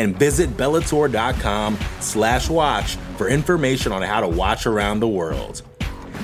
And 0.00 0.18
visit 0.18 0.56
Bellator.com 0.56 1.78
slash 2.00 2.48
watch 2.48 2.96
for 3.18 3.28
information 3.28 3.92
on 3.92 4.00
how 4.00 4.22
to 4.22 4.28
watch 4.28 4.66
around 4.66 5.00
the 5.00 5.08
world. 5.08 5.60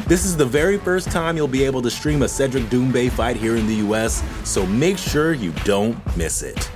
This 0.06 0.24
is 0.24 0.34
the 0.34 0.46
very 0.46 0.78
first 0.78 1.10
time 1.12 1.36
you'll 1.36 1.46
be 1.46 1.62
able 1.62 1.82
to 1.82 1.90
stream 1.90 2.22
a 2.22 2.28
Cedric 2.28 2.64
Doumbé 2.70 3.10
fight 3.10 3.36
here 3.36 3.54
in 3.54 3.66
the 3.66 3.74
US, 3.86 4.22
so 4.48 4.64
make 4.64 4.96
sure 4.96 5.34
you 5.34 5.52
don't 5.64 5.94
miss 6.16 6.42
it. 6.42 6.70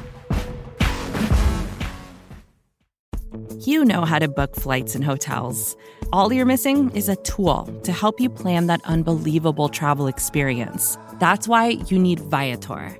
You 3.60 3.82
know 3.84 4.04
how 4.04 4.18
to 4.18 4.28
book 4.28 4.54
flights 4.54 4.94
and 4.94 5.02
hotels. 5.02 5.76
All 6.12 6.30
you're 6.30 6.44
missing 6.44 6.90
is 6.90 7.08
a 7.08 7.16
tool 7.16 7.64
to 7.84 7.92
help 7.92 8.20
you 8.20 8.28
plan 8.28 8.66
that 8.66 8.80
unbelievable 8.84 9.70
travel 9.70 10.06
experience. 10.06 10.98
That's 11.18 11.48
why 11.48 11.78
you 11.86 11.98
need 11.98 12.20
Viator. 12.20 12.99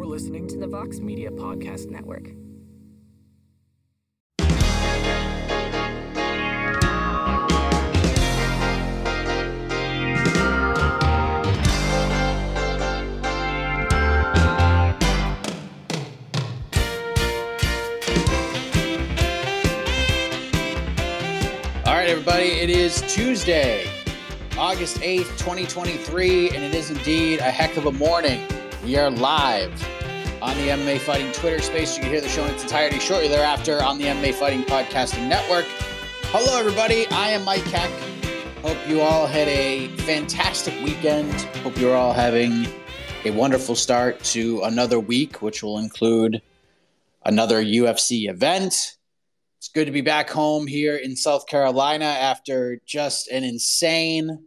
You're 0.00 0.08
listening 0.08 0.48
to 0.48 0.56
the 0.56 0.66
Vox 0.66 0.98
Media 0.98 1.30
Podcast 1.30 1.90
Network. 1.90 2.24
All 21.84 21.94
right, 21.94 22.08
everybody, 22.08 22.44
it 22.44 22.70
is 22.70 23.02
Tuesday, 23.12 23.86
August 24.56 24.96
8th, 25.00 25.36
2023, 25.36 26.52
and 26.52 26.64
it 26.64 26.74
is 26.74 26.90
indeed 26.90 27.40
a 27.40 27.50
heck 27.50 27.76
of 27.76 27.84
a 27.84 27.92
morning. 27.92 28.40
We 28.82 28.96
are 28.96 29.10
live 29.10 29.72
on 30.40 30.56
the 30.56 30.68
MMA 30.68 31.00
Fighting 31.00 31.30
Twitter 31.32 31.60
space. 31.60 31.96
You 31.96 32.02
can 32.02 32.10
hear 32.10 32.22
the 32.22 32.30
show 32.30 32.46
in 32.46 32.54
its 32.54 32.62
entirety 32.62 32.98
shortly 32.98 33.28
thereafter 33.28 33.82
on 33.82 33.98
the 33.98 34.04
MMA 34.04 34.32
Fighting 34.32 34.62
Podcasting 34.62 35.28
Network. 35.28 35.66
Hello, 36.28 36.58
everybody. 36.58 37.06
I 37.08 37.28
am 37.28 37.44
Mike 37.44 37.64
Heck. 37.64 37.90
Hope 38.62 38.78
you 38.88 39.02
all 39.02 39.26
had 39.26 39.48
a 39.48 39.88
fantastic 39.98 40.72
weekend. 40.82 41.30
Hope 41.62 41.76
you're 41.76 41.94
all 41.94 42.14
having 42.14 42.66
a 43.26 43.32
wonderful 43.32 43.74
start 43.74 44.18
to 44.24 44.62
another 44.62 44.98
week, 44.98 45.42
which 45.42 45.62
will 45.62 45.76
include 45.76 46.40
another 47.26 47.62
UFC 47.62 48.30
event. 48.30 48.96
It's 49.58 49.68
good 49.68 49.84
to 49.84 49.92
be 49.92 50.00
back 50.00 50.30
home 50.30 50.66
here 50.66 50.96
in 50.96 51.16
South 51.16 51.46
Carolina 51.46 52.06
after 52.06 52.80
just 52.86 53.28
an 53.28 53.44
insane 53.44 54.46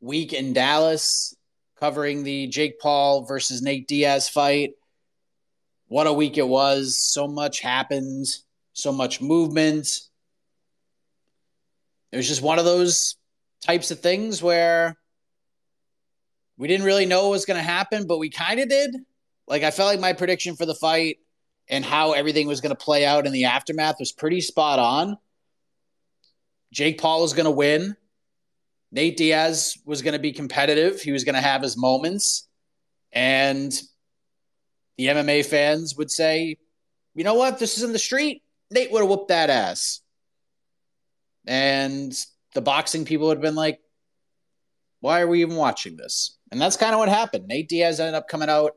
week 0.00 0.32
in 0.32 0.54
Dallas 0.54 1.36
covering 1.80 2.22
the 2.22 2.46
Jake 2.46 2.78
Paul 2.78 3.24
versus 3.24 3.62
Nate 3.62 3.88
Diaz 3.88 4.28
fight. 4.28 4.72
What 5.88 6.06
a 6.06 6.12
week 6.12 6.38
it 6.38 6.46
was. 6.46 6.96
So 6.96 7.26
much 7.26 7.60
happened, 7.60 8.26
so 8.74 8.92
much 8.92 9.20
movement. 9.20 9.88
It 12.12 12.16
was 12.16 12.28
just 12.28 12.42
one 12.42 12.58
of 12.58 12.64
those 12.64 13.16
types 13.64 13.90
of 13.90 14.00
things 14.00 14.42
where 14.42 14.96
we 16.58 16.68
didn't 16.68 16.86
really 16.86 17.06
know 17.06 17.22
what 17.22 17.32
was 17.32 17.46
going 17.46 17.56
to 17.56 17.62
happen, 17.62 18.06
but 18.06 18.18
we 18.18 18.28
kind 18.28 18.60
of 18.60 18.68
did. 18.68 18.94
Like, 19.48 19.62
I 19.62 19.70
felt 19.70 19.88
like 19.88 20.00
my 20.00 20.12
prediction 20.12 20.56
for 20.56 20.66
the 20.66 20.74
fight 20.74 21.16
and 21.68 21.84
how 21.84 22.12
everything 22.12 22.46
was 22.46 22.60
going 22.60 22.76
to 22.76 22.84
play 22.84 23.06
out 23.06 23.26
in 23.26 23.32
the 23.32 23.46
aftermath 23.46 23.96
was 23.98 24.12
pretty 24.12 24.40
spot 24.40 24.78
on. 24.78 25.16
Jake 26.72 27.00
Paul 27.00 27.22
was 27.22 27.32
going 27.32 27.46
to 27.46 27.50
win. 27.50 27.96
Nate 28.92 29.16
Diaz 29.16 29.78
was 29.84 30.02
going 30.02 30.14
to 30.14 30.18
be 30.18 30.32
competitive. 30.32 31.00
He 31.00 31.12
was 31.12 31.24
going 31.24 31.34
to 31.34 31.40
have 31.40 31.62
his 31.62 31.76
moments. 31.76 32.48
And 33.12 33.72
the 34.96 35.06
MMA 35.06 35.46
fans 35.46 35.96
would 35.96 36.10
say, 36.10 36.56
you 37.14 37.24
know 37.24 37.34
what? 37.34 37.58
This 37.58 37.76
is 37.76 37.84
in 37.84 37.92
the 37.92 37.98
street. 37.98 38.42
Nate 38.70 38.90
would 38.92 39.00
have 39.00 39.08
whooped 39.08 39.28
that 39.28 39.50
ass. 39.50 40.00
And 41.46 42.12
the 42.54 42.60
boxing 42.60 43.04
people 43.04 43.28
would 43.28 43.38
have 43.38 43.42
been 43.42 43.54
like, 43.54 43.80
why 45.00 45.20
are 45.20 45.26
we 45.26 45.40
even 45.40 45.56
watching 45.56 45.96
this? 45.96 46.36
And 46.52 46.60
that's 46.60 46.76
kind 46.76 46.92
of 46.92 46.98
what 46.98 47.08
happened. 47.08 47.46
Nate 47.46 47.68
Diaz 47.68 48.00
ended 48.00 48.14
up 48.14 48.28
coming 48.28 48.50
out 48.50 48.72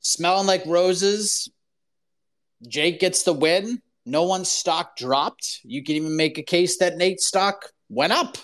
smelling 0.00 0.46
like 0.46 0.64
roses. 0.66 1.50
Jake 2.66 3.00
gets 3.00 3.22
the 3.22 3.32
win. 3.32 3.82
No 4.06 4.22
one's 4.24 4.48
stock 4.48 4.96
dropped. 4.96 5.60
You 5.64 5.82
can 5.82 5.96
even 5.96 6.16
make 6.16 6.38
a 6.38 6.42
case 6.42 6.78
that 6.78 6.96
Nate's 6.96 7.26
stock 7.26 7.72
went 7.88 8.12
up, 8.12 8.38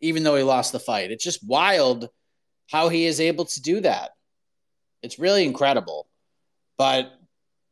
even 0.00 0.22
though 0.22 0.36
he 0.36 0.42
lost 0.42 0.72
the 0.72 0.80
fight. 0.80 1.10
It's 1.10 1.24
just 1.24 1.46
wild 1.46 2.08
how 2.70 2.88
he 2.88 3.06
is 3.06 3.20
able 3.20 3.44
to 3.46 3.60
do 3.60 3.80
that. 3.80 4.10
It's 5.02 5.18
really 5.18 5.44
incredible. 5.44 6.08
But 6.76 7.12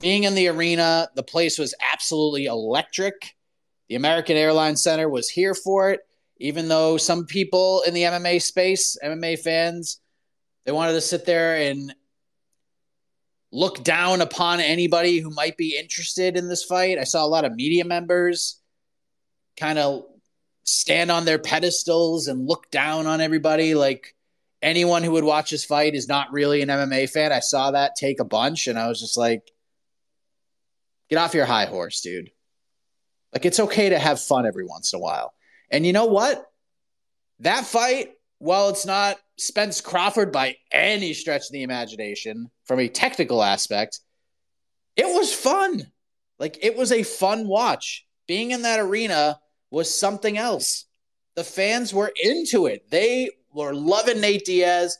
being 0.00 0.24
in 0.24 0.34
the 0.34 0.48
arena, 0.48 1.08
the 1.14 1.22
place 1.22 1.58
was 1.58 1.74
absolutely 1.92 2.46
electric. 2.46 3.34
The 3.88 3.96
American 3.96 4.36
Airlines 4.36 4.82
Center 4.82 5.08
was 5.08 5.28
here 5.28 5.54
for 5.54 5.90
it, 5.90 6.00
even 6.38 6.68
though 6.68 6.96
some 6.96 7.26
people 7.26 7.82
in 7.86 7.94
the 7.94 8.02
MMA 8.02 8.40
space, 8.42 8.96
MMA 9.02 9.38
fans, 9.38 10.00
they 10.64 10.72
wanted 10.72 10.92
to 10.92 11.00
sit 11.00 11.24
there 11.24 11.56
and 11.56 11.94
look 13.50 13.82
down 13.82 14.20
upon 14.20 14.60
anybody 14.60 15.18
who 15.18 15.30
might 15.30 15.56
be 15.56 15.78
interested 15.78 16.36
in 16.36 16.48
this 16.48 16.64
fight. 16.64 16.98
I 16.98 17.04
saw 17.04 17.24
a 17.24 17.26
lot 17.26 17.46
of 17.46 17.54
media 17.54 17.84
members 17.84 18.60
kind 19.56 19.78
of 19.78 20.04
stand 20.68 21.10
on 21.10 21.24
their 21.24 21.38
pedestals 21.38 22.28
and 22.28 22.46
look 22.46 22.70
down 22.70 23.06
on 23.06 23.20
everybody 23.20 23.74
like 23.74 24.14
anyone 24.60 25.02
who 25.02 25.12
would 25.12 25.24
watch 25.24 25.50
this 25.50 25.64
fight 25.64 25.94
is 25.94 26.08
not 26.08 26.32
really 26.32 26.60
an 26.62 26.68
MMA 26.68 27.08
fan. 27.08 27.32
I 27.32 27.40
saw 27.40 27.70
that 27.70 27.96
take 27.96 28.20
a 28.20 28.24
bunch 28.24 28.66
and 28.66 28.78
I 28.78 28.88
was 28.88 29.00
just 29.00 29.16
like 29.16 29.50
get 31.08 31.18
off 31.18 31.34
your 31.34 31.46
high 31.46 31.66
horse, 31.66 32.00
dude. 32.00 32.30
Like 33.32 33.46
it's 33.46 33.60
okay 33.60 33.90
to 33.90 33.98
have 33.98 34.20
fun 34.20 34.46
every 34.46 34.64
once 34.64 34.92
in 34.92 34.98
a 34.98 35.02
while. 35.02 35.32
And 35.70 35.86
you 35.86 35.92
know 35.92 36.06
what? 36.06 36.44
That 37.40 37.64
fight, 37.64 38.12
while 38.38 38.68
it's 38.68 38.86
not 38.86 39.18
Spence 39.36 39.80
Crawford 39.80 40.32
by 40.32 40.56
any 40.72 41.14
stretch 41.14 41.46
of 41.46 41.52
the 41.52 41.62
imagination 41.62 42.50
from 42.64 42.80
a 42.80 42.88
technical 42.88 43.42
aspect, 43.42 44.00
it 44.96 45.06
was 45.06 45.32
fun. 45.32 45.90
Like 46.38 46.58
it 46.62 46.76
was 46.76 46.92
a 46.92 47.02
fun 47.02 47.46
watch. 47.46 48.04
Being 48.26 48.50
in 48.50 48.62
that 48.62 48.80
arena 48.80 49.38
was 49.70 49.92
something 49.92 50.38
else. 50.38 50.86
The 51.36 51.44
fans 51.44 51.94
were 51.94 52.12
into 52.22 52.66
it. 52.66 52.90
They 52.90 53.30
were 53.52 53.74
loving 53.74 54.20
Nate 54.20 54.44
Diaz. 54.44 54.98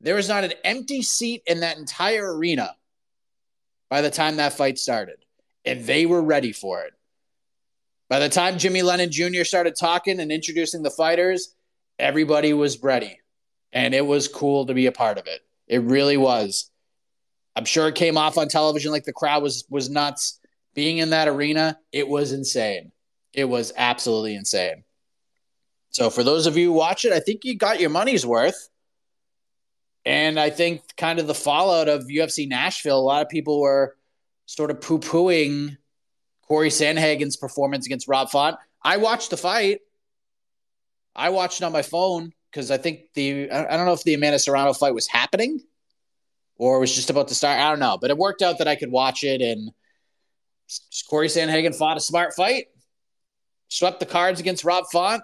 There 0.00 0.14
was 0.14 0.28
not 0.28 0.44
an 0.44 0.52
empty 0.64 1.02
seat 1.02 1.42
in 1.46 1.60
that 1.60 1.78
entire 1.78 2.36
arena 2.36 2.76
by 3.88 4.00
the 4.00 4.10
time 4.10 4.36
that 4.36 4.52
fight 4.52 4.78
started, 4.78 5.24
and 5.64 5.84
they 5.84 6.06
were 6.06 6.22
ready 6.22 6.52
for 6.52 6.82
it. 6.82 6.92
By 8.08 8.20
the 8.20 8.28
time 8.28 8.58
Jimmy 8.58 8.82
Lennon 8.82 9.10
Jr. 9.10 9.44
started 9.44 9.76
talking 9.76 10.20
and 10.20 10.30
introducing 10.30 10.82
the 10.82 10.90
fighters, 10.90 11.54
everybody 11.98 12.52
was 12.52 12.82
ready 12.82 13.18
and 13.72 13.94
it 13.94 14.06
was 14.06 14.28
cool 14.28 14.66
to 14.66 14.74
be 14.74 14.86
a 14.86 14.92
part 14.92 15.18
of 15.18 15.26
it. 15.26 15.40
It 15.66 15.82
really 15.82 16.16
was. 16.16 16.70
I'm 17.54 17.64
sure 17.64 17.88
it 17.88 17.94
came 17.94 18.16
off 18.16 18.38
on 18.38 18.48
television 18.48 18.92
like 18.92 19.04
the 19.04 19.12
crowd 19.12 19.42
was 19.42 19.64
was 19.68 19.90
nuts. 19.90 20.40
Being 20.74 20.98
in 20.98 21.10
that 21.10 21.28
arena, 21.28 21.78
it 21.92 22.08
was 22.08 22.32
insane. 22.32 22.92
It 23.32 23.44
was 23.44 23.72
absolutely 23.76 24.34
insane. 24.34 24.84
So 25.90 26.10
for 26.10 26.22
those 26.22 26.46
of 26.46 26.56
you 26.56 26.66
who 26.66 26.72
watch 26.72 27.04
it, 27.04 27.12
I 27.12 27.20
think 27.20 27.44
you 27.44 27.56
got 27.56 27.80
your 27.80 27.90
money's 27.90 28.26
worth. 28.26 28.68
And 30.04 30.38
I 30.38 30.50
think 30.50 30.82
kind 30.96 31.18
of 31.18 31.26
the 31.26 31.34
fallout 31.34 31.88
of 31.88 32.04
UFC 32.04 32.48
Nashville, 32.48 32.98
a 32.98 33.00
lot 33.00 33.22
of 33.22 33.28
people 33.28 33.60
were 33.60 33.96
sort 34.46 34.70
of 34.70 34.80
poo-pooing 34.80 35.76
Cory 36.46 36.70
Sandhagen's 36.70 37.36
performance 37.36 37.84
against 37.84 38.08
Rob 38.08 38.30
Font. 38.30 38.56
I 38.82 38.96
watched 38.96 39.30
the 39.30 39.36
fight. 39.36 39.80
I 41.14 41.28
watched 41.28 41.60
it 41.60 41.64
on 41.64 41.72
my 41.72 41.82
phone 41.82 42.32
because 42.50 42.70
I 42.70 42.78
think 42.78 43.12
the 43.14 43.50
I 43.50 43.76
don't 43.76 43.86
know 43.86 43.92
if 43.92 44.04
the 44.04 44.14
Amanda 44.14 44.38
Serrano 44.38 44.72
fight 44.72 44.94
was 44.94 45.06
happening 45.06 45.60
or 46.56 46.80
was 46.80 46.94
just 46.94 47.10
about 47.10 47.28
to 47.28 47.34
start. 47.34 47.60
I 47.60 47.68
don't 47.70 47.80
know, 47.80 47.98
but 48.00 48.10
it 48.10 48.16
worked 48.16 48.40
out 48.40 48.58
that 48.58 48.68
I 48.68 48.76
could 48.76 48.90
watch 48.90 49.24
it. 49.24 49.42
And 49.42 49.72
Cory 51.10 51.28
Sandhagen 51.28 51.74
fought 51.74 51.96
a 51.96 52.00
smart 52.00 52.34
fight, 52.34 52.68
swept 53.68 54.00
the 54.00 54.06
cards 54.06 54.40
against 54.40 54.64
Rob 54.64 54.84
Font. 54.90 55.22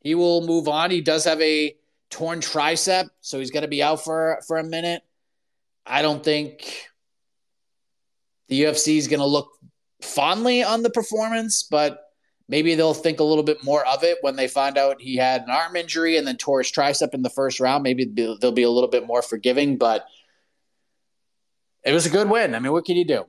He 0.00 0.14
will 0.14 0.46
move 0.46 0.68
on. 0.68 0.90
He 0.90 1.00
does 1.00 1.24
have 1.24 1.40
a 1.40 1.76
torn 2.10 2.40
tricep, 2.40 3.08
so 3.20 3.38
he's 3.38 3.50
going 3.50 3.62
to 3.62 3.68
be 3.68 3.82
out 3.82 4.04
for 4.04 4.40
for 4.46 4.58
a 4.58 4.64
minute. 4.64 5.02
I 5.86 6.02
don't 6.02 6.22
think 6.22 6.88
the 8.48 8.62
UFC 8.62 8.98
is 8.98 9.08
going 9.08 9.20
to 9.20 9.26
look 9.26 9.50
fondly 10.02 10.62
on 10.62 10.82
the 10.82 10.90
performance, 10.90 11.62
but 11.62 12.00
maybe 12.48 12.74
they'll 12.74 12.94
think 12.94 13.20
a 13.20 13.24
little 13.24 13.42
bit 13.42 13.64
more 13.64 13.86
of 13.86 14.04
it 14.04 14.18
when 14.20 14.36
they 14.36 14.48
find 14.48 14.76
out 14.76 15.00
he 15.00 15.16
had 15.16 15.42
an 15.42 15.50
arm 15.50 15.76
injury 15.76 16.16
and 16.16 16.26
then 16.26 16.36
tore 16.36 16.60
his 16.60 16.70
tricep 16.70 17.14
in 17.14 17.22
the 17.22 17.30
first 17.30 17.60
round. 17.60 17.82
Maybe 17.82 18.04
they'll 18.04 18.52
be 18.52 18.62
a 18.62 18.70
little 18.70 18.90
bit 18.90 19.06
more 19.06 19.22
forgiving, 19.22 19.78
but 19.78 20.06
it 21.82 21.92
was 21.92 22.06
a 22.06 22.10
good 22.10 22.28
win. 22.28 22.54
I 22.54 22.58
mean, 22.58 22.72
what 22.72 22.84
can 22.84 22.96
you 22.96 23.04
do? 23.04 23.24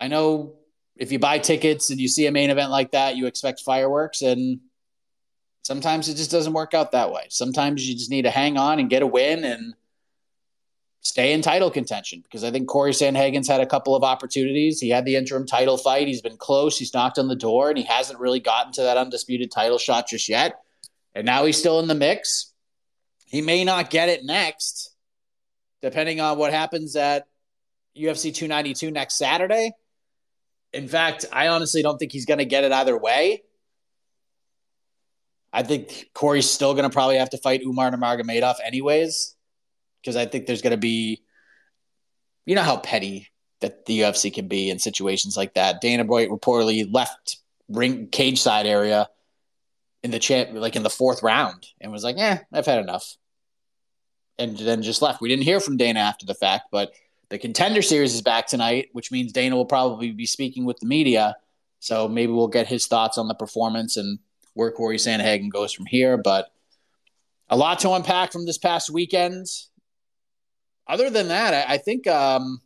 I 0.00 0.08
know 0.08 0.54
if 0.96 1.12
you 1.12 1.18
buy 1.18 1.38
tickets 1.38 1.90
and 1.90 2.00
you 2.00 2.08
see 2.08 2.26
a 2.26 2.32
main 2.32 2.50
event 2.50 2.70
like 2.70 2.92
that, 2.92 3.16
you 3.16 3.26
expect 3.26 3.60
fireworks, 3.60 4.22
and 4.22 4.60
sometimes 5.62 6.08
it 6.08 6.14
just 6.14 6.30
doesn't 6.30 6.52
work 6.52 6.74
out 6.74 6.92
that 6.92 7.12
way. 7.12 7.26
Sometimes 7.28 7.88
you 7.88 7.94
just 7.94 8.10
need 8.10 8.22
to 8.22 8.30
hang 8.30 8.56
on 8.56 8.78
and 8.78 8.88
get 8.88 9.02
a 9.02 9.06
win 9.06 9.44
and 9.44 9.74
stay 11.00 11.32
in 11.32 11.40
title 11.42 11.70
contention 11.70 12.20
because 12.22 12.42
I 12.42 12.50
think 12.50 12.66
Cory 12.66 12.92
Sandhagen's 12.92 13.46
had 13.46 13.60
a 13.60 13.66
couple 13.66 13.94
of 13.94 14.02
opportunities. 14.02 14.80
He 14.80 14.88
had 14.88 15.04
the 15.04 15.16
interim 15.16 15.46
title 15.46 15.76
fight. 15.76 16.08
He's 16.08 16.22
been 16.22 16.36
close. 16.36 16.78
He's 16.78 16.92
knocked 16.94 17.18
on 17.18 17.28
the 17.28 17.36
door, 17.36 17.68
and 17.68 17.78
he 17.78 17.84
hasn't 17.84 18.18
really 18.18 18.40
gotten 18.40 18.72
to 18.72 18.82
that 18.82 18.96
undisputed 18.96 19.50
title 19.50 19.78
shot 19.78 20.08
just 20.08 20.28
yet. 20.28 20.60
And 21.14 21.24
now 21.24 21.44
he's 21.44 21.58
still 21.58 21.80
in 21.80 21.88
the 21.88 21.94
mix. 21.94 22.52
He 23.26 23.42
may 23.42 23.64
not 23.64 23.90
get 23.90 24.08
it 24.08 24.24
next, 24.24 24.94
depending 25.82 26.20
on 26.20 26.38
what 26.38 26.52
happens 26.52 26.96
at 26.96 27.26
UFC 27.96 28.34
292 28.34 28.90
next 28.90 29.14
Saturday. 29.14 29.72
In 30.72 30.88
fact, 30.88 31.24
I 31.32 31.48
honestly 31.48 31.82
don't 31.82 31.98
think 31.98 32.12
he's 32.12 32.26
going 32.26 32.38
to 32.38 32.44
get 32.44 32.64
it 32.64 32.72
either 32.72 32.96
way. 32.96 33.42
I 35.52 35.62
think 35.62 36.10
Cory's 36.12 36.50
still 36.50 36.74
going 36.74 36.84
to 36.84 36.92
probably 36.92 37.16
have 37.16 37.30
to 37.30 37.38
fight 37.38 37.62
Umar 37.62 37.90
Nurmagomedov 37.90 38.56
anyways 38.64 39.34
because 40.02 40.16
I 40.16 40.26
think 40.26 40.46
there's 40.46 40.62
going 40.62 40.72
to 40.72 40.76
be, 40.76 41.22
you 42.44 42.54
know, 42.54 42.62
how 42.62 42.76
petty 42.76 43.28
that 43.60 43.86
the 43.86 44.00
UFC 44.00 44.32
can 44.32 44.48
be 44.48 44.68
in 44.68 44.78
situations 44.78 45.36
like 45.36 45.54
that. 45.54 45.80
Dana 45.80 46.04
White 46.04 46.28
reportedly 46.28 46.86
left 46.92 47.38
ring 47.68 48.08
cage 48.08 48.40
side 48.40 48.66
area 48.66 49.08
in 50.02 50.10
the 50.10 50.18
champ 50.18 50.50
like 50.52 50.76
in 50.76 50.82
the 50.82 50.90
fourth 50.90 51.22
round 51.22 51.66
and 51.80 51.90
was 51.90 52.04
like, 52.04 52.16
"Yeah, 52.18 52.40
I've 52.52 52.66
had 52.66 52.78
enough," 52.78 53.16
and 54.38 54.56
then 54.56 54.82
just 54.82 55.02
left. 55.02 55.20
We 55.20 55.28
didn't 55.28 55.44
hear 55.44 55.58
from 55.58 55.76
Dana 55.78 56.00
after 56.00 56.26
the 56.26 56.34
fact, 56.34 56.66
but 56.70 56.92
the 57.28 57.38
contender 57.38 57.82
series 57.82 58.14
is 58.14 58.22
back 58.22 58.46
tonight, 58.46 58.88
which 58.92 59.10
means 59.10 59.32
Dana 59.32 59.56
will 59.56 59.66
probably 59.66 60.12
be 60.12 60.26
speaking 60.26 60.64
with 60.64 60.78
the 60.78 60.86
media. 60.86 61.36
So 61.80 62.08
maybe 62.08 62.32
we'll 62.32 62.48
get 62.48 62.66
his 62.66 62.86
thoughts 62.86 63.18
on 63.18 63.28
the 63.28 63.34
performance 63.34 63.96
and 63.96 64.18
where 64.54 64.70
Cory 64.70 64.96
Sandhagen 64.96 65.50
goes 65.50 65.72
from 65.72 65.86
here. 65.86 66.16
But 66.16 66.48
a 67.48 67.56
lot 67.56 67.80
to 67.80 67.92
unpack 67.92 68.32
from 68.32 68.46
this 68.46 68.58
past 68.58 68.90
weekend 68.90 69.46
other 70.86 71.10
than 71.10 71.28
that, 71.28 71.68
I, 71.68 71.74
I 71.74 71.78
think 71.78 72.06
um, 72.06 72.60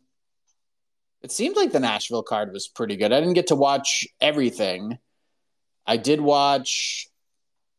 it 1.21 1.31
seemed 1.31 1.55
like 1.55 1.71
the 1.71 1.79
Nashville 1.79 2.23
card 2.23 2.53
was 2.53 2.67
pretty 2.67 2.95
good. 2.95 3.11
I 3.11 3.19
didn't 3.19 3.33
get 3.33 3.47
to 3.47 3.55
watch 3.55 4.07
everything. 4.19 4.97
I 5.85 5.97
did 5.97 6.21
watch 6.21 7.07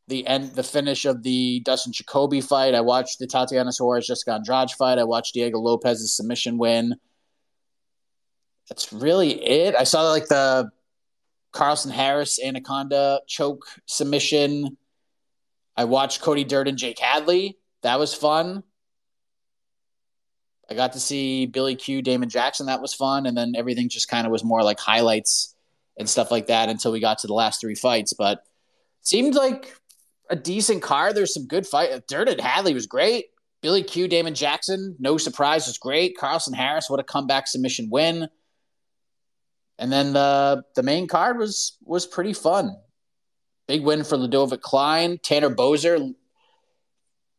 the 0.08 0.26
end, 0.26 0.52
the 0.52 0.62
finish 0.62 1.04
of 1.04 1.22
the 1.22 1.60
Dustin 1.60 1.92
Jacoby 1.92 2.40
fight. 2.40 2.74
I 2.74 2.80
watched 2.80 3.18
the 3.18 3.26
Tatiana 3.26 3.72
Suarez 3.72 4.06
Jessica 4.06 4.32
Andrade 4.34 4.70
fight. 4.72 4.98
I 4.98 5.04
watched 5.04 5.34
Diego 5.34 5.58
Lopez's 5.58 6.14
submission 6.14 6.58
win. 6.58 6.96
That's 8.68 8.92
really 8.92 9.32
it. 9.44 9.74
I 9.74 9.84
saw 9.84 10.02
like 10.10 10.28
the 10.28 10.70
Carlston 11.52 11.90
Harris 11.90 12.42
Anaconda 12.42 13.20
choke 13.26 13.66
submission. 13.86 14.76
I 15.76 15.84
watched 15.84 16.20
Cody 16.20 16.44
Durden, 16.44 16.76
Jake 16.76 16.98
Hadley. 16.98 17.58
That 17.82 17.98
was 17.98 18.14
fun. 18.14 18.62
I 20.70 20.74
got 20.74 20.94
to 20.94 21.00
see 21.00 21.46
Billy 21.46 21.76
Q, 21.76 22.02
Damon 22.02 22.28
Jackson. 22.28 22.66
That 22.66 22.80
was 22.80 22.94
fun. 22.94 23.26
And 23.26 23.36
then 23.36 23.54
everything 23.56 23.88
just 23.88 24.08
kind 24.08 24.26
of 24.26 24.32
was 24.32 24.44
more 24.44 24.62
like 24.62 24.78
highlights 24.78 25.54
and 25.98 26.08
stuff 26.08 26.30
like 26.30 26.46
that 26.46 26.68
until 26.68 26.92
we 26.92 27.00
got 27.00 27.18
to 27.18 27.26
the 27.26 27.34
last 27.34 27.60
three 27.60 27.74
fights. 27.74 28.14
But 28.14 28.42
seemed 29.02 29.34
like 29.34 29.74
a 30.30 30.36
decent 30.36 30.82
car. 30.82 31.12
There's 31.12 31.34
some 31.34 31.46
good 31.46 31.66
fight. 31.66 32.06
Durden 32.08 32.38
Hadley 32.38 32.74
was 32.74 32.86
great. 32.86 33.26
Billy 33.60 33.82
Q, 33.82 34.08
Damon 34.08 34.34
Jackson, 34.34 34.96
no 34.98 35.16
surprise, 35.18 35.66
was 35.66 35.78
great. 35.78 36.16
Carlston 36.18 36.54
Harris, 36.54 36.90
what 36.90 37.00
a 37.00 37.04
comeback 37.04 37.46
submission 37.46 37.88
win. 37.90 38.28
And 39.78 39.90
then 39.90 40.12
the 40.12 40.64
the 40.74 40.82
main 40.82 41.06
card 41.06 41.38
was 41.38 41.76
was 41.82 42.06
pretty 42.06 42.32
fun. 42.32 42.76
Big 43.68 43.82
win 43.82 44.04
for 44.04 44.16
Ludovit 44.16 44.60
Klein. 44.60 45.18
Tanner 45.22 45.48
Boser 45.48 46.12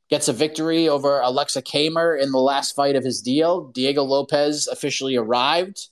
gets 0.09 0.27
a 0.27 0.33
victory 0.33 0.87
over 0.87 1.21
Aleksa 1.21 1.61
Camur 1.61 2.19
in 2.21 2.31
the 2.31 2.39
last 2.39 2.75
fight 2.75 2.95
of 2.95 3.03
his 3.03 3.21
deal. 3.21 3.69
Diego 3.71 4.03
Lopez 4.03 4.67
officially 4.67 5.15
arrived. 5.15 5.89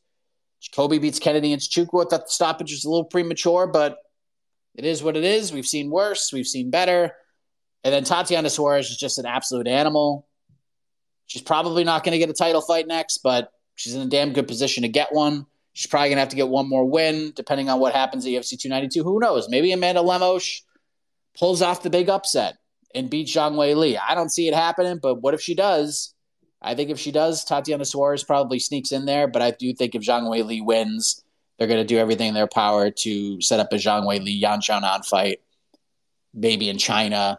Jacoby 0.62 1.00
beats 1.00 1.20
Kennedy 1.20 1.52
and 1.54 1.62
Nzechukwu. 1.62 2.06
I 2.06 2.10
thought 2.10 2.26
the 2.26 2.32
stoppage 2.32 2.72
was 2.72 2.86
a 2.86 2.90
little 2.90 3.06
premature, 3.06 3.68
but 3.68 3.98
it 4.76 4.86
is 4.86 5.04
what 5.04 5.18
it 5.18 5.24
is. 5.24 5.52
We've 5.52 5.68
seen 5.68 5.90
worse. 5.90 6.32
We've 6.32 6.48
seen 6.48 6.70
better. 6.70 7.14
And 7.84 7.94
then 7.94 8.04
Tatiana 8.04 8.50
Suarez 8.50 8.90
is 8.90 8.98
just 8.98 9.18
an 9.18 9.26
absolute 9.26 9.68
animal. 9.68 10.28
She's 11.26 11.42
probably 11.42 11.84
not 11.84 12.04
going 12.04 12.14
to 12.14 12.20
get 12.20 12.30
a 12.30 12.34
title 12.34 12.62
fight 12.62 12.88
next, 12.88 13.20
but 13.20 13.52
she's 13.76 13.96
in 13.96 14.02
a 14.02 14.10
damn 14.10 14.34
good 14.34 14.48
position 14.48 14.84
to 14.84 14.90
get 14.90 15.14
one. 15.14 15.46
She's 15.74 15.90
probably 15.90 16.10
going 16.10 16.18
to 16.18 16.22
have 16.22 16.30
to 16.30 16.36
get 16.36 16.50
one 16.50 16.68
more 16.68 16.88
win, 16.88 17.32
depending 17.36 17.70
on 17.70 17.80
what 17.80 17.94
happens 17.94 18.26
at 18.26 18.32
UFC 18.32 18.60
292. 18.60 19.04
Who 19.04 19.20
knows? 19.20 19.48
Maybe 19.50 19.72
Amanda 19.72 20.02
Lemos 20.02 20.64
pulls 21.38 21.62
off 21.62 21.84
the 21.84 21.90
big 21.90 22.10
upset 22.10 22.56
and 22.94 23.10
beats 23.10 23.34
Zhang 23.34 23.54
Weili. 23.54 23.98
I 23.98 24.16
don't 24.16 24.30
see 24.30 24.48
it 24.48 24.54
happening, 24.54 25.00
but 25.02 25.22
what 25.22 25.34
if 25.34 25.42
she 25.42 25.56
does? 25.56 26.14
I 26.62 26.76
think 26.76 26.90
if 26.90 27.00
she 27.00 27.12
does, 27.12 27.46
Tatiana 27.46 27.86
Suarez 27.86 28.24
probably 28.24 28.60
sneaks 28.60 28.92
in 28.92 29.06
there. 29.06 29.28
But 29.28 29.42
I 29.42 29.52
do 29.52 29.74
think 29.74 29.96
if 29.96 30.04
Zhang 30.04 30.24
Weili 30.24 30.64
wins, 30.64 31.24
they're 31.62 31.68
going 31.68 31.80
to 31.80 31.86
do 31.86 32.00
everything 32.00 32.30
in 32.30 32.34
their 32.34 32.48
power 32.48 32.90
to 32.90 33.40
set 33.40 33.60
up 33.60 33.72
a 33.72 33.76
Zhang 33.76 34.02
Weili 34.02 34.40
Yan 34.40 34.62
Xiaonan 34.62 35.06
fight, 35.06 35.42
maybe 36.34 36.70
in 36.70 36.80
China. 36.80 37.38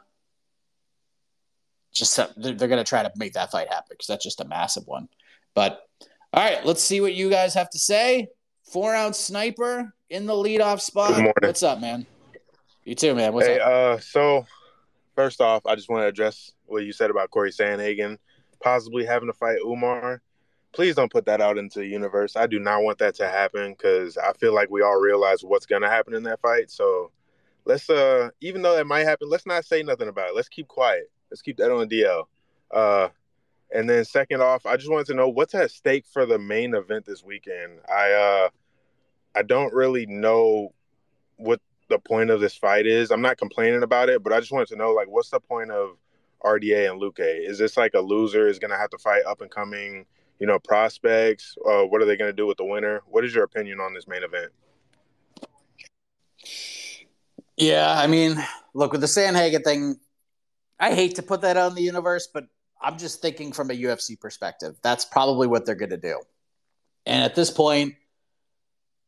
Just 1.93 2.17
they're, 2.37 2.53
they're 2.53 2.69
going 2.69 2.79
to 2.79 2.89
try 2.89 3.03
to 3.03 3.11
make 3.17 3.33
that 3.33 3.51
fight 3.51 3.67
happen 3.67 3.89
because 3.91 4.07
that's 4.07 4.23
just 4.23 4.41
a 4.41 4.45
massive 4.45 4.87
one. 4.87 5.09
But 5.57 5.81
all 6.33 6.41
right, 6.41 6.65
let's 6.65 6.85
see 6.85 7.01
what 7.01 7.15
you 7.15 7.31
guys 7.31 7.55
have 7.55 7.69
to 7.71 7.81
say. 7.81 8.29
Four 8.73 8.95
ounce 8.95 9.19
sniper 9.19 9.93
in 10.09 10.27
the 10.27 10.35
leadoff 10.35 10.81
spot. 10.81 11.21
What's 11.41 11.65
up, 11.65 11.81
man? 11.81 12.07
You 12.85 12.95
too, 12.95 13.17
man. 13.17 13.33
What's 13.33 13.49
hey, 13.49 13.59
up? 13.59 13.67
Uh, 13.67 13.99
so 13.99 14.47
first 15.17 15.41
off, 15.41 15.67
I 15.67 15.75
just 15.75 15.91
want 15.91 16.03
to 16.05 16.07
address 16.07 16.53
what 16.67 16.85
you 16.85 16.93
said 16.93 17.11
about 17.11 17.33
Cory 17.33 17.51
Sandhagen 17.51 18.19
possibly 18.61 19.05
having 19.05 19.27
to 19.27 19.33
fight 19.33 19.59
Umar. 19.67 20.23
Please 20.73 20.95
don't 20.95 21.13
put 21.13 21.27
that 21.27 21.41
out 21.41 21.59
into 21.59 21.81
the 21.81 21.87
universe. 21.87 22.37
I 22.37 22.47
do 22.47 22.59
not 22.59 22.83
want 22.83 22.99
that 22.99 23.15
to 23.17 23.29
happen 23.29 23.73
because 23.73 24.17
I 24.17 24.33
feel 24.33 24.55
like 24.55 24.71
we 24.71 24.83
all 24.83 24.99
realize 24.99 25.45
what's 25.45 25.67
going 25.67 25.83
to 25.83 25.89
happen 25.89 26.15
in 26.15 26.23
that 26.25 26.41
fight. 26.41 26.71
So 26.71 27.11
let's, 27.65 27.91
uh, 27.91 28.31
even 28.41 28.63
though 28.63 28.77
that 28.77 28.87
might 28.87 29.05
happen, 29.05 29.29
let's 29.29 29.47
not 29.47 29.65
say 29.65 29.83
nothing 29.83 30.09
about 30.09 30.31
it. 30.31 30.37
Let's 30.37 30.49
keep 30.49 30.69
quiet. 30.69 31.11
Let's 31.31 31.43
keep 31.43 31.59
that 31.59 31.71
on 31.71 31.89
DL. 31.89 32.25
Uh, 32.71 33.09
and 33.75 33.89
then 33.89 34.05
second 34.05 34.43
off, 34.43 34.67
I 34.67 34.77
just 34.77 34.91
wanted 34.91 35.07
to 35.07 35.15
know 35.15 35.29
what's 35.29 35.55
at 35.55 35.71
stake 35.71 36.05
for 36.07 36.27
the 36.27 36.39
main 36.39 36.75
event 36.75 37.07
this 37.07 37.25
weekend. 37.25 37.81
I 37.89 38.13
uh, 38.13 38.49
I 39.35 39.43
don't 39.43 39.73
really 39.73 40.07
know 40.07 40.75
what 41.37 41.61
the 41.89 41.99
point 41.99 42.31
of 42.31 42.41
this 42.41 42.57
fight 42.57 42.87
is. 42.87 43.11
I'm 43.11 43.23
not 43.23 43.39
complaining 43.39 43.83
about 43.83 44.09
it, 44.09 44.23
but 44.23 44.33
I 44.33 44.41
just 44.41 44.53
wanted 44.53 44.69
to 44.69 44.77
know 44.77 44.93
like 44.93 45.09
what's 45.09 45.31
the 45.31 45.41
point 45.41 45.71
of 45.71 45.97
RDA 46.43 46.91
and 46.91 47.01
Luque? 47.01 47.49
Is 47.49 47.59
this 47.59 47.77
like 47.77 47.95
a 47.95 48.01
loser 48.01 48.47
is 48.47 48.59
going 48.59 48.71
to 48.71 48.77
have 48.77 48.91
to 48.91 48.99
fight 48.99 49.23
up 49.27 49.41
and 49.41 49.51
coming, 49.51 50.07
you 50.43 50.49
know, 50.49 50.59
prospects? 50.59 51.57
Uh, 51.65 51.85
what 51.85 52.03
are 52.03 52.05
they 52.05 52.17
going 52.17 52.29
to 52.29 52.37
do 52.37 52.49
with 52.49 52.57
the 52.57 52.65
winner? 52.65 53.01
What 53.07 53.25
is 53.25 53.33
your 53.33 53.45
opinion 53.45 53.79
on 53.79 53.95
this 53.95 54.09
main 54.09 54.25
event? 54.25 54.51
Yeah, 57.57 57.95
I 57.97 58.09
mean, 58.09 58.37
look 58.75 58.91
with 58.91 59.03
the 59.03 59.07
Sandhagen 59.07 59.63
thing, 59.63 60.01
I 60.81 60.95
hate 60.95 61.15
to 61.15 61.23
put 61.23 61.43
that 61.43 61.57
on 61.57 61.77
the 61.77 61.83
universe, 61.83 62.27
but 62.27 62.49
I'm 62.83 62.99
just 62.99 63.23
thinking 63.23 63.53
from 63.53 63.71
a 63.71 63.75
UFC 63.75 64.19
perspective. 64.19 64.75
That's 64.83 65.05
probably 65.05 65.47
what 65.47 65.65
they're 65.65 65.77
going 65.77 65.91
to 65.91 65.97
do. 65.97 66.21
And 67.07 67.23
at 67.23 67.37
this 67.37 67.53
point, 67.53 67.95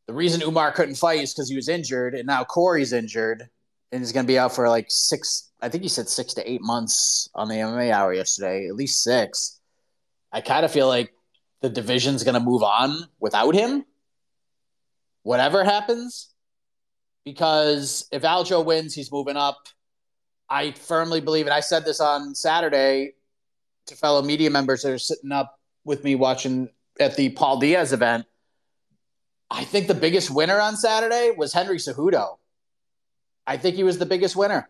the 0.06 0.14
reason 0.14 0.40
Umar 0.40 0.70
couldn't 0.70 0.94
fight 0.94 1.20
is 1.20 1.34
because 1.34 1.50
he 1.50 1.56
was 1.56 1.68
injured, 1.68 2.14
and 2.14 2.28
now 2.28 2.44
Cory's 2.44 2.92
injured 2.92 3.48
and 3.90 4.00
he's 4.00 4.12
going 4.12 4.24
to 4.24 4.32
be 4.32 4.38
out 4.38 4.54
for 4.54 4.68
like 4.68 4.86
six. 4.88 5.50
I 5.60 5.68
think 5.68 5.82
he 5.82 5.88
said 5.88 6.08
six 6.08 6.32
to 6.34 6.48
eight 6.48 6.62
months 6.62 7.28
on 7.34 7.48
the 7.48 7.56
MMA 7.56 7.90
Hour 7.90 8.14
yesterday, 8.14 8.68
at 8.68 8.76
least 8.76 9.02
six. 9.02 9.58
I 10.32 10.40
kind 10.40 10.64
of 10.64 10.72
feel 10.72 10.88
like 10.88 11.13
the 11.64 11.70
division's 11.70 12.22
going 12.24 12.34
to 12.34 12.40
move 12.40 12.62
on 12.62 13.08
without 13.18 13.54
him. 13.54 13.86
Whatever 15.22 15.64
happens, 15.64 16.28
because 17.24 18.06
if 18.12 18.20
Aljo 18.20 18.62
wins, 18.62 18.94
he's 18.94 19.10
moving 19.10 19.38
up. 19.38 19.56
I 20.50 20.72
firmly 20.72 21.22
believe, 21.22 21.46
and 21.46 21.54
I 21.54 21.60
said 21.60 21.86
this 21.86 22.00
on 22.00 22.34
Saturday 22.34 23.14
to 23.86 23.96
fellow 23.96 24.20
media 24.20 24.50
members 24.50 24.82
that 24.82 24.92
are 24.92 24.98
sitting 24.98 25.32
up 25.32 25.58
with 25.86 26.04
me 26.04 26.16
watching 26.16 26.68
at 27.00 27.16
the 27.16 27.30
Paul 27.30 27.58
Diaz 27.60 27.94
event. 27.94 28.26
I 29.50 29.64
think 29.64 29.86
the 29.86 29.94
biggest 29.94 30.30
winner 30.30 30.60
on 30.60 30.76
Saturday 30.76 31.32
was 31.34 31.54
Henry 31.54 31.78
Cejudo. 31.78 32.36
I 33.46 33.56
think 33.56 33.76
he 33.76 33.84
was 33.84 33.96
the 33.96 34.04
biggest 34.04 34.36
winner. 34.36 34.68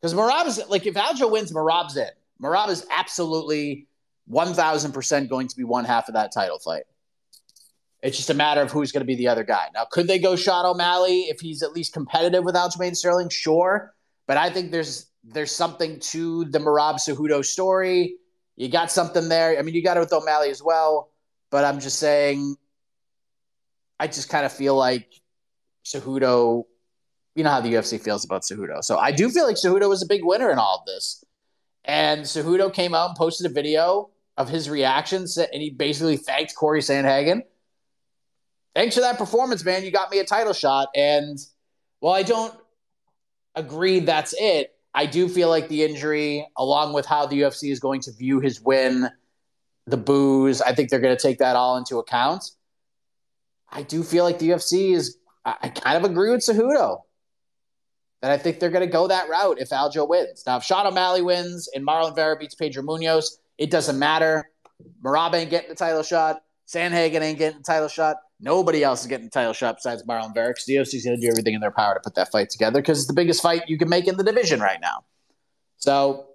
Because 0.00 0.14
Merab 0.14 0.46
is 0.46 0.58
like, 0.70 0.86
if 0.86 0.94
Aljo 0.94 1.30
wins, 1.30 1.52
Merab's 1.52 1.98
in. 1.98 2.08
Merab 2.42 2.70
is 2.70 2.86
absolutely 2.90 3.88
1000% 4.30 5.28
going 5.28 5.48
to 5.48 5.56
be 5.56 5.64
one 5.64 5.84
half 5.84 6.08
of 6.08 6.14
that 6.14 6.32
title 6.32 6.58
fight. 6.58 6.84
It's 8.02 8.16
just 8.16 8.30
a 8.30 8.34
matter 8.34 8.60
of 8.60 8.70
who's 8.70 8.92
going 8.92 9.00
to 9.00 9.06
be 9.06 9.16
the 9.16 9.28
other 9.28 9.44
guy. 9.44 9.68
Now, 9.74 9.86
could 9.90 10.06
they 10.06 10.18
go 10.18 10.36
Sean 10.36 10.66
O'Malley 10.66 11.22
if 11.22 11.40
he's 11.40 11.62
at 11.62 11.72
least 11.72 11.92
competitive 11.92 12.44
with 12.44 12.54
Aljamain 12.54 12.94
Sterling? 12.94 13.30
Sure. 13.30 13.94
But 14.26 14.36
I 14.36 14.50
think 14.50 14.70
there's 14.70 15.06
there's 15.24 15.50
something 15.50 15.98
to 15.98 16.44
the 16.44 16.58
Merab 16.58 16.96
Cejudo 16.96 17.44
story. 17.44 18.16
You 18.56 18.68
got 18.68 18.92
something 18.92 19.28
there. 19.28 19.58
I 19.58 19.62
mean, 19.62 19.74
you 19.74 19.82
got 19.82 19.96
it 19.96 20.00
with 20.00 20.12
O'Malley 20.12 20.50
as 20.50 20.62
well. 20.62 21.10
But 21.50 21.64
I'm 21.64 21.80
just 21.80 21.98
saying, 21.98 22.56
I 23.98 24.06
just 24.06 24.28
kind 24.28 24.46
of 24.46 24.52
feel 24.52 24.76
like 24.76 25.12
Cejudo, 25.84 26.64
you 27.34 27.44
know 27.44 27.50
how 27.50 27.60
the 27.60 27.72
UFC 27.72 28.00
feels 28.00 28.24
about 28.24 28.42
Cejudo. 28.42 28.82
So 28.84 28.98
I 28.98 29.10
do 29.10 29.30
feel 29.30 29.46
like 29.46 29.56
Cejudo 29.56 29.88
was 29.88 30.02
a 30.02 30.06
big 30.06 30.24
winner 30.24 30.50
in 30.50 30.58
all 30.58 30.78
of 30.78 30.86
this. 30.86 31.24
And 31.84 32.22
Cejudo 32.22 32.72
came 32.72 32.94
out 32.94 33.10
and 33.10 33.16
posted 33.16 33.50
a 33.50 33.54
video 33.54 34.10
of 34.36 34.48
his 34.48 34.68
reactions, 34.68 35.38
and 35.38 35.62
he 35.62 35.70
basically 35.70 36.16
thanked 36.16 36.54
Cory 36.54 36.80
Sandhagen. 36.80 37.42
Thanks 38.74 38.94
for 38.94 39.00
that 39.00 39.16
performance, 39.16 39.64
man. 39.64 39.84
You 39.84 39.90
got 39.90 40.10
me 40.10 40.18
a 40.18 40.24
title 40.24 40.52
shot. 40.52 40.88
And 40.94 41.38
while 42.00 42.12
I 42.12 42.22
don't 42.22 42.54
agree 43.54 44.00
that's 44.00 44.34
it, 44.38 44.74
I 44.94 45.06
do 45.06 45.28
feel 45.28 45.48
like 45.48 45.68
the 45.68 45.82
injury, 45.82 46.46
along 46.56 46.92
with 46.92 47.06
how 47.06 47.26
the 47.26 47.40
UFC 47.40 47.70
is 47.70 47.80
going 47.80 48.02
to 48.02 48.12
view 48.12 48.40
his 48.40 48.60
win, 48.60 49.08
the 49.86 49.96
boos, 49.96 50.60
I 50.60 50.74
think 50.74 50.90
they're 50.90 51.00
going 51.00 51.16
to 51.16 51.22
take 51.22 51.38
that 51.38 51.56
all 51.56 51.76
into 51.78 51.98
account. 51.98 52.50
I 53.70 53.82
do 53.82 54.02
feel 54.02 54.24
like 54.24 54.38
the 54.38 54.50
UFC 54.50 54.94
is, 54.94 55.18
I, 55.44 55.68
kind 55.68 55.96
of 55.96 56.10
agree 56.10 56.30
with 56.30 56.40
Cejudo. 56.40 57.00
And 58.22 58.32
I 58.32 58.38
think 58.38 58.58
they're 58.58 58.70
going 58.70 58.86
to 58.86 58.92
go 58.92 59.06
that 59.06 59.28
route 59.28 59.60
if 59.60 59.70
Aljo 59.70 60.08
wins. 60.08 60.44
Now, 60.46 60.56
if 60.56 60.64
Sean 60.64 60.86
O'Malley 60.86 61.22
wins 61.22 61.68
and 61.74 61.86
Marlon 61.86 62.14
Vera 62.14 62.36
beats 62.36 62.54
Pedro 62.54 62.82
Munhoz, 62.82 63.36
it 63.58 63.70
doesn't 63.70 63.98
matter. 63.98 64.50
Merab 65.02 65.34
ain't 65.34 65.50
getting 65.50 65.68
the 65.68 65.74
title 65.74 66.02
shot. 66.02 66.42
Sandhagen 66.66 67.20
ain't 67.20 67.38
getting 67.38 67.58
the 67.58 67.64
title 67.64 67.88
shot. 67.88 68.16
Nobody 68.40 68.82
else 68.82 69.02
is 69.02 69.06
getting 69.06 69.26
the 69.26 69.30
title 69.30 69.52
shot 69.52 69.76
besides 69.76 70.02
Marlon 70.02 70.34
because 70.34 70.64
the 70.66 70.76
is 70.76 71.04
going 71.04 71.18
to 71.18 71.20
do 71.20 71.28
everything 71.28 71.54
in 71.54 71.60
their 71.60 71.70
power 71.70 71.94
to 71.94 72.00
put 72.00 72.14
that 72.16 72.30
fight 72.30 72.50
together 72.50 72.80
because 72.80 72.98
it's 72.98 73.06
the 73.06 73.14
biggest 73.14 73.40
fight 73.40 73.62
you 73.68 73.78
can 73.78 73.88
make 73.88 74.06
in 74.06 74.16
the 74.16 74.24
division 74.24 74.60
right 74.60 74.80
now. 74.80 75.04
So, 75.78 76.26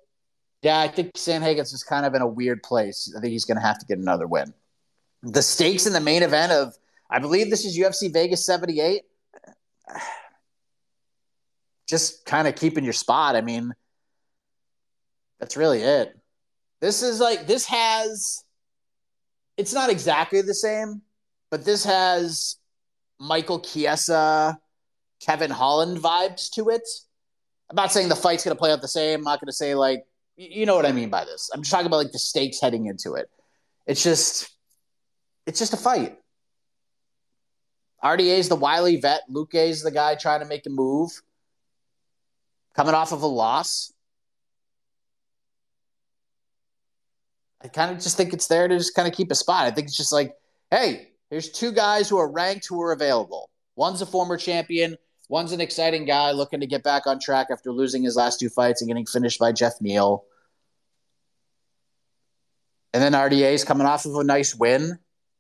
yeah, 0.62 0.80
I 0.80 0.88
think 0.88 1.14
Sandhagen's 1.14 1.72
just 1.72 1.88
kind 1.88 2.06
of 2.06 2.16
in 2.16 2.22
a 2.22 2.28
weird 2.28 2.64
place. 2.64 3.14
I 3.16 3.20
think 3.20 3.32
he's 3.32 3.46
going 3.46 3.58
to 3.58 3.66
have 3.66 3.78
to 3.80 3.86
get 3.86 4.00
another 4.00 4.28
win. 4.28 4.54
The 5.22 5.42
stakes 5.42 5.86
in 5.86 5.94
the 5.94 6.00
main 6.00 6.24
event 6.24 6.52
of, 6.52 6.76
I 7.10 7.20
believe 7.20 7.50
this 7.50 7.66
is 7.66 7.78
UFC 7.78 8.12
Vegas 8.12 8.46
78. 8.46 9.04
Just 11.88 12.26
kind 12.26 12.48
of 12.48 12.56
keeping 12.56 12.86
your 12.86 12.94
spot. 12.94 13.36
I 13.36 13.42
mean, 13.42 13.74
that's 15.42 15.58
really 15.58 15.82
it. 15.82 16.18
This 16.82 17.04
is 17.04 17.20
like, 17.20 17.48
this 17.48 17.66
has, 17.68 18.44
it's 19.56 19.74
not 19.74 19.90
exactly 19.90 20.42
the 20.42 20.54
same 20.54 21.02
but 21.52 21.66
this 21.66 21.84
has 21.84 22.56
Michael 23.20 23.60
Chiesa, 23.60 24.58
Kevin 25.24 25.52
Holland 25.52 26.00
vibes 26.00 26.50
to 26.54 26.70
it. 26.70 26.88
I'm 27.70 27.76
not 27.76 27.92
saying 27.92 28.10
the 28.10 28.16
fight's 28.16 28.44
going 28.44 28.56
to 28.56 28.60
play 28.60 28.72
out 28.72 28.82
the 28.82 28.88
same. 28.88 29.20
I'm 29.20 29.26
not 29.26 29.40
going 29.40 29.48
to 29.48 29.54
say 29.54 29.76
like 29.76 30.06
you 30.38 30.66
know 30.66 30.76
what 30.76 30.88
I 30.88 30.92
mean 30.92 31.10
by 31.10 31.26
this. 31.26 31.52
I'm 31.54 31.62
just 31.62 31.72
talking 31.72 31.86
about 31.86 31.98
like 31.98 32.12
the 32.14 32.18
stakes 32.18 32.60
heading 32.60 32.88
into 32.88 33.14
it. 33.14 33.30
It's 33.86 34.02
just 34.02 34.50
it's 35.46 35.60
just 35.60 35.74
a 35.74 35.78
fight. 35.78 36.18
RDA 38.04 38.40
is 38.40 38.50
the 38.50 38.56
wily 38.56 38.96
vet. 38.96 39.22
Luque 39.30 39.54
is 39.54 39.84
the 39.84 39.92
guy 39.92 40.16
trying 40.16 40.40
to 40.40 40.48
make 40.48 40.66
a 40.66 40.70
move, 40.70 41.12
coming 42.76 42.96
off 42.96 43.12
of 43.12 43.22
a 43.22 43.28
loss. 43.28 43.94
I 47.64 47.68
kind 47.68 47.92
of 47.92 47.98
just 47.98 48.18
think 48.18 48.34
it's 48.34 48.48
there 48.48 48.68
to 48.68 48.78
just 48.78 48.96
kind 48.96 49.08
of 49.08 49.14
keep 49.14 49.32
a 49.32 49.36
spot. 49.36 49.68
I 49.68 49.72
think 49.72 49.88
it's 49.88 49.98
just 49.98 50.12
like, 50.12 50.34
hey, 50.72 51.10
there's 51.30 51.52
two 51.52 51.72
guys 51.72 52.10
who 52.10 52.18
are 52.18 52.30
ranked 52.30 52.68
who 52.68 52.82
are 52.82 52.92
available. 52.92 53.50
One's 53.76 54.02
a 54.02 54.06
former 54.06 54.38
champion. 54.38 54.98
One's 55.30 55.52
an 55.52 55.62
exciting 55.62 56.06
guy 56.06 56.32
looking 56.32 56.60
to 56.60 56.68
get 56.68 56.84
back 56.84 57.08
on 57.08 57.20
track 57.20 57.48
after 57.52 57.72
losing 57.72 58.04
his 58.04 58.16
last 58.16 58.40
two 58.40 58.50
fights 58.50 58.82
and 58.82 58.90
getting 58.90 59.06
finished 59.06 59.40
by 59.40 59.52
Geoff 59.52 59.80
Neal. 59.80 60.26
And 62.94 63.02
then 63.02 63.14
RDA 63.14 63.54
is 63.54 63.64
coming 63.64 63.88
off 63.88 64.06
of 64.06 64.16
a 64.16 64.24
nice 64.24 64.54
win 64.56 65.00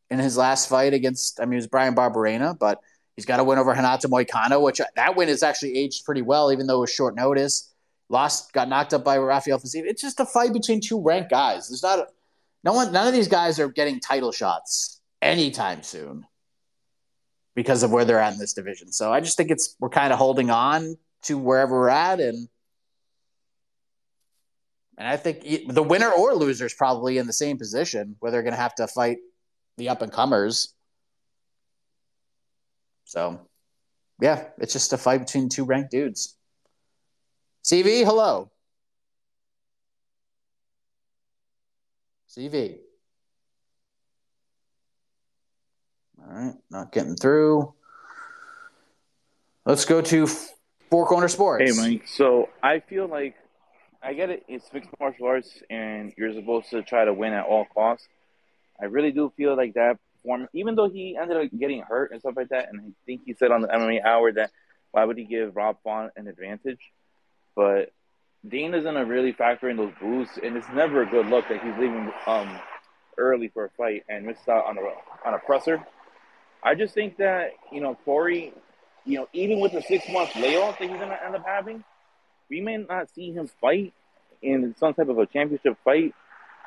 in 0.10 0.20
his 0.20 0.38
last 0.38 0.70
fight 0.70 0.94
against, 0.94 1.42
I 1.42 1.46
mean, 1.46 1.54
it 1.54 1.58
was 1.58 1.68
Bryan 1.68 1.96
Barberena, 1.96 2.58
but 2.58 2.80
he's 3.16 3.25
got 3.25 3.40
a 3.40 3.44
win 3.44 3.60
over 3.60 3.72
Renato 3.72 4.08
Moicano, 4.08 4.62
which 4.62 4.80
uh, 4.80 4.86
that 4.96 5.16
win 5.16 5.28
has 5.28 5.44
actually 5.44 5.75
aged 5.78 6.06
pretty 6.06 6.22
well, 6.22 6.51
even 6.51 6.68
though 6.68 6.78
it 6.78 6.82
was 6.82 6.94
short 6.94 7.16
notice. 7.16 7.71
Lost, 8.12 8.51
got 8.51 8.68
knocked 8.68 8.94
up 8.94 9.03
by 9.03 9.18
Rafael 9.18 9.58
Fiziev. 9.58 9.86
It's 9.86 10.01
just 10.01 10.20
a 10.20 10.25
fight 10.25 10.51
between 10.51 10.82
two 10.82 11.01
ranked 11.01 11.30
guys. 11.30 11.70
There's 11.70 11.82
not, 11.82 12.00
a, 12.00 12.08
no 12.63 12.74
one, 12.74 12.91
none 12.91 13.08
of 13.08 13.13
these 13.13 13.30
guys 13.30 13.60
are 13.60 13.70
getting 13.70 14.00
title 14.01 14.34
shots 14.34 15.00
anytime 15.22 15.82
soon 15.82 16.25
because 17.56 17.84
of 17.84 17.91
where 17.91 18.03
they're 18.03 18.20
at 18.20 18.34
in 18.34 18.39
this 18.39 18.53
division. 18.53 18.91
So 18.91 19.13
I 19.13 19.22
just 19.22 19.38
think 19.38 19.50
it's 19.50 19.75
we're 19.80 19.89
kind 19.89 20.12
of 20.12 20.20
holding 20.20 20.50
on 20.50 20.98
to 21.24 21.38
wherever 21.38 21.80
we're 21.80 21.89
at 21.89 22.20
and 22.20 22.50
and 24.98 25.08
I 25.08 25.18
think 25.18 25.74
the 25.74 25.82
winner 25.82 26.12
or 26.12 26.34
loser 26.34 26.65
is 26.65 26.74
probably 26.74 27.18
in 27.18 27.27
the 27.27 27.34
same 27.34 27.58
position 27.58 28.18
where 28.20 28.32
they're 28.32 28.44
going 28.44 28.53
to 28.53 28.60
have 28.60 28.75
to 28.75 28.88
fight 28.88 29.18
the 29.77 29.89
up 29.89 30.01
and 30.01 30.12
comers. 30.12 30.75
So, 33.06 33.48
yeah, 34.20 34.50
it's 34.60 34.74
just 34.74 34.94
a 34.94 34.98
fight 34.98 35.20
between 35.20 35.50
two 35.50 35.63
ranked 35.63 35.91
dudes. 35.91 36.38
CV, 37.63 38.03
hello. 38.03 38.50
CV. 42.27 42.77
All 46.20 46.34
right, 46.34 46.53
not 46.70 46.91
getting 46.91 47.15
through. 47.15 47.74
Let's 49.65 49.86
go 49.86 50.01
to 50.01 50.27
Four 50.89 51.06
Corner 51.06 51.27
Sports. 51.27 51.77
Hey, 51.77 51.89
Mike. 51.91 52.08
So 52.08 52.50
I 52.63 52.80
feel 52.80 53.08
like 53.08 53.36
I 54.01 54.13
get 54.13 54.30
it. 54.30 54.44
It's 54.48 54.72
mixed 54.74 54.89
martial 55.00 55.27
arts, 55.27 55.62
and 55.70 56.13
you're 56.18 56.34
supposed 56.34 56.70
to 56.72 56.82
try 56.82 57.06
to 57.06 57.13
win 57.13 57.34
at 57.34 57.46
all 57.46 57.65
costs. 57.65 58.08
I 58.80 58.86
really 58.86 59.12
do 59.12 59.32
feel 59.38 59.56
like 59.56 59.75
that 59.75 60.00
performance, 60.15 60.50
even 60.53 60.75
though 60.75 60.89
he 60.89 61.15
ended 61.15 61.38
up 61.38 61.60
getting 61.60 61.82
hurt 61.82 62.12
and 62.12 62.20
stuff 62.20 62.34
like 62.36 62.50
that, 62.50 62.70
and 62.70 62.82
I 62.82 62.91
think 63.06 63.22
he 63.25 63.34
said 63.34 63.51
on 63.51 63.62
the 63.62 63.68
MMA 63.68 64.03
Hour 64.03 64.32
that 64.34 64.51
why 64.91 65.06
would 65.06 65.18
he 65.18 65.25
give 65.25 65.56
Rob 65.56 65.77
Font 65.84 66.12
an 66.15 66.27
advantage? 66.27 66.80
But 67.55 67.91
Dana's 68.48 68.84
gonna 68.84 69.05
really 69.05 69.34
factor 69.34 69.70
in 69.70 69.77
those 69.77 69.93
boosts, 70.01 70.39
and 70.41 70.58
it's 70.58 70.67
never 70.74 71.03
a 71.03 71.05
good 71.05 71.27
look 71.27 71.48
that 71.50 71.62
he's 71.62 71.74
leaving 71.77 72.12
um, 72.25 72.60
early 73.17 73.50
for 73.50 73.65
a 73.65 73.70
fight 73.72 74.03
and 74.10 74.25
missed 74.25 74.48
out 74.50 74.65
on 74.65 74.77
a 74.77 75.27
on 75.27 75.34
a 75.34 75.39
presser. 75.39 75.86
I 76.63 76.75
just 76.75 76.93
think 76.93 77.17
that, 77.17 77.51
you 77.72 77.81
know, 77.81 77.98
Cory, 78.05 78.53
you 79.05 79.17
know, 79.17 79.27
even 79.34 79.60
with 79.60 79.72
the 79.72 79.81
six 79.81 80.08
month 80.10 80.36
layoff 80.36 80.77
that 80.79 80.89
he's 80.89 80.98
to 80.98 81.25
end 81.25 81.36
up 81.36 81.46
having, 81.46 81.84
we 82.50 82.62
may 82.62 82.77
not 82.77 83.10
see 83.13 83.31
him 83.31 83.50
fight 83.60 83.93
in 84.41 84.75
some 84.77 84.93
type 84.93 85.10
of 85.10 85.17
a 85.17 85.25
championship 85.25 85.77
fight, 85.84 86.13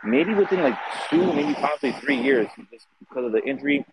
maybe 0.04 0.34
within 0.34 0.62
like 0.62 0.78
two, 1.10 1.32
maybe 1.32 1.54
possibly 1.54 1.92
three 1.92 2.20
years, 2.20 2.48
just 2.72 2.86
because 2.98 3.26
of 3.26 3.32
the 3.32 3.42
injury 3.44 3.84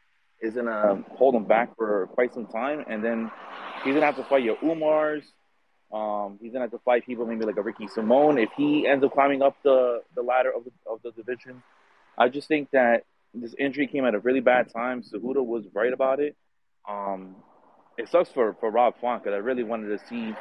is 0.42 0.56
to 0.56 1.04
hold 1.18 1.36
him 1.36 1.46
back 1.46 1.76
for 1.78 2.08
quite 2.08 2.34
some 2.34 2.48
time. 2.48 2.84
And 2.88 3.04
then 3.04 3.30
he's 3.84 3.94
to 3.94 4.02
have 4.02 4.16
to 4.16 4.24
fight 4.24 4.44
your 4.44 4.58
Umars. 4.58 5.24
Um, 5.94 6.40
he's 6.42 6.54
to 6.54 6.60
have 6.60 6.72
to 6.72 6.80
fight 6.80 7.06
people 7.06 7.26
maybe 7.26 7.46
like 7.46 7.58
a 7.58 7.62
Ricky 7.62 7.88
Simone 7.88 8.38
if 8.38 8.50
he 8.56 8.88
ends 8.88 9.04
up 9.04 9.14
climbing 9.14 9.42
up 9.42 9.58
the, 9.64 10.02
the 10.16 10.22
ladder 10.22 10.52
of 10.56 10.64
the, 10.64 10.72
of 10.90 11.02
the 11.04 11.12
division. 11.12 11.62
I 12.18 12.30
just 12.30 12.48
think 12.48 12.72
that 12.72 13.04
this 13.34 13.54
injury 13.60 13.88
came 13.88 14.06
at 14.06 14.16
a 14.16 14.20
really 14.20 14.40
bad 14.40 14.72
time. 14.72 15.04
Cejudo 15.04 15.46
was 15.46 15.66
right 15.74 15.92
about 15.92 16.20
it. 16.20 16.36
Um, 16.90 17.36
it 17.98 18.10
sucks 18.10 18.30
for, 18.30 18.56
for 18.60 18.72
Rob 18.72 18.96
Font 19.02 19.24
because 19.24 19.36
I 19.36 19.40
really 19.40 19.64
wanted 19.64 19.88
to 20.00 20.08
see 20.08 20.34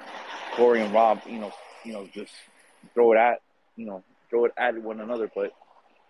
Cory 0.57 0.83
and 0.83 0.93
Rob, 0.95 1.21
you 1.27 1.39
know, 1.39 1.53
you 1.85 1.93
know, 1.93 2.09
just 2.13 2.33
throw 2.95 3.13
it 3.13 3.19
at, 3.19 3.41
you 3.77 3.87
know, 3.87 4.05
throw 4.29 4.45
it 4.45 4.53
at 4.57 4.81
one 4.81 5.01
another. 5.01 5.31
But 5.35 5.53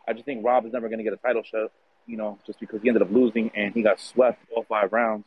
I 0.07 0.13
just 0.13 0.25
think 0.25 0.45
Rob 0.45 0.67
is 0.67 0.73
never 0.73 0.89
to 0.89 1.03
get 1.03 1.13
a 1.13 1.17
title 1.17 1.43
shot, 1.43 1.73
you 2.07 2.17
know, 2.17 2.39
just 2.47 2.61
because 2.61 2.83
he 2.83 2.89
ended 2.89 3.03
up 3.03 3.11
losing 3.11 3.51
and 3.55 3.73
he 3.75 3.83
got 3.83 4.01
swept 4.01 4.43
all 4.55 4.65
five 4.69 4.93
rounds. 4.93 5.27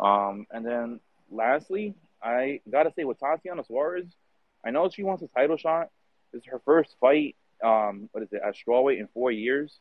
Um, 0.00 0.46
and 0.50 0.64
then 0.64 1.00
lastly, 1.30 1.94
I 2.26 2.60
got 2.70 2.84
to 2.84 2.92
say 2.96 3.04
with 3.04 3.20
Tatiana 3.20 3.62
Suarez, 3.64 4.06
I 4.64 4.70
know 4.70 4.90
she 4.90 5.04
wants 5.04 5.22
a 5.22 5.28
title 5.28 5.56
shot. 5.56 5.88
This 6.32 6.42
is 6.42 6.48
her 6.50 6.60
first 6.64 6.96
fight, 7.00 7.36
um, 7.64 8.08
what 8.12 8.24
is 8.24 8.28
it, 8.32 8.42
at 8.44 8.54
strawweight 8.56 8.98
in 8.98 9.08
four 9.14 9.30
years. 9.30 9.78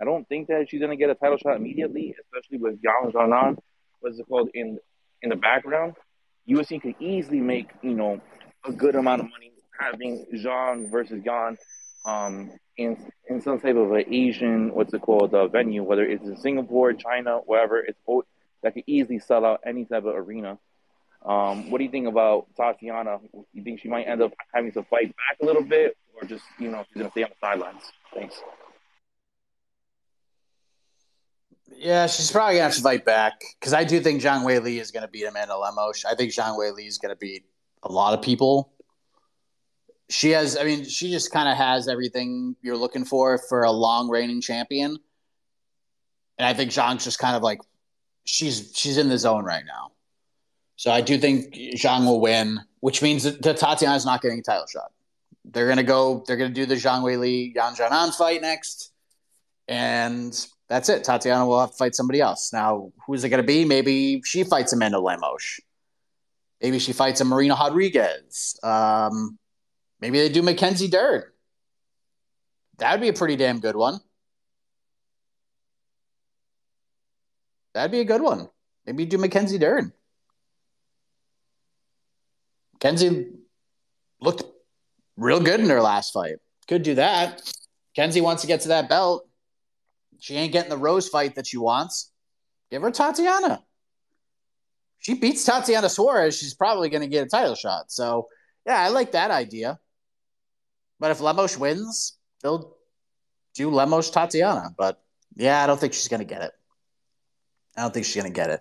I 0.00 0.04
don't 0.04 0.28
think 0.28 0.46
that 0.46 0.70
she's 0.70 0.80
gonna 0.80 0.96
get 0.96 1.10
a 1.10 1.16
title 1.16 1.38
shot 1.38 1.56
immediately, 1.56 2.14
especially 2.22 2.58
with 2.58 2.78
Yan 2.84 3.10
Xiaonan, 3.10 3.58
what's 3.98 4.18
it 4.18 4.26
called 4.28 4.48
in 4.54 4.78
in 5.22 5.30
the 5.30 5.36
background. 5.36 5.94
USC 6.48 6.80
could 6.80 6.94
easily 7.00 7.40
make 7.40 7.68
you 7.82 7.94
know 7.94 8.20
a 8.64 8.72
good 8.72 8.94
amount 8.94 9.22
of 9.22 9.28
money 9.30 9.50
having 9.76 10.24
Zhang 10.36 10.88
versus 10.88 11.20
Yan 11.24 11.58
um, 12.04 12.52
in 12.76 13.10
in 13.28 13.40
some 13.40 13.58
type 13.58 13.74
of 13.74 13.90
an 13.90 14.04
Asian 14.12 14.72
what's 14.72 14.94
it 14.94 15.02
called 15.02 15.34
uh, 15.34 15.48
venue, 15.48 15.82
whether 15.82 16.04
it's 16.04 16.24
in 16.24 16.36
Singapore, 16.36 16.92
China, 16.92 17.38
wherever 17.44 17.78
it's 17.80 17.98
that 18.62 18.74
could 18.74 18.84
easily 18.86 19.18
sell 19.18 19.44
out 19.44 19.60
any 19.66 19.84
type 19.84 20.04
of 20.04 20.14
arena. 20.14 20.58
Um, 21.24 21.70
what 21.70 21.78
do 21.78 21.84
you 21.84 21.90
think 21.90 22.06
about 22.06 22.46
Tatiana? 22.56 23.18
You 23.52 23.62
think 23.62 23.80
she 23.80 23.88
might 23.88 24.04
end 24.04 24.22
up 24.22 24.32
having 24.54 24.72
to 24.72 24.82
fight 24.84 25.08
back 25.08 25.38
a 25.42 25.44
little 25.44 25.62
bit, 25.64 25.96
or 26.14 26.26
just 26.26 26.44
you 26.58 26.70
know 26.70 26.84
she's 26.88 26.98
gonna 26.98 27.10
stay 27.10 27.24
on 27.24 27.30
the 27.30 27.46
sidelines? 27.46 27.82
Thanks. 28.14 28.40
Yeah, 31.76 32.06
she's 32.06 32.30
probably 32.30 32.54
gonna 32.54 32.64
have 32.64 32.74
to 32.74 32.82
fight 32.82 33.04
back 33.04 33.40
because 33.58 33.72
I 33.72 33.84
do 33.84 34.00
think 34.00 34.22
Zhang 34.22 34.44
Weili 34.44 34.80
is 34.80 34.90
gonna 34.90 35.08
beat 35.08 35.24
Amanda 35.24 35.56
Lemos. 35.56 36.04
I 36.04 36.14
think 36.14 36.32
Zhang 36.32 36.56
Weili 36.58 36.86
is 36.86 36.98
gonna 36.98 37.16
beat 37.16 37.44
a 37.82 37.92
lot 37.92 38.14
of 38.14 38.22
people. 38.22 38.72
She 40.10 40.30
has, 40.30 40.56
I 40.56 40.64
mean, 40.64 40.84
she 40.84 41.10
just 41.10 41.30
kind 41.30 41.48
of 41.48 41.56
has 41.58 41.86
everything 41.86 42.56
you're 42.62 42.78
looking 42.78 43.04
for 43.04 43.36
for 43.36 43.64
a 43.64 43.70
long 43.70 44.08
reigning 44.08 44.40
champion. 44.40 44.98
And 46.38 46.46
I 46.46 46.54
think 46.54 46.70
Zhang's 46.70 47.04
just 47.04 47.18
kind 47.18 47.36
of 47.36 47.42
like 47.42 47.60
she's 48.24 48.72
she's 48.74 48.96
in 48.96 49.08
the 49.08 49.18
zone 49.18 49.44
right 49.44 49.64
now. 49.66 49.92
So 50.78 50.92
I 50.92 51.00
do 51.00 51.18
think 51.18 51.52
Zhang 51.74 52.06
will 52.06 52.20
win, 52.20 52.60
which 52.78 53.02
means 53.02 53.24
that 53.24 53.56
Tatiana's 53.56 54.06
not 54.06 54.22
getting 54.22 54.38
a 54.38 54.42
title 54.42 54.66
shot. 54.68 54.92
They're 55.44 55.68
gonna 55.68 55.82
go. 55.82 56.22
They're 56.24 56.36
gonna 56.36 56.50
do 56.50 56.66
the 56.66 56.76
Zhang 56.76 57.02
Weili 57.02 57.52
Yan 57.52 57.74
Xiaonan 57.74 58.14
fight 58.14 58.42
next, 58.42 58.92
and 59.66 60.32
that's 60.68 60.88
it. 60.88 61.02
Tatiana 61.02 61.44
will 61.46 61.58
have 61.58 61.72
to 61.72 61.76
fight 61.76 61.96
somebody 61.96 62.20
else. 62.20 62.52
Now, 62.52 62.92
who's 63.04 63.24
it 63.24 63.30
gonna 63.30 63.42
be? 63.42 63.64
Maybe 63.64 64.22
she 64.24 64.44
fights 64.44 64.72
Amanda 64.72 65.00
Lemos. 65.00 65.60
Maybe 66.62 66.78
she 66.78 66.92
fights 66.92 67.20
a 67.20 67.24
Marina 67.24 67.56
Rodriguez. 67.58 68.56
Um, 68.62 69.36
maybe 70.00 70.20
they 70.20 70.28
do 70.28 70.42
Mackenzie 70.42 70.88
Dern. 70.88 71.24
That'd 72.76 73.00
be 73.00 73.08
a 73.08 73.12
pretty 73.12 73.34
damn 73.34 73.58
good 73.58 73.74
one. 73.74 73.98
That'd 77.74 77.90
be 77.90 78.00
a 78.00 78.04
good 78.04 78.22
one. 78.22 78.48
Maybe 78.86 79.06
do 79.06 79.18
Mackenzie 79.18 79.58
Dern. 79.58 79.92
Mackenzie 82.80 83.26
looked 84.20 84.44
real 85.16 85.40
good 85.40 85.58
in 85.58 85.68
her 85.68 85.82
last 85.82 86.12
fight. 86.12 86.36
Could 86.68 86.84
do 86.84 86.94
that. 86.94 87.42
Kenzie 87.96 88.20
wants 88.20 88.42
to 88.42 88.48
get 88.48 88.60
to 88.62 88.68
that 88.68 88.88
belt. 88.88 89.28
She 90.20 90.36
ain't 90.36 90.52
getting 90.52 90.70
the 90.70 90.76
Rose 90.76 91.08
fight 91.08 91.34
that 91.34 91.46
she 91.46 91.56
wants. 91.56 92.12
Give 92.70 92.82
her 92.82 92.92
Tatiana. 92.92 93.64
She 95.00 95.14
beats 95.14 95.44
Tatiana 95.44 95.88
Suarez, 95.88 96.38
she's 96.38 96.54
probably 96.54 96.88
going 96.88 97.02
to 97.02 97.08
get 97.08 97.26
a 97.26 97.28
title 97.28 97.54
shot. 97.54 97.90
So, 97.90 98.28
yeah, 98.66 98.80
I 98.80 98.88
like 98.88 99.12
that 99.12 99.30
idea. 99.30 99.78
But 101.00 101.10
if 101.10 101.20
Lemos 101.20 101.56
wins, 101.56 102.16
they'll 102.42 102.76
do 103.54 103.70
Lemos 103.70 104.10
Tatiana. 104.10 104.74
But 104.76 105.00
yeah, 105.36 105.62
I 105.62 105.66
don't 105.66 105.80
think 105.80 105.94
she's 105.94 106.08
going 106.08 106.20
to 106.20 106.26
get 106.26 106.42
it. 106.42 106.52
I 107.76 107.82
don't 107.82 107.94
think 107.94 108.06
she's 108.06 108.20
going 108.20 108.32
to 108.32 108.36
get 108.36 108.50
it. 108.50 108.60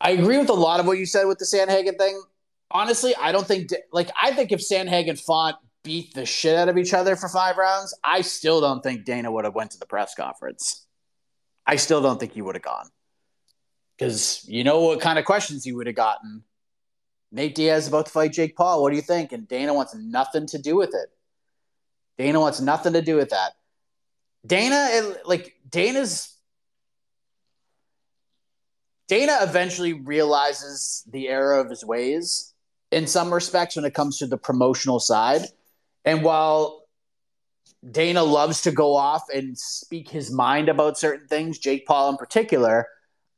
I 0.00 0.12
agree 0.12 0.38
with 0.38 0.48
a 0.48 0.54
lot 0.54 0.80
of 0.80 0.86
what 0.86 0.98
you 0.98 1.04
said 1.04 1.24
with 1.24 1.38
the 1.38 1.44
Sandhagen 1.44 1.98
thing 1.98 2.22
honestly, 2.70 3.14
I 3.16 3.32
don't 3.32 3.46
think 3.46 3.70
like 3.92 4.10
I 4.20 4.32
think 4.32 4.52
if 4.52 4.60
Sandhagen 4.60 5.18
fought 5.18 5.58
beat 5.82 6.14
the 6.14 6.26
shit 6.26 6.56
out 6.56 6.68
of 6.68 6.76
each 6.76 6.92
other 6.94 7.16
for 7.16 7.28
five 7.28 7.56
rounds, 7.56 7.94
I 8.04 8.20
still 8.20 8.60
don't 8.60 8.82
think 8.82 9.04
Dana 9.04 9.30
would 9.30 9.44
have 9.44 9.54
went 9.54 9.72
to 9.72 9.78
the 9.78 9.86
press 9.86 10.14
conference. 10.14 10.86
I 11.66 11.76
still 11.76 12.02
don't 12.02 12.18
think 12.18 12.32
he 12.32 12.42
would 12.42 12.54
have 12.54 12.62
gone 12.62 12.88
because 13.96 14.44
you 14.48 14.64
know 14.64 14.80
what 14.80 15.00
kind 15.00 15.18
of 15.18 15.24
questions 15.24 15.64
he 15.64 15.72
would 15.72 15.86
have 15.86 15.96
gotten. 15.96 16.42
Nate 17.32 17.54
Diaz 17.54 17.86
about 17.86 18.06
to 18.06 18.12
fight 18.12 18.32
Jake 18.32 18.56
Paul. 18.56 18.82
What 18.82 18.90
do 18.90 18.96
you 18.96 19.02
think? 19.02 19.32
And 19.32 19.46
Dana 19.46 19.72
wants 19.72 19.94
nothing 19.94 20.46
to 20.48 20.58
do 20.58 20.74
with 20.76 20.94
it. 20.94 21.08
Dana 22.18 22.40
wants 22.40 22.60
nothing 22.60 22.92
to 22.94 23.02
do 23.02 23.14
with 23.16 23.30
that. 23.30 23.52
Dana, 24.44 25.14
like 25.24 25.54
Dana's 25.68 26.34
Dana 29.06 29.38
eventually 29.42 29.92
realizes 29.92 31.02
the 31.10 31.28
error 31.28 31.58
of 31.58 31.68
his 31.68 31.84
ways 31.84 32.49
in 32.90 33.06
some 33.06 33.32
respects 33.32 33.76
when 33.76 33.84
it 33.84 33.94
comes 33.94 34.18
to 34.18 34.26
the 34.26 34.36
promotional 34.36 35.00
side. 35.00 35.42
And 36.04 36.22
while 36.22 36.84
Dana 37.88 38.22
loves 38.22 38.62
to 38.62 38.72
go 38.72 38.96
off 38.96 39.24
and 39.32 39.56
speak 39.56 40.08
his 40.08 40.30
mind 40.30 40.68
about 40.68 40.98
certain 40.98 41.26
things, 41.28 41.58
Jake 41.58 41.86
Paul 41.86 42.10
in 42.10 42.16
particular, 42.16 42.86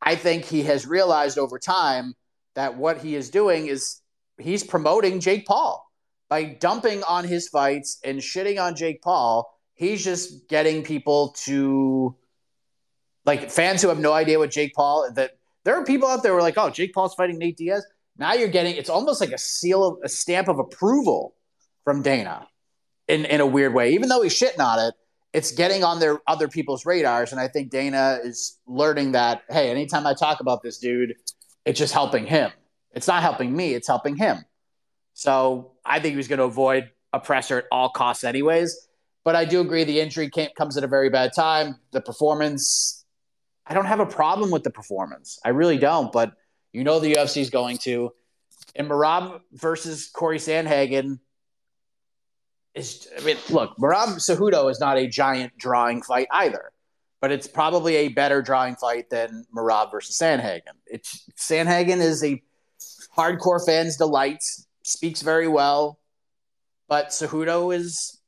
I 0.00 0.16
think 0.16 0.44
he 0.44 0.62
has 0.62 0.86
realized 0.86 1.38
over 1.38 1.58
time 1.58 2.14
that 2.54 2.76
what 2.76 2.98
he 2.98 3.14
is 3.14 3.30
doing 3.30 3.66
is 3.66 4.00
he's 4.38 4.64
promoting 4.64 5.20
Jake 5.20 5.46
Paul 5.46 5.86
by 6.28 6.44
dumping 6.44 7.02
on 7.04 7.24
his 7.24 7.48
fights 7.48 7.98
and 8.04 8.18
shitting 8.18 8.60
on 8.60 8.74
Jake 8.74 9.02
Paul. 9.02 9.52
He's 9.74 10.02
just 10.02 10.48
getting 10.48 10.82
people 10.82 11.34
to 11.44 12.16
like 13.24 13.50
fans 13.50 13.82
who 13.82 13.88
have 13.88 14.00
no 14.00 14.12
idea 14.12 14.38
what 14.38 14.50
Jake 14.50 14.74
Paul 14.74 15.10
that 15.14 15.32
there 15.64 15.76
are 15.76 15.84
people 15.84 16.08
out 16.08 16.22
there 16.22 16.32
who 16.32 16.38
are 16.38 16.42
like, 16.42 16.58
oh, 16.58 16.70
Jake 16.70 16.92
Paul's 16.92 17.14
fighting 17.14 17.38
Nate 17.38 17.56
Diaz. 17.56 17.84
Now 18.16 18.34
you're 18.34 18.48
getting 18.48 18.76
it's 18.76 18.90
almost 18.90 19.20
like 19.20 19.32
a 19.32 19.38
seal 19.38 19.84
of 19.84 19.98
a 20.04 20.08
stamp 20.08 20.48
of 20.48 20.58
approval 20.58 21.34
from 21.84 22.02
Dana 22.02 22.46
in, 23.08 23.24
in 23.24 23.40
a 23.40 23.46
weird 23.46 23.74
way. 23.74 23.94
Even 23.94 24.08
though 24.08 24.22
he's 24.22 24.38
shitting 24.38 24.60
on 24.60 24.78
it, 24.78 24.94
it's 25.32 25.52
getting 25.52 25.82
on 25.82 25.98
their 25.98 26.20
other 26.26 26.48
people's 26.48 26.84
radars. 26.84 27.32
And 27.32 27.40
I 27.40 27.48
think 27.48 27.70
Dana 27.70 28.18
is 28.22 28.58
learning 28.66 29.12
that, 29.12 29.42
hey, 29.48 29.70
anytime 29.70 30.06
I 30.06 30.14
talk 30.14 30.40
about 30.40 30.62
this 30.62 30.78
dude, 30.78 31.14
it's 31.64 31.78
just 31.78 31.92
helping 31.92 32.26
him. 32.26 32.50
It's 32.92 33.08
not 33.08 33.22
helping 33.22 33.56
me, 33.56 33.72
it's 33.74 33.88
helping 33.88 34.16
him. 34.16 34.44
So 35.14 35.72
I 35.84 36.00
think 36.00 36.12
he 36.12 36.16
was 36.16 36.28
going 36.28 36.38
to 36.38 36.44
avoid 36.44 36.90
a 37.12 37.20
presser 37.20 37.58
at 37.58 37.64
all 37.72 37.88
costs, 37.90 38.24
anyways. 38.24 38.88
But 39.24 39.36
I 39.36 39.44
do 39.44 39.60
agree 39.60 39.84
the 39.84 40.00
injury 40.00 40.30
comes 40.56 40.76
at 40.76 40.84
a 40.84 40.88
very 40.88 41.08
bad 41.08 41.32
time. 41.34 41.76
The 41.92 42.00
performance, 42.00 43.04
I 43.66 43.74
don't 43.74 43.84
have 43.84 44.00
a 44.00 44.06
problem 44.06 44.50
with 44.50 44.64
the 44.64 44.70
performance. 44.70 45.38
I 45.44 45.50
really 45.50 45.78
don't. 45.78 46.10
But 46.10 46.32
you 46.72 46.84
know 46.84 46.98
the 46.98 47.14
UFC 47.14 47.38
is 47.38 47.50
going 47.50 47.78
to. 47.78 48.12
And 48.74 48.88
Merab 48.88 49.40
versus 49.52 50.08
Cory 50.08 50.38
Sandhagen 50.38 51.18
is, 52.74 53.08
I 53.18 53.24
mean, 53.24 53.36
look, 53.50 53.76
Merab 53.76 54.16
Cejudo 54.16 54.70
is 54.70 54.80
not 54.80 54.96
a 54.96 55.06
giant 55.06 55.56
drawing 55.58 56.02
fight 56.02 56.28
either, 56.30 56.72
but 57.20 57.30
it's 57.30 57.46
probably 57.46 57.96
a 57.96 58.08
better 58.08 58.40
drawing 58.40 58.76
fight 58.76 59.10
than 59.10 59.46
Merab 59.54 59.90
versus 59.90 60.16
Sandhagen. 60.16 60.74
It's 60.86 61.28
Sandhagen 61.36 62.00
is 62.00 62.24
a 62.24 62.42
hardcore 63.16 63.64
fan's 63.64 63.96
delight, 63.96 64.42
speaks 64.82 65.22
very 65.22 65.48
well, 65.48 65.98
but 66.88 67.08
Cejudo 67.08 67.74
is 67.74 68.18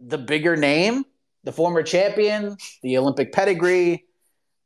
the 0.00 0.18
bigger 0.18 0.56
name, 0.56 1.04
the 1.44 1.52
former 1.52 1.82
champion, 1.82 2.56
the 2.82 2.98
Olympic 2.98 3.32
pedigree. 3.32 4.04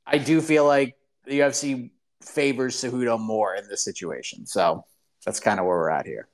I 0.07 0.19
do 0.19 0.41
feel 0.41 0.67
like 0.67 0.97
the 1.27 1.41
UFC 1.41 1.91
favors 2.23 2.77
Cejudo 2.77 3.19
more 3.19 3.55
in 3.55 3.69
this 3.69 3.85
situation. 3.85 4.47
So 4.47 4.85
that's 5.25 5.41
kind 5.41 5.61
of 5.61 5.67
where 5.67 5.77
we're 5.77 5.91
at 5.91 6.07
here. 6.07 6.29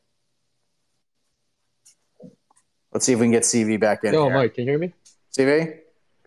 Let's 2.93 3.05
see 3.05 3.13
if 3.13 3.19
we 3.19 3.27
can 3.27 3.33
get 3.33 3.43
CV 3.43 3.79
back 3.79 4.05
in. 4.05 4.13
No, 4.13 4.25
here. 4.25 4.35
Mike, 4.35 4.55
can 4.55 4.65
you 4.65 4.71
hear 4.71 4.79
me? 4.79 4.93
CV? 5.37 5.79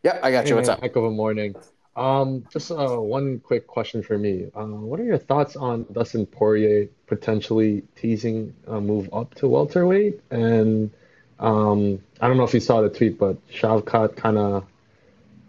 Yep, 0.03 0.19
I 0.23 0.31
got 0.31 0.47
you. 0.47 0.55
What's 0.55 0.69
up? 0.69 0.81
Heck 0.81 0.95
of 0.95 1.03
a 1.03 1.11
morning. 1.11 1.55
Um, 1.95 2.45
just 2.51 2.71
uh, 2.71 2.95
one 2.97 3.39
quick 3.39 3.67
question 3.67 4.03
for 4.03 4.17
me. 4.17 4.49
Uh, 4.55 4.65
what 4.65 4.99
are 4.99 5.03
your 5.03 5.17
thoughts 5.17 5.55
on 5.55 5.85
Dustin 5.91 6.25
Poirier 6.25 6.87
potentially 7.07 7.83
teasing 7.95 8.53
a 8.67 8.79
move 8.79 9.09
up 9.11 9.35
to 9.35 9.47
welterweight? 9.47 10.21
And 10.29 10.91
um, 11.39 11.99
I 12.21 12.27
don't 12.27 12.37
know 12.37 12.43
if 12.43 12.53
you 12.53 12.59
saw 12.59 12.81
the 12.81 12.89
tweet, 12.89 13.17
but 13.17 13.45
Shavkat 13.49 14.15
kind 14.15 14.37
of 14.37 14.65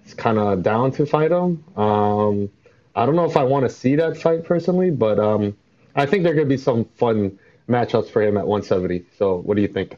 is 0.07 0.15
kind 0.15 0.39
of 0.39 0.63
down 0.63 0.91
to 0.93 1.07
fight 1.07 1.31
him. 1.31 1.63
Um, 1.77 2.51
I 2.95 3.07
don't 3.07 3.17
know 3.17 3.25
if 3.25 3.37
I 3.37 3.45
want 3.45 3.65
to 3.65 3.71
see 3.71 3.97
that 3.97 4.17
fight 4.17 4.45
personally, 4.45 4.91
but 4.91 5.19
um, 5.19 5.57
I 5.95 6.07
think 6.07 6.25
there 6.25 6.35
could 6.35 6.49
be 6.49 6.57
some 6.57 6.85
fun 6.85 7.39
matchups 7.69 8.11
for 8.11 8.23
him 8.23 8.37
at 8.37 8.47
170. 8.47 9.05
So, 9.17 9.37
what 9.37 9.57
do 9.57 9.63
you 9.63 9.69
think? 9.69 9.97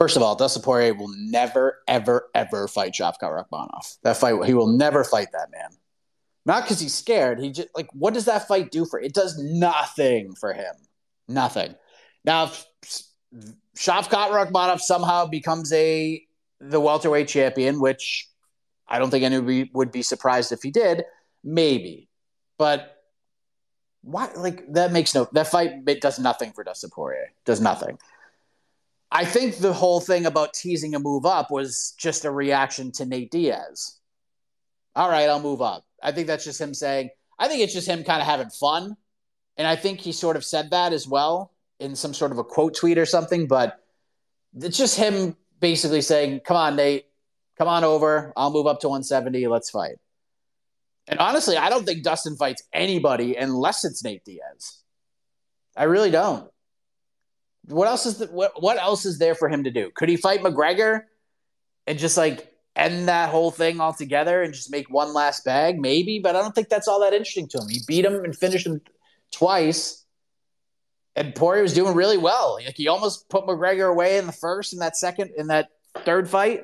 First 0.00 0.16
of 0.16 0.22
all, 0.22 0.34
Dustin 0.34 0.62
Poirier 0.62 0.94
will 0.94 1.12
never, 1.14 1.80
ever, 1.86 2.30
ever 2.34 2.68
fight 2.68 2.94
Shavkat 2.94 3.20
Rakhmonov. 3.20 3.98
That 4.02 4.16
fight, 4.16 4.44
he 4.46 4.54
will 4.54 4.68
never 4.68 5.04
fight 5.04 5.28
that 5.32 5.50
man. 5.50 5.70
Not 6.46 6.62
because 6.62 6.80
he's 6.80 6.94
scared. 6.94 7.38
He 7.38 7.50
just 7.50 7.68
like, 7.74 7.88
what 7.92 8.14
does 8.14 8.24
that 8.24 8.48
fight 8.48 8.70
do 8.70 8.86
for? 8.86 8.98
It 8.98 9.12
does 9.12 9.36
nothing 9.38 10.34
for 10.34 10.54
him. 10.54 10.74
Nothing. 11.28 11.74
Now, 12.24 12.44
if 12.44 12.66
Shavkat 13.76 14.30
Rakhmonov 14.30 14.80
somehow 14.80 15.26
becomes 15.26 15.72
a 15.72 16.24
the 16.60 16.80
welterweight 16.80 17.28
champion, 17.28 17.80
which 17.80 18.29
I 18.90 18.98
don't 18.98 19.10
think 19.10 19.24
anybody 19.24 19.70
would 19.72 19.92
be 19.92 20.02
surprised 20.02 20.52
if 20.52 20.62
he 20.62 20.70
did. 20.70 21.04
Maybe, 21.44 22.08
but 22.58 22.96
why? 24.02 24.30
Like 24.36 24.70
that 24.72 24.92
makes 24.92 25.14
no. 25.14 25.28
That 25.32 25.46
fight 25.46 25.82
it 25.86 26.00
does 26.00 26.18
nothing 26.18 26.52
for 26.52 26.64
Dustin 26.64 26.90
Poirier. 26.90 27.32
Does 27.44 27.60
nothing. 27.60 27.98
I 29.12 29.24
think 29.24 29.56
the 29.56 29.72
whole 29.72 30.00
thing 30.00 30.26
about 30.26 30.54
teasing 30.54 30.94
a 30.94 31.00
move 31.00 31.26
up 31.26 31.50
was 31.50 31.94
just 31.98 32.24
a 32.24 32.30
reaction 32.30 32.92
to 32.92 33.04
Nate 33.04 33.30
Diaz. 33.30 33.98
All 34.94 35.08
right, 35.08 35.28
I'll 35.28 35.40
move 35.40 35.60
up. 35.62 35.84
I 36.02 36.12
think 36.12 36.26
that's 36.26 36.44
just 36.44 36.60
him 36.60 36.74
saying, 36.74 37.10
I 37.38 37.48
think 37.48 37.62
it's 37.62 37.72
just 37.72 37.88
him 37.88 38.04
kind 38.04 38.20
of 38.20 38.26
having 38.26 38.50
fun. 38.50 38.96
And 39.56 39.66
I 39.66 39.76
think 39.76 40.00
he 40.00 40.12
sort 40.12 40.36
of 40.36 40.44
said 40.44 40.70
that 40.70 40.92
as 40.92 41.08
well 41.08 41.52
in 41.80 41.96
some 41.96 42.14
sort 42.14 42.30
of 42.32 42.38
a 42.38 42.44
quote 42.44 42.74
tweet 42.74 42.98
or 42.98 43.06
something. 43.06 43.46
But 43.46 43.80
it's 44.54 44.78
just 44.78 44.96
him 44.96 45.36
basically 45.58 46.02
saying, 46.02 46.40
Come 46.40 46.56
on, 46.56 46.76
Nate, 46.76 47.06
come 47.60 47.68
on 47.68 47.84
over. 47.84 48.32
I'll 48.38 48.50
move 48.50 48.66
up 48.66 48.80
to 48.80 48.88
170. 48.88 49.46
Let's 49.46 49.68
fight. 49.68 49.96
And 51.06 51.18
honestly, 51.18 51.58
I 51.58 51.68
don't 51.68 51.84
think 51.84 52.02
Dustin 52.02 52.34
fights 52.36 52.62
anybody 52.72 53.36
unless 53.36 53.84
it's 53.84 54.02
Nate 54.02 54.24
Diaz. 54.24 54.82
I 55.76 55.84
really 55.84 56.10
don't. 56.10 56.50
What 57.66 57.86
else 57.86 58.06
is 58.06 58.16
the, 58.16 58.26
what 58.28 58.62
what 58.62 58.78
else 58.78 59.04
is 59.04 59.18
there 59.18 59.34
for 59.34 59.50
him 59.50 59.64
to 59.64 59.70
do? 59.70 59.90
Could 59.94 60.08
he 60.08 60.16
fight 60.16 60.40
McGregor 60.40 61.02
and 61.86 61.98
just 61.98 62.16
like 62.16 62.50
end 62.74 63.08
that 63.08 63.28
whole 63.28 63.50
thing 63.50 63.78
altogether 63.78 64.40
and 64.40 64.54
just 64.54 64.70
make 64.70 64.88
one 64.88 65.12
last 65.12 65.44
bag? 65.44 65.78
Maybe, 65.78 66.18
but 66.18 66.36
I 66.36 66.40
don't 66.40 66.54
think 66.54 66.70
that's 66.70 66.88
all 66.88 67.00
that 67.00 67.12
interesting 67.12 67.46
to 67.48 67.58
him. 67.58 67.68
He 67.68 67.80
beat 67.86 68.06
him 68.06 68.24
and 68.24 68.34
finished 68.34 68.66
him 68.66 68.80
twice. 69.32 70.02
And 71.14 71.34
Poirier 71.34 71.62
was 71.62 71.74
doing 71.74 71.94
really 71.94 72.16
well. 72.16 72.58
Like 72.64 72.78
he 72.78 72.88
almost 72.88 73.28
put 73.28 73.44
McGregor 73.44 73.90
away 73.90 74.16
in 74.16 74.24
the 74.24 74.32
first 74.32 74.72
and 74.72 74.80
that 74.80 74.96
second 74.96 75.32
in 75.36 75.48
that 75.48 75.68
third 76.06 76.26
fight. 76.30 76.62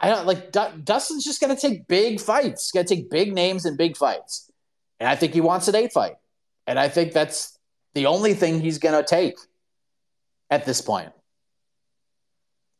I 0.00 0.08
don't 0.08 0.26
like 0.26 0.52
Dustin's 0.52 1.24
just 1.24 1.40
going 1.40 1.54
to 1.54 1.60
take 1.60 1.86
big 1.86 2.20
fights. 2.20 2.64
He's 2.64 2.72
going 2.72 2.86
to 2.86 2.94
take 2.94 3.10
big 3.10 3.32
names 3.32 3.64
and 3.64 3.78
big 3.78 3.96
fights. 3.96 4.50
And 5.00 5.08
I 5.08 5.16
think 5.16 5.32
he 5.32 5.40
wants 5.40 5.68
an 5.68 5.74
eight 5.76 5.92
fight. 5.92 6.16
And 6.66 6.78
I 6.78 6.88
think 6.88 7.12
that's 7.12 7.58
the 7.94 8.06
only 8.06 8.34
thing 8.34 8.60
he's 8.60 8.78
going 8.78 8.94
to 8.94 9.08
take 9.08 9.36
at 10.50 10.66
this 10.66 10.80
point. 10.80 11.12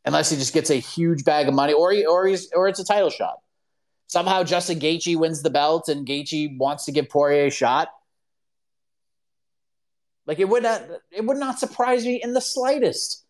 Unless 0.05 0.29
he 0.29 0.37
just 0.37 0.53
gets 0.53 0.69
a 0.69 0.75
huge 0.75 1.23
bag 1.25 1.47
of 1.47 1.53
money 1.53 1.73
or 1.73 1.91
he, 1.91 2.05
or 2.05 2.27
he's 2.27 2.51
or 2.53 2.67
it's 2.67 2.79
a 2.79 2.85
title 2.85 3.09
shot. 3.09 3.39
Somehow 4.07 4.43
Justin 4.43 4.79
Gaethje 4.79 5.17
wins 5.17 5.41
the 5.41 5.49
belt 5.49 5.89
and 5.89 6.05
Gaethje 6.05 6.57
wants 6.59 6.85
to 6.85 6.91
give 6.91 7.09
Poirier 7.09 7.47
a 7.47 7.49
shot. 7.49 7.89
Like 10.27 10.39
it 10.39 10.47
would 10.47 10.63
not 10.63 10.83
it 11.11 11.25
would 11.25 11.37
not 11.37 11.59
surprise 11.59 12.05
me 12.05 12.21
in 12.21 12.33
the 12.33 12.41
slightest 12.41 13.24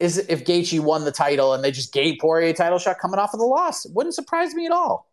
is 0.00 0.18
if 0.18 0.44
Gaethje 0.44 0.80
won 0.80 1.04
the 1.04 1.12
title 1.12 1.54
and 1.54 1.62
they 1.62 1.70
just 1.70 1.92
gave 1.92 2.18
Poirier 2.20 2.50
a 2.50 2.52
title 2.52 2.78
shot 2.78 2.98
coming 2.98 3.18
off 3.18 3.34
of 3.34 3.40
the 3.40 3.46
loss. 3.46 3.84
It 3.84 3.92
wouldn't 3.94 4.14
surprise 4.14 4.54
me 4.54 4.66
at 4.66 4.72
all. 4.72 5.10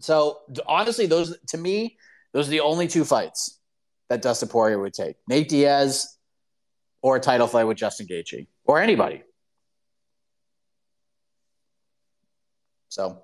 So 0.00 0.38
honestly, 0.66 1.06
those 1.06 1.36
to 1.48 1.58
me, 1.58 1.96
those 2.32 2.48
are 2.48 2.50
the 2.50 2.60
only 2.60 2.86
two 2.86 3.04
fights 3.04 3.58
that 4.08 4.22
Dustin 4.22 4.48
Poirier 4.48 4.78
would 4.78 4.94
take: 4.94 5.16
Nate 5.28 5.48
Diaz 5.48 6.16
or 7.02 7.16
a 7.16 7.20
title 7.20 7.46
fight 7.46 7.64
with 7.64 7.76
Justin 7.76 8.06
Gaethje 8.06 8.46
or 8.64 8.80
anybody. 8.80 9.22
So, 12.90 13.22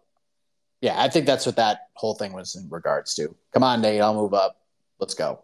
yeah, 0.80 1.00
I 1.00 1.08
think 1.08 1.26
that's 1.26 1.46
what 1.46 1.56
that 1.56 1.88
whole 1.94 2.14
thing 2.14 2.32
was 2.32 2.54
in 2.54 2.68
regards 2.68 3.14
to. 3.14 3.34
Come 3.52 3.62
on, 3.62 3.80
Nate, 3.80 4.00
I'll 4.00 4.14
move 4.14 4.34
up. 4.34 4.60
Let's 4.98 5.14
go. 5.14 5.43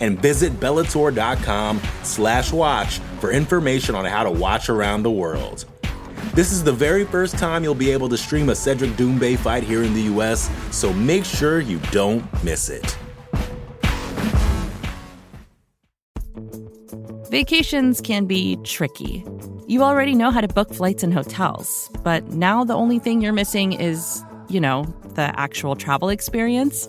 and 0.00 0.20
visit 0.20 0.52
bellator.com 0.54 1.80
slash 2.02 2.52
watch 2.52 2.98
for 3.20 3.30
information 3.30 3.94
on 3.94 4.04
how 4.04 4.24
to 4.24 4.30
watch 4.30 4.68
around 4.68 5.02
the 5.02 5.10
world. 5.10 5.64
This 6.34 6.52
is 6.52 6.62
the 6.62 6.72
very 6.72 7.04
first 7.04 7.38
time 7.38 7.64
you'll 7.64 7.74
be 7.74 7.90
able 7.90 8.08
to 8.10 8.16
stream 8.18 8.50
a 8.50 8.54
Cedric 8.54 8.90
Doumbé 8.90 9.38
fight 9.38 9.62
here 9.62 9.82
in 9.82 9.94
the 9.94 10.02
US, 10.02 10.50
so 10.70 10.92
make 10.92 11.24
sure 11.24 11.60
you 11.60 11.78
don't 11.90 12.22
miss 12.44 12.68
it. 12.68 12.96
Vacations 17.30 18.00
can 18.00 18.26
be 18.26 18.56
tricky. 18.64 19.24
You 19.66 19.82
already 19.82 20.14
know 20.14 20.30
how 20.30 20.40
to 20.40 20.48
book 20.48 20.72
flights 20.72 21.02
and 21.02 21.12
hotels, 21.12 21.90
but 22.04 22.24
now 22.28 22.64
the 22.64 22.74
only 22.74 22.98
thing 22.98 23.20
you're 23.20 23.32
missing 23.32 23.72
is, 23.72 24.22
you 24.48 24.60
know, 24.60 24.84
the 25.14 25.38
actual 25.40 25.74
travel 25.74 26.08
experience. 26.08 26.88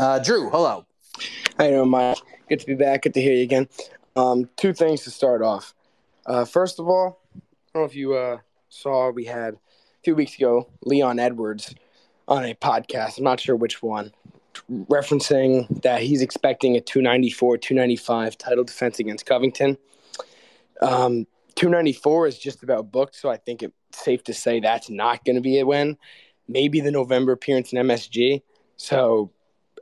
Uh, 0.00 0.18
Drew, 0.18 0.48
hello. 0.48 0.86
Hey, 1.58 1.72
doing, 1.72 1.90
Mike? 1.90 2.16
Good 2.48 2.60
to 2.60 2.66
be 2.66 2.72
back. 2.72 3.02
Good 3.02 3.12
to 3.12 3.20
hear 3.20 3.34
you 3.34 3.42
again. 3.42 3.68
Um, 4.16 4.48
two 4.56 4.72
things 4.72 5.02
to 5.02 5.10
start 5.10 5.42
off. 5.42 5.74
Uh, 6.24 6.46
first 6.46 6.80
of 6.80 6.88
all, 6.88 7.20
I 7.36 7.40
don't 7.74 7.82
know 7.82 7.84
if 7.84 7.94
you 7.94 8.14
uh, 8.14 8.38
saw 8.70 9.10
we 9.10 9.26
had 9.26 9.52
a 9.52 9.58
few 10.02 10.14
weeks 10.14 10.36
ago 10.36 10.70
Leon 10.86 11.18
Edwards 11.18 11.74
on 12.26 12.46
a 12.46 12.54
podcast. 12.54 13.18
I'm 13.18 13.24
not 13.24 13.40
sure 13.40 13.54
which 13.54 13.82
one, 13.82 14.10
referencing 14.70 15.82
that 15.82 16.00
he's 16.00 16.22
expecting 16.22 16.76
a 16.76 16.80
294, 16.80 17.58
295 17.58 18.38
title 18.38 18.64
defense 18.64 19.00
against 19.00 19.26
Covington. 19.26 19.76
Um, 20.80 21.26
294 21.56 22.26
is 22.26 22.38
just 22.38 22.62
about 22.62 22.90
booked, 22.90 23.16
so 23.16 23.28
I 23.28 23.36
think 23.36 23.62
it's 23.62 23.74
safe 23.92 24.24
to 24.24 24.32
say 24.32 24.60
that's 24.60 24.88
not 24.88 25.26
going 25.26 25.36
to 25.36 25.42
be 25.42 25.58
a 25.58 25.66
win. 25.66 25.98
Maybe 26.48 26.80
the 26.80 26.90
November 26.90 27.32
appearance 27.32 27.74
in 27.74 27.86
MSG. 27.86 28.40
So 28.78 29.30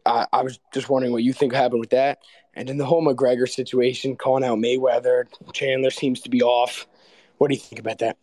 I, 0.09 0.27
I 0.33 0.43
was 0.43 0.59
just 0.73 0.89
wondering 0.89 1.13
what 1.13 1.23
you 1.23 1.33
think 1.33 1.53
happened 1.53 1.81
with 1.81 1.91
that. 1.91 2.19
And 2.55 2.69
in 2.69 2.79
the 2.79 2.85
whole 2.85 3.05
McGregor 3.05 3.49
situation, 3.49 4.17
calling 4.17 4.43
out 4.43 4.59
Mayweather, 4.59 5.27
Chandler 5.53 5.91
seems 5.91 6.21
to 6.23 6.31
be 6.31 6.43
off. 6.43 6.87
What 7.37 7.49
do 7.49 7.55
you 7.55 7.61
think 7.61 7.79
about 7.79 7.99
that? 7.99 8.17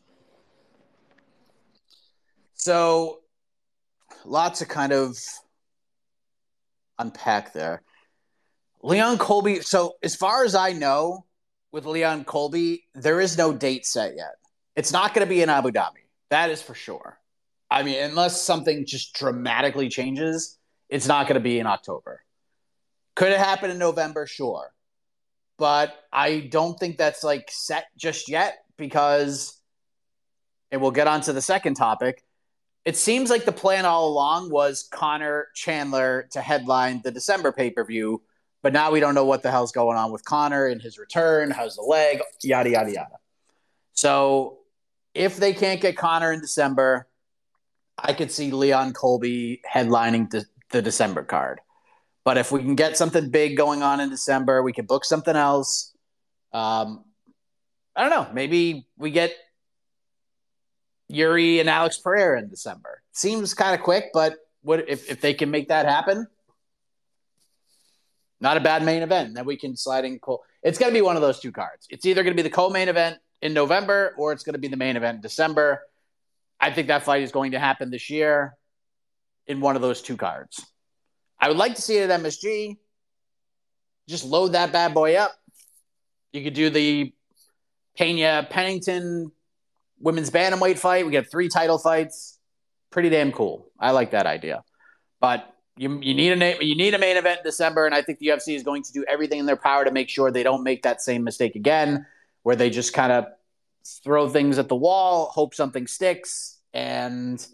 So, 2.56 3.20
lots 4.26 4.62
of 4.62 4.68
kind 4.68 4.92
of 4.92 5.18
unpack 6.98 7.54
there. 7.54 7.84
Leon 8.82 9.18
Colby. 9.18 9.62
So, 9.62 9.96
as 10.04 10.16
far 10.16 10.44
as 10.44 10.56
I 10.56 10.74
know, 10.74 11.26
with 11.72 11.86
Leon 11.86 12.24
Colby, 12.24 12.86
there 12.96 13.20
is 13.20 13.38
no 13.38 13.52
date 13.52 13.86
set 13.86 14.16
yet. 14.16 14.36
It's 14.78 14.94
not 14.94 15.14
going 15.14 15.28
to 15.28 15.30
be 15.30 15.42
in 15.42 15.50
Abu 15.50 15.72
Dhabi. 15.72 16.08
That 16.30 16.50
is 16.50 16.62
for 16.62 16.74
sure. 16.74 17.20
I 17.70 17.84
mean, 17.84 18.02
unless 18.02 18.42
something 18.42 18.86
just 18.86 19.14
dramatically 19.14 19.90
changes, 19.90 20.58
it's 20.90 21.08
not 21.08 21.28
going 21.28 21.36
to 21.36 21.44
be 21.44 21.60
in 21.60 21.68
October. 21.68 22.22
Could 23.16 23.32
it 23.32 23.40
happen 23.40 23.72
in 23.72 23.78
November? 23.78 24.28
Sure. 24.28 24.72
But 25.58 25.96
I 26.12 26.42
don't 26.42 26.78
think 26.80 26.98
that's 26.98 27.24
like 27.24 27.50
set 27.50 27.86
just 27.98 28.30
yet 28.30 28.58
because, 28.78 29.58
and 30.72 30.82
we'll 30.82 30.92
get 30.92 31.08
on 31.08 31.22
to 31.22 31.34
the 31.34 31.42
second 31.42 31.76
topic. 31.76 32.24
It 32.84 32.98
seems 32.98 33.30
like 33.30 33.46
the 33.46 33.52
plan 33.52 33.86
all 33.86 34.10
along 34.10 34.52
was 34.52 34.88
Conor 34.92 35.48
Chandler 35.56 36.28
to 36.32 36.42
headline 36.42 37.02
the 37.04 37.12
December 37.12 37.52
pay 37.52 37.72
per 37.72 37.84
view, 37.84 38.22
but 38.62 38.74
now 38.74 38.92
we 38.92 39.00
don't 39.00 39.16
know 39.16 39.26
what 39.26 39.44
the 39.44 39.50
hell's 39.50 39.72
going 39.72 39.98
on 39.98 40.12
with 40.12 40.24
Conor 40.26 40.68
and 40.68 40.82
his 40.82 41.00
return. 41.00 41.52
How's 41.52 41.78
the 41.78 41.82
leg? 41.82 42.22
Yada, 42.44 42.70
yada, 42.70 42.92
yada. 42.92 43.18
So 43.94 44.60
if 45.16 45.38
they 45.38 45.54
can't 45.54 45.82
get 45.82 45.96
Conor 45.96 46.34
in 46.34 46.42
December, 46.42 47.08
I 47.98 48.14
could 48.14 48.32
see 48.32 48.52
Leon 48.52 48.94
Colby 48.94 49.62
headlining 49.74 50.30
the, 50.30 50.46
the 50.76 50.82
December 50.82 51.24
card. 51.24 51.62
But 52.26 52.38
if 52.38 52.52
we 52.52 52.60
can 52.60 52.76
get 52.76 52.98
something 52.98 53.30
big 53.30 53.56
going 53.56 53.82
on 53.82 54.00
in 54.00 54.10
December, 54.10 54.62
we 54.62 54.74
can 54.74 54.86
book 54.86 55.06
something 55.06 55.36
else. 55.36 55.96
Um, 56.52 57.06
I 57.96 58.02
don't 58.02 58.10
know. 58.10 58.28
Maybe 58.34 58.88
we 58.98 59.12
get 59.12 59.34
Yuri 61.08 61.60
and 61.60 61.70
Alex 61.70 61.98
Pereira 61.98 62.40
in 62.40 62.50
December. 62.50 63.02
Seems 63.14 63.54
kind 63.54 63.74
of 63.74 63.82
quick, 63.82 64.06
but 64.14 64.36
what 64.64 64.90
if, 64.90 65.10
if 65.10 65.22
they 65.22 65.34
can 65.34 65.50
make 65.50 65.70
that 65.70 65.86
happen? 65.86 66.28
Not 68.42 68.58
a 68.58 68.60
bad 68.60 68.84
main 68.84 69.02
event. 69.02 69.34
Then 69.34 69.46
we 69.46 69.56
can 69.56 69.78
slide 69.78 70.04
in 70.04 70.20
Cole. 70.20 70.44
It's 70.62 70.78
going 70.78 70.92
to 70.92 70.98
be 70.98 71.02
one 71.02 71.16
of 71.16 71.22
those 71.22 71.40
two 71.40 71.52
cards. 71.52 71.88
It's 71.90 72.06
either 72.06 72.22
going 72.24 72.36
to 72.36 72.44
be 72.44 72.48
the 72.48 72.54
co-main 72.54 72.90
event 72.90 73.18
in 73.42 73.54
November 73.54 74.14
or 74.18 74.34
it's 74.34 74.44
going 74.44 74.56
to 74.56 74.60
be 74.60 74.68
the 74.68 74.78
main 74.78 74.98
event 74.98 75.16
in 75.16 75.22
December. 75.22 75.84
I 76.60 76.72
think 76.72 76.88
that 76.88 77.04
fight 77.04 77.22
is 77.22 77.32
going 77.32 77.52
to 77.52 77.60
happen 77.60 77.92
this 77.92 78.10
year 78.10 78.58
in 79.48 79.62
one 79.62 79.76
of 79.76 79.82
those 79.82 80.02
two 80.02 80.18
cards. 80.18 80.66
I 81.40 81.48
would 81.48 81.58
like 81.58 81.76
to 81.76 81.82
see 81.82 81.98
it 81.98 82.10
at 82.10 82.22
MSG. 82.22 82.78
Just 84.08 84.26
load 84.26 84.54
that 84.54 84.72
bad 84.72 84.94
boy 84.94 85.16
up. 85.16 85.32
You 86.32 86.44
could 86.44 86.54
do 86.54 86.70
the 86.70 87.14
Pena 87.98 88.46
Pennington 88.50 89.32
women's 90.00 90.30
bantamweight 90.30 90.78
fight. 90.78 91.06
We 91.06 91.12
get 91.12 91.30
three 91.30 91.50
title 91.50 91.78
fights. 91.78 92.38
Pretty 92.92 93.10
damn 93.10 93.32
cool. 93.32 93.68
I 93.80 93.92
like 93.92 94.12
that 94.12 94.26
idea. 94.26 94.64
But 95.20 95.52
you, 95.78 96.00
you 96.02 96.14
need 96.14 96.32
a 96.32 96.36
name, 96.36 96.58
you 96.62 96.76
need 96.76 96.94
a 96.94 97.00
main 97.00 97.18
event 97.18 97.40
in 97.40 97.44
December, 97.44 97.86
and 97.86 97.94
I 97.94 98.02
think 98.02 98.20
the 98.20 98.28
UFC 98.28 98.56
is 98.56 98.64
going 98.64 98.84
to 98.84 98.94
do 98.94 99.04
everything 99.08 99.40
in 99.40 99.46
their 99.46 99.58
power 99.58 99.84
to 99.84 99.92
make 99.92 100.10
sure 100.10 100.32
they 100.32 100.44
don't 100.44 100.64
make 100.64 100.84
that 100.84 101.02
same 101.02 101.24
mistake 101.24 101.56
again, 101.56 102.06
where 102.44 102.56
they 102.56 102.70
just 102.70 102.94
kind 102.94 103.12
of 103.12 103.26
throw 104.04 104.30
things 104.30 104.58
at 104.58 104.70
the 104.70 104.76
wall, 104.76 105.28
hope 105.28 105.54
something 105.54 105.88
sticks, 105.88 106.60
and 106.74 107.46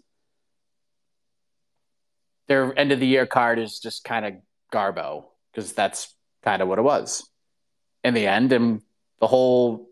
their 2.52 2.78
end 2.78 2.92
of 2.92 3.00
the 3.00 3.06
year 3.06 3.24
card 3.24 3.58
is 3.58 3.78
just 3.78 4.04
kind 4.04 4.26
of 4.26 4.34
garbo 4.70 5.24
because 5.50 5.72
that's 5.72 6.14
kind 6.42 6.60
of 6.60 6.68
what 6.68 6.78
it 6.78 6.82
was 6.82 7.26
in 8.04 8.12
the 8.12 8.26
end, 8.26 8.52
and 8.52 8.82
the 9.20 9.26
whole 9.26 9.88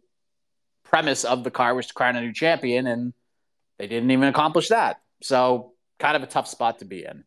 premise 0.85 1.25
of 1.25 1.43
the 1.43 1.51
card 1.51 1.75
was 1.75 1.87
to 1.87 1.95
crown 1.95 2.17
a 2.17 2.21
new 2.21 2.35
champion, 2.35 2.87
and 2.87 3.15
they 3.79 3.87
didn't 3.87 4.11
even 4.11 4.29
accomplish 4.29 4.69
that. 4.69 5.01
So, 5.23 5.73
kind 5.99 6.17
of 6.17 6.23
a 6.23 6.27
tough 6.27 6.49
spot 6.49 6.81
to 6.81 6.85
be 6.85 7.03
in. 7.03 7.25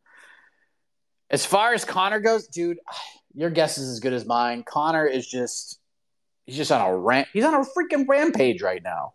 As 1.31 1.47
far 1.47 1.73
as 1.73 1.83
Conor 1.83 2.19
goes, 2.19 2.47
dude, 2.47 2.77
your 3.33 3.49
guess 3.49 3.79
is 3.79 3.89
as 3.89 3.99
good 3.99 4.13
as 4.13 4.25
mine. 4.25 4.63
Conor 4.63 5.07
is 5.07 5.27
just 5.27 5.79
he's 6.45 6.57
just 6.57 6.71
on 6.71 6.87
a 6.87 6.95
rant. 6.95 7.27
He's 7.33 7.45
on 7.45 7.55
a 7.55 7.65
freaking 7.65 8.05
rampage 8.07 8.61
right 8.61 8.83
now. 8.83 9.13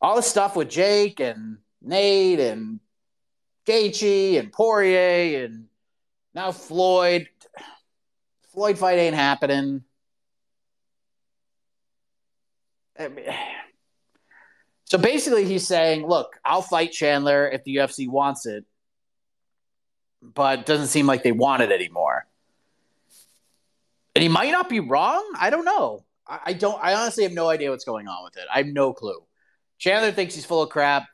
All 0.00 0.16
the 0.16 0.22
stuff 0.22 0.56
with 0.56 0.70
Jake 0.70 1.20
and 1.20 1.58
Nate 1.82 2.40
and 2.40 2.80
Gaethje 3.66 4.38
and 4.38 4.52
Poirier 4.52 5.44
and 5.44 5.66
now 6.34 6.52
Floyd. 6.52 7.28
Floyd 8.52 8.78
fight 8.78 8.98
ain't 8.98 9.14
happening. 9.14 9.84
I 12.98 13.08
mean, 13.08 13.24
so 14.84 14.98
basically, 14.98 15.44
he's 15.44 15.66
saying, 15.66 16.06
"Look, 16.06 16.38
I'll 16.44 16.62
fight 16.62 16.92
Chandler 16.92 17.48
if 17.48 17.64
the 17.64 17.76
UFC 17.76 18.08
wants 18.08 18.44
it, 18.46 18.64
but 20.22 20.66
doesn't 20.66 20.88
seem 20.88 21.06
like 21.06 21.22
they 21.22 21.32
want 21.32 21.62
it 21.62 21.72
anymore. 21.72 22.26
And 24.14 24.22
he 24.22 24.28
might 24.28 24.50
not 24.50 24.68
be 24.68 24.80
wrong. 24.80 25.24
I 25.38 25.50
don't 25.50 25.64
know. 25.64 26.04
I, 26.26 26.40
I 26.46 26.52
don't. 26.52 26.82
I 26.82 26.94
honestly 26.94 27.24
have 27.24 27.32
no 27.32 27.48
idea 27.48 27.70
what's 27.70 27.84
going 27.84 28.08
on 28.08 28.24
with 28.24 28.36
it. 28.36 28.44
I 28.52 28.58
have 28.58 28.66
no 28.66 28.92
clue. 28.92 29.22
Chandler 29.78 30.12
thinks 30.12 30.34
he's 30.34 30.44
full 30.44 30.62
of 30.62 30.68
crap. 30.68 31.06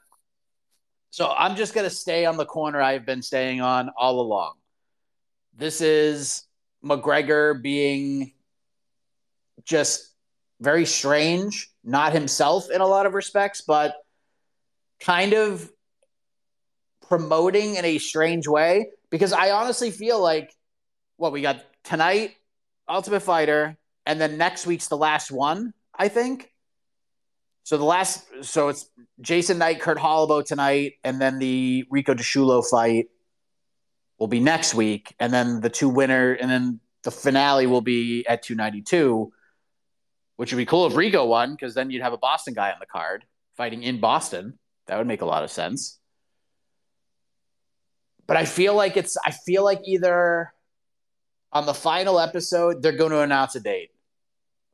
So 1.11 1.31
I'm 1.31 1.57
just 1.57 1.75
gonna 1.75 1.91
stay 1.91 2.27
on 2.27 2.37
the 2.37 2.45
corner 2.45 2.81
I've 2.81 3.07
been 3.07 3.23
staying 3.23 3.61
on 3.61 3.91
all 3.97 4.21
along. 4.21 4.55
This 5.57 5.81
is 5.81 6.45
McGregor 6.85 7.61
being 7.61 8.33
just 9.65 10.13
very 10.61 10.87
strange, 10.87 11.71
not 11.85 12.13
himself 12.13 12.71
in 12.71 12.81
a 12.81 12.87
lot 12.87 13.07
of 13.07 13.15
respects, 13.15 13.61
but 13.61 13.95
kind 15.01 15.33
of 15.33 15.71
promoting 17.09 17.77
in 17.77 17.85
a 17.85 17.99
strange 17.99 18.49
way 18.49 18.91
because 19.11 19.33
I 19.33 19.51
honestly 19.51 19.91
feel 19.91 20.21
like 20.21 20.53
what 21.17 21.33
we 21.33 21.43
got 21.43 21.65
tonight, 21.85 22.35
Ultimate 22.89 23.21
Fighter, 23.21 23.77
and 24.05 24.21
then 24.21 24.39
next 24.39 24.67
week's 24.67 24.89
the 24.89 24.97
last 24.97 25.31
one, 25.31 25.73
I 25.95 26.09
think. 26.09 26.51
So 27.67 27.77
the 27.77 27.85
last, 27.85 28.25
so 28.43 28.69
it's 28.69 28.89
Jason 29.21 29.59
Knight, 29.59 29.81
Kurt 29.81 29.99
Holobaugh 29.99 30.45
tonight, 30.45 30.95
and 31.03 31.21
then 31.21 31.41
the 31.41 31.85
Rico 31.91 32.15
DiSciullo 32.15 32.65
fight 32.65 33.07
will 34.21 34.29
be 34.29 34.39
next 34.39 34.73
week, 34.73 35.13
and 35.19 35.33
then 35.33 35.61
the 35.61 35.69
two 35.69 35.89
winner, 35.89 36.35
and 36.35 36.49
then 36.49 36.79
the 37.03 37.11
finale 37.11 37.67
will 37.67 37.81
be 37.81 38.25
at 38.29 38.45
292, 38.45 39.33
which 40.37 40.53
would 40.53 40.59
be 40.59 40.67
cool 40.67 40.87
if 40.87 40.95
Rico 40.95 41.27
won 41.27 41.55
because 41.55 41.75
then 41.75 41.91
you'd 41.91 42.03
have 42.03 42.13
a 42.13 42.19
Boston 42.19 42.55
guy 42.55 42.71
on 42.71 42.79
the 42.79 42.87
card 42.87 43.25
fighting 43.57 43.83
in 43.83 43.99
Boston. 43.99 44.59
That 44.87 44.99
would 44.99 45.09
make 45.09 45.23
a 45.23 45.27
lot 45.27 45.43
of 45.43 45.51
sense 45.51 45.99
but 48.27 48.37
I 48.37 48.45
feel 48.45 48.75
like 48.75 48.97
it's 48.97 49.17
I 49.25 49.31
feel 49.31 49.65
like 49.65 49.81
either 49.85 50.53
on 51.53 51.67
the 51.67 51.75
final 51.75 52.19
episode 52.19 52.83
they're 52.83 52.93
going 52.93 53.13
to 53.13 53.21
announce 53.21 53.55
a 53.55 53.61
date. 53.61 53.91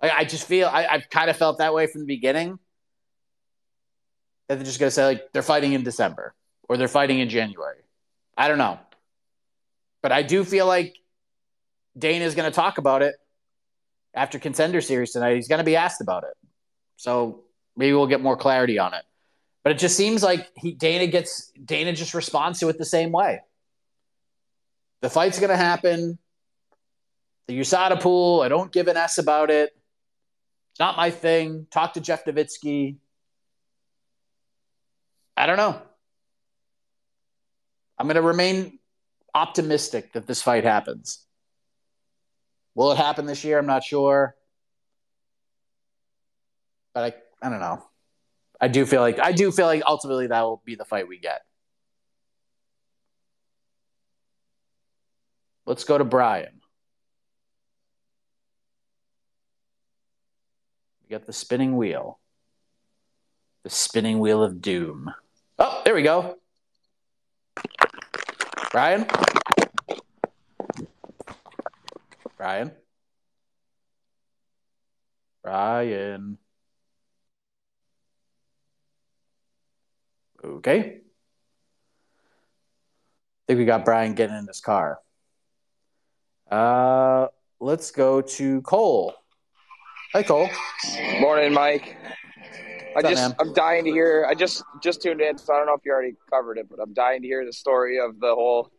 Like 0.01 0.13
I 0.13 0.25
just 0.25 0.47
feel 0.47 0.69
I, 0.69 0.87
I've 0.87 1.09
kind 1.11 1.31
of 1.31 1.37
felt 1.37 1.59
that 1.59 1.75
way 1.75 1.87
from 1.87 2.03
the 2.03 2.07
beginning. 2.07 2.59
That 4.53 4.59
they're 4.59 4.67
just 4.67 4.79
going 4.79 4.89
to 4.89 4.95
say 4.95 5.07
like 5.07 5.33
they're 5.33 5.41
fighting 5.41 5.73
in 5.73 5.83
December 5.83 6.35
or 6.69 6.77
they're 6.77 6.87
fighting 6.87 7.21
in 7.21 7.31
January. 7.31 7.79
I 8.37 8.49
don't 8.49 8.59
know, 8.59 8.79
but 10.03 10.13
I 10.13 10.23
do 10.23 10.45
feel 10.45 10.67
like 10.67 10.95
Dana 11.99 12.27
is 12.27 12.35
going 12.35 12.51
to 12.51 12.55
talk 12.55 12.77
about 12.77 13.01
it 13.01 13.15
after 14.13 14.39
Contender 14.39 14.83
Series 14.83 15.13
tonight. 15.13 15.37
He's 15.37 15.49
going 15.49 15.61
to 15.61 15.65
be 15.65 15.77
asked 15.77 16.03
about 16.03 16.25
it, 16.25 16.35
so 16.97 17.45
maybe 17.79 17.95
we'll 17.95 18.07
get 18.07 18.21
more 18.21 18.37
clarity 18.37 18.79
on 18.79 18.93
it. 18.93 19.05
But 19.63 19.73
it 19.73 19.79
just 19.79 19.97
seems 19.97 20.23
like 20.23 20.51
he 20.55 20.73
Dana 20.73 21.07
gets 21.07 21.51
Dana 21.65 21.95
just 21.95 22.13
responds 22.13 22.61
to 22.61 22.69
it 22.69 22.77
the 22.77 22.85
same 22.85 23.11
way. 23.11 23.41
The 25.01 25.09
fight's 25.09 25.41
gonna 25.41 25.57
happen. 25.57 26.19
The 27.49 27.59
USADA 27.59 28.03
pool, 28.03 28.43
I 28.43 28.49
don't 28.49 28.71
give 28.71 28.87
an 28.89 28.99
S 28.99 29.17
about 29.17 29.51
it. 29.51 29.75
It's 30.73 30.81
not 30.81 30.99
my 30.99 31.11
thing. 31.11 31.67
Talk 31.71 31.95
to 31.95 32.01
Jeff 32.01 32.27
Novitzky. 32.27 32.97
I 35.37 35.47
don't 35.47 35.57
know. 35.57 35.81
I'm 37.99 38.07
gonna 38.07 38.23
remain 38.23 38.79
optimistic 39.35 40.13
that 40.13 40.27
this 40.27 40.43
fight 40.43 40.65
happens. 40.65 41.25
Will 42.75 42.93
it 42.93 42.97
happen 42.97 43.27
this 43.27 43.45
year? 43.45 43.59
I'm 43.59 43.67
not 43.67 43.85
sure. 43.85 44.35
But 46.95 47.15
I 47.43 47.47
I 47.47 47.51
don't 47.51 47.61
know. 47.61 47.83
I 48.61 48.69
do 48.69 48.87
feel 48.87 49.01
like 49.01 49.19
I 49.19 49.33
do 49.33 49.51
feel 49.51 49.67
like 49.67 49.83
ultimately 49.87 50.29
that 50.29 50.43
will 50.43 50.63
be 50.65 50.75
the 50.75 50.85
fight 50.85 51.09
we 51.09 51.19
get. 51.19 51.43
Let's 55.67 55.85
go 55.85 55.97
to 55.97 56.05
Brian. 56.05 56.61
We 61.03 61.11
got 61.11 61.27
the 61.27 61.33
spinning 61.33 61.77
wheel. 61.77 62.19
The 63.65 63.71
spinning 63.71 64.19
wheel 64.19 64.43
of 64.43 64.61
doom. 64.61 65.13
Oh, 65.59 65.83
there 65.85 65.95
we 65.95 66.03
go. 66.03 66.39
Brian? 68.73 69.07
Brian? 72.37 72.73
Brian. 75.45 76.39
Okay. 80.45 80.79
I 80.79 80.81
think 83.47 83.59
we 83.59 83.65
got 83.65 83.85
Brian 83.85 84.15
getting 84.15 84.37
in 84.37 84.47
his 84.47 84.61
car. 84.61 84.99
Uh, 86.51 87.29
let's 87.61 87.93
go 87.93 88.21
to 88.23 88.61
Cole. 88.63 89.15
Hi, 90.13 90.23
Cole. 90.25 90.49
Morning, 91.21 91.53
Mike. 91.53 91.97
What's 92.95 93.07
I 93.07 93.11
just 93.11 93.23
man? 93.23 93.37
I'm 93.39 93.53
dying 93.53 93.85
to 93.85 93.91
hear. 93.91 94.27
I 94.29 94.35
just 94.35 94.63
just 94.83 95.03
tuned 95.03 95.21
in, 95.21 95.39
so 95.39 95.55
I 95.55 95.59
don't 95.59 95.67
know 95.67 95.75
if 95.75 95.81
you 95.85 95.93
already 95.93 96.15
covered 96.31 96.59
it, 96.59 96.69
but 96.69 96.79
I'm 96.81 96.93
dying 96.93 97.23
to 97.23 97.29
hear 97.29 97.45
the 97.45 97.53
story 97.53 97.99
of 97.99 98.19
the 98.21 98.35
whole 98.35 98.71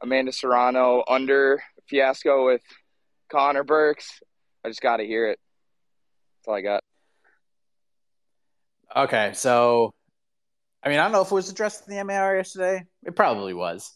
Amanda 0.00 0.32
Serrano 0.32 1.04
under 1.08 1.62
fiasco 1.88 2.46
with 2.46 2.62
Connor 3.30 3.64
Burks. 3.64 4.20
I 4.64 4.68
just 4.68 4.80
got 4.80 4.98
to 4.98 5.06
hear 5.06 5.28
it. 5.28 5.38
That's 6.36 6.48
all 6.48 6.54
I 6.54 6.60
got. 6.60 6.82
Okay, 8.96 9.32
so 9.34 9.92
I 10.82 10.88
mean, 10.88 10.98
I 10.98 11.02
don't 11.02 11.12
know 11.12 11.22
if 11.22 11.30
it 11.30 11.34
was 11.34 11.50
addressed 11.50 11.88
in 11.88 11.96
the 11.96 12.04
MAR 12.04 12.36
yesterday. 12.36 12.84
It 13.04 13.16
probably 13.16 13.54
was. 13.54 13.92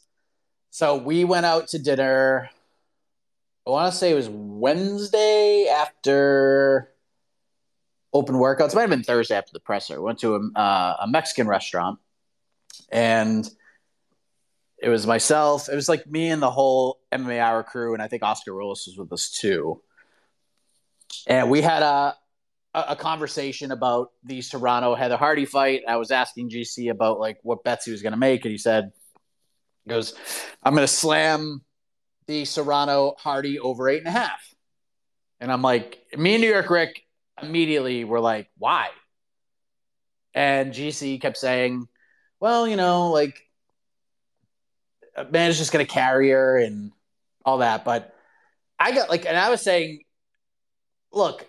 So 0.71 0.97
we 0.97 1.25
went 1.25 1.47
out 1.47 1.69
to 1.69 1.79
dinner. 1.79 2.51
I 3.67 3.71
want 3.71 3.93
to 3.93 3.99
say 3.99 4.11
it 4.11 4.15
was 4.15 4.29
Wednesday 4.29 5.69
after 5.69 6.92
open 8.13 8.37
workouts. 8.37 8.71
It 8.71 8.75
might 8.75 8.83
have 8.83 8.91
been 8.91 9.03
Thursday 9.03 9.37
after 9.37 9.53
the 9.53 9.61
presser. 9.61 10.01
Went 10.01 10.21
to 10.21 10.35
a, 10.37 10.59
uh, 10.59 10.97
a 11.03 11.09
Mexican 11.09 11.47
restaurant, 11.47 11.99
and 12.91 13.49
it 14.79 14.89
was 14.89 15.07
myself. 15.07 15.69
It 15.69 15.75
was 15.75 15.89
like 15.89 16.07
me 16.07 16.29
and 16.29 16.43
the 16.43 16.51
whole 16.51 16.99
MMA 17.13 17.39
Hour 17.39 17.63
crew, 17.63 17.95
and 17.95 18.03
I 18.03 18.09
think 18.09 18.23
Oscar 18.23 18.55
Willis 18.55 18.87
was 18.87 18.99
with 18.99 19.13
us 19.13 19.31
too. 19.31 19.81
And 21.27 21.51
we 21.51 21.61
had 21.63 21.83
a 21.83 22.17
a 22.75 22.97
conversation 22.97 23.71
about 23.71 24.13
the 24.25 24.41
Serrano 24.41 24.95
Heather 24.95 25.19
Hardy 25.19 25.45
fight. 25.45 25.83
I 25.87 25.97
was 25.97 26.11
asking 26.11 26.49
GC 26.49 26.91
about 26.91 27.21
like 27.21 27.39
what 27.43 27.63
bets 27.65 27.85
he 27.85 27.93
was 27.93 28.03
going 28.03 28.13
to 28.15 28.19
make, 28.19 28.45
and 28.45 28.53
he 28.53 28.59
said, 28.59 28.93
he 29.85 29.91
"Goes, 29.91 30.15
I'm 30.63 30.75
going 30.75 30.87
to 30.87 30.93
slam 30.93 31.63
the 32.27 32.45
Serrano 32.45 33.15
Hardy 33.19 33.59
over 33.59 33.89
eight 33.89 33.99
and 33.99 34.09
a 34.09 34.13
half." 34.13 34.41
And 35.43 35.51
I'm 35.51 35.61
like, 35.61 35.99
me 36.17 36.35
and 36.35 36.41
New 36.41 36.49
York 36.49 36.71
Rick 36.71 37.02
immediately 37.41 38.05
we 38.05 38.11
were 38.11 38.21
like, 38.21 38.49
"Why?" 38.59 38.89
And 40.35 40.73
GC 40.73 41.21
kept 41.21 41.37
saying, 41.37 41.87
"Well, 42.41 42.67
you 42.67 42.77
know, 42.77 43.11
like." 43.11 43.41
Man 45.31 45.51
is 45.51 45.59
just 45.59 45.73
going 45.73 45.85
to 45.85 45.93
carry 45.93 46.31
her 46.31 46.57
and 46.57 46.91
all 47.45 47.59
that, 47.59 47.85
but 47.85 48.15
I 48.79 48.93
got 48.93 49.11
like, 49.11 49.27
and 49.27 49.37
I 49.37 49.51
was 49.51 49.61
saying, 49.61 50.01
look, 51.13 51.47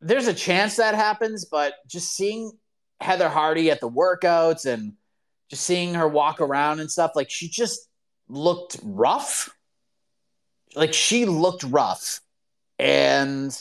there's 0.00 0.26
a 0.26 0.32
chance 0.32 0.76
that 0.76 0.94
happens, 0.94 1.44
but 1.44 1.74
just 1.86 2.16
seeing 2.16 2.52
Heather 3.00 3.28
Hardy 3.28 3.70
at 3.70 3.80
the 3.80 3.90
workouts 3.90 4.64
and 4.64 4.94
just 5.50 5.64
seeing 5.64 5.94
her 5.94 6.08
walk 6.08 6.40
around 6.40 6.80
and 6.80 6.90
stuff, 6.90 7.12
like 7.14 7.28
she 7.28 7.48
just 7.48 7.88
looked 8.26 8.78
rough. 8.82 9.50
Like 10.74 10.94
she 10.94 11.26
looked 11.26 11.62
rough. 11.62 12.20
And 12.78 13.54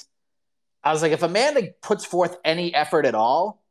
I 0.86 0.94
was 0.94 1.02
like, 1.02 1.12
if 1.12 1.24
Amanda 1.24 1.70
puts 1.82 2.06
forth 2.06 2.38
any 2.46 2.74
effort 2.74 3.06
at 3.06 3.16
all, 3.16 3.64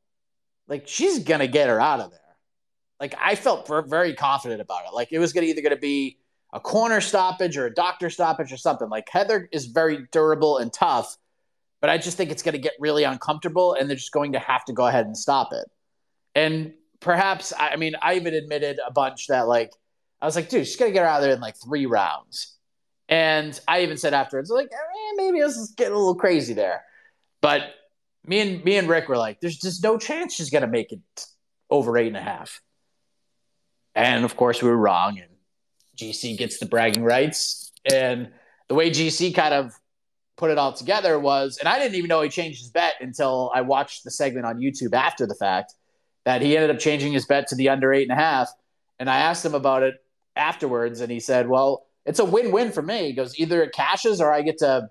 like 0.69 0.89
she's 0.89 1.21
gonna 1.21 1.47
get 1.47 1.69
her 1.69 1.81
out 1.81 2.01
of 2.01 2.11
there. 2.11 2.21
Like 3.01 3.15
I 3.21 3.37
felt 3.37 3.71
very 3.89 4.15
confident 4.15 4.61
about 4.61 4.83
it. 4.87 4.95
Like 4.95 5.13
it 5.13 5.19
was 5.19 5.33
gonna 5.33 5.47
either 5.47 5.63
gonna 5.63 5.77
be 5.77 6.19
a 6.53 6.61
corner 6.61 7.01
stoppage 7.01 7.57
or 7.57 7.67
a 7.67 7.75
doctor 7.75 8.11
stoppage 8.11 8.53
or 8.53 8.57
something. 8.57 8.89
Like 8.89 9.09
Heather 9.09 9.49
is 9.53 9.67
very 9.67 10.07
durable 10.13 10.59
and 10.59 10.73
tough, 10.73 11.17
but 11.81 11.91
I 11.91 11.99
just 11.99 12.17
think 12.17 12.31
it's 12.31 12.43
to 12.43 12.59
get 12.59 12.73
really 12.79 13.05
uncomfortable 13.05 13.75
and 13.75 13.91
they're 13.91 13.97
just 13.97 14.13
going 14.13 14.33
to 14.33 14.39
have 14.39 14.65
to 14.67 14.73
go 14.73 14.87
ahead 14.87 15.05
and 15.07 15.17
stop 15.17 15.53
it. 15.53 15.67
And 16.35 16.73
perhaps, 17.01 17.53
I 17.59 17.77
mean, 17.77 17.95
I 18.01 18.15
even 18.15 18.35
admitted 18.35 18.79
a 18.87 18.93
bunch 18.93 19.27
that, 19.27 19.47
like, 19.49 19.73
I 20.23 20.27
was 20.27 20.37
like, 20.37 20.49
dude, 20.49 20.67
she's 20.67 20.77
to 20.77 20.91
get 20.91 21.03
her 21.03 21.07
out 21.07 21.19
of 21.19 21.25
there 21.25 21.35
in 21.35 21.41
like 21.41 21.57
three 21.63 21.87
rounds. 21.87 22.57
And 23.09 23.59
I 23.69 23.83
even 23.83 23.99
said 23.99 24.15
afterwards, 24.15 24.49
like, 24.49 24.69
eh, 24.73 25.13
maybe 25.17 25.41
this 25.41 25.57
is 25.57 25.73
getting 25.77 25.93
a 25.93 25.99
little 25.99 26.15
crazy 26.15 26.55
there. 26.55 26.85
But 27.45 27.75
me 28.27 28.41
and 28.41 28.65
me 28.65 28.79
and 28.79 28.89
Rick 28.89 29.07
were 29.07 29.19
like, 29.19 29.39
there's 29.43 29.59
just 29.59 29.83
no 29.83 29.99
chance 29.99 30.35
she's 30.35 30.49
to 30.49 30.67
make 30.67 30.93
it 30.93 31.27
over 31.69 31.99
eight 31.99 32.07
and 32.07 32.17
a 32.17 32.23
half. 32.23 32.63
And 33.95 34.25
of 34.25 34.35
course, 34.35 34.63
we 34.63 34.71
were 34.71 34.79
wrong. 34.79 35.19
And 35.19 35.29
GC 35.95 36.39
gets 36.39 36.57
the 36.57 36.65
bragging 36.65 37.05
rights. 37.05 37.71
And 37.93 38.31
the 38.69 38.75
way 38.75 38.89
GC 38.89 39.35
kind 39.35 39.53
of 39.53 39.75
put 40.39 40.53
it 40.53 40.57
all 40.57 40.73
together 40.73 41.19
was, 41.19 41.59
and 41.59 41.69
I 41.69 41.79
didn't 41.79 41.97
even 41.97 42.09
know 42.09 42.23
he 42.23 42.31
changed 42.31 42.61
his 42.61 42.71
bet 42.71 42.95
until 43.03 43.53
I 43.55 43.61
watched 43.61 44.05
the 44.05 44.11
segment 44.11 44.47
on 44.47 44.57
YouTube 44.57 44.95
after 44.95 45.27
the 45.27 45.35
fact 45.35 45.75
that 46.25 46.41
he 46.41 46.57
ended 46.57 46.71
up 46.71 46.79
changing 46.79 47.13
his 47.13 47.27
bet 47.27 47.49
to 47.49 47.57
the 47.57 47.69
under 47.69 47.93
eight 47.93 48.09
and 48.09 48.19
a 48.19 48.23
half. 48.23 48.49
And 48.99 49.11
I 49.11 49.19
asked 49.19 49.45
him 49.45 49.55
about 49.55 49.83
it 49.83 49.97
afterwards, 50.35 51.03
and 51.03 51.13
he 51.13 51.21
said, 51.21 51.47
Well, 51.47 51.85
it's 52.07 52.21
a 52.21 52.25
win 52.25 52.53
win 52.53 52.73
for 52.73 52.81
me. 52.81 53.09
He 53.09 53.13
goes, 53.13 53.39
Either 53.39 53.63
it 53.63 53.75
cashes 53.75 54.23
or 54.23 54.33
I 54.33 54.41
get 54.41 54.57
to 54.61 54.89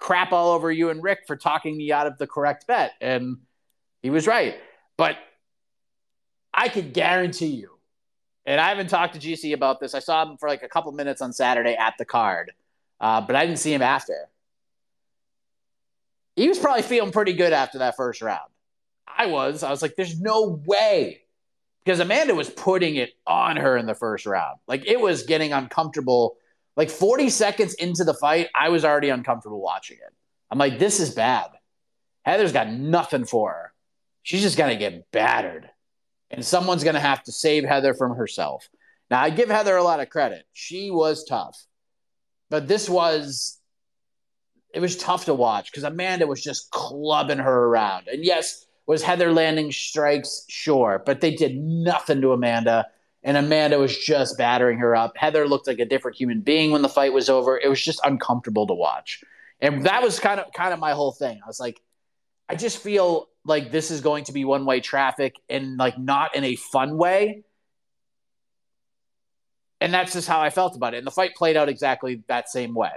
crap 0.00 0.32
all 0.32 0.52
over 0.52 0.72
you 0.72 0.90
and 0.90 1.02
Rick 1.02 1.20
for 1.26 1.36
talking 1.36 1.76
me 1.76 1.92
out 1.92 2.08
of 2.08 2.18
the 2.18 2.26
correct 2.26 2.66
bet. 2.66 2.92
And 3.00 3.38
he 4.02 4.10
was 4.10 4.26
right. 4.26 4.56
But 4.96 5.16
I 6.52 6.68
could 6.68 6.92
guarantee 6.92 7.46
you, 7.46 7.78
and 8.44 8.60
I 8.60 8.70
haven't 8.70 8.88
talked 8.88 9.14
to 9.14 9.20
GC 9.20 9.54
about 9.54 9.78
this. 9.78 9.94
I 9.94 10.00
saw 10.00 10.28
him 10.28 10.36
for 10.36 10.48
like 10.48 10.64
a 10.64 10.68
couple 10.68 10.90
minutes 10.92 11.22
on 11.22 11.32
Saturday 11.32 11.76
at 11.76 11.94
the 11.96 12.04
card 12.04 12.52
uh, 13.00 13.20
but 13.20 13.34
I 13.34 13.46
didn't 13.46 13.58
see 13.58 13.72
him 13.72 13.82
after. 13.82 14.28
He 16.36 16.48
was 16.48 16.58
probably 16.58 16.82
feeling 16.82 17.12
pretty 17.12 17.32
good 17.32 17.52
after 17.52 17.78
that 17.78 17.96
first 17.96 18.20
round. 18.20 18.50
I 19.06 19.26
was. 19.26 19.62
I 19.62 19.70
was 19.70 19.82
like, 19.82 19.96
there's 19.96 20.20
no 20.20 20.62
way. 20.66 21.22
Because 21.84 21.98
Amanda 21.98 22.34
was 22.34 22.50
putting 22.50 22.96
it 22.96 23.10
on 23.26 23.56
her 23.56 23.76
in 23.76 23.86
the 23.86 23.94
first 23.94 24.26
round. 24.26 24.58
Like 24.68 24.86
it 24.86 25.00
was 25.00 25.22
getting 25.22 25.52
uncomfortable. 25.52 26.36
Like 26.76 26.90
40 26.90 27.30
seconds 27.30 27.74
into 27.74 28.04
the 28.04 28.14
fight, 28.14 28.48
I 28.58 28.68
was 28.68 28.84
already 28.84 29.10
uncomfortable 29.10 29.60
watching 29.60 29.98
it. 29.98 30.14
I'm 30.50 30.58
like, 30.58 30.78
this 30.78 31.00
is 31.00 31.14
bad. 31.14 31.48
Heather's 32.24 32.52
got 32.52 32.70
nothing 32.70 33.24
for 33.24 33.50
her. 33.50 33.72
She's 34.22 34.42
just 34.42 34.58
going 34.58 34.70
to 34.70 34.78
get 34.78 35.10
battered. 35.10 35.68
And 36.30 36.44
someone's 36.44 36.84
going 36.84 36.94
to 36.94 37.00
have 37.00 37.22
to 37.24 37.32
save 37.32 37.64
Heather 37.64 37.94
from 37.94 38.14
herself. 38.14 38.68
Now, 39.10 39.20
I 39.20 39.30
give 39.30 39.48
Heather 39.48 39.76
a 39.76 39.82
lot 39.82 40.00
of 40.00 40.10
credit. 40.10 40.44
She 40.52 40.90
was 40.90 41.24
tough. 41.24 41.66
But 42.50 42.68
this 42.68 42.88
was 42.88 43.60
it 44.72 44.80
was 44.80 44.96
tough 44.96 45.24
to 45.24 45.34
watch 45.34 45.70
because 45.70 45.84
Amanda 45.84 46.26
was 46.26 46.42
just 46.42 46.70
clubbing 46.70 47.38
her 47.38 47.64
around. 47.64 48.08
And 48.08 48.24
yes, 48.24 48.66
was 48.86 49.02
Heather 49.02 49.32
landing 49.32 49.72
strikes? 49.72 50.44
Sure, 50.48 51.02
but 51.04 51.20
they 51.20 51.34
did 51.34 51.56
nothing 51.56 52.20
to 52.20 52.32
Amanda. 52.32 52.86
And 53.22 53.36
Amanda 53.36 53.78
was 53.78 53.96
just 53.96 54.38
battering 54.38 54.78
her 54.78 54.96
up. 54.96 55.16
Heather 55.16 55.46
looked 55.46 55.66
like 55.66 55.78
a 55.78 55.84
different 55.84 56.16
human 56.16 56.40
being 56.40 56.70
when 56.70 56.82
the 56.82 56.88
fight 56.88 57.12
was 57.12 57.28
over. 57.28 57.58
It 57.58 57.68
was 57.68 57.82
just 57.82 58.00
uncomfortable 58.04 58.66
to 58.66 58.74
watch. 58.74 59.22
And 59.60 59.84
that 59.84 60.02
was 60.02 60.18
kind 60.18 60.40
of 60.40 60.52
kind 60.54 60.72
of 60.72 60.78
my 60.78 60.92
whole 60.92 61.12
thing. 61.12 61.38
I 61.44 61.46
was 61.46 61.60
like, 61.60 61.80
I 62.48 62.54
just 62.54 62.78
feel 62.78 63.28
like 63.44 63.70
this 63.70 63.90
is 63.90 64.00
going 64.00 64.24
to 64.24 64.32
be 64.32 64.44
one 64.44 64.64
way 64.64 64.80
traffic 64.80 65.36
and 65.48 65.76
like 65.76 65.98
not 65.98 66.34
in 66.34 66.44
a 66.44 66.56
fun 66.56 66.96
way 66.96 67.44
and 69.80 69.94
that's 69.94 70.12
just 70.12 70.28
how 70.28 70.40
I 70.40 70.50
felt 70.50 70.76
about 70.76 70.94
it. 70.94 70.98
And 70.98 71.06
the 71.06 71.10
fight 71.10 71.34
played 71.34 71.56
out 71.56 71.68
exactly 71.68 72.22
that 72.28 72.48
same 72.50 72.74
way. 72.74 72.92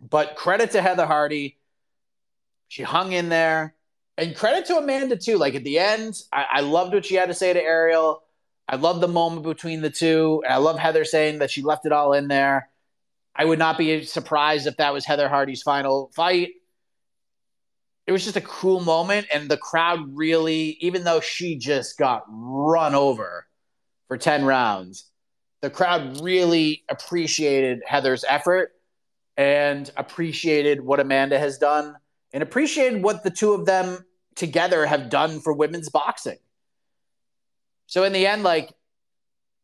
But 0.00 0.36
credit 0.36 0.70
to 0.72 0.82
Heather 0.82 1.06
Hardy. 1.06 1.58
She 2.68 2.82
hung 2.82 3.12
in 3.12 3.28
there. 3.28 3.74
And 4.16 4.34
credit 4.34 4.66
to 4.66 4.78
Amanda, 4.78 5.16
too. 5.16 5.36
Like 5.36 5.54
at 5.54 5.64
the 5.64 5.78
end, 5.78 6.20
I, 6.32 6.46
I 6.54 6.60
loved 6.60 6.94
what 6.94 7.04
she 7.04 7.14
had 7.14 7.28
to 7.28 7.34
say 7.34 7.52
to 7.52 7.62
Ariel. 7.62 8.22
I 8.68 8.76
love 8.76 9.00
the 9.00 9.08
moment 9.08 9.44
between 9.44 9.80
the 9.80 9.90
two. 9.90 10.42
And 10.44 10.52
I 10.52 10.58
love 10.58 10.78
Heather 10.78 11.04
saying 11.04 11.38
that 11.38 11.50
she 11.50 11.62
left 11.62 11.86
it 11.86 11.92
all 11.92 12.12
in 12.12 12.28
there. 12.28 12.68
I 13.34 13.44
would 13.44 13.58
not 13.58 13.78
be 13.78 14.04
surprised 14.04 14.66
if 14.66 14.76
that 14.76 14.92
was 14.92 15.06
Heather 15.06 15.28
Hardy's 15.28 15.62
final 15.62 16.10
fight. 16.14 16.50
It 18.06 18.12
was 18.12 18.24
just 18.24 18.36
a 18.36 18.42
cool 18.42 18.80
moment. 18.80 19.26
And 19.32 19.48
the 19.48 19.56
crowd 19.56 20.16
really, 20.16 20.76
even 20.80 21.04
though 21.04 21.20
she 21.20 21.56
just 21.56 21.96
got 21.96 22.24
run 22.28 22.94
over 22.94 23.46
for 24.08 24.18
10 24.18 24.44
rounds, 24.44 25.04
the 25.62 25.70
crowd 25.70 26.20
really 26.20 26.84
appreciated 26.88 27.80
Heather's 27.86 28.24
effort 28.28 28.72
and 29.36 29.90
appreciated 29.96 30.80
what 30.80 31.00
Amanda 31.00 31.38
has 31.38 31.58
done 31.58 31.94
and 32.32 32.42
appreciated 32.42 33.02
what 33.02 33.22
the 33.22 33.30
two 33.30 33.52
of 33.52 33.66
them 33.66 34.04
together 34.34 34.84
have 34.84 35.10
done 35.10 35.40
for 35.40 35.52
women's 35.52 35.88
boxing. 35.88 36.38
So 37.88 38.04
in 38.04 38.12
the 38.12 38.26
end, 38.26 38.44
like 38.44 38.72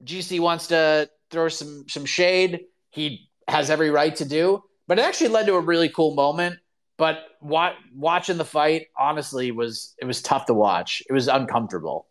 GC 0.05 0.41
wants 0.41 0.67
to 0.69 1.09
throw 1.31 1.49
some 1.49 1.89
some 1.89 2.05
shade. 2.05 2.65
He 2.91 3.31
has 3.47 3.71
every 3.71 3.91
right 3.91 4.17
to 4.17 4.25
do, 4.25 4.65
but 4.89 4.99
it 4.99 5.03
actually 5.03 5.29
led 5.31 5.47
to 5.47 5.55
a 5.55 5.61
really 5.61 5.89
cool 5.89 6.17
moment. 6.17 6.59
But 6.97 7.19
wa- 7.41 7.75
watching 7.95 8.39
the 8.39 8.45
fight, 8.45 8.89
honestly, 8.99 9.53
was 9.53 9.95
it 9.99 10.07
was 10.07 10.21
tough 10.21 10.47
to 10.47 10.55
watch. 10.55 11.05
It 11.09 11.13
was 11.13 11.29
uncomfortable 11.29 12.09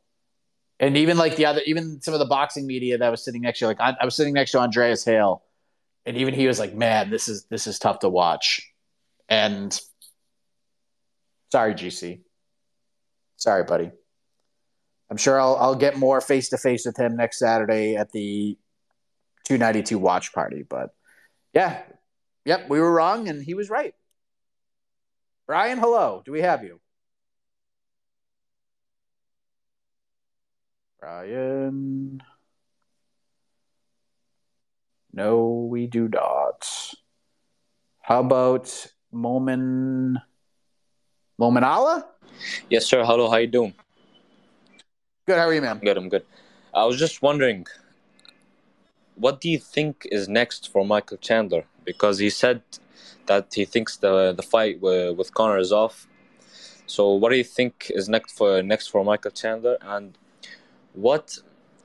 and 0.83 0.97
even 0.97 1.17
like 1.17 1.37
the 1.37 1.45
other, 1.45 1.61
even 1.65 2.01
some 2.01 2.13
of 2.13 2.19
the 2.19 2.25
boxing 2.25 2.67
media 2.67 2.97
that 2.97 3.09
was 3.09 3.23
sitting 3.23 3.41
next 3.41 3.59
to, 3.59 3.67
like 3.67 3.79
I, 3.79 3.95
I 4.01 4.05
was 4.05 4.15
sitting 4.15 4.33
next 4.33 4.51
to 4.51 4.59
Andreas 4.59 5.05
Hale, 5.05 5.43
and 6.05 6.17
even 6.17 6.33
he 6.33 6.45
was 6.45 6.59
like, 6.59 6.73
"Man, 6.73 7.09
this 7.09 7.29
is 7.29 7.45
this 7.45 7.67
is 7.67 7.79
tough 7.79 7.99
to 7.99 8.09
watch." 8.09 8.69
And 9.29 9.79
sorry, 11.51 11.73
GC. 11.73 12.21
Sorry, 13.37 13.63
buddy. 13.63 13.91
I'm 15.13 15.17
sure 15.17 15.39
I'll 15.39 15.55
I'll 15.57 15.75
get 15.75 15.95
more 15.95 16.21
face 16.21 16.49
to 16.49 16.57
face 16.57 16.87
with 16.87 16.97
him 16.97 17.15
next 17.15 17.37
Saturday 17.37 17.95
at 17.95 18.11
the 18.13 18.57
292 19.43 19.99
watch 19.99 20.33
party. 20.33 20.63
But 20.67 20.89
yeah, 21.53 21.83
yep, 22.45 22.67
we 22.67 22.79
were 22.79 22.91
wrong 22.91 23.27
and 23.27 23.39
he 23.39 23.53
was 23.53 23.69
right. 23.69 23.93
Brian, 25.45 25.77
hello. 25.77 26.23
Do 26.25 26.31
we 26.31 26.41
have 26.41 26.63
you? 26.63 26.79
Brian. 30.99 32.23
No, 35.13 35.67
we 35.69 35.85
do 35.85 36.07
not. 36.07 36.67
How 38.01 38.21
about 38.21 38.87
Momin 39.11 40.19
Mominala? 41.39 42.03
Yes, 42.67 42.87
sir. 42.87 43.05
Hello, 43.05 43.29
how 43.29 43.37
you 43.37 43.45
doing? 43.45 43.75
Good, 45.25 45.37
how 45.37 45.47
are 45.47 45.53
you, 45.53 45.61
man? 45.61 45.79
Good, 45.79 45.95
I'm 45.95 46.09
good. 46.09 46.25
I 46.73 46.83
was 46.83 46.99
just 46.99 47.21
wondering, 47.21 47.65
what 49.15 49.39
do 49.39 49.49
you 49.49 49.57
think 49.57 50.05
is 50.11 50.27
next 50.27 50.69
for 50.69 50.85
Michael 50.85 51.15
Chandler? 51.15 51.63
Because 51.85 52.19
he 52.19 52.29
said 52.29 52.61
that 53.27 53.53
he 53.53 53.63
thinks 53.63 53.95
the 53.95 54.33
the 54.33 54.43
fight 54.43 54.81
with, 54.81 55.15
with 55.17 55.33
Conor 55.33 55.59
is 55.59 55.71
off. 55.71 56.07
So, 56.87 57.13
what 57.13 57.29
do 57.29 57.37
you 57.37 57.45
think 57.45 57.89
is 57.95 58.09
next 58.09 58.33
for 58.37 58.61
next 58.61 58.87
for 58.87 59.01
Michael 59.05 59.31
Chandler? 59.31 59.77
And 59.81 60.17
what 60.91 61.37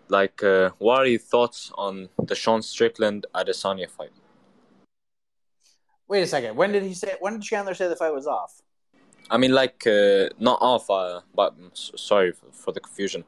like, 0.09 0.43
uh, 0.43 0.71
what 0.79 0.99
are 1.03 1.07
your 1.07 1.21
thoughts 1.21 1.71
on 1.79 2.09
the 2.21 2.35
Sean 2.35 2.61
Strickland 2.61 3.25
Adesanya 3.37 3.89
fight? 3.89 4.11
Wait 6.09 6.23
a 6.23 6.27
second. 6.27 6.57
When 6.57 6.73
did 6.73 6.83
he 6.83 6.95
say? 6.95 7.15
When 7.21 7.35
did 7.35 7.43
Chandler 7.43 7.75
say 7.75 7.87
the 7.87 7.95
fight 7.95 8.13
was 8.13 8.27
off? 8.27 8.63
I 9.31 9.37
mean, 9.37 9.53
like, 9.53 9.87
uh, 9.87 10.29
not 10.39 10.59
off, 10.61 10.89
uh, 10.91 11.21
but 11.35 11.55
sorry 11.75 12.33
for, 12.33 12.47
for 12.53 12.73
the 12.73 12.81
confusion. 12.81 13.25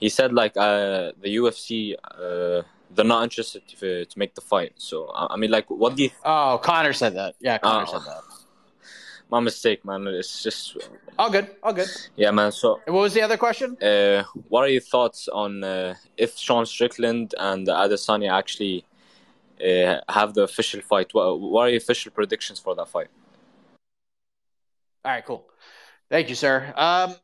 He 0.00 0.08
said, 0.08 0.32
like, 0.32 0.56
uh, 0.56 1.12
the 1.22 1.36
UFC, 1.36 1.94
uh, 1.94 2.62
they're 2.94 3.04
not 3.04 3.22
interested 3.22 3.62
to, 3.80 4.04
to 4.04 4.18
make 4.18 4.34
the 4.34 4.40
fight. 4.40 4.72
So, 4.76 5.10
I 5.14 5.36
mean, 5.36 5.50
like, 5.50 5.70
what 5.70 5.96
do 5.96 6.02
you. 6.04 6.10
Oh, 6.24 6.58
Conor 6.62 6.92
said 6.92 7.14
that. 7.14 7.34
Yeah, 7.40 7.58
Conor 7.58 7.86
Oh. 7.88 7.92
said 7.92 8.02
that. 8.06 8.22
My 9.30 9.40
mistake, 9.40 9.84
man. 9.84 10.06
It's 10.06 10.42
just. 10.42 10.76
All 11.18 11.30
good. 11.30 11.48
All 11.62 11.72
good. 11.72 11.88
Yeah, 12.14 12.30
man. 12.30 12.52
So, 12.52 12.80
what 12.86 13.00
was 13.00 13.14
the 13.14 13.22
other 13.22 13.36
question? 13.36 13.76
uh, 13.82 14.22
what 14.48 14.62
are 14.64 14.68
your 14.68 14.82
thoughts 14.82 15.28
on 15.28 15.64
uh, 15.64 15.94
if 16.16 16.36
Sean 16.36 16.66
Strickland 16.66 17.34
and 17.38 17.66
Adesanya 17.66 18.30
actually 18.32 18.84
uh, 19.60 20.00
have 20.08 20.34
the 20.34 20.42
official 20.42 20.80
fight? 20.82 21.14
What, 21.14 21.40
what 21.40 21.62
are 21.62 21.68
your 21.70 21.78
official 21.78 22.12
predictions 22.12 22.60
for 22.60 22.74
that 22.74 22.88
fight? 22.88 23.08
All 25.04 25.10
right, 25.12 25.24
cool. 25.24 25.48
Thank 26.10 26.28
you, 26.28 26.34
sir. 26.34 26.72
Um, 26.76 27.16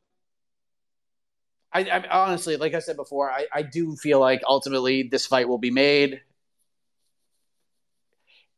I, 1.72 1.84
I 1.88 2.08
honestly, 2.08 2.56
like 2.56 2.74
I 2.74 2.80
said 2.80 2.96
before, 2.96 3.30
I, 3.30 3.46
I 3.52 3.62
do 3.62 3.96
feel 3.96 4.18
like 4.18 4.42
ultimately 4.46 5.04
this 5.04 5.26
fight 5.26 5.48
will 5.48 5.58
be 5.58 5.70
made. 5.70 6.20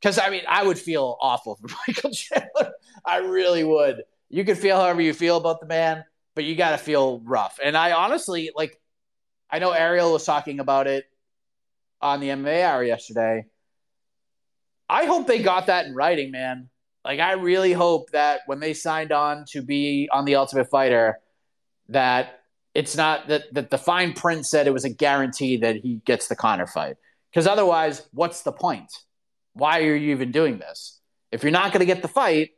Because 0.00 0.18
I 0.18 0.30
mean, 0.30 0.42
I 0.48 0.64
would 0.64 0.78
feel 0.78 1.16
awful 1.20 1.56
for 1.56 1.68
Michael 1.88 2.10
Chandler. 2.10 2.72
I 3.04 3.18
really 3.18 3.64
would. 3.64 4.02
You 4.28 4.44
can 4.44 4.56
feel 4.56 4.76
however 4.76 5.02
you 5.02 5.12
feel 5.12 5.36
about 5.36 5.60
the 5.60 5.66
man, 5.66 6.04
but 6.34 6.44
you 6.44 6.56
got 6.56 6.70
to 6.70 6.78
feel 6.78 7.20
rough. 7.20 7.58
And 7.62 7.76
I 7.76 7.92
honestly 7.92 8.50
like. 8.54 8.78
I 9.50 9.60
know 9.60 9.72
Ariel 9.72 10.12
was 10.12 10.24
talking 10.24 10.60
about 10.60 10.86
it 10.88 11.06
on 12.02 12.20
the 12.20 12.30
MMA 12.30 12.62
hour 12.64 12.84
yesterday. 12.84 13.46
I 14.88 15.06
hope 15.06 15.26
they 15.26 15.42
got 15.42 15.66
that 15.66 15.86
in 15.86 15.94
writing, 15.94 16.30
man. 16.30 16.68
Like 17.04 17.20
I 17.20 17.32
really 17.32 17.72
hope 17.72 18.10
that 18.10 18.40
when 18.46 18.60
they 18.60 18.74
signed 18.74 19.12
on 19.12 19.44
to 19.50 19.62
be 19.62 20.08
on 20.12 20.24
the 20.24 20.36
Ultimate 20.36 20.70
Fighter, 20.70 21.18
that 21.88 22.40
it's 22.74 22.96
not 22.96 23.28
that 23.28 23.52
that 23.52 23.70
the 23.70 23.78
fine 23.78 24.12
print 24.12 24.46
said 24.46 24.66
it 24.66 24.72
was 24.72 24.84
a 24.84 24.90
guarantee 24.90 25.58
that 25.58 25.76
he 25.76 26.00
gets 26.04 26.28
the 26.28 26.36
Conor 26.36 26.66
fight. 26.66 26.96
Because 27.30 27.46
otherwise, 27.46 28.06
what's 28.12 28.42
the 28.42 28.52
point? 28.52 28.92
Why 29.54 29.80
are 29.80 29.94
you 29.94 30.12
even 30.12 30.32
doing 30.32 30.58
this? 30.58 31.00
If 31.30 31.42
you're 31.42 31.52
not 31.52 31.72
going 31.72 31.80
to 31.80 31.86
get 31.86 32.02
the 32.02 32.08
fight, 32.08 32.50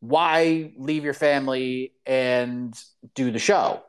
why 0.00 0.72
leave 0.76 1.04
your 1.04 1.14
family 1.14 1.92
and 2.06 2.78
do 3.14 3.30
the 3.30 3.38
show? 3.38 3.82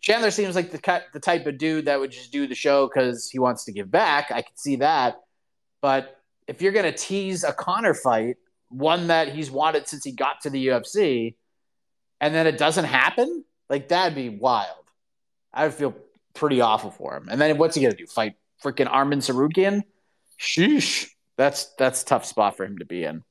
Chandler 0.00 0.30
seems 0.30 0.54
like 0.54 0.70
the 0.70 1.02
the 1.12 1.20
type 1.20 1.46
of 1.46 1.58
dude 1.58 1.86
that 1.86 1.98
would 1.98 2.10
just 2.10 2.30
do 2.30 2.46
the 2.46 2.54
show 2.54 2.86
because 2.86 3.30
he 3.30 3.38
wants 3.38 3.64
to 3.64 3.72
give 3.72 3.90
back. 3.90 4.30
I 4.30 4.42
could 4.42 4.58
see 4.58 4.76
that, 4.76 5.16
but 5.80 6.16
if 6.46 6.62
you're 6.62 6.72
going 6.72 6.84
to 6.84 6.96
tease 6.96 7.44
a 7.44 7.52
Conor 7.52 7.94
fight, 7.94 8.36
one 8.68 9.08
that 9.08 9.28
he's 9.28 9.50
wanted 9.50 9.88
since 9.88 10.04
he 10.04 10.12
got 10.12 10.40
to 10.42 10.50
the 10.50 10.68
UFC, 10.68 11.34
and 12.20 12.34
then 12.34 12.46
it 12.46 12.58
doesn't 12.58 12.84
happen, 12.84 13.44
like 13.68 13.88
that'd 13.88 14.14
be 14.14 14.28
wild. 14.28 14.84
I 15.52 15.64
would 15.64 15.74
feel 15.74 15.94
pretty 16.34 16.60
awful 16.60 16.90
for 16.90 17.16
him. 17.16 17.28
And 17.30 17.40
then 17.40 17.58
what's 17.58 17.76
he 17.76 17.82
going 17.82 17.92
to 17.92 17.98
do? 17.98 18.06
Fight 18.06 18.34
freaking 18.62 18.90
Arman 18.90 19.18
Tsarukyan? 19.18 19.82
Sheesh. 20.40 21.08
That's 21.36 21.66
that's 21.78 22.02
a 22.02 22.06
tough 22.06 22.24
spot 22.24 22.56
for 22.56 22.64
him 22.64 22.78
to 22.78 22.84
be 22.84 23.04
in. 23.04 23.22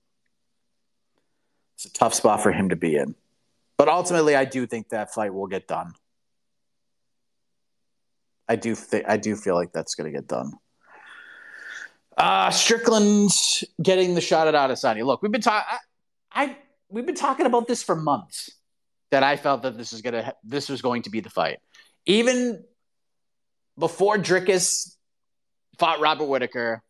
It's 1.76 1.86
a 1.86 1.94
tough 1.94 2.14
spot 2.14 2.42
for 2.42 2.52
him 2.52 2.70
to 2.70 2.76
be 2.76 2.96
in. 2.96 3.16
But 3.78 3.90
ultimately, 3.90 4.36
I 4.36 4.46
do 4.46 4.66
think 4.68 4.90
that 4.90 5.14
fight 5.14 5.34
will 5.34 5.48
get 5.48 5.68
done. 5.68 5.94
I 8.48 8.56
do 8.56 8.76
think 8.76 9.06
I 9.08 9.18
do 9.18 9.36
feel 9.36 9.56
like 9.56 9.72
that's 9.74 9.96
going 9.96 10.12
to 10.12 10.18
get 10.18 10.28
done. 10.28 10.54
Uh, 12.18 12.52
Strickland 12.52 13.32
getting 13.82 14.14
the 14.16 14.22
shot 14.22 14.48
at 14.48 14.54
Adesanya. 14.54 15.06
Look, 15.06 15.22
we've 15.22 15.32
been 15.32 15.42
talking. 15.42 15.78
I 16.32 16.58
we've 16.90 17.06
been 17.06 17.16
talking 17.16 17.46
about 17.46 17.68
this 17.68 17.84
for 17.84 17.96
months. 17.96 18.52
That 19.12 19.24
I 19.24 19.36
felt 19.36 19.62
that 19.62 19.78
this 19.78 19.94
is 19.94 20.02
gonna 20.02 20.34
this 20.44 20.70
was 20.70 20.82
going 20.82 21.04
to 21.04 21.12
be 21.12 21.20
the 21.20 21.30
fight, 21.30 21.60
even 22.06 22.64
before 23.78 24.18
Dricus 24.18 24.96
fought 25.78 26.00
Robert 26.00 26.26
Whitaker. 26.26 26.82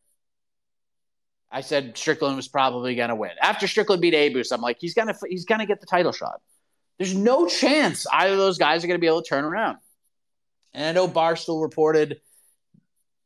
I 1.51 1.61
said 1.61 1.97
Strickland 1.97 2.35
was 2.35 2.47
probably 2.47 2.95
gonna 2.95 3.15
win. 3.15 3.31
After 3.41 3.67
Strickland 3.67 4.01
beat 4.01 4.13
Abus, 4.13 4.51
I'm 4.51 4.61
like 4.61 4.77
he's 4.79 4.93
gonna 4.93 5.13
he's 5.29 5.45
gonna 5.45 5.65
get 5.65 5.81
the 5.81 5.85
title 5.85 6.11
shot. 6.11 6.41
There's 6.97 7.13
no 7.13 7.47
chance 7.47 8.07
either 8.11 8.33
of 8.33 8.39
those 8.39 8.57
guys 8.57 8.83
are 8.83 8.87
gonna 8.87 8.99
be 8.99 9.07
able 9.07 9.21
to 9.21 9.27
turn 9.29 9.43
around. 9.43 9.77
And 10.73 10.85
I 10.85 10.91
know 10.93 11.07
Barstool 11.07 11.61
reported 11.61 12.21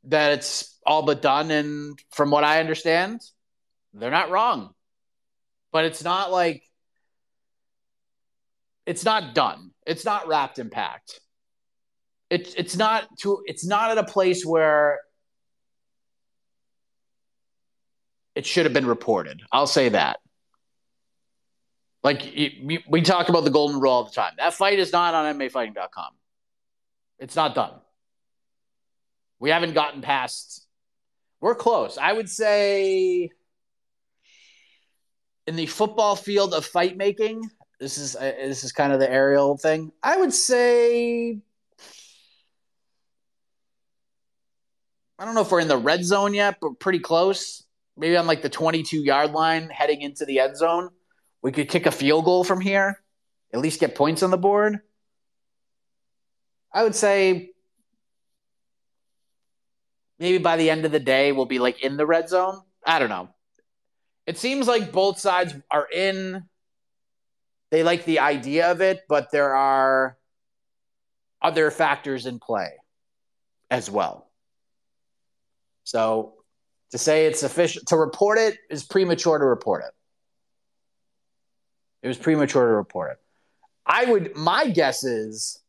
that 0.06 0.34
it's 0.34 0.77
all 0.88 1.04
but 1.04 1.22
done. 1.22 1.52
And 1.52 2.00
from 2.12 2.32
what 2.32 2.44
I 2.44 2.60
understand, 2.60 3.22
they're 3.94 4.10
not 4.10 4.32
wrong. 4.32 4.74
But 5.72 5.86
it's 5.86 6.04
not 6.04 6.32
like 6.32 6.64
it's 8.86 9.04
not 9.06 9.36
done. 9.36 9.72
It's 9.86 10.06
not 10.06 10.28
wrapped 10.28 10.60
in 10.60 10.70
packed. 10.70 11.20
It's 12.30 12.54
it's 12.56 12.76
not 12.76 13.06
to 13.20 13.44
it's 13.46 13.66
not 13.66 13.92
at 13.92 13.98
a 13.98 14.04
place 14.04 14.46
where 14.46 15.00
it 18.34 18.46
should 18.46 18.66
have 18.66 18.74
been 18.74 18.86
reported. 18.86 19.42
I'll 19.52 19.68
say 19.68 19.90
that. 19.90 20.20
Like 22.04 22.22
we 22.88 23.02
talk 23.02 23.30
about 23.30 23.44
the 23.44 23.50
golden 23.50 23.80
rule 23.80 23.92
all 23.92 24.04
the 24.06 24.12
time. 24.12 24.34
That 24.38 24.54
fight 24.54 24.80
is 24.80 24.94
not 24.94 25.14
on 25.14 25.38
MMAfighting.com. 25.38 26.12
It's 27.20 27.36
not 27.36 27.56
done. 27.56 27.74
We 29.40 29.50
haven't 29.50 29.74
gotten 29.74 30.02
past. 30.02 30.67
We're 31.40 31.56
close. 31.56 31.98
I 31.98 32.14
would 32.14 32.30
say 32.30 33.30
in 35.46 35.56
the 35.56 35.66
football 35.66 36.16
field 36.16 36.54
of 36.54 36.66
fight 36.66 36.98
making, 36.98 37.50
this 37.80 37.98
is 37.98 38.16
uh, 38.16 38.20
this 38.22 38.64
is 38.64 38.72
kind 38.72 38.92
of 38.92 39.00
the 39.00 39.10
Ariel 39.10 39.58
thing. 39.58 39.92
I 40.02 40.18
would 40.18 40.34
say 40.34 41.40
I 45.20 45.26
don't 45.26 45.36
know 45.36 45.42
if 45.42 45.52
we're 45.52 45.60
in 45.60 45.68
the 45.68 45.78
red 45.78 46.04
zone 46.04 46.34
yet, 46.34 46.58
but 46.62 46.80
pretty 46.80 47.00
close. 47.00 47.64
Maybe 47.96 48.16
on 48.18 48.28
like 48.28 48.44
the 48.44 48.50
22 48.50 48.98
yard 48.98 49.32
line 49.32 49.70
heading 49.70 50.02
into 50.02 50.26
the 50.26 50.40
end 50.40 50.58
zone. 50.58 50.90
We 51.42 51.52
could 51.52 51.70
kick 51.70 51.86
a 51.86 51.92
field 51.92 52.26
goal 52.26 52.44
from 52.44 52.62
here, 52.62 53.02
at 53.54 53.60
least 53.60 53.80
get 53.80 53.96
points 53.96 54.22
on 54.22 54.32
the 54.32 54.38
board. 54.38 54.80
I 56.74 56.84
would 56.84 56.96
say 56.96 57.52
maybe 60.20 60.38
by 60.38 60.58
the 60.58 60.70
end 60.70 60.86
of 60.86 60.92
the 60.92 61.00
day 61.00 61.32
we'll 61.32 61.46
be 61.46 61.60
like 61.60 61.84
in 61.84 61.98
the 61.98 62.06
red 62.06 62.30
zone. 62.30 62.62
I 62.86 63.00
don't 63.00 63.10
know. 63.10 63.30
It 64.26 64.38
seems 64.38 64.68
like 64.68 64.92
both 64.92 65.20
sides 65.20 65.54
are 65.72 65.88
in. 65.94 66.44
They 67.72 67.84
like 67.84 68.06
the 68.06 68.20
idea 68.20 68.72
of 68.72 68.82
it, 68.82 69.02
but 69.08 69.32
there 69.32 69.56
are 69.56 70.18
other 71.42 71.72
factors 71.72 72.26
in 72.26 72.40
play 72.40 72.72
as 73.70 73.90
well. 73.90 74.30
So 75.84 76.34
to 76.92 76.98
say 76.98 77.26
it's 77.28 77.44
official 77.44 77.82
to 77.88 77.98
report 77.98 78.38
it 78.38 78.58
is 78.70 78.84
premature 78.84 79.38
to 79.38 79.46
report 79.46 79.84
it. 79.86 79.94
It 82.04 82.08
was 82.08 82.18
premature 82.18 82.68
to 82.68 82.74
report 82.74 83.12
it. 83.12 83.18
I 83.86 84.06
would 84.06 84.36
my 84.36 84.70
guess 84.70 85.04
is 85.04 85.62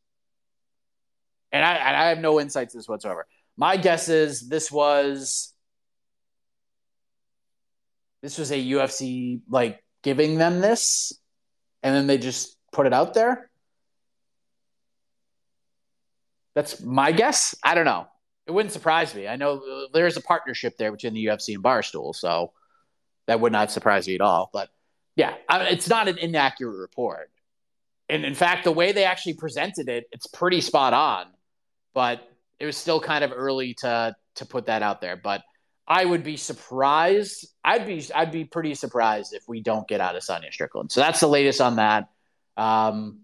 and 1.52 1.64
I, 1.64 1.74
and 1.74 1.96
I 1.96 2.08
have 2.08 2.18
no 2.18 2.40
insights 2.40 2.72
to 2.72 2.78
this 2.78 2.88
whatsoever. 2.88 3.26
My 3.58 3.76
guess 3.76 4.08
is 4.08 4.48
this 4.48 4.70
was 4.70 5.52
this 8.22 8.38
was 8.38 8.52
a 8.52 8.54
UFC 8.54 9.40
like 9.50 9.82
giving 10.04 10.38
them 10.38 10.60
this, 10.60 11.12
and 11.82 11.94
then 11.94 12.06
they 12.06 12.18
just 12.18 12.56
put 12.72 12.86
it 12.86 12.92
out 12.92 13.14
there. 13.14 13.50
That's 16.54 16.80
my 16.80 17.10
guess. 17.10 17.56
I 17.64 17.74
don't 17.74 17.84
know. 17.84 18.06
It 18.46 18.52
wouldn't 18.52 18.72
surprise 18.72 19.12
me. 19.12 19.26
I 19.26 19.34
know 19.34 19.60
there's 19.92 20.16
a 20.16 20.22
partnership 20.22 20.76
there 20.78 20.92
between 20.92 21.14
the 21.14 21.26
UFC 21.26 21.54
and 21.54 21.62
Barstool, 21.62 22.14
so 22.14 22.52
that 23.26 23.40
would 23.40 23.52
not 23.52 23.72
surprise 23.72 24.06
me 24.06 24.14
at 24.14 24.20
all. 24.20 24.50
But 24.52 24.68
yeah, 25.16 25.34
I, 25.48 25.64
it's 25.64 25.88
not 25.88 26.06
an 26.06 26.18
inaccurate 26.18 26.78
report. 26.78 27.30
And 28.08 28.24
in 28.24 28.34
fact, 28.34 28.62
the 28.62 28.72
way 28.72 28.92
they 28.92 29.04
actually 29.04 29.34
presented 29.34 29.88
it, 29.88 30.06
it's 30.12 30.28
pretty 30.28 30.60
spot 30.60 30.94
on. 30.94 31.26
But 31.92 32.22
it 32.60 32.66
was 32.66 32.76
still 32.76 33.00
kind 33.00 33.24
of 33.24 33.32
early 33.34 33.74
to 33.74 34.14
to 34.36 34.46
put 34.46 34.66
that 34.66 34.82
out 34.82 35.00
there. 35.00 35.16
But 35.16 35.42
I 35.86 36.04
would 36.04 36.22
be 36.22 36.36
surprised. 36.36 37.48
I'd 37.64 37.86
be 37.86 38.04
I'd 38.14 38.32
be 38.32 38.44
pretty 38.44 38.74
surprised 38.74 39.32
if 39.32 39.42
we 39.48 39.60
don't 39.60 39.88
get 39.88 40.00
Adesanya 40.00 40.52
Strickland. 40.52 40.92
So 40.92 41.00
that's 41.00 41.20
the 41.20 41.28
latest 41.28 41.60
on 41.60 41.76
that. 41.76 42.08
Um, 42.56 43.20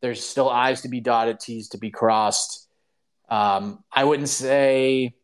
there's 0.00 0.24
still 0.24 0.48
I's 0.48 0.82
to 0.82 0.88
be 0.88 1.00
dotted, 1.00 1.40
T's 1.40 1.68
to 1.70 1.78
be 1.78 1.90
crossed. 1.90 2.66
Um, 3.28 3.84
I 3.92 4.04
wouldn't 4.04 4.28
say 4.28 5.14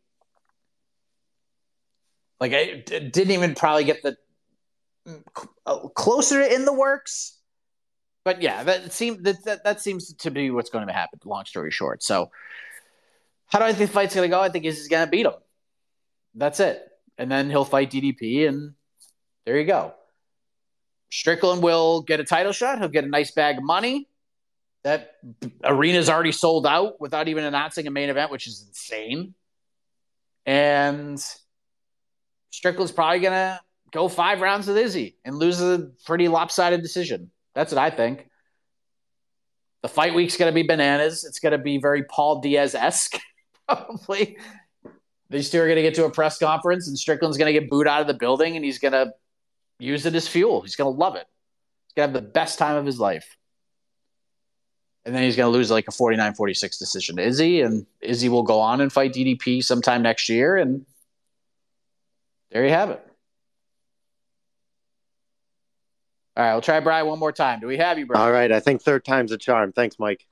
like 2.41 2.53
I 2.53 2.83
d- 2.85 3.09
didn't 3.09 3.33
even 3.33 3.55
probably 3.55 3.85
get 3.85 4.03
the 4.03 4.17
uh, 5.67 5.89
closer 5.89 6.41
in 6.41 6.65
the 6.65 6.73
works. 6.73 7.39
But 8.25 8.43
yeah, 8.43 8.63
that 8.65 8.93
seems 8.93 9.23
that, 9.23 9.45
that 9.45 9.65
that 9.65 9.81
seems 9.81 10.13
to 10.15 10.31
be 10.31 10.51
what's 10.51 10.71
going 10.71 10.87
to 10.87 10.93
happen. 10.93 11.19
Long 11.25 11.45
story 11.45 11.71
short, 11.71 12.03
so 12.03 12.31
How 13.47 13.59
do 13.59 13.65
I 13.65 13.73
think 13.73 13.91
the 13.91 13.95
fight's 13.95 14.15
to 14.15 14.29
go? 14.29 14.41
I 14.41 14.49
think 14.49 14.65
he's 14.65 14.89
to 14.89 15.07
beat 15.07 15.27
him. 15.27 15.35
That's 16.35 16.61
it. 16.61 16.83
And 17.19 17.31
then 17.31 17.51
he'll 17.51 17.65
fight 17.65 17.91
DDP, 17.91 18.49
and 18.49 18.75
there 19.47 19.59
you 19.59 19.67
go. 19.67 19.95
Strickland 21.11 21.63
will 21.63 22.03
get 22.03 22.19
a 22.19 22.25
title 22.25 22.53
shot. 22.53 22.79
He'll 22.79 22.89
get 22.89 23.05
a 23.05 23.09
nice 23.09 23.31
bag 23.31 23.59
of 23.59 23.63
money. 23.63 24.09
That 24.83 25.13
arena's 25.63 26.11
already 26.11 26.33
sold 26.33 26.67
out 26.67 27.01
without 27.01 27.29
even 27.29 27.45
announcing 27.45 27.87
a 27.87 27.91
main 27.91 28.11
event, 28.11 28.31
which 28.31 28.49
is 28.49 28.65
insane. 28.67 29.35
And 30.45 31.25
Strickland's 32.51 32.93
probably 32.93 33.21
to 33.33 33.61
go 33.93 34.09
five 34.09 34.41
rounds 34.41 34.67
with 34.67 34.77
Izzy 34.77 35.17
and 35.25 35.37
lose 35.37 35.61
a 35.61 35.91
pretty 36.05 36.29
lopsided 36.29 36.83
decision. 36.83 37.31
That's 37.55 37.73
what 37.73 37.81
I 37.81 37.91
think. 37.91 38.29
The 39.83 39.89
fight 39.89 40.15
week's 40.15 40.37
to 40.51 40.55
be 40.55 40.63
bananas. 40.63 41.25
It's 41.25 41.39
to 41.53 41.59
be 41.59 41.79
very 41.79 42.05
Paul 42.05 42.41
Diaz 42.41 42.75
esque, 42.75 43.19
probably. 43.69 44.37
These 45.31 45.51
two 45.51 45.61
are 45.61 45.67
going 45.67 45.77
to 45.77 45.83
get 45.83 45.95
to 45.95 46.05
a 46.05 46.11
press 46.11 46.39
conference, 46.39 46.89
and 46.89 46.99
Strickland's 46.99 47.39
going 47.39 47.53
to 47.53 47.59
get 47.59 47.71
booed 47.71 47.89
out 47.89 48.01
of 48.01 48.07
the 48.07 48.15
building, 48.15 48.57
and 48.57 48.65
he's 48.65 48.79
going 48.79 48.93
to 48.93 49.13
use 49.79 50.07
it 50.07 50.15
as 50.15 50.29
fuel. 50.29 50.61
He's 50.61 50.77
going 50.77 50.93
to 50.93 50.99
love 50.99 51.17
it. 51.17 51.27
He's 51.87 51.95
going 51.95 52.09
to 52.09 52.15
have 52.15 52.25
the 52.25 52.31
best 52.31 52.59
time 52.59 52.77
of 52.77 52.87
his 52.87 53.01
life. 53.01 53.37
And 55.05 55.15
then 55.15 55.23
he's 55.23 55.37
going 55.37 55.53
to 55.53 55.57
lose 55.57 55.71
like 55.71 55.87
a 55.89 55.93
49 55.93 56.35
46 56.35 56.79
decision 56.79 57.17
to 57.17 57.23
Izzy, 57.23 57.61
and 57.61 57.87
Izzy 58.01 58.29
will 58.29 58.43
go 58.43 58.61
on 58.61 58.81
and 58.81 58.93
fight 58.93 59.13
DDP 59.13 59.63
sometime 59.63 60.03
next 60.03 60.29
year. 60.29 60.57
And 60.57 60.87
there 62.51 62.65
you 62.65 62.71
have 62.71 62.91
it. 62.91 63.05
All 66.37 66.45
right, 66.45 66.53
we'll 66.53 66.63
try 66.63 66.81
Brian 66.81 67.07
one 67.07 67.19
more 67.19 67.33
time. 67.33 67.61
Do 67.61 67.67
we 67.67 67.77
have 67.77 67.99
you, 67.99 68.07
Brian? 68.07 68.27
All 68.27 68.33
right, 68.33 68.51
I 68.51 68.61
think 68.61 68.83
third 68.83 69.05
time's 69.05 69.31
a 69.31 69.39
charm. 69.39 69.73
Thanks, 69.73 69.99
Mike. 69.99 70.27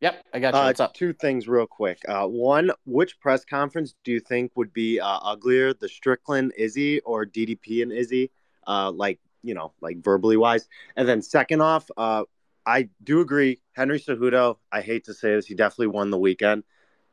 Yep, 0.00 0.24
I 0.32 0.38
got 0.38 0.54
you. 0.54 0.60
Uh, 0.60 0.64
What's 0.64 0.80
up? 0.80 0.94
Two 0.94 1.12
things, 1.12 1.48
real 1.48 1.66
quick. 1.66 1.98
Uh, 2.06 2.26
one, 2.26 2.70
which 2.84 3.18
press 3.20 3.44
conference 3.44 3.94
do 4.04 4.12
you 4.12 4.20
think 4.20 4.52
would 4.54 4.72
be 4.72 5.00
uh, 5.00 5.18
uglier, 5.22 5.74
the 5.74 5.88
Strickland 5.88 6.52
Izzy 6.56 7.00
or 7.00 7.26
DDP 7.26 7.82
and 7.82 7.92
Izzy? 7.92 8.30
Uh, 8.66 8.92
like 8.92 9.18
you 9.42 9.54
know, 9.54 9.72
like 9.80 10.02
verbally 10.02 10.36
wise. 10.36 10.68
And 10.96 11.08
then 11.08 11.22
second 11.22 11.60
off, 11.60 11.90
uh, 11.96 12.24
I 12.66 12.90
do 13.02 13.20
agree. 13.20 13.60
Henry 13.72 13.98
Cejudo. 13.98 14.58
I 14.70 14.82
hate 14.82 15.04
to 15.06 15.14
say 15.14 15.34
this, 15.34 15.46
he 15.46 15.54
definitely 15.54 15.88
won 15.88 16.10
the 16.10 16.18
weekend. 16.18 16.64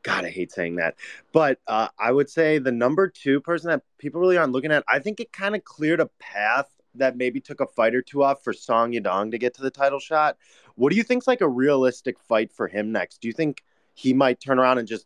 God, 0.03 0.25
I 0.25 0.29
hate 0.29 0.51
saying 0.51 0.75
that. 0.75 0.95
But 1.31 1.59
uh, 1.65 1.87
I 1.97 2.11
would 2.11 2.29
say 2.29 2.59
the 2.59 2.71
number 2.71 3.07
two 3.07 3.41
person 3.41 3.71
that 3.71 3.81
people 3.97 4.21
really 4.21 4.37
aren't 4.37 4.51
looking 4.51 4.71
at, 4.71 4.83
I 4.87 4.99
think 4.99 5.19
it 5.19 5.33
kind 5.33 5.55
of 5.55 5.63
cleared 5.63 5.99
a 5.99 6.09
path 6.19 6.69
that 6.93 7.17
maybe 7.17 7.39
took 7.39 7.59
a 7.59 7.65
fight 7.65 7.95
or 7.95 8.01
two 8.01 8.23
off 8.23 8.43
for 8.43 8.53
Song 8.53 8.91
Yadong 8.91 9.31
to 9.31 9.37
get 9.37 9.53
to 9.55 9.61
the 9.61 9.71
title 9.71 9.99
shot. 9.99 10.37
What 10.75 10.91
do 10.91 10.97
you 10.97 11.03
think's 11.03 11.27
like 11.27 11.41
a 11.41 11.47
realistic 11.47 12.19
fight 12.19 12.51
for 12.51 12.67
him 12.67 12.91
next? 12.91 13.21
Do 13.21 13.27
you 13.27 13.33
think 13.33 13.63
he 13.93 14.13
might 14.13 14.39
turn 14.39 14.59
around 14.59 14.77
and 14.77 14.87
just 14.87 15.05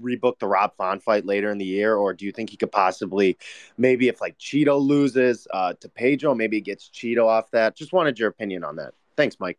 rebook 0.00 0.38
the 0.38 0.46
Rob 0.46 0.74
Font 0.76 1.02
fight 1.02 1.26
later 1.26 1.50
in 1.50 1.58
the 1.58 1.64
year, 1.64 1.94
or 1.94 2.14
do 2.14 2.24
you 2.24 2.32
think 2.32 2.50
he 2.50 2.56
could 2.56 2.72
possibly, 2.72 3.36
maybe 3.76 4.08
if 4.08 4.20
like 4.20 4.38
Cheeto 4.38 4.80
loses 4.80 5.46
uh, 5.52 5.74
to 5.80 5.88
Pedro, 5.88 6.34
maybe 6.34 6.56
he 6.56 6.60
gets 6.60 6.88
Cheeto 6.88 7.26
off 7.26 7.50
that? 7.50 7.76
Just 7.76 7.92
wanted 7.92 8.18
your 8.18 8.28
opinion 8.28 8.64
on 8.64 8.76
that. 8.76 8.94
Thanks, 9.16 9.38
Mike. 9.38 9.58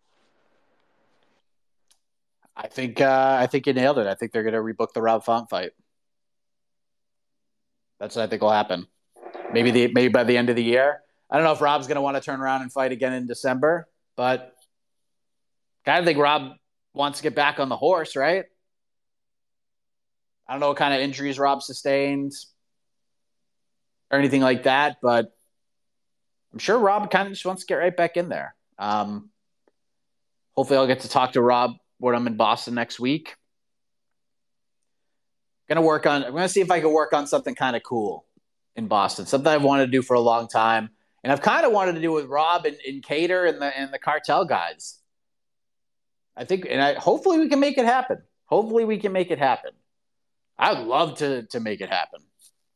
I 2.56 2.68
think 2.68 3.00
uh, 3.02 3.38
I 3.40 3.48
think 3.48 3.68
you 3.68 3.74
nailed 3.74 3.98
it. 3.98 4.08
I 4.08 4.16
think 4.16 4.32
they're 4.32 4.44
going 4.44 4.54
to 4.54 4.60
rebook 4.60 4.94
the 4.94 5.02
Rob 5.02 5.24
Font 5.24 5.50
fight. 5.50 5.72
That's 8.00 8.16
what 8.16 8.24
I 8.24 8.28
think 8.28 8.42
will 8.42 8.52
happen. 8.52 8.88
Maybe 9.54 9.72
the 9.72 9.88
maybe 9.94 10.10
by 10.10 10.24
the 10.24 10.38
end 10.38 10.50
of 10.50 10.56
the 10.56 10.64
year. 10.64 11.02
I 11.30 11.38
don't 11.38 11.46
know 11.46 11.54
if 11.54 11.62
Rob's 11.62 11.88
going 11.88 11.96
to 11.96 12.02
want 12.02 12.18
to 12.18 12.22
turn 12.22 12.42
around 12.42 12.62
and 12.62 12.72
fight 12.72 12.92
again 12.92 13.14
in 13.14 13.26
December, 13.26 13.88
but 14.18 14.54
kind 15.86 16.00
of 16.00 16.06
think 16.06 16.20
Rob 16.20 16.54
wants 16.94 17.20
to 17.20 17.24
get 17.24 17.36
back 17.36 17.60
on 17.60 17.70
the 17.70 17.78
horse, 17.78 18.16
right? 18.16 18.46
I 20.48 20.54
don't 20.54 20.60
know 20.60 20.70
what 20.70 20.78
kind 20.78 20.94
of 20.94 21.00
injuries 21.00 21.40
Rob 21.40 21.62
sustained 21.62 22.34
or 24.12 24.20
anything 24.20 24.42
like 24.42 24.64
that, 24.64 24.98
but 25.02 25.32
I'm 26.52 26.60
sure 26.60 26.78
Rob 26.78 27.10
kind 27.10 27.28
of 27.28 27.34
just 27.34 27.46
wants 27.46 27.64
to 27.64 27.68
get 27.68 27.76
right 27.76 27.96
back 27.96 28.18
in 28.18 28.28
there. 28.28 28.56
Um, 28.78 29.30
hopefully, 30.56 30.78
I'll 30.78 30.88
get 30.88 31.02
to 31.02 31.10
talk 31.10 31.34
to 31.34 31.42
Rob 31.42 31.76
when 32.00 32.16
I'm 32.16 32.28
in 32.28 32.36
Boston 32.36 32.76
next 32.76 33.00
week. 33.00 33.36
Gonna 35.70 35.82
work 35.82 36.06
on. 36.06 36.26
I'm 36.26 36.34
gonna 36.34 36.50
see 36.50 36.60
if 36.60 36.70
I 36.70 36.82
can 36.82 36.92
work 36.92 37.14
on 37.14 37.28
something 37.28 37.56
kind 37.56 37.78
of 37.78 37.84
cool 37.84 38.26
in 38.76 38.88
Boston. 38.88 39.26
Something 39.26 39.54
I've 39.54 39.64
wanted 39.64 39.86
to 39.86 39.92
do 39.92 40.02
for 40.02 40.16
a 40.16 40.20
long 40.20 40.50
time, 40.50 40.90
and 41.24 41.32
I've 41.32 41.42
kind 41.42 41.66
of 41.66 41.72
wanted 41.72 41.94
to 41.94 42.02
do 42.02 42.12
with 42.12 42.26
Rob 42.26 42.66
and, 42.66 42.76
and 42.86 43.02
Kattar 43.02 43.48
and 43.48 43.62
the 43.62 43.78
and 43.78 43.94
the 43.94 44.00
cartel 44.00 44.44
guys. 44.44 45.01
I 46.36 46.46
think, 46.46 46.66
and 46.70 46.82
I 46.82 46.94
hopefully 46.94 47.40
we 47.40 47.50
can 47.50 47.60
make 47.60 47.78
it 47.78 47.86
happen. 47.86 48.22
Hopefully 48.46 48.86
we 48.86 48.98
can 48.98 49.12
make 49.12 49.32
it 49.32 49.40
happen. 49.40 49.72
I'd 50.58 50.80
love 50.80 51.18
to 51.18 51.44
to 51.48 51.60
make 51.60 51.82
it 51.82 51.90
happen, 51.90 52.22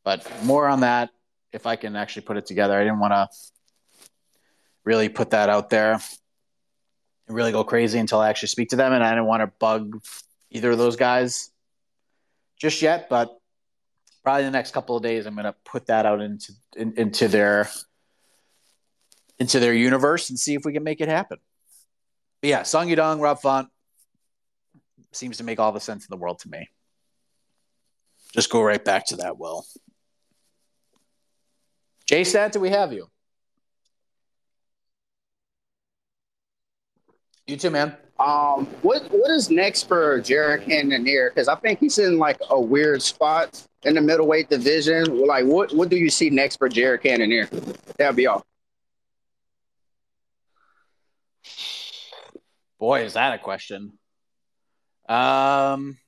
but 0.04 0.26
more 0.44 0.66
on 0.66 0.80
that 0.80 1.10
if 1.52 1.66
I 1.66 1.76
can 1.76 1.96
actually 1.96 2.22
put 2.22 2.36
it 2.36 2.46
together. 2.46 2.78
I 2.78 2.84
didn't 2.84 2.98
want 2.98 3.12
to 3.12 3.28
really 4.84 5.08
put 5.08 5.30
that 5.30 5.48
out 5.48 5.70
there 5.70 5.92
and 7.26 7.36
really 7.36 7.52
go 7.52 7.64
crazy 7.64 7.98
until 7.98 8.20
I 8.20 8.28
actually 8.28 8.48
speak 8.48 8.70
to 8.70 8.76
them, 8.76 8.92
and 8.92 9.02
I 9.02 9.10
didn't 9.10 9.26
want 9.26 9.42
to 9.42 9.48
bug 9.58 10.00
either 10.50 10.70
of 10.72 10.78
those 10.78 10.96
guys 10.96 11.50
just 12.58 12.82
yet. 12.82 13.08
But 13.08 13.36
probably 14.22 14.44
the 14.44 14.50
next 14.50 14.72
couple 14.72 14.96
of 14.96 15.02
days, 15.02 15.26
I'm 15.26 15.34
going 15.34 15.44
to 15.44 15.54
put 15.64 15.86
that 15.86 16.06
out 16.06 16.20
into 16.20 16.52
in, 16.76 16.94
into 16.96 17.28
their 17.28 17.68
into 19.38 19.60
their 19.60 19.74
universe 19.74 20.30
and 20.30 20.38
see 20.38 20.54
if 20.54 20.64
we 20.64 20.72
can 20.72 20.82
make 20.82 21.00
it 21.00 21.08
happen. 21.08 21.38
But 22.40 22.50
yeah, 22.50 22.62
Song 22.62 22.88
Yadong, 22.88 23.20
Rob 23.20 23.40
Font 23.40 23.68
seems 25.12 25.38
to 25.38 25.44
make 25.44 25.58
all 25.58 25.72
the 25.72 25.80
sense 25.80 26.04
in 26.04 26.08
the 26.10 26.16
world 26.16 26.38
to 26.40 26.48
me. 26.48 26.68
Just 28.34 28.50
go 28.50 28.62
right 28.62 28.84
back 28.84 29.06
to 29.06 29.16
that, 29.16 29.38
Will. 29.38 29.64
Jay 32.06 32.22
Stat, 32.22 32.52
do 32.52 32.60
we 32.60 32.70
have 32.70 32.92
you? 32.92 33.08
You 37.46 37.56
too, 37.56 37.70
man. 37.70 37.96
Um, 38.18 38.66
what 38.82 39.10
what 39.12 39.30
is 39.30 39.50
next 39.50 39.86
for 39.86 40.20
Jared 40.20 40.64
Cannonier? 40.64 41.30
Because 41.30 41.48
I 41.48 41.54
think 41.56 41.78
he's 41.78 41.98
in 41.98 42.18
like 42.18 42.38
a 42.50 42.60
weird 42.60 43.02
spot 43.02 43.62
in 43.84 43.94
the 43.94 44.00
middleweight 44.00 44.48
division. 44.48 45.26
Like, 45.26 45.44
what 45.44 45.72
what 45.74 45.88
do 45.88 45.96
you 45.96 46.10
see 46.10 46.30
next 46.30 46.56
for 46.56 46.68
Jared 46.68 47.02
Cannonier? 47.02 47.46
That'd 47.98 48.16
be 48.16 48.26
all. 48.26 48.44
Boy, 52.86 53.02
is 53.02 53.14
that 53.14 53.34
a 53.34 53.38
question. 53.38 53.98
Um, 55.08 55.98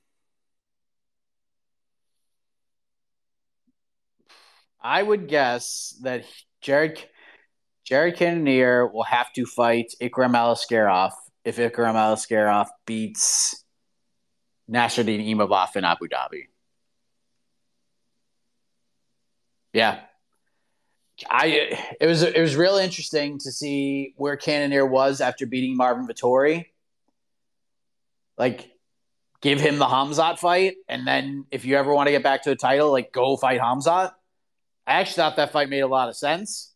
I 4.81 5.03
would 5.03 5.27
guess 5.27 5.93
that 6.03 6.23
Jared 6.61 7.03
Jared 7.83 8.15
Cannonier 8.15 8.87
will 8.87 9.03
have 9.03 9.33
to 9.33 9.45
fight 9.45 9.91
Ikram 10.01 10.35
Aliskerov 10.35 11.11
if 11.43 11.57
Ikram 11.57 11.95
Aliskerov 11.95 12.67
beats 12.85 13.61
Nassourdine 14.71 15.27
Imavov 15.27 15.75
in 15.75 15.83
Abu 15.83 16.07
Dhabi. 16.07 16.43
Yeah. 19.73 19.99
I 21.29 21.77
it 21.99 22.07
was 22.07 22.23
it 22.23 22.39
was 22.39 22.55
really 22.55 22.83
interesting 22.83 23.39
to 23.39 23.51
see 23.51 24.13
where 24.17 24.37
Cannonier 24.37 24.85
was 24.85 25.21
after 25.21 25.45
beating 25.45 25.75
Marvin 25.75 26.07
Vettori. 26.07 26.65
Like 28.37 28.71
give 29.41 29.59
him 29.59 29.79
the 29.79 29.85
Hamzat 29.85 30.37
fight 30.37 30.75
and 30.87 31.07
then 31.07 31.45
if 31.51 31.65
you 31.65 31.77
ever 31.77 31.93
want 31.93 32.07
to 32.07 32.11
get 32.11 32.23
back 32.23 32.43
to 32.43 32.51
a 32.51 32.55
title, 32.55 32.91
like 32.91 33.11
go 33.11 33.37
fight 33.37 33.59
Hamzat. 33.59 34.11
I 34.87 34.93
actually 34.93 35.15
thought 35.15 35.35
that 35.35 35.51
fight 35.51 35.69
made 35.69 35.81
a 35.81 35.87
lot 35.87 36.09
of 36.09 36.15
sense. 36.15 36.73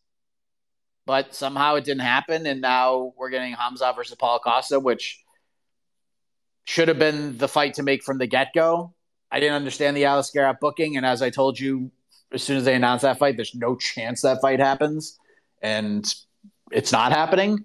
But 1.06 1.34
somehow 1.34 1.74
it 1.74 1.84
didn't 1.84 2.02
happen 2.02 2.46
and 2.46 2.60
now 2.60 3.12
we're 3.16 3.30
getting 3.30 3.54
Hamzat 3.54 3.94
versus 3.94 4.16
Paul 4.16 4.38
Costa, 4.38 4.80
which 4.80 5.22
should 6.64 6.88
have 6.88 6.98
been 6.98 7.36
the 7.36 7.48
fight 7.48 7.74
to 7.74 7.82
make 7.82 8.02
from 8.02 8.16
the 8.16 8.26
get-go. 8.26 8.94
I 9.30 9.40
didn't 9.40 9.56
understand 9.56 9.96
the 9.96 10.04
Aliskerov 10.04 10.60
booking 10.60 10.96
and 10.96 11.04
as 11.04 11.20
I 11.20 11.28
told 11.28 11.58
you 11.58 11.90
as 12.34 12.42
soon 12.42 12.56
as 12.56 12.64
they 12.64 12.74
announce 12.74 13.02
that 13.02 13.18
fight, 13.18 13.36
there's 13.36 13.54
no 13.54 13.76
chance 13.76 14.22
that 14.22 14.40
fight 14.40 14.60
happens, 14.60 15.18
and 15.62 16.12
it's 16.70 16.92
not 16.92 17.12
happening. 17.12 17.64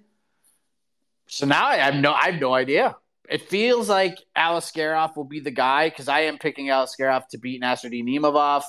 So 1.26 1.46
now 1.46 1.66
I 1.66 1.76
have 1.76 1.94
no, 1.96 2.12
I 2.12 2.30
have 2.30 2.40
no 2.40 2.54
idea. 2.54 2.96
It 3.28 3.48
feels 3.48 3.88
like 3.88 4.18
Aliskerov 4.36 5.16
will 5.16 5.24
be 5.24 5.40
the 5.40 5.52
guy 5.52 5.88
because 5.88 6.08
I 6.08 6.22
am 6.22 6.38
picking 6.38 6.66
Aliskerov 6.66 7.28
to 7.28 7.38
beat 7.38 7.62
Nassourdine 7.62 8.18
Imavov. 8.18 8.64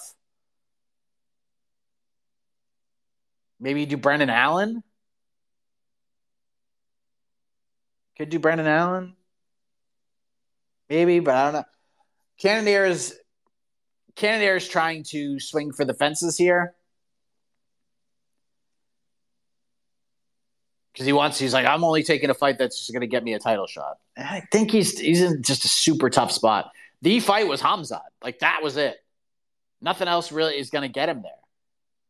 Maybe 3.60 3.86
do 3.86 3.98
Brendan 3.98 4.30
Allen. 4.30 4.84
Could 8.18 8.30
do 8.30 8.40
Brendan 8.40 8.68
Allen. 8.68 9.16
Maybe, 10.90 11.20
but 11.20 11.34
I 11.34 11.44
don't 11.46 11.54
know. 11.54 11.64
Cannonier 12.40 12.86
Cannonier 14.16 14.56
is 14.56 14.68
trying 14.68 15.04
to 15.06 15.40
swing 15.40 15.72
for 15.72 15.86
the 15.86 15.94
fences 15.94 16.38
here. 16.38 16.76
Because 20.94 21.06
he 21.06 21.14
wants, 21.14 21.40
he's 21.40 21.54
like, 21.54 21.66
I'm 21.66 21.84
only 21.84 22.04
taking 22.04 22.30
a 22.30 22.34
fight 22.34 22.58
that's 22.58 22.78
just 22.78 22.92
going 22.92 23.02
to 23.02 23.08
get 23.08 23.24
me 23.24 23.34
a 23.34 23.40
title 23.40 23.66
shot. 23.66 23.98
And 24.18 24.28
I 24.28 24.42
think 24.52 24.72
he's 24.72 25.00
he's 25.00 25.22
in 25.22 25.42
just 25.42 25.64
a 25.64 25.70
super 25.70 26.10
tough 26.10 26.32
spot. 26.32 26.72
the 27.02 27.20
fight 27.22 27.48
was 27.48 27.62
Hamzat. 27.62 28.02
Like 28.22 28.40
that 28.40 28.62
was 28.62 28.76
it. 28.78 28.98
Nothing 29.82 30.08
else 30.08 30.32
really 30.32 30.56
is 30.56 30.70
going 30.70 30.84
to 30.84 30.94
get 30.94 31.10
him 31.10 31.22
there. 31.22 31.32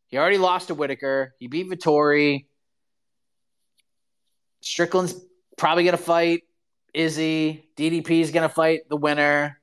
He 0.08 0.18
already 0.18 0.40
lost 0.40 0.68
to 0.68 0.76
Whitaker. 0.76 1.36
He 1.40 1.48
beat 1.48 1.70
Vettori. 1.70 2.48
Strickland's 4.62 5.16
probably 5.58 5.84
going 5.84 5.96
to 5.96 6.04
fight 6.04 6.44
Izzy. 6.94 7.70
DDP 7.78 8.22
is 8.22 8.32
going 8.32 8.48
to 8.48 8.54
fight 8.54 8.90
the 8.90 8.98
winner. 8.98 9.61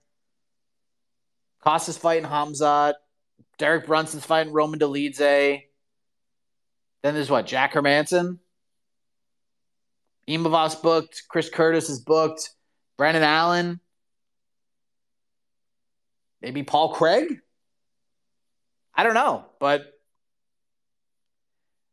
Costa's 1.65 1.99
fighting 1.99 2.29
Hamzat. 2.29 2.95
Derek 3.59 3.87
Brunson's 3.87 4.25
fighting 4.25 4.53
Roman 4.53 4.79
Dolidze. 4.79 5.63
Then 7.03 7.15
there's 7.15 7.31
what? 7.31 7.47
Jack 7.47 7.73
Hermansson. 7.73 8.39
Imavov's 10.29 10.77
booked. 10.77 11.25
Chris 11.29 11.49
Curtis 11.49 11.89
is 11.89 12.01
booked. 12.01 12.51
Brendan 12.97 13.23
Allen. 13.23 13.81
Maybe 16.41 16.63
Paul 16.63 16.95
Craig. 16.95 17.41
I 18.95 19.03
don't 19.03 19.15
know, 19.15 19.45
but 19.61 19.93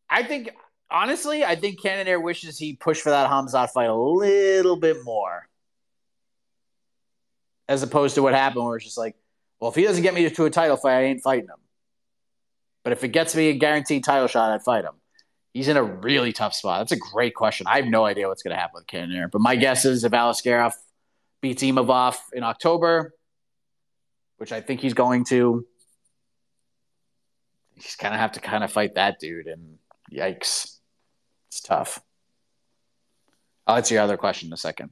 I 0.09 0.23
think 0.23 0.49
honestly, 0.89 1.43
I 1.43 1.55
think 1.55 1.81
Cannonier 1.81 2.19
wishes 2.19 2.57
he 2.57 2.75
pushed 2.75 3.01
for 3.01 3.09
that 3.09 3.29
Hamzat 3.29 3.69
fight 3.69 3.89
a 3.89 3.95
little 3.95 4.75
bit 4.75 5.03
more, 5.03 5.47
as 7.67 7.83
opposed 7.83 8.15
to 8.15 8.23
what 8.23 8.33
happened, 8.33 8.65
where 8.65 8.75
it's 8.75 8.85
just 8.85 8.97
like, 8.97 9.15
well, 9.59 9.69
if 9.69 9.75
he 9.75 9.83
doesn't 9.83 10.03
get 10.03 10.13
me 10.13 10.29
to 10.29 10.45
a 10.45 10.49
title 10.49 10.77
fight, 10.77 10.97
I 10.97 11.03
ain't 11.03 11.23
fighting 11.23 11.45
him. 11.45 11.59
But 12.83 12.93
if 12.93 13.03
it 13.03 13.09
gets 13.09 13.35
me 13.35 13.49
a 13.49 13.53
guaranteed 13.53 14.03
title 14.03 14.27
shot, 14.27 14.51
I'd 14.51 14.63
fight 14.63 14.85
him. 14.85 14.93
He's 15.53 15.67
in 15.67 15.77
a 15.77 15.83
really 15.83 16.33
tough 16.33 16.53
spot. 16.53 16.81
That's 16.81 16.91
a 16.91 17.11
great 17.13 17.33
question. 17.33 17.65
I 17.67 17.77
have 17.77 17.85
no 17.85 18.05
idea 18.05 18.27
what's 18.27 18.43
going 18.43 18.55
to 18.55 18.59
happen 18.59 18.73
with 18.75 18.87
Cannonier, 18.87 19.29
but 19.29 19.41
my 19.41 19.55
guess 19.55 19.85
is 19.85 20.03
if 20.03 20.11
Askarov 20.11 20.73
beats 21.41 21.63
Imavov 21.63 22.17
in 22.33 22.43
October, 22.43 23.13
which 24.37 24.51
I 24.51 24.61
think 24.61 24.81
he's 24.81 24.93
going 24.93 25.23
to, 25.25 25.65
he's 27.75 27.95
gonna 27.95 28.17
have 28.17 28.33
to 28.33 28.39
kind 28.39 28.63
of 28.63 28.71
fight 28.71 28.95
that 28.95 29.19
dude, 29.19 29.47
and 29.47 29.77
yikes, 30.11 30.77
it's 31.47 31.61
tough. 31.61 32.01
I'll 33.67 33.77
answer 33.77 33.95
your 33.95 34.03
other 34.03 34.17
question 34.17 34.49
in 34.49 34.53
a 34.53 34.57
second. 34.57 34.91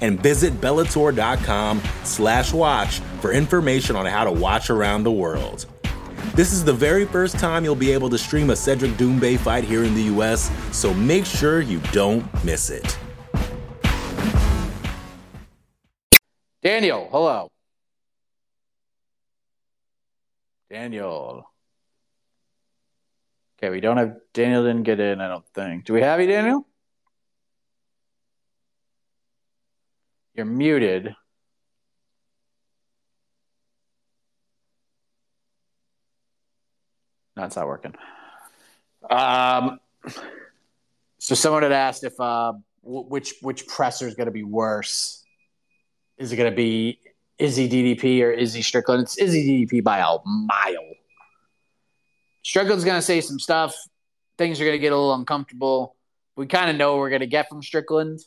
and 0.00 0.20
visit 0.22 0.54
bellator.com 0.60 1.82
slash 2.04 2.52
watch 2.52 3.00
for 3.20 3.32
information 3.32 3.96
on 3.96 4.06
how 4.06 4.24
to 4.24 4.32
watch 4.32 4.70
around 4.70 5.02
the 5.02 5.12
world. 5.12 5.66
This 6.34 6.52
is 6.52 6.64
the 6.64 6.72
very 6.72 7.04
first 7.04 7.36
time 7.38 7.64
you'll 7.64 7.74
be 7.74 7.90
able 7.90 8.08
to 8.10 8.18
stream 8.18 8.50
a 8.50 8.56
Cedric 8.56 8.92
Doumbé 8.92 9.36
fight 9.36 9.64
here 9.64 9.82
in 9.82 9.94
the 9.94 10.02
US, 10.14 10.50
so 10.70 10.94
make 10.94 11.24
sure 11.24 11.60
you 11.60 11.80
don't 11.90 12.24
miss 12.44 12.70
it. 12.70 12.96
Daniel, 16.62 17.08
hello. 17.10 17.50
Daniel. 20.70 21.50
Okay, 23.58 23.70
we 23.70 23.80
don't 23.80 23.96
have 23.96 24.16
Daniel 24.32 24.62
didn't 24.62 24.84
get 24.84 25.00
in, 25.00 25.20
I 25.20 25.26
don't 25.26 25.46
think. 25.54 25.86
Do 25.86 25.92
we 25.92 26.02
have 26.02 26.20
you, 26.20 26.28
Daniel? 26.28 26.67
You're 30.38 30.46
muted. 30.46 31.16
No, 37.36 37.42
it's 37.42 37.56
not 37.56 37.66
working. 37.66 37.92
Um, 39.10 39.80
so 41.18 41.34
someone 41.34 41.64
had 41.64 41.72
asked 41.72 42.04
if 42.04 42.12
uh, 42.20 42.52
w- 42.84 43.06
which 43.08 43.34
which 43.42 43.66
presser 43.66 44.06
is 44.06 44.14
going 44.14 44.26
to 44.26 44.32
be 44.32 44.44
worse. 44.44 45.24
Is 46.18 46.30
it 46.30 46.36
going 46.36 46.52
to 46.52 46.56
be 46.56 47.00
Izzy 47.40 47.68
DDP 47.68 48.22
or 48.22 48.30
Izzy 48.30 48.62
Strickland? 48.62 49.02
It's 49.02 49.18
Izzy 49.18 49.66
DDP 49.66 49.82
by 49.82 49.98
a 49.98 50.18
mile. 50.24 50.94
Strickland's 52.44 52.84
going 52.84 52.98
to 52.98 53.02
say 53.02 53.20
some 53.22 53.40
stuff. 53.40 53.74
Things 54.36 54.60
are 54.60 54.64
going 54.64 54.76
to 54.76 54.78
get 54.78 54.92
a 54.92 54.96
little 54.96 55.14
uncomfortable. 55.14 55.96
We 56.36 56.46
kind 56.46 56.70
of 56.70 56.76
know 56.76 56.92
what 56.92 57.00
we're 57.00 57.10
going 57.10 57.22
to 57.22 57.26
get 57.26 57.48
from 57.48 57.60
Strickland. 57.60 58.20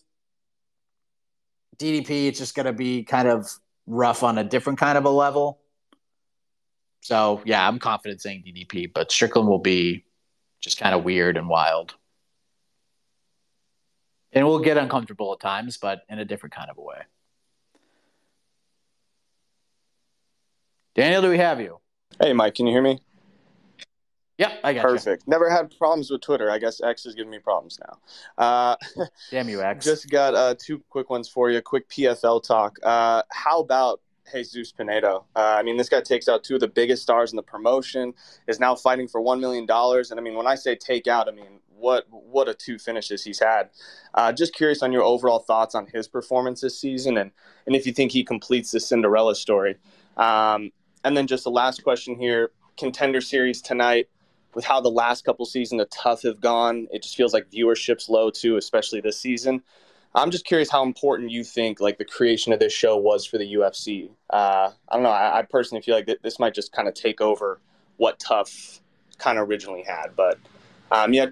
DDP, 1.77 2.27
it's 2.27 2.39
just 2.39 2.55
going 2.55 2.65
to 2.65 2.73
be 2.73 3.03
kind 3.03 3.27
of 3.27 3.49
rough 3.87 4.23
on 4.23 4.37
a 4.37 4.43
different 4.43 4.79
kind 4.79 4.97
of 4.97 5.05
a 5.05 5.09
level. 5.09 5.59
So, 7.01 7.41
yeah, 7.45 7.67
I'm 7.67 7.79
confident 7.79 8.21
saying 8.21 8.43
DDP, 8.45 8.91
but 8.93 9.11
Strickland 9.11 9.47
will 9.47 9.59
be 9.59 10.05
just 10.59 10.79
kind 10.79 10.93
of 10.93 11.03
weird 11.03 11.37
and 11.37 11.49
wild. 11.49 11.95
And 14.33 14.47
we'll 14.47 14.59
get 14.59 14.77
uncomfortable 14.77 15.33
at 15.33 15.39
times, 15.39 15.77
but 15.77 16.01
in 16.07 16.19
a 16.19 16.25
different 16.25 16.53
kind 16.55 16.69
of 16.69 16.77
a 16.77 16.81
way. 16.81 17.01
Daniel, 20.95 21.21
do 21.21 21.29
we 21.29 21.37
have 21.37 21.59
you? 21.59 21.79
Hey, 22.21 22.33
Mike, 22.33 22.55
can 22.55 22.67
you 22.67 22.73
hear 22.73 22.81
me? 22.81 22.99
Yep, 24.41 24.59
I 24.63 24.73
got 24.73 24.81
Perfect. 24.81 25.27
Never 25.27 25.51
had 25.51 25.77
problems 25.77 26.09
with 26.09 26.21
Twitter. 26.21 26.49
I 26.49 26.57
guess 26.57 26.81
X 26.81 27.05
is 27.05 27.13
giving 27.13 27.29
me 27.29 27.37
problems 27.37 27.79
now. 27.79 28.43
Uh, 28.43 28.75
Damn 29.29 29.47
you, 29.49 29.61
X. 29.61 29.85
Just 29.85 30.09
got 30.09 30.33
uh, 30.33 30.55
two 30.57 30.79
quick 30.89 31.11
ones 31.11 31.29
for 31.29 31.51
you. 31.51 31.61
Quick 31.61 31.87
PFL 31.89 32.41
talk. 32.41 32.79
Uh, 32.81 33.21
how 33.29 33.59
about 33.59 34.01
Jesus 34.31 34.71
Pinedo? 34.71 35.25
Uh, 35.35 35.57
I 35.59 35.61
mean, 35.61 35.77
this 35.77 35.89
guy 35.89 36.01
takes 36.01 36.27
out 36.27 36.43
two 36.43 36.55
of 36.55 36.59
the 36.59 36.67
biggest 36.67 37.03
stars 37.03 37.31
in 37.31 37.35
the 37.35 37.43
promotion. 37.43 38.15
Is 38.47 38.59
now 38.59 38.73
fighting 38.73 39.07
for 39.07 39.21
one 39.21 39.39
million 39.39 39.67
dollars. 39.67 40.09
And 40.09 40.19
I 40.19 40.23
mean, 40.23 40.33
when 40.33 40.47
I 40.47 40.55
say 40.55 40.75
take 40.75 41.05
out, 41.05 41.27
I 41.27 41.33
mean 41.33 41.59
what 41.77 42.07
what 42.09 42.49
a 42.49 42.55
two 42.55 42.79
finishes 42.79 43.23
he's 43.23 43.39
had. 43.39 43.69
Uh, 44.15 44.31
just 44.31 44.55
curious 44.55 44.81
on 44.81 44.91
your 44.91 45.03
overall 45.03 45.39
thoughts 45.39 45.75
on 45.75 45.85
his 45.93 46.07
performance 46.07 46.61
this 46.61 46.79
season, 46.79 47.15
and 47.17 47.29
and 47.67 47.75
if 47.75 47.85
you 47.85 47.93
think 47.93 48.11
he 48.11 48.23
completes 48.23 48.71
the 48.71 48.79
Cinderella 48.79 49.35
story. 49.35 49.75
Um, 50.17 50.71
and 51.03 51.15
then 51.15 51.27
just 51.27 51.43
the 51.43 51.51
last 51.51 51.83
question 51.83 52.15
here: 52.15 52.49
Contender 52.75 53.21
Series 53.21 53.61
tonight 53.61 54.07
with 54.53 54.65
how 54.65 54.81
the 54.81 54.89
last 54.89 55.23
couple 55.23 55.45
seasons 55.45 55.81
of 55.81 55.89
TUF 55.89 56.23
have 56.23 56.41
gone, 56.41 56.87
it 56.91 57.03
just 57.03 57.15
feels 57.15 57.33
like 57.33 57.49
viewership's 57.49 58.09
low 58.09 58.29
too, 58.29 58.57
especially 58.57 59.01
this 59.01 59.17
season. 59.17 59.61
I'm 60.13 60.29
just 60.29 60.45
curious 60.45 60.69
how 60.69 60.83
important 60.83 61.31
you 61.31 61.43
think 61.43 61.79
like 61.79 61.97
the 61.97 62.05
creation 62.05 62.51
of 62.51 62.59
this 62.59 62.73
show 62.73 62.97
was 62.97 63.25
for 63.25 63.37
the 63.37 63.53
UFC. 63.53 64.09
Uh, 64.29 64.71
I 64.89 64.93
don't 64.93 65.03
know. 65.03 65.09
I, 65.09 65.39
I 65.39 65.41
personally 65.43 65.81
feel 65.81 65.95
like 65.95 66.05
th- 66.05 66.19
this 66.21 66.37
might 66.37 66.53
just 66.53 66.73
kind 66.73 66.87
of 66.87 66.93
take 66.93 67.21
over 67.21 67.59
what 67.97 68.19
TUF 68.19 68.81
kind 69.17 69.37
of 69.37 69.47
originally 69.47 69.83
had. 69.83 70.15
But 70.15 70.37
um, 70.91 71.13
yeah, 71.13 71.27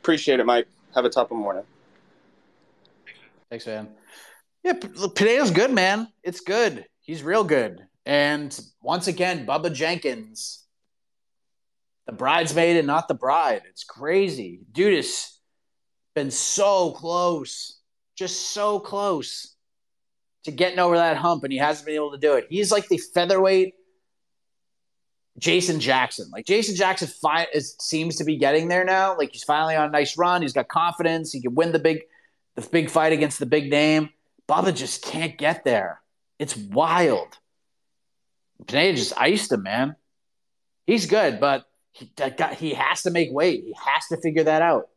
appreciate 0.00 0.40
it, 0.40 0.46
Mike. 0.46 0.68
Have 0.94 1.04
a 1.04 1.10
top 1.10 1.30
of 1.30 1.36
morning. 1.36 1.64
Thanks, 3.50 3.66
man. 3.66 3.88
Yeah, 4.64 4.72
Pinedo's 4.72 5.50
good, 5.50 5.70
man. 5.70 6.08
It's 6.22 6.40
good. 6.40 6.86
He's 7.00 7.22
real 7.22 7.44
good. 7.44 7.86
And 8.06 8.58
once 8.82 9.06
again, 9.06 9.46
Bubba 9.46 9.72
Jenkins 9.72 10.64
the 12.08 12.14
bridesmaid 12.14 12.78
and 12.78 12.86
not 12.86 13.06
the 13.06 13.14
bride. 13.14 13.62
It's 13.68 13.84
crazy. 13.84 14.60
Dude 14.72 14.94
has 14.94 15.38
been 16.14 16.30
so 16.30 16.92
close, 16.92 17.78
just 18.16 18.50
so 18.50 18.80
close 18.80 19.54
to 20.44 20.50
getting 20.50 20.78
over 20.78 20.96
that 20.96 21.18
hump, 21.18 21.44
and 21.44 21.52
he 21.52 21.58
hasn't 21.58 21.84
been 21.84 21.96
able 21.96 22.12
to 22.12 22.18
do 22.18 22.32
it. 22.34 22.46
He's 22.48 22.72
like 22.72 22.88
the 22.88 22.96
featherweight 22.96 23.74
Jason 25.38 25.80
Jackson. 25.80 26.30
Like 26.32 26.46
Jason 26.46 26.76
Jackson 26.76 27.08
fi- 27.08 27.46
is, 27.52 27.76
seems 27.78 28.16
to 28.16 28.24
be 28.24 28.38
getting 28.38 28.68
there 28.68 28.84
now. 28.84 29.14
Like 29.16 29.32
he's 29.32 29.44
finally 29.44 29.76
on 29.76 29.90
a 29.90 29.92
nice 29.92 30.16
run. 30.16 30.40
He's 30.40 30.54
got 30.54 30.68
confidence. 30.68 31.30
He 31.30 31.42
can 31.42 31.54
win 31.54 31.72
the 31.72 31.78
big, 31.78 32.00
the 32.56 32.62
big 32.62 32.88
fight 32.88 33.12
against 33.12 33.38
the 33.38 33.46
big 33.46 33.70
name. 33.70 34.08
Bubba 34.48 34.74
just 34.74 35.04
can't 35.04 35.36
get 35.36 35.62
there. 35.62 36.00
It's 36.38 36.56
wild. 36.56 37.36
Pinedo 38.66 38.96
just 38.96 39.12
iced 39.20 39.52
him, 39.52 39.64
man. 39.64 39.94
He's 40.86 41.04
good, 41.04 41.38
but 41.38 41.67
he, 41.98 42.12
got, 42.30 42.54
he 42.54 42.74
has 42.74 43.02
to 43.02 43.10
make 43.10 43.32
weight. 43.32 43.64
He 43.64 43.74
has 43.84 44.06
to 44.08 44.16
figure 44.16 44.44
that 44.44 44.62
out. 44.62 44.88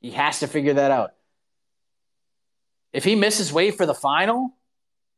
He 0.00 0.12
has 0.12 0.40
to 0.40 0.46
figure 0.46 0.74
that 0.74 0.90
out. 0.92 1.10
If 2.92 3.02
he 3.02 3.16
misses 3.16 3.52
weight 3.52 3.76
for 3.76 3.84
the 3.84 3.94
final, 3.94 4.54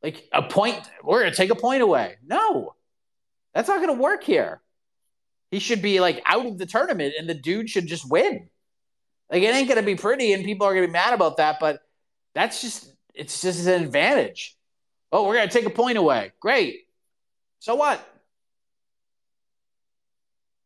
like 0.02 0.26
a 0.32 0.42
point, 0.42 0.80
we're 1.04 1.20
going 1.20 1.30
to 1.30 1.36
take 1.36 1.50
a 1.50 1.54
point 1.54 1.82
away. 1.82 2.16
No, 2.26 2.74
that's 3.52 3.68
not 3.68 3.76
going 3.76 3.94
to 3.94 4.02
work 4.02 4.24
here. 4.24 4.62
He 5.50 5.58
should 5.58 5.82
be 5.82 6.00
like 6.00 6.22
out 6.24 6.46
of 6.46 6.56
the 6.56 6.66
tournament 6.66 7.14
and 7.18 7.28
the 7.28 7.34
dude 7.34 7.68
should 7.68 7.86
just 7.86 8.10
win. 8.10 8.48
Like 9.30 9.42
it 9.42 9.54
ain't 9.54 9.68
going 9.68 9.80
to 9.80 9.86
be 9.86 9.96
pretty 9.96 10.32
and 10.32 10.44
people 10.44 10.66
are 10.66 10.72
going 10.72 10.84
to 10.84 10.88
be 10.88 10.92
mad 10.92 11.12
about 11.12 11.36
that, 11.36 11.58
but 11.60 11.80
that's 12.34 12.62
just, 12.62 12.90
it's 13.14 13.42
just 13.42 13.66
an 13.66 13.82
advantage. 13.82 14.56
Oh, 15.12 15.26
we're 15.26 15.34
going 15.34 15.48
to 15.48 15.52
take 15.52 15.66
a 15.66 15.70
point 15.70 15.98
away. 15.98 16.32
Great. 16.40 16.86
So 17.58 17.74
what? 17.74 18.09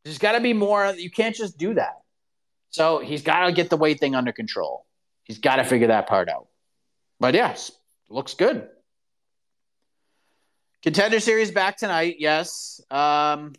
There's 0.04 0.18
got 0.18 0.32
to 0.32 0.40
be 0.40 0.52
more. 0.52 0.92
You 0.96 1.10
can't 1.10 1.34
just 1.34 1.58
do 1.58 1.74
that. 1.74 2.00
So 2.70 2.98
he's 2.98 3.22
got 3.22 3.46
to 3.46 3.52
get 3.52 3.70
the 3.70 3.76
weight 3.76 4.00
thing 4.00 4.14
under 4.14 4.32
control. 4.32 4.84
He's 5.24 5.38
got 5.38 5.56
to 5.56 5.64
figure 5.64 5.88
that 5.88 6.06
part 6.06 6.28
out. 6.28 6.48
But 7.20 7.34
yes, 7.34 7.72
looks 8.08 8.34
good. 8.34 8.68
Contender 10.82 11.20
Series 11.20 11.50
back 11.50 11.78
tonight. 11.78 12.16
Yes. 12.18 12.80
Um, 12.90 13.54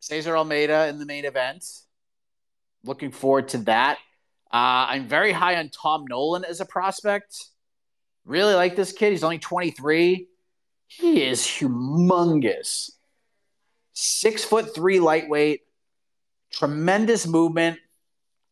Cesar 0.00 0.36
Almeida 0.36 0.86
in 0.88 0.98
the 0.98 1.06
main 1.06 1.24
event. 1.24 1.64
Looking 2.84 3.10
forward 3.10 3.48
to 3.48 3.58
that. 3.58 3.98
Uh, 4.52 4.86
I'm 4.90 5.08
very 5.08 5.32
high 5.32 5.56
on 5.56 5.70
Tom 5.70 6.04
Nolan 6.08 6.44
as 6.44 6.60
a 6.60 6.64
prospect. 6.64 7.46
Really 8.24 8.54
like 8.54 8.76
this 8.76 8.92
kid. 8.92 9.10
He's 9.10 9.24
only 9.24 9.38
23. 9.38 10.28
He 10.86 11.22
is 11.24 11.40
humongous. 11.40 12.90
Six 13.94 14.44
foot 14.44 14.74
three 14.74 15.00
lightweight, 15.00 15.62
tremendous 16.50 17.26
movement. 17.26 17.78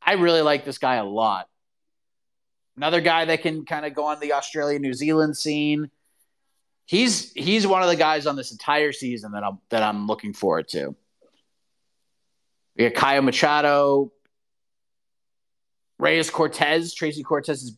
I 0.01 0.14
really 0.14 0.40
like 0.43 0.64
this 0.64 0.78
guy 0.78 0.95
a 0.97 1.05
lot. 1.05 1.49
Another 2.76 3.01
guy 3.01 3.26
that 3.26 3.43
can 3.43 3.64
kind 3.64 3.84
of 3.84 3.95
go 3.95 4.07
on 4.07 4.20
the 4.20 4.32
Australia 4.32 4.78
New 4.78 4.95
Zealand 4.95 5.36
scene. 5.36 5.90
He's 6.86 7.32
he's 7.32 7.66
one 7.66 7.82
of 7.82 7.88
the 7.88 7.97
guys 7.97 8.26
on 8.26 8.36
this 8.36 8.53
entire 8.53 8.93
season 8.93 9.32
that 9.32 9.45
I'm 9.45 9.59
that 9.68 9.82
I'm 9.82 10.07
looking 10.07 10.32
forward 10.32 10.68
to. 10.68 10.97
We 12.76 12.88
got 12.88 12.95
Caio 12.95 13.20
Machado, 13.20 14.12
Reyes 15.99 16.30
Cortez, 16.30 16.95
Tracy 16.95 17.22
Cortez's 17.22 17.76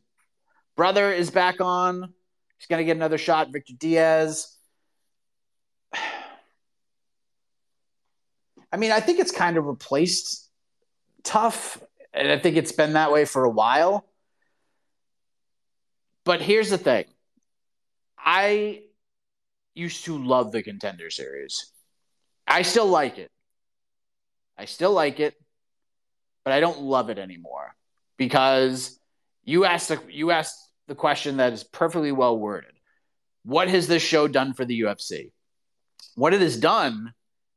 brother 0.77 1.13
is 1.13 1.31
back 1.31 1.61
on. 1.61 2.13
He's 2.59 2.67
going 2.69 2.81
to 2.81 2.85
get 2.85 2.97
another 2.97 3.19
shot. 3.19 3.53
Victor 3.53 3.75
Diaz. 3.77 4.57
I 8.75 8.77
mean, 8.77 8.91
I 8.91 8.99
think 8.99 9.21
it's 9.21 9.31
kind 9.31 9.57
of 9.57 9.67
replaced 9.67 10.51
TUF, 11.23 11.81
and 12.13 12.27
I 12.27 12.41
think 12.41 12.57
it's 12.57 12.73
been 12.73 12.95
that 12.95 13.13
way 13.13 13.25
for 13.25 13.45
a 13.45 13.49
while. 13.49 14.05
But 16.25 16.43
here's 16.43 16.71
the 16.71 16.79
thing 16.79 17.05
I 18.19 18.83
used 19.75 20.07
to 20.07 20.19
love 20.19 20.51
the 20.51 20.65
contender 20.65 21.09
series. 21.09 21.71
I 22.49 22.63
still 22.63 22.89
like 22.89 23.17
it. 23.17 23.31
I 24.59 24.65
still 24.65 24.93
like 24.93 25.21
it, 25.21 25.35
but 26.43 26.53
I 26.53 26.59
don't 26.59 26.81
love 26.81 27.11
it 27.11 27.19
anymore 27.21 27.77
because 28.17 28.99
you 29.45 29.65
asked 29.65 29.89
the, 29.91 30.01
you 30.11 30.33
asked 30.33 30.59
the 30.89 30.97
question 30.97 31.37
that 31.37 31.53
is 31.53 31.63
perfectly 31.63 32.11
well 32.11 32.37
worded. 32.37 32.73
What 33.45 33.69
has 33.69 33.87
this 33.87 34.03
show 34.03 34.27
done 34.27 34.53
for 34.53 34.65
the 34.65 34.81
UFC? 34.81 35.31
What 36.17 36.35
it 36.35 36.41
has 36.41 36.57
done 36.57 37.15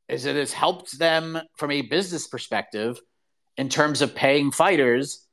is 0.08 0.24
it 0.24 0.36
has 0.36 0.52
helped 0.52 0.98
them 0.98 1.38
from 1.56 1.70
a 1.70 1.82
business 1.82 2.26
perspective 2.26 3.00
in 3.56 3.68
terms 3.68 4.02
of 4.02 4.14
paying 4.14 4.50
fighters 4.50 5.24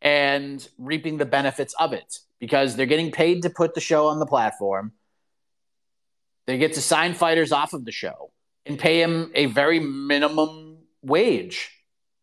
and 0.00 0.66
reaping 0.78 1.18
the 1.18 1.26
benefits 1.26 1.74
of 1.78 1.92
it 1.92 2.18
because 2.40 2.76
they're 2.76 2.86
getting 2.86 3.10
paid 3.10 3.42
to 3.42 3.50
put 3.50 3.74
the 3.74 3.80
show 3.80 4.08
on 4.08 4.18
the 4.18 4.26
platform. 4.26 4.92
They 6.46 6.58
get 6.58 6.74
to 6.74 6.80
sign 6.80 7.14
fighters 7.14 7.52
off 7.52 7.72
of 7.72 7.84
the 7.84 7.92
show 7.92 8.32
and 8.64 8.78
pay 8.78 9.00
them 9.00 9.30
a 9.34 9.46
very 9.46 9.80
minimum 9.80 10.78
wage 11.02 11.70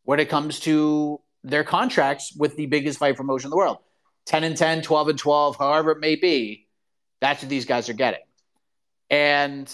when 0.03 0.19
it 0.19 0.29
comes 0.29 0.59
to 0.61 1.21
their 1.43 1.63
contracts 1.63 2.33
with 2.35 2.55
the 2.55 2.65
biggest 2.65 2.97
fight 2.97 3.15
promotion 3.15 3.47
in 3.47 3.51
the 3.51 3.57
world 3.57 3.77
10 4.25 4.43
and 4.43 4.57
10, 4.57 4.81
12 4.81 5.09
and 5.09 5.19
12, 5.19 5.57
however 5.57 5.91
it 5.91 5.99
may 5.99 6.15
be. 6.15 6.67
That's 7.21 7.43
what 7.43 7.49
these 7.49 7.65
guys 7.65 7.89
are 7.89 7.93
getting. 7.93 8.21
And 9.09 9.73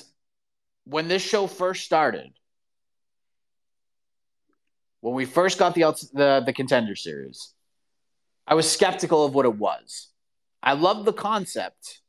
when 0.86 1.08
this 1.08 1.22
show 1.22 1.48
first 1.48 1.86
started, 1.86 2.32
when 5.02 5.14
we 5.16 5.26
first 5.26 5.58
got 5.58 5.76
the 5.76 5.82
the, 6.14 6.44
the 6.46 6.54
contender 6.54 6.96
series, 6.96 7.54
I 8.48 8.56
was 8.56 8.70
skeptical 8.72 9.26
of 9.26 9.34
what 9.34 9.46
it 9.46 9.56
was. 9.56 10.10
I 10.64 10.74
loved 10.74 11.06
the 11.06 11.14
concept, 11.14 12.02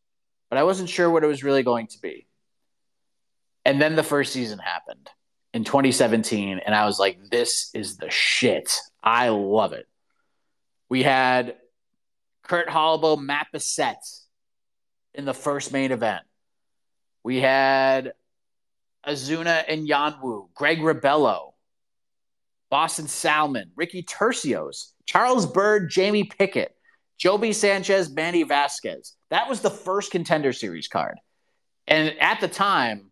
but 0.50 0.58
I 0.58 0.64
wasn't 0.64 0.90
sure 0.90 1.10
what 1.10 1.24
it 1.24 1.28
was 1.28 1.42
really 1.42 1.62
going 1.62 1.86
to 1.88 2.00
be. 2.00 2.26
And 3.64 3.80
then 3.80 3.96
the 3.96 4.02
first 4.02 4.32
season 4.32 4.58
happened 4.58 5.08
in 5.54 5.64
2017, 5.64 6.60
and 6.64 6.74
I 6.74 6.84
was 6.86 6.98
like, 6.98 7.18
this 7.30 7.70
is 7.74 7.96
the 7.96 8.10
shit. 8.10 8.76
I 9.02 9.28
love 9.28 9.72
it. 9.72 9.86
We 10.88 11.02
had 11.02 11.56
Kurt 12.42 12.68
Holobaugh, 12.68 13.22
Matt 13.22 13.46
Bessette 13.54 14.20
in 15.14 15.24
the 15.24 15.34
first 15.34 15.72
main 15.72 15.92
event. 15.92 16.24
We 17.22 17.40
had 17.40 18.14
Azunna 19.06 19.66
Anyanwu, 19.68 20.48
Greg 20.54 20.80
Rebello, 20.80 21.52
Boston 22.70 23.08
Salmon, 23.08 23.70
Ricky 23.76 24.02
Turcios, 24.02 24.92
Charles 25.06 25.46
Byrd, 25.46 25.90
Jamie 25.90 26.24
Pickett, 26.24 26.74
Joby 27.18 27.52
Sanchez, 27.52 28.10
Manny 28.10 28.42
Vasquez. 28.42 29.14
That 29.30 29.48
was 29.48 29.60
the 29.60 29.70
first 29.70 30.10
contender 30.10 30.52
series 30.52 30.88
card. 30.88 31.18
And 31.86 32.14
at 32.20 32.40
the 32.40 32.48
time, 32.48 33.10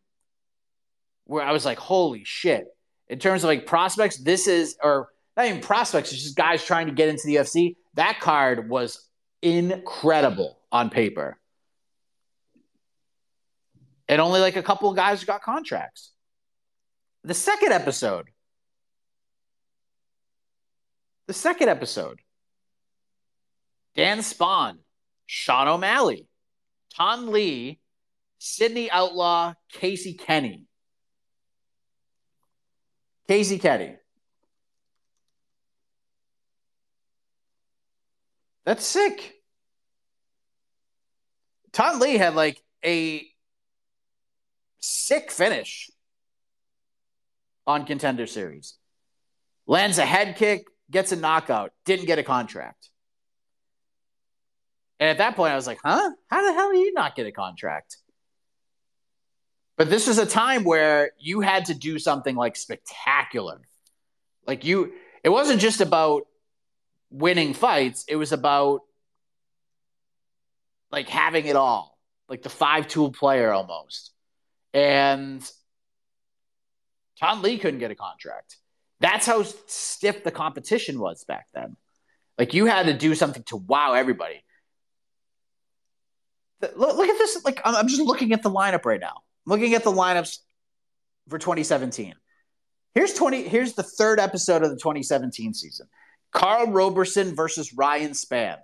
where 1.25 1.45
I 1.45 1.53
was 1.53 1.65
like, 1.65 1.79
holy 1.79 2.25
shit. 2.25 2.67
In 3.09 3.19
terms 3.19 3.43
of 3.45 3.49
like 3.49 3.67
prospects, 3.67 4.19
this 4.19 4.47
is, 4.47 4.77
or 4.83 5.09
not 5.37 5.47
even 5.47 5.61
prospects, 5.61 6.13
it's 6.13 6.23
just 6.23 6.37
guys 6.37 6.65
trying 6.65 6.87
to 6.87 6.93
get 6.93 7.09
into 7.09 7.23
the 7.25 7.37
UFC. 7.37 7.77
That 7.95 8.21
card 8.21 8.69
was 8.69 9.09
incredible 9.43 10.59
on 10.71 10.91
paper. 10.91 11.40
And 14.11 14.21
only 14.21 14.41
like 14.41 14.57
a 14.57 14.63
couple 14.63 14.91
of 14.91 14.97
guys 14.97 15.23
got 15.23 15.41
contracts. 15.41 16.11
The 17.23 17.33
second 17.33 17.71
episode, 17.71 18.27
the 21.29 21.33
second 21.33 21.69
episode, 21.69 22.19
Dan 23.95 24.23
Spawn, 24.23 24.81
Sean 25.27 25.69
O'Malley, 25.69 26.27
Ton 26.97 27.31
Lee, 27.31 27.79
Sydney 28.39 28.91
Outlaw, 28.91 29.55
Casey 29.73 30.15
Kenney. 30.15 30.67
Casey 33.29 33.61
Kenney. 33.61 33.95
That's 38.65 38.85
sick. 38.85 39.35
Ton 41.73 42.01
Lee 42.01 42.17
had 42.17 42.35
like 42.35 42.61
a 42.85 43.30
sick 44.81 45.31
finish 45.31 45.91
on 47.67 47.85
contender 47.85 48.27
series. 48.27 48.75
Lands 49.67 49.99
a 49.99 50.05
head 50.05 50.37
kick, 50.37 50.67
gets 50.91 51.13
a 51.13 51.17
knockout, 51.17 51.73
didn't 51.85 52.07
get 52.07 52.19
a 52.19 52.23
contract. 52.23 52.89
And 54.99 55.09
at 55.09 55.19
that 55.19 55.37
point, 55.37 55.53
I 55.53 55.57
was 55.57 55.67
like, 55.67 55.79
huh? 55.83 56.11
How 56.29 56.47
the 56.47 56.53
hell 56.53 56.73
did 56.73 56.81
you 56.81 56.93
not 56.93 57.17
get 57.17 57.27
a 57.27 57.33
contract? 57.33 57.97
But 59.79 59.89
this 59.89 60.07
was 60.07 60.19
a 60.19 60.27
time 60.27 60.65
where 60.65 61.13
you 61.19 61.41
had 61.41 61.67
to 61.67 61.75
do 61.75 61.99
something 61.99 62.37
like 62.37 62.57
spectacular. 62.57 63.63
Like 64.47 64.65
you, 64.65 64.93
it 65.25 65.31
wasn't 65.31 65.61
just 65.61 65.81
about 65.81 66.25
winning 67.11 67.55
fights, 67.55 68.05
it 68.07 68.17
was 68.17 68.33
about 68.33 68.83
like 70.93 71.09
having 71.09 71.47
it 71.47 71.57
all, 71.57 71.99
like 72.29 72.43
the 72.43 72.51
five 72.51 72.89
tool 72.89 73.11
player 73.11 73.53
almost. 73.53 74.13
And 74.73 75.49
Ton 77.19 77.43
Lee 77.43 77.59
couldn't 77.59 77.81
get 77.81 77.91
a 77.91 77.95
contract. 77.97 78.57
That's 79.01 79.27
how 79.27 79.43
stiff 79.43 80.25
the 80.25 80.31
competition 80.31 80.99
was 80.99 81.25
back 81.25 81.47
then. 81.55 81.77
Like 82.39 82.55
you 82.55 82.67
had 82.67 82.87
to 82.87 82.95
do 82.95 83.15
something 83.15 83.43
to 83.45 83.57
wow 83.57 83.95
everybody. 83.95 84.43
Look, 86.63 86.97
look 86.97 87.09
at 87.09 87.19
this. 87.19 87.43
Like 87.45 87.61
I'm 87.65 87.89
just 87.89 88.03
looking 88.03 88.33
at 88.33 88.43
the 88.43 88.51
lineup 88.51 88.85
right 88.85 89.01
now. 89.01 89.19
Looking 89.47 89.75
at 89.75 89.85
the 89.85 89.93
lineups 89.93 90.39
for 91.29 91.39
2017. 91.39 92.15
Here's 92.95 93.15
20. 93.15 93.45
Here's 93.45 93.75
the 93.75 93.83
third 93.83 94.21
episode 94.21 94.63
of 94.63 94.71
the 94.71 94.77
2017 94.77 95.55
season. 95.55 95.87
Karl 96.33 96.67
Roberson 96.67 97.35
versus 97.35 97.73
Ryan 97.73 98.13
Spann. 98.13 98.59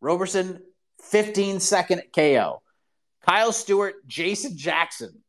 Roberson, 0.00 0.60
15 1.02 1.60
second 1.60 2.02
KO. 2.14 2.62
Kyle 3.30 3.52
Stewart, 3.52 3.94
Jason 4.08 4.56
Jackson, 4.56 5.22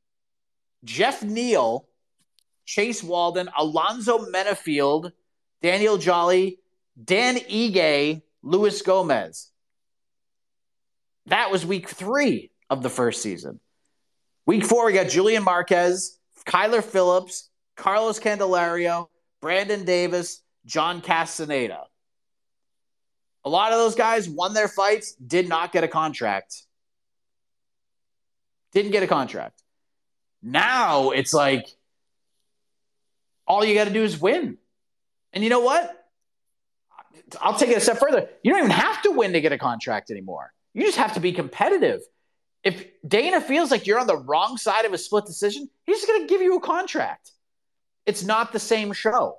Geoff 0.83 1.21
Neal, 1.21 1.85
Chase 2.65 3.03
Walden, 3.03 3.47
Alonzo 3.55 4.25
Menifield, 4.25 5.11
Daniel 5.61 5.99
Jolly, 5.99 6.57
Dan 7.03 7.35
Ige, 7.35 8.23
Luis 8.41 8.81
Gomez. 8.81 9.51
That 11.27 11.51
was 11.51 11.63
week 11.63 11.89
three 11.89 12.49
of 12.71 12.81
the 12.81 12.89
first 12.89 13.21
season. 13.21 13.59
Week 14.47 14.65
four, 14.65 14.87
we 14.87 14.93
got 14.93 15.09
Julian 15.09 15.43
Marquez, 15.43 16.17
Kyler 16.47 16.83
Phillips, 16.83 17.51
Carlos 17.77 18.19
Candelario, 18.19 19.09
Brandon 19.43 19.85
Davis, 19.85 20.41
John 20.65 21.01
Castaneda. 21.01 21.83
A 23.45 23.49
lot 23.49 23.73
of 23.73 23.77
those 23.77 23.93
guys 23.93 24.27
won 24.27 24.55
their 24.55 24.69
fights, 24.69 25.13
did 25.13 25.47
not 25.47 25.71
get 25.71 25.83
a 25.83 25.87
contract. 25.87 26.63
Didn't 28.73 28.91
get 28.91 29.03
a 29.03 29.07
contract. 29.07 29.61
Now 30.41 31.11
it's 31.11 31.33
like 31.33 31.67
all 33.45 33.63
you 33.65 33.75
got 33.75 33.85
to 33.85 33.93
do 33.93 34.03
is 34.03 34.19
win. 34.19 34.57
And 35.33 35.43
you 35.43 35.49
know 35.49 35.59
what? 35.59 35.97
I'll 37.39 37.57
take 37.57 37.69
it 37.69 37.77
a 37.77 37.81
step 37.81 37.99
further. 37.99 38.27
You 38.43 38.51
don't 38.51 38.59
even 38.59 38.71
have 38.71 39.01
to 39.03 39.11
win 39.11 39.33
to 39.33 39.41
get 39.41 39.51
a 39.51 39.57
contract 39.57 40.11
anymore. 40.11 40.51
You 40.73 40.83
just 40.83 40.97
have 40.97 41.13
to 41.13 41.19
be 41.19 41.31
competitive. 41.33 42.01
If 42.63 42.85
Dana 43.07 43.41
feels 43.41 43.71
like 43.71 43.87
you're 43.87 43.99
on 43.99 44.07
the 44.07 44.17
wrong 44.17 44.57
side 44.57 44.85
of 44.85 44.93
a 44.93 44.97
split 44.97 45.25
decision, 45.25 45.69
he's 45.85 45.97
just 45.97 46.07
going 46.07 46.21
to 46.21 46.27
give 46.27 46.41
you 46.41 46.57
a 46.57 46.61
contract. 46.61 47.31
It's 48.05 48.23
not 48.23 48.51
the 48.51 48.59
same 48.59 48.93
show. 48.93 49.37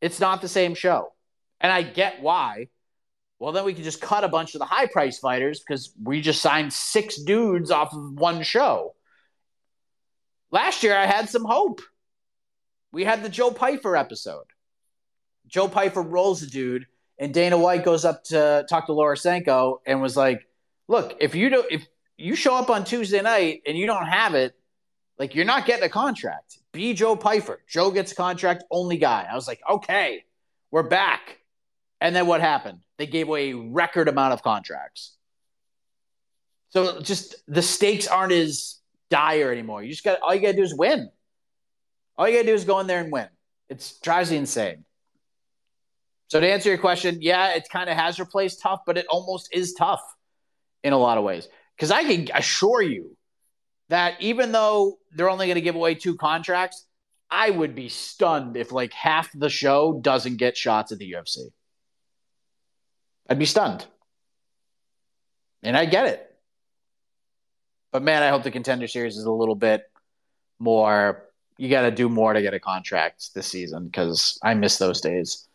It's 0.00 0.20
not 0.20 0.42
the 0.42 0.48
same 0.48 0.74
show. 0.74 1.12
And 1.60 1.72
I 1.72 1.82
get 1.82 2.20
why. 2.20 2.68
Well, 3.44 3.52
then 3.52 3.66
we 3.66 3.74
can 3.74 3.84
just 3.84 4.00
cut 4.00 4.24
a 4.24 4.28
bunch 4.28 4.54
of 4.54 4.60
the 4.60 4.64
high 4.64 4.86
price 4.86 5.18
fighters 5.18 5.60
because 5.60 5.92
we 6.02 6.22
just 6.22 6.40
signed 6.40 6.72
six 6.72 7.20
dudes 7.20 7.70
off 7.70 7.92
of 7.92 8.14
one 8.14 8.42
show. 8.42 8.94
Last 10.50 10.82
year, 10.82 10.96
I 10.96 11.04
had 11.04 11.28
some 11.28 11.44
hope. 11.44 11.82
We 12.90 13.04
had 13.04 13.22
the 13.22 13.28
Joe 13.28 13.50
Pyfer 13.50 13.96
episode. 13.96 14.46
Joe 15.46 15.68
Pyfer 15.68 16.00
rolls 16.00 16.42
a 16.42 16.46
dude, 16.46 16.86
and 17.18 17.34
Dana 17.34 17.58
White 17.58 17.84
goes 17.84 18.06
up 18.06 18.24
to 18.28 18.64
talk 18.66 18.86
to 18.86 18.92
Lorosenko 18.92 19.80
and 19.84 20.00
was 20.00 20.16
like, 20.16 20.48
"Look, 20.88 21.14
if 21.20 21.34
you 21.34 21.50
don't, 21.50 21.70
if 21.70 21.86
you 22.16 22.36
show 22.36 22.54
up 22.54 22.70
on 22.70 22.84
Tuesday 22.84 23.20
night 23.20 23.60
and 23.66 23.76
you 23.76 23.84
don't 23.84 24.06
have 24.06 24.34
it, 24.34 24.54
like 25.18 25.34
you're 25.34 25.44
not 25.44 25.66
getting 25.66 25.84
a 25.84 25.90
contract. 25.90 26.60
Be 26.72 26.94
Joe 26.94 27.14
Pyfer. 27.14 27.60
Joe 27.68 27.90
gets 27.90 28.12
a 28.12 28.14
contract, 28.14 28.64
only 28.70 28.96
guy." 28.96 29.28
I 29.30 29.34
was 29.34 29.46
like, 29.46 29.60
"Okay, 29.68 30.24
we're 30.70 30.88
back." 30.88 31.43
And 32.04 32.14
then 32.14 32.26
what 32.26 32.42
happened? 32.42 32.80
They 32.98 33.06
gave 33.06 33.28
away 33.28 33.52
a 33.52 33.56
record 33.56 34.08
amount 34.08 34.34
of 34.34 34.42
contracts. 34.42 35.16
So 36.68 37.00
just 37.00 37.34
the 37.48 37.62
stakes 37.62 38.06
aren't 38.06 38.32
as 38.32 38.78
dire 39.08 39.50
anymore. 39.50 39.82
You 39.82 39.88
just 39.88 40.04
got 40.04 40.20
all 40.20 40.34
you 40.34 40.42
got 40.42 40.48
to 40.48 40.56
do 40.56 40.62
is 40.62 40.76
win. 40.76 41.08
All 42.18 42.28
you 42.28 42.34
got 42.34 42.42
to 42.42 42.48
do 42.48 42.52
is 42.52 42.66
go 42.66 42.78
in 42.80 42.86
there 42.86 43.00
and 43.00 43.10
win. 43.10 43.28
It 43.70 43.90
drives 44.02 44.30
you 44.30 44.36
insane. 44.36 44.84
So 46.28 46.40
to 46.40 46.46
answer 46.46 46.68
your 46.68 46.76
question, 46.76 47.22
yeah, 47.22 47.54
it 47.54 47.70
kind 47.72 47.88
of 47.88 47.96
has 47.96 48.20
replaced 48.20 48.60
TUF, 48.60 48.80
but 48.84 48.98
it 48.98 49.06
almost 49.08 49.48
is 49.50 49.72
TUF 49.72 50.00
in 50.82 50.92
a 50.92 50.98
lot 50.98 51.16
of 51.16 51.24
ways. 51.24 51.48
Because 51.74 51.90
I 51.90 52.04
can 52.04 52.28
assure 52.34 52.82
you 52.82 53.16
that 53.88 54.20
even 54.20 54.52
though 54.52 54.98
they're 55.12 55.30
only 55.30 55.46
going 55.46 55.54
to 55.54 55.62
give 55.62 55.74
away 55.74 55.94
two 55.94 56.16
contracts, 56.16 56.84
I 57.30 57.48
would 57.48 57.74
be 57.74 57.88
stunned 57.88 58.58
if 58.58 58.72
like 58.72 58.92
half 58.92 59.30
the 59.34 59.48
show 59.48 60.00
doesn't 60.02 60.36
get 60.36 60.54
shots 60.54 60.92
at 60.92 60.98
the 60.98 61.10
UFC. 61.10 61.48
I'd 63.28 63.38
be 63.38 63.46
stunned. 63.46 63.86
And 65.62 65.76
I 65.76 65.86
get 65.86 66.06
it. 66.06 66.30
But 67.92 68.02
man, 68.02 68.22
I 68.22 68.28
hope 68.28 68.42
the 68.42 68.50
contender 68.50 68.88
series 68.88 69.16
is 69.16 69.24
a 69.24 69.30
little 69.30 69.54
bit 69.54 69.84
more. 70.58 71.24
You 71.56 71.68
got 71.70 71.82
to 71.82 71.90
do 71.90 72.08
more 72.08 72.32
to 72.32 72.42
get 72.42 72.52
a 72.52 72.60
contract 72.60 73.32
this 73.34 73.46
season 73.46 73.86
because 73.86 74.38
I 74.42 74.54
miss 74.54 74.78
those 74.78 75.00
days. 75.00 75.46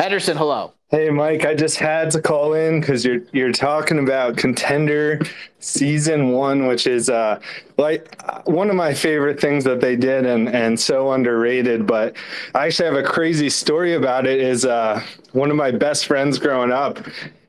Henderson, 0.00 0.34
hello. 0.34 0.72
Hey, 0.90 1.10
Mike. 1.10 1.44
I 1.44 1.54
just 1.54 1.76
had 1.76 2.10
to 2.12 2.22
call 2.22 2.54
in 2.54 2.80
because 2.80 3.04
you're 3.04 3.20
you're 3.34 3.52
talking 3.52 3.98
about 3.98 4.38
contender 4.38 5.20
season 5.58 6.30
one, 6.30 6.66
which 6.66 6.86
is 6.86 7.10
uh 7.10 7.38
like 7.76 8.18
one 8.46 8.70
of 8.70 8.76
my 8.76 8.94
favorite 8.94 9.38
things 9.38 9.62
that 9.64 9.82
they 9.82 9.96
did 9.96 10.24
and 10.24 10.48
and 10.48 10.80
so 10.80 11.12
underrated. 11.12 11.86
But 11.86 12.16
I 12.54 12.64
actually 12.64 12.86
have 12.86 13.04
a 13.04 13.06
crazy 13.06 13.50
story 13.50 13.92
about 13.92 14.26
it. 14.26 14.40
Is 14.40 14.64
uh 14.64 15.04
one 15.32 15.50
of 15.50 15.56
my 15.58 15.70
best 15.70 16.06
friends 16.06 16.38
growing 16.38 16.72
up. 16.72 16.98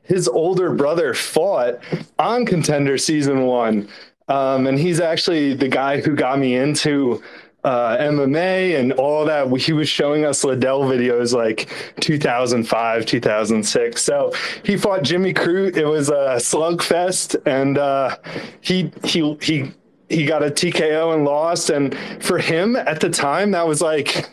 His 0.02 0.28
older 0.28 0.74
brother 0.74 1.14
fought 1.14 1.78
on 2.18 2.44
contender 2.44 2.98
season 2.98 3.46
one. 3.46 3.88
Um, 4.28 4.66
and 4.66 4.78
he's 4.78 5.00
actually 5.00 5.54
the 5.54 5.68
guy 5.68 6.02
who 6.02 6.14
got 6.14 6.38
me 6.38 6.56
into 6.56 7.22
uh, 7.64 7.96
MMA 7.98 8.78
and 8.78 8.92
all 8.94 9.24
that. 9.26 9.48
He 9.58 9.72
was 9.72 9.88
showing 9.88 10.24
us 10.24 10.44
Liddell 10.44 10.82
videos 10.82 11.32
like 11.32 11.68
2005, 12.00 13.06
2006. 13.06 14.02
So 14.02 14.32
he 14.64 14.76
fought 14.76 15.02
Jimmy 15.02 15.32
Crute. 15.32 15.76
It 15.76 15.86
was 15.86 16.08
a 16.08 16.36
slugfest, 16.38 17.40
and 17.46 17.78
uh, 17.78 18.16
he 18.60 18.90
he 19.04 19.36
he 19.40 19.72
he 20.08 20.26
got 20.26 20.42
a 20.42 20.50
TKO 20.50 21.14
and 21.14 21.24
lost. 21.24 21.70
And 21.70 21.96
for 22.20 22.38
him 22.38 22.76
at 22.76 23.00
the 23.00 23.10
time, 23.10 23.52
that 23.52 23.66
was 23.66 23.80
like 23.80 24.28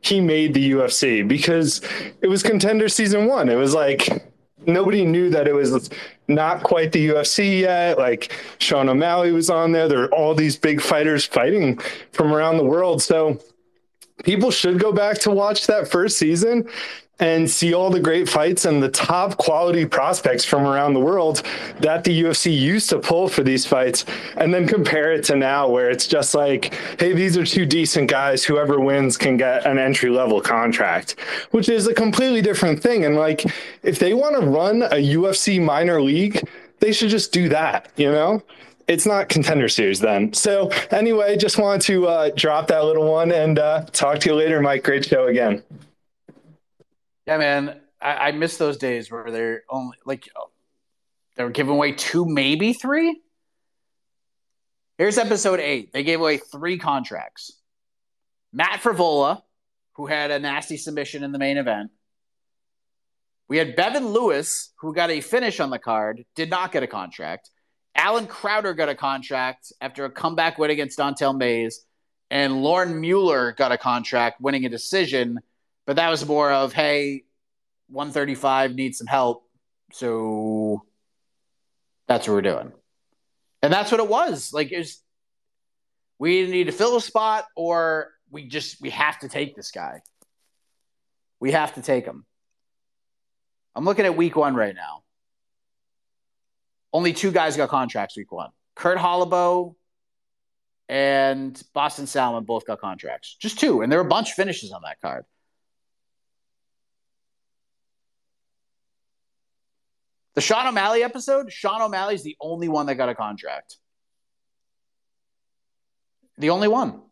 he 0.00 0.20
made 0.20 0.54
the 0.54 0.72
UFC 0.72 1.26
because 1.26 1.80
it 2.20 2.28
was 2.28 2.42
contender 2.42 2.88
season 2.88 3.26
one. 3.26 3.48
It 3.48 3.56
was 3.56 3.74
like 3.74 4.08
nobody 4.66 5.04
knew 5.04 5.30
that 5.30 5.48
it 5.48 5.54
was 5.54 5.90
not 6.28 6.62
quite 6.62 6.92
the 6.92 7.08
UFC 7.08 7.60
yet. 7.60 7.98
Like 7.98 8.32
Sean 8.58 8.88
O'Malley 8.88 9.32
was 9.32 9.50
on 9.50 9.72
there. 9.72 9.88
There 9.88 10.04
are 10.04 10.14
all 10.14 10.34
these 10.34 10.56
big 10.56 10.80
fighters 10.80 11.24
fighting 11.24 11.78
from 12.12 12.32
around 12.32 12.56
the 12.56 12.64
world. 12.64 13.02
So 13.02 13.40
people 14.24 14.50
should 14.50 14.78
go 14.78 14.92
back 14.92 15.18
to 15.20 15.30
watch 15.30 15.66
that 15.66 15.88
first 15.88 16.18
season 16.18 16.68
and 17.18 17.48
see 17.48 17.72
all 17.72 17.90
the 17.90 18.00
great 18.00 18.28
fights 18.28 18.64
and 18.64 18.82
the 18.82 18.88
top 18.88 19.36
quality 19.36 19.86
prospects 19.86 20.44
from 20.44 20.66
around 20.66 20.94
the 20.94 21.00
world 21.00 21.42
that 21.78 22.04
the 22.04 22.22
UFC 22.22 22.56
used 22.56 22.90
to 22.90 22.98
pull 22.98 23.28
for 23.28 23.42
these 23.42 23.64
fights, 23.64 24.04
and 24.36 24.52
then 24.52 24.66
compare 24.66 25.12
it 25.12 25.24
to 25.24 25.36
now 25.36 25.68
where 25.68 25.88
it's 25.90 26.06
just 26.06 26.34
like, 26.34 26.74
hey, 26.98 27.12
these 27.12 27.36
are 27.36 27.46
two 27.46 27.64
decent 27.64 28.10
guys. 28.10 28.42
Whoever 28.44 28.80
wins 28.80 29.16
can 29.16 29.36
get 29.36 29.64
an 29.66 29.78
entry 29.78 30.10
level 30.10 30.40
contract, 30.40 31.16
which 31.52 31.68
is 31.68 31.86
a 31.86 31.94
completely 31.94 32.42
different 32.42 32.82
thing. 32.82 33.04
And 33.04 33.16
like, 33.16 33.44
if 33.82 33.98
they 33.98 34.14
want 34.14 34.40
to 34.40 34.46
run 34.46 34.82
a 34.82 35.14
UFC 35.14 35.62
minor 35.62 36.02
league, 36.02 36.42
they 36.80 36.92
should 36.92 37.10
just 37.10 37.32
do 37.32 37.48
that, 37.50 37.88
you 37.96 38.10
know? 38.10 38.42
it's 38.88 39.06
not 39.06 39.28
contender 39.28 39.68
series 39.68 40.00
then. 40.00 40.32
So 40.32 40.68
anyway, 40.90 41.36
just 41.36 41.56
wanted 41.56 41.82
to 41.82 42.08
uh, 42.08 42.30
drop 42.34 42.66
that 42.66 42.84
little 42.84 43.10
one 43.10 43.30
and 43.32 43.58
uh, 43.58 43.84
talk 43.92 44.18
to 44.20 44.30
you 44.30 44.34
later, 44.34 44.60
Mike. 44.60 44.82
Great 44.82 45.04
show 45.04 45.28
again. 45.28 45.62
Yeah, 47.26 47.38
man, 47.38 47.80
I, 48.00 48.28
I 48.28 48.32
miss 48.32 48.56
those 48.56 48.76
days 48.76 49.10
where 49.10 49.30
they're 49.30 49.62
only 49.70 49.96
like 50.04 50.28
they 51.36 51.44
were 51.44 51.50
giving 51.50 51.74
away 51.74 51.92
two, 51.92 52.26
maybe 52.26 52.72
three. 52.72 53.20
Here's 54.98 55.18
episode 55.18 55.60
eight. 55.60 55.92
They 55.92 56.02
gave 56.02 56.20
away 56.20 56.36
three 56.36 56.78
contracts. 56.78 57.58
Matt 58.52 58.80
Frevola, 58.80 59.42
who 59.94 60.06
had 60.06 60.30
a 60.30 60.38
nasty 60.38 60.76
submission 60.76 61.24
in 61.24 61.32
the 61.32 61.38
main 61.38 61.56
event. 61.56 61.90
We 63.48 63.58
had 63.58 63.76
Bevon 63.76 64.12
Lewis, 64.12 64.72
who 64.78 64.94
got 64.94 65.10
a 65.10 65.20
finish 65.20 65.60
on 65.60 65.70
the 65.70 65.78
card, 65.78 66.24
did 66.34 66.50
not 66.50 66.72
get 66.72 66.82
a 66.82 66.86
contract. 66.86 67.50
Allen 67.94 68.26
Crowder 68.26 68.74
got 68.74 68.88
a 68.88 68.94
contract 68.94 69.72
after 69.80 70.04
a 70.04 70.10
comeback 70.10 70.58
win 70.58 70.70
against 70.70 70.96
Don'Tale 70.96 71.34
Mays, 71.34 71.84
And 72.30 72.62
Lauren 72.62 73.00
Mueller 73.00 73.52
got 73.52 73.72
a 73.72 73.78
contract 73.78 74.40
winning 74.40 74.64
a 74.64 74.70
decision 74.70 75.38
but 75.86 75.96
that 75.96 76.10
was 76.10 76.26
more 76.26 76.50
of, 76.52 76.72
hey, 76.72 77.24
135 77.88 78.74
needs 78.74 78.98
some 78.98 79.06
help. 79.06 79.44
So 79.92 80.84
that's 82.08 82.26
what 82.26 82.34
we're 82.34 82.42
doing. 82.42 82.72
And 83.62 83.72
that's 83.72 83.90
what 83.90 84.00
it 84.00 84.08
was. 84.08 84.52
Like, 84.52 84.72
it's 84.72 85.02
we 86.18 86.46
need 86.46 86.64
to 86.64 86.72
fill 86.72 86.96
a 86.96 87.00
spot 87.00 87.46
or 87.56 88.10
we 88.30 88.46
just, 88.46 88.80
we 88.80 88.90
have 88.90 89.18
to 89.20 89.28
take 89.28 89.56
this 89.56 89.70
guy. 89.70 90.02
We 91.40 91.52
have 91.52 91.74
to 91.74 91.82
take 91.82 92.04
him. 92.04 92.24
I'm 93.74 93.84
looking 93.84 94.04
at 94.04 94.16
week 94.16 94.36
one 94.36 94.54
right 94.54 94.74
now. 94.74 95.02
Only 96.92 97.12
two 97.12 97.32
guys 97.32 97.56
got 97.56 97.70
contracts 97.70 98.16
week 98.16 98.30
one. 98.30 98.50
Kurt 98.76 98.98
Holobaugh 98.98 99.74
and 100.88 101.60
Boston 101.72 102.06
Salmon 102.06 102.44
both 102.44 102.66
got 102.66 102.80
contracts. 102.80 103.36
Just 103.40 103.58
two. 103.58 103.80
And 103.80 103.90
there 103.90 103.98
were 103.98 104.06
a 104.06 104.08
bunch 104.08 104.30
of 104.30 104.34
finishes 104.34 104.72
on 104.72 104.82
that 104.84 105.00
card. 105.00 105.24
The 110.34 110.40
Sean 110.40 110.66
O'Malley 110.66 111.02
episode, 111.02 111.52
Sean 111.52 111.82
O'Malley's 111.82 112.22
the 112.22 112.36
only 112.40 112.68
one 112.68 112.86
that 112.86 112.94
got 112.94 113.08
a 113.08 113.14
contract. 113.14 113.76
The 116.38 116.50
only 116.50 116.68
one. 116.68 117.02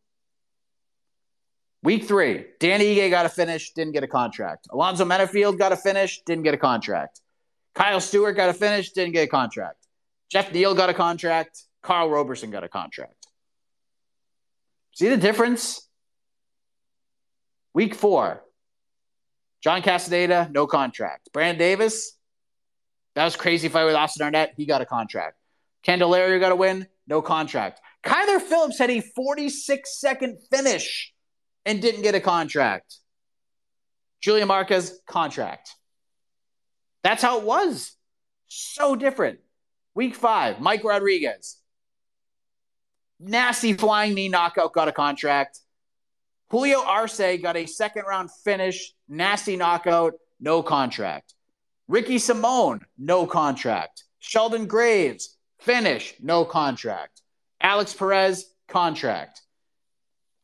Week 1.83 2.05
three, 2.05 2.47
Danny 2.59 2.97
Ige 2.97 3.11
got 3.11 3.27
a 3.27 3.29
finish, 3.31 3.73
didn't 3.73 3.93
get 3.93 4.03
a 4.03 4.09
contract. 4.09 4.69
Alonzo 4.71 5.05
Menifield 5.05 5.59
got 5.59 5.73
a 5.73 5.77
finish, 5.77 6.21
didn't 6.27 6.45
get 6.45 6.53
a 6.53 6.59
contract. 6.59 7.21
Kyle 7.75 8.01
Stewart 8.01 8.37
got 8.37 8.51
a 8.51 8.55
finish, 8.55 8.93
didn't 8.93 9.13
get 9.13 9.23
a 9.25 9.27
contract. 9.29 9.87
Geoff 10.31 10.53
Neal 10.53 10.75
got 10.75 10.91
a 10.91 10.95
contract. 10.95 11.63
Karl 11.83 12.11
Roberson 12.11 12.51
got 12.51 12.65
a 12.65 12.69
contract. 12.69 13.27
See 14.93 15.09
the 15.09 15.17
difference? 15.17 15.89
Week 17.73 17.95
four, 17.95 18.43
John 19.63 19.81
Castaneda, 19.81 20.51
no 20.53 20.67
contract. 20.67 21.31
Brandon 21.33 21.59
Davis, 21.59 22.19
that 23.15 23.25
was 23.25 23.37
crazy 23.37 23.69
fight 23.69 23.85
with 23.85 23.95
Austin 23.95 24.25
Arnett. 24.25 24.55
He 24.57 24.67
got 24.67 24.81
a 24.81 24.87
contract. 24.87 25.37
Candelario 25.85 26.39
got 26.39 26.53
a 26.53 26.57
win. 26.57 26.87
No 27.07 27.23
contract. 27.23 27.81
Kyler 28.05 28.41
Phillips 28.41 28.79
had 28.79 28.91
a 28.91 29.01
46 29.01 30.01
second 30.01 30.39
finish 30.51 31.13
and 31.65 31.83
didn't 31.83 32.03
get 32.03 32.15
a 32.15 32.21
contract. 32.21 32.97
Julian 34.21 34.49
Marquez, 34.49 34.99
contract. 35.07 35.71
That's 37.03 37.23
how 37.23 37.39
it 37.39 37.45
was. 37.45 37.97
So 38.49 38.95
different. 38.97 39.41
Week 39.95 40.15
five, 40.15 40.61
Mike 40.61 40.85
Rodriguez. 40.85 41.57
Nasty 43.19 43.73
flying 43.75 44.15
knee 44.15 44.29
knockout, 44.29 44.73
got 44.73 44.89
a 44.89 44.93
contract. 44.93 45.59
Julio 46.51 46.83
Arce 46.83 47.21
got 47.43 47.57
a 47.57 47.67
second 47.67 48.05
round 48.09 48.31
finish, 48.45 48.93
nasty 49.09 49.57
knockout, 49.57 50.15
no 50.41 50.63
contract. 50.63 51.35
Ricky 51.91 52.19
Simone, 52.19 52.83
no 52.97 53.27
contract. 53.27 54.05
Shelton 54.21 54.67
Graves, 54.67 55.37
finish, 55.59 56.15
no 56.21 56.45
contract. 56.45 57.21
Alex 57.61 57.93
Perez, 57.93 58.45
contract. 58.69 59.41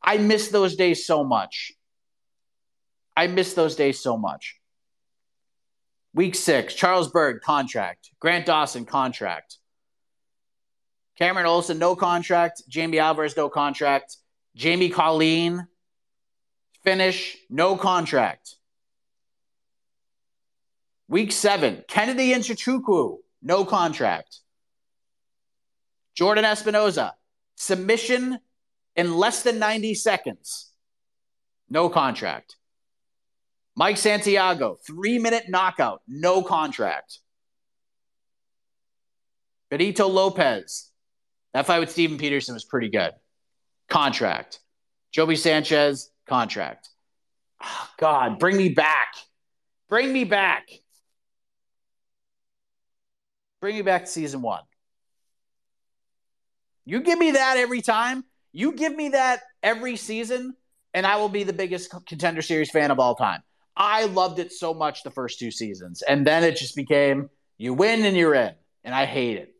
I 0.02 0.18
miss 0.18 0.48
those 0.48 0.74
days 0.74 1.06
so 1.06 1.22
much. 1.22 1.70
I 3.16 3.28
miss 3.28 3.54
those 3.54 3.76
days 3.76 4.00
so 4.00 4.16
much. 4.16 4.56
Week 6.12 6.34
six, 6.34 6.74
Charles 6.74 7.12
Byrd, 7.12 7.42
contract. 7.42 8.10
Grant 8.18 8.46
Dawson, 8.46 8.84
contract. 8.84 9.58
Cameron 11.16 11.46
Olson, 11.46 11.78
no 11.78 11.94
contract. 11.94 12.60
Jamie 12.68 12.98
Alvarez, 12.98 13.36
no 13.36 13.48
contract. 13.48 14.16
Jamie 14.56 14.90
Colleen, 14.90 15.68
finish, 16.82 17.36
no 17.48 17.76
contract. 17.76 18.56
Week 21.08 21.30
seven, 21.30 21.84
Kennedy 21.88 22.32
and 22.32 22.42
Nzechukwu, 22.42 23.18
no 23.42 23.64
contract. 23.64 24.40
Jordan 26.14 26.44
Espinosa, 26.44 27.14
submission 27.54 28.38
in 28.96 29.14
less 29.14 29.42
than 29.42 29.58
90 29.58 29.94
seconds, 29.94 30.72
no 31.68 31.88
contract. 31.88 32.56
Mike 33.76 33.98
Santiago, 33.98 34.78
three 34.86 35.18
minute 35.18 35.44
knockout, 35.48 36.00
no 36.08 36.42
contract. 36.42 37.18
Benito 39.70 40.08
Lopez, 40.08 40.90
that 41.52 41.66
fight 41.66 41.80
with 41.80 41.90
Steven 41.90 42.18
Peterson 42.18 42.54
was 42.54 42.64
pretty 42.64 42.88
good. 42.88 43.12
Contract. 43.88 44.60
Joby 45.12 45.36
Sanchez, 45.36 46.10
contract. 46.26 46.88
Oh, 47.62 47.88
God, 47.98 48.38
bring 48.38 48.56
me 48.56 48.70
back. 48.70 49.14
Bring 49.88 50.12
me 50.12 50.24
back. 50.24 50.68
Bring 53.66 53.74
me 53.74 53.82
back 53.82 54.04
to 54.04 54.06
season 54.06 54.42
one. 54.42 54.62
You 56.84 57.00
give 57.00 57.18
me 57.18 57.32
that 57.32 57.56
every 57.56 57.82
time. 57.82 58.22
You 58.52 58.70
give 58.70 58.94
me 58.94 59.08
that 59.08 59.40
every 59.60 59.96
season, 59.96 60.54
and 60.94 61.04
I 61.04 61.16
will 61.16 61.28
be 61.28 61.42
the 61.42 61.52
biggest 61.52 61.92
contender 62.06 62.42
series 62.42 62.70
fan 62.70 62.92
of 62.92 63.00
all 63.00 63.16
time. 63.16 63.42
I 63.76 64.04
loved 64.04 64.38
it 64.38 64.52
so 64.52 64.72
much 64.72 65.02
the 65.02 65.10
first 65.10 65.40
two 65.40 65.50
seasons. 65.50 66.02
And 66.02 66.24
then 66.24 66.44
it 66.44 66.56
just 66.56 66.76
became 66.76 67.28
you 67.58 67.74
win 67.74 68.04
and 68.04 68.16
you're 68.16 68.36
in. 68.36 68.54
And 68.84 68.94
I 68.94 69.04
hate 69.04 69.36
it. 69.36 69.52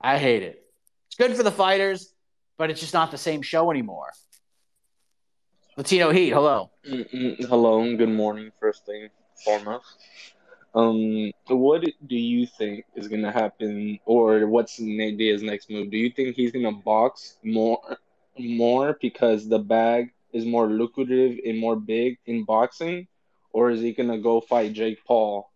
I 0.00 0.18
hate 0.18 0.44
it. 0.44 0.62
It's 1.08 1.16
good 1.16 1.36
for 1.36 1.42
the 1.42 1.50
fighters, 1.50 2.14
but 2.58 2.70
it's 2.70 2.78
just 2.78 2.94
not 2.94 3.10
the 3.10 3.18
same 3.18 3.42
show 3.42 3.72
anymore. 3.72 4.12
Latino 5.76 6.12
Heat, 6.12 6.30
hello. 6.30 6.70
Mm-mm, 6.88 7.44
hello 7.48 7.82
and 7.82 7.98
good 7.98 8.08
morning, 8.08 8.52
first 8.60 8.86
thing 8.86 9.08
foremost. 9.44 9.96
Um, 10.74 11.32
what 11.48 11.84
do 12.06 12.16
you 12.16 12.46
think 12.46 12.86
is 12.94 13.08
gonna 13.08 13.30
happen, 13.30 13.98
or 14.06 14.46
what's 14.46 14.80
Nate 14.80 15.18
Diaz's 15.18 15.42
next 15.42 15.70
move? 15.70 15.90
Do 15.90 15.98
you 15.98 16.10
think 16.10 16.34
he's 16.34 16.52
gonna 16.52 16.72
box 16.72 17.36
more, 17.44 17.98
more 18.38 18.96
because 19.00 19.48
the 19.48 19.58
bag 19.58 20.12
is 20.32 20.46
more 20.46 20.66
lucrative 20.66 21.38
and 21.44 21.58
more 21.58 21.76
big 21.76 22.18
in 22.24 22.44
boxing, 22.44 23.06
or 23.52 23.70
is 23.70 23.82
he 23.82 23.92
gonna 23.92 24.18
go 24.18 24.40
fight 24.40 24.72
Jake 24.72 25.04
Paul 25.04 25.50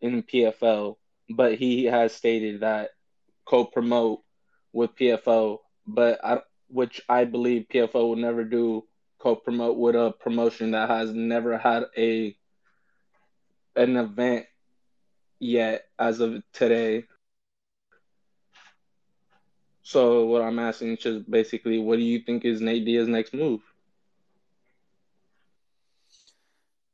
in 0.00 0.22
PFL? 0.22 0.96
But 1.28 1.56
he 1.56 1.84
has 1.86 2.14
stated 2.14 2.60
that 2.60 2.90
co-promote 3.44 4.20
with 4.72 4.94
PFL, 4.94 5.58
but 5.86 6.24
I, 6.24 6.40
which 6.68 7.00
I 7.08 7.24
believe 7.24 7.66
PFL 7.68 8.10
would 8.10 8.18
never 8.18 8.44
do 8.44 8.84
co-promote 9.18 9.76
with 9.76 9.96
a 9.96 10.14
promotion 10.20 10.70
that 10.72 10.88
has 10.88 11.12
never 11.12 11.58
had 11.58 11.84
a 11.96 12.36
an 13.74 13.96
event 13.96 14.46
yet 15.42 15.86
as 15.98 16.20
of 16.20 16.42
today. 16.52 17.04
So 19.82 20.26
what 20.26 20.42
I'm 20.42 20.58
asking 20.60 20.92
is 20.92 20.98
just 21.00 21.30
basically, 21.30 21.78
what 21.78 21.96
do 21.96 22.02
you 22.02 22.20
think 22.20 22.44
is 22.44 22.60
Nate 22.60 22.84
Diaz's 22.84 23.08
next 23.08 23.34
move? 23.34 23.60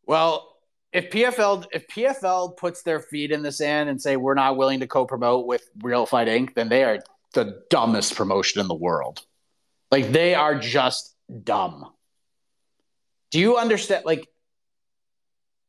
Well, 0.06 0.56
if 0.90 1.10
PFL 1.10 1.66
if 1.72 1.86
PFL 1.88 2.56
puts 2.56 2.82
their 2.82 3.00
feet 3.00 3.30
in 3.30 3.42
the 3.42 3.52
sand 3.52 3.90
and 3.90 4.00
say 4.00 4.16
we're 4.16 4.32
not 4.32 4.56
willing 4.56 4.80
to 4.80 4.86
co-promote 4.86 5.46
with 5.46 5.68
Real 5.82 6.06
Fight 6.06 6.28
Inc., 6.28 6.54
then 6.54 6.70
they 6.70 6.82
are 6.84 7.00
the 7.34 7.62
dumbest 7.68 8.16
promotion 8.16 8.62
in 8.62 8.68
the 8.68 8.74
world. 8.74 9.20
Like 9.90 10.10
they 10.10 10.34
are 10.34 10.54
just 10.54 11.14
dumb. 11.44 11.92
Do 13.30 13.38
you 13.38 13.58
understand? 13.58 14.06
Like, 14.06 14.26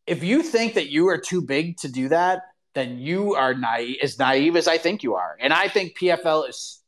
if 0.08 0.24
you 0.24 0.42
think 0.42 0.76
that 0.76 0.90
you 0.90 1.10
are 1.10 1.18
too 1.18 1.42
big 1.42 1.76
to 1.80 1.90
do 1.90 2.08
that, 2.08 2.44
then 2.80 2.98
you 2.98 3.36
are 3.36 3.54
naive, 3.54 3.98
as 4.02 4.18
naive 4.18 4.56
as 4.56 4.68
I 4.68 4.78
think 4.78 5.04
you 5.04 5.16
are. 5.16 5.36
And 5.40 5.52
I 5.52 5.68
think 5.68 5.98
PFL 6.00 6.50
is 6.50 6.82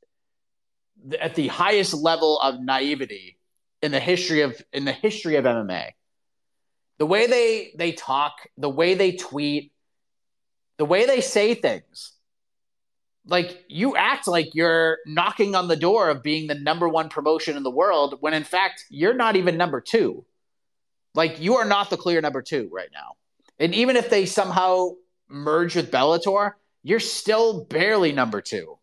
at 1.20 1.36
the 1.36 1.48
highest 1.48 1.94
level 1.94 2.40
of 2.40 2.62
naivety 2.62 3.38
in 3.82 3.92
the 3.92 4.00
history 4.00 4.42
of 4.42 4.62
in 4.72 4.86
the 4.86 4.92
history 4.92 5.36
of 5.36 5.46
MMA. 5.46 5.90
The 7.00 7.06
way 7.06 7.28
they 7.28 7.74
they 7.78 7.92
talk, 7.92 8.34
the 8.58 8.70
way 8.70 8.94
they 8.94 9.14
tweet, 9.14 9.74
the 10.78 10.86
way 10.86 11.06
they 11.06 11.22
say 11.22 11.56
things. 11.56 12.14
Like 13.26 13.66
you 13.68 13.96
act 13.96 14.28
like 14.28 14.56
you're 14.56 14.98
knocking 15.06 15.56
on 15.56 15.68
the 15.68 15.76
door 15.76 16.10
of 16.10 16.24
being 16.24 16.48
the 16.48 16.56
number 16.56 16.88
one 16.88 17.10
promotion 17.10 17.58
in 17.58 17.64
the 17.64 17.70
world 17.70 18.18
when 18.20 18.34
in 18.34 18.44
fact 18.44 18.86
you're 18.90 19.14
not 19.14 19.36
even 19.36 19.58
number 19.58 19.82
2. 19.82 20.26
Like 21.14 21.40
you 21.40 21.56
are 21.56 21.66
not 21.66 21.90
the 21.90 21.98
clear 21.98 22.22
number 22.22 22.42
2 22.42 22.70
right 22.72 22.90
now. 22.94 23.14
And 23.60 23.76
even 23.76 23.96
if 23.96 24.10
they 24.10 24.26
somehow 24.26 24.94
merge 25.32 25.76
with 25.76 25.92
Bellator, 25.92 26.54
you're 26.84 27.00
still 27.00 27.66
barely 27.66 28.12
number 28.12 28.42
two. 28.42 28.78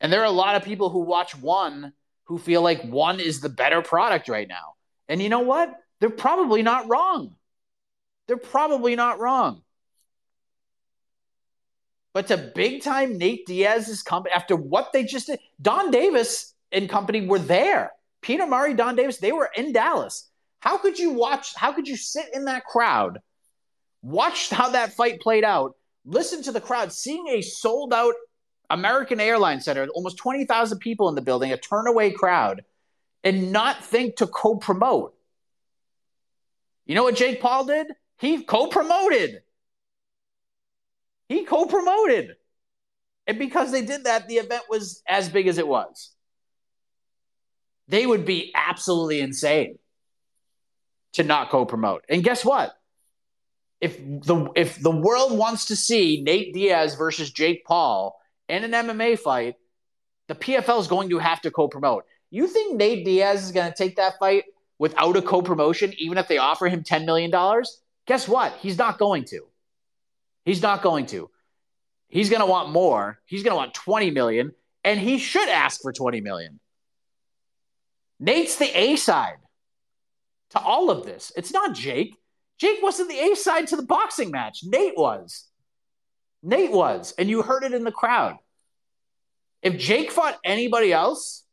And 0.00 0.12
there 0.12 0.20
are 0.20 0.26
a 0.26 0.30
lot 0.30 0.56
of 0.56 0.64
people 0.64 0.90
who 0.90 1.00
watch 1.00 1.36
one 1.36 1.92
who 2.24 2.38
feel 2.38 2.62
like 2.62 2.82
one 2.82 3.20
is 3.20 3.40
the 3.40 3.48
better 3.48 3.82
product 3.82 4.28
right 4.28 4.48
now. 4.48 4.74
And 5.08 5.22
you 5.22 5.28
know 5.28 5.40
what? 5.40 5.74
They're 6.00 6.10
probably 6.10 6.62
not 6.62 6.88
wrong. 6.88 7.36
They're 8.26 8.36
probably 8.36 8.96
not 8.96 9.20
wrong. 9.20 9.62
But 12.12 12.28
to 12.28 12.52
big 12.54 12.82
time 12.82 13.18
Nate 13.18 13.46
Diaz's 13.46 14.02
company, 14.02 14.34
after 14.34 14.56
what 14.56 14.92
they 14.92 15.04
just 15.04 15.26
did, 15.26 15.40
Donn 15.60 15.90
Davis 15.90 16.54
and 16.70 16.88
company 16.88 17.26
were 17.26 17.38
there. 17.38 17.92
Peter 18.22 18.46
Murray, 18.46 18.72
Donn 18.74 18.96
Davis, 18.96 19.18
they 19.18 19.32
were 19.32 19.50
in 19.54 19.72
Dallas. 19.72 20.30
How 20.60 20.78
could 20.78 20.98
you 20.98 21.10
watch? 21.10 21.54
How 21.54 21.72
could 21.72 21.88
you 21.88 21.96
sit 21.96 22.26
in 22.32 22.46
that 22.46 22.64
crowd 22.64 23.18
watched 24.04 24.52
how 24.52 24.70
that 24.70 24.92
fight 24.92 25.20
played 25.20 25.44
out, 25.44 25.74
listened 26.04 26.44
to 26.44 26.52
the 26.52 26.60
crowd, 26.60 26.92
seeing 26.92 27.26
a 27.28 27.40
sold 27.40 27.92
out 27.92 28.14
American 28.70 29.18
Airlines 29.18 29.64
Center, 29.64 29.86
almost 29.94 30.18
20,000 30.18 30.78
people 30.78 31.08
in 31.08 31.14
the 31.14 31.22
building, 31.22 31.52
a 31.52 31.56
turnaway 31.56 32.14
crowd, 32.14 32.62
and 33.22 33.50
not 33.50 33.82
think 33.82 34.16
to 34.16 34.26
co 34.26 34.56
promote. 34.56 35.14
You 36.86 36.94
know 36.94 37.04
what 37.04 37.16
Jake 37.16 37.40
Paul 37.40 37.64
did? 37.64 37.86
He 38.18 38.42
co 38.42 38.66
promoted. 38.66 39.40
He 41.28 41.44
co 41.44 41.64
promoted. 41.66 42.36
And 43.26 43.38
because 43.38 43.72
they 43.72 43.82
did 43.82 44.04
that, 44.04 44.28
the 44.28 44.36
event 44.36 44.64
was 44.68 45.02
as 45.08 45.30
big 45.30 45.48
as 45.48 45.56
it 45.56 45.66
was. 45.66 46.10
They 47.88 48.04
would 48.04 48.26
be 48.26 48.52
absolutely 48.54 49.20
insane 49.20 49.78
to 51.14 51.22
not 51.22 51.48
co 51.48 51.64
promote. 51.64 52.04
And 52.10 52.22
guess 52.22 52.44
what? 52.44 52.74
If 53.84 53.98
the 53.98 54.50
if 54.56 54.80
the 54.80 54.90
world 54.90 55.36
wants 55.36 55.66
to 55.66 55.76
see 55.76 56.22
Nate 56.22 56.54
Diaz 56.54 56.94
versus 56.94 57.30
Jake 57.30 57.66
Paul 57.66 58.18
in 58.48 58.64
an 58.64 58.70
MMA 58.70 59.18
fight, 59.18 59.56
the 60.26 60.34
PFL 60.34 60.80
is 60.80 60.86
going 60.86 61.10
to 61.10 61.18
have 61.18 61.42
to 61.42 61.50
co-promote. 61.50 62.04
You 62.30 62.46
think 62.46 62.78
Nate 62.78 63.04
Diaz 63.04 63.44
is 63.44 63.52
going 63.52 63.70
to 63.70 63.76
take 63.76 63.96
that 63.96 64.18
fight 64.18 64.44
without 64.78 65.18
a 65.18 65.22
co-promotion, 65.22 65.92
even 65.98 66.16
if 66.16 66.28
they 66.28 66.38
offer 66.38 66.66
him 66.66 66.82
ten 66.82 67.04
million 67.04 67.30
dollars? 67.30 67.82
Guess 68.06 68.26
what? 68.26 68.56
He's 68.62 68.78
not 68.78 68.98
going 68.98 69.26
to. 69.26 69.42
He's 70.46 70.62
not 70.62 70.80
going 70.80 71.04
to. 71.06 71.28
He's 72.08 72.30
going 72.30 72.40
to 72.40 72.46
want 72.46 72.70
more. 72.70 73.20
He's 73.26 73.42
going 73.42 73.52
to 73.52 73.56
want 73.56 73.74
twenty 73.74 74.10
million, 74.10 74.52
and 74.82 74.98
he 74.98 75.18
should 75.18 75.50
ask 75.50 75.82
for 75.82 75.92
twenty 75.92 76.22
million. 76.22 76.58
Nate's 78.18 78.56
the 78.56 78.70
A 78.74 78.96
side 78.96 79.36
to 80.52 80.58
all 80.58 80.88
of 80.88 81.04
this. 81.04 81.32
It's 81.36 81.52
not 81.52 81.74
Jake. 81.74 82.16
Jake 82.58 82.82
wasn't 82.82 83.10
the 83.10 83.18
A 83.18 83.34
side 83.34 83.68
to 83.68 83.76
the 83.76 83.82
boxing 83.82 84.30
match. 84.30 84.60
Nate 84.64 84.96
was. 84.96 85.46
Nate 86.42 86.72
was. 86.72 87.14
And 87.18 87.28
you 87.28 87.42
heard 87.42 87.64
it 87.64 87.72
in 87.72 87.84
the 87.84 87.92
crowd. 87.92 88.38
If 89.62 89.78
Jake 89.78 90.10
fought 90.10 90.38
anybody 90.44 90.92
else 90.92 91.44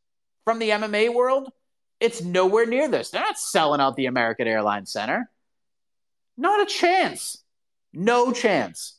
from 0.44 0.60
the 0.60 0.70
MMA 0.70 1.14
world, 1.14 1.52
it's 2.00 2.22
nowhere 2.22 2.66
near 2.66 2.90
this. 2.90 3.10
They're 3.10 3.22
not 3.22 3.40
selling 3.40 3.80
out 3.80 3.96
the 3.96 4.08
American 4.08 4.48
Airlines 4.48 4.92
Center. 4.92 5.30
Not 6.38 6.62
a 6.62 6.66
chance. 6.66 7.38
No 7.94 8.32
chance 8.32 8.98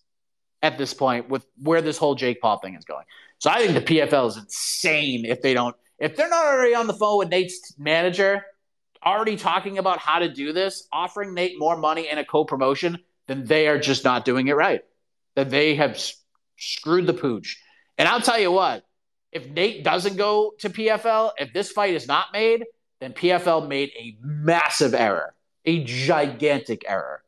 at 0.62 0.78
this 0.78 0.94
point 0.94 1.28
with 1.28 1.44
where 1.60 1.82
this 1.82 1.98
whole 1.98 2.14
Jake 2.14 2.40
Paul 2.40 2.58
thing 2.58 2.74
is 2.74 2.84
going. 2.84 3.04
So 3.38 3.50
I 3.50 3.58
think 3.58 3.74
the 3.74 3.94
PFL 3.94 4.28
is 4.28 4.36
insane 4.36 5.24
if 5.24 5.42
they 5.42 5.52
don't, 5.52 5.74
if 5.98 6.16
they're 6.16 6.28
not 6.28 6.46
already 6.46 6.74
on 6.74 6.86
the 6.86 6.94
phone 6.94 7.18
with 7.18 7.28
Nate's 7.28 7.74
manager, 7.78 8.44
already 9.04 9.36
talking 9.36 9.78
about 9.78 9.98
how 9.98 10.18
to 10.18 10.28
do 10.32 10.52
this, 10.52 10.86
offering 10.92 11.34
Nate 11.34 11.58
more 11.58 11.76
money 11.76 12.08
and 12.08 12.18
a 12.18 12.24
co 12.24 12.44
promotion, 12.44 12.98
then 13.26 13.44
they 13.44 13.68
are 13.68 13.78
just 13.78 14.04
not 14.04 14.24
doing 14.24 14.48
it 14.48 14.56
right. 14.56 14.82
That 15.34 15.50
they 15.50 15.76
have 15.76 16.00
screwed 16.58 17.06
the 17.06 17.14
pooch. 17.14 17.60
And 17.98 18.08
I'll 18.08 18.20
tell 18.20 18.38
you 18.38 18.50
what, 18.50 18.84
if 19.30 19.48
Nate 19.48 19.84
doesn't 19.84 20.16
go 20.16 20.54
to 20.60 20.70
PFL, 20.70 21.32
if 21.38 21.52
this 21.52 21.72
fight 21.72 21.94
is 21.94 22.06
not 22.06 22.26
made, 22.32 22.64
then 23.00 23.12
PFL 23.12 23.68
made 23.68 23.90
a 23.98 24.16
massive 24.20 24.94
error, 24.94 25.34
a 25.64 25.82
gigantic 25.84 26.84
error. 26.86 27.22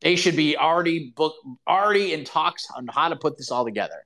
They 0.00 0.16
should 0.16 0.36
be 0.36 0.56
already 0.56 1.12
book, 1.16 1.34
already 1.66 2.12
in 2.12 2.24
talks 2.24 2.68
on 2.76 2.86
how 2.88 3.08
to 3.08 3.16
put 3.16 3.38
this 3.38 3.50
all 3.50 3.64
together. 3.64 4.04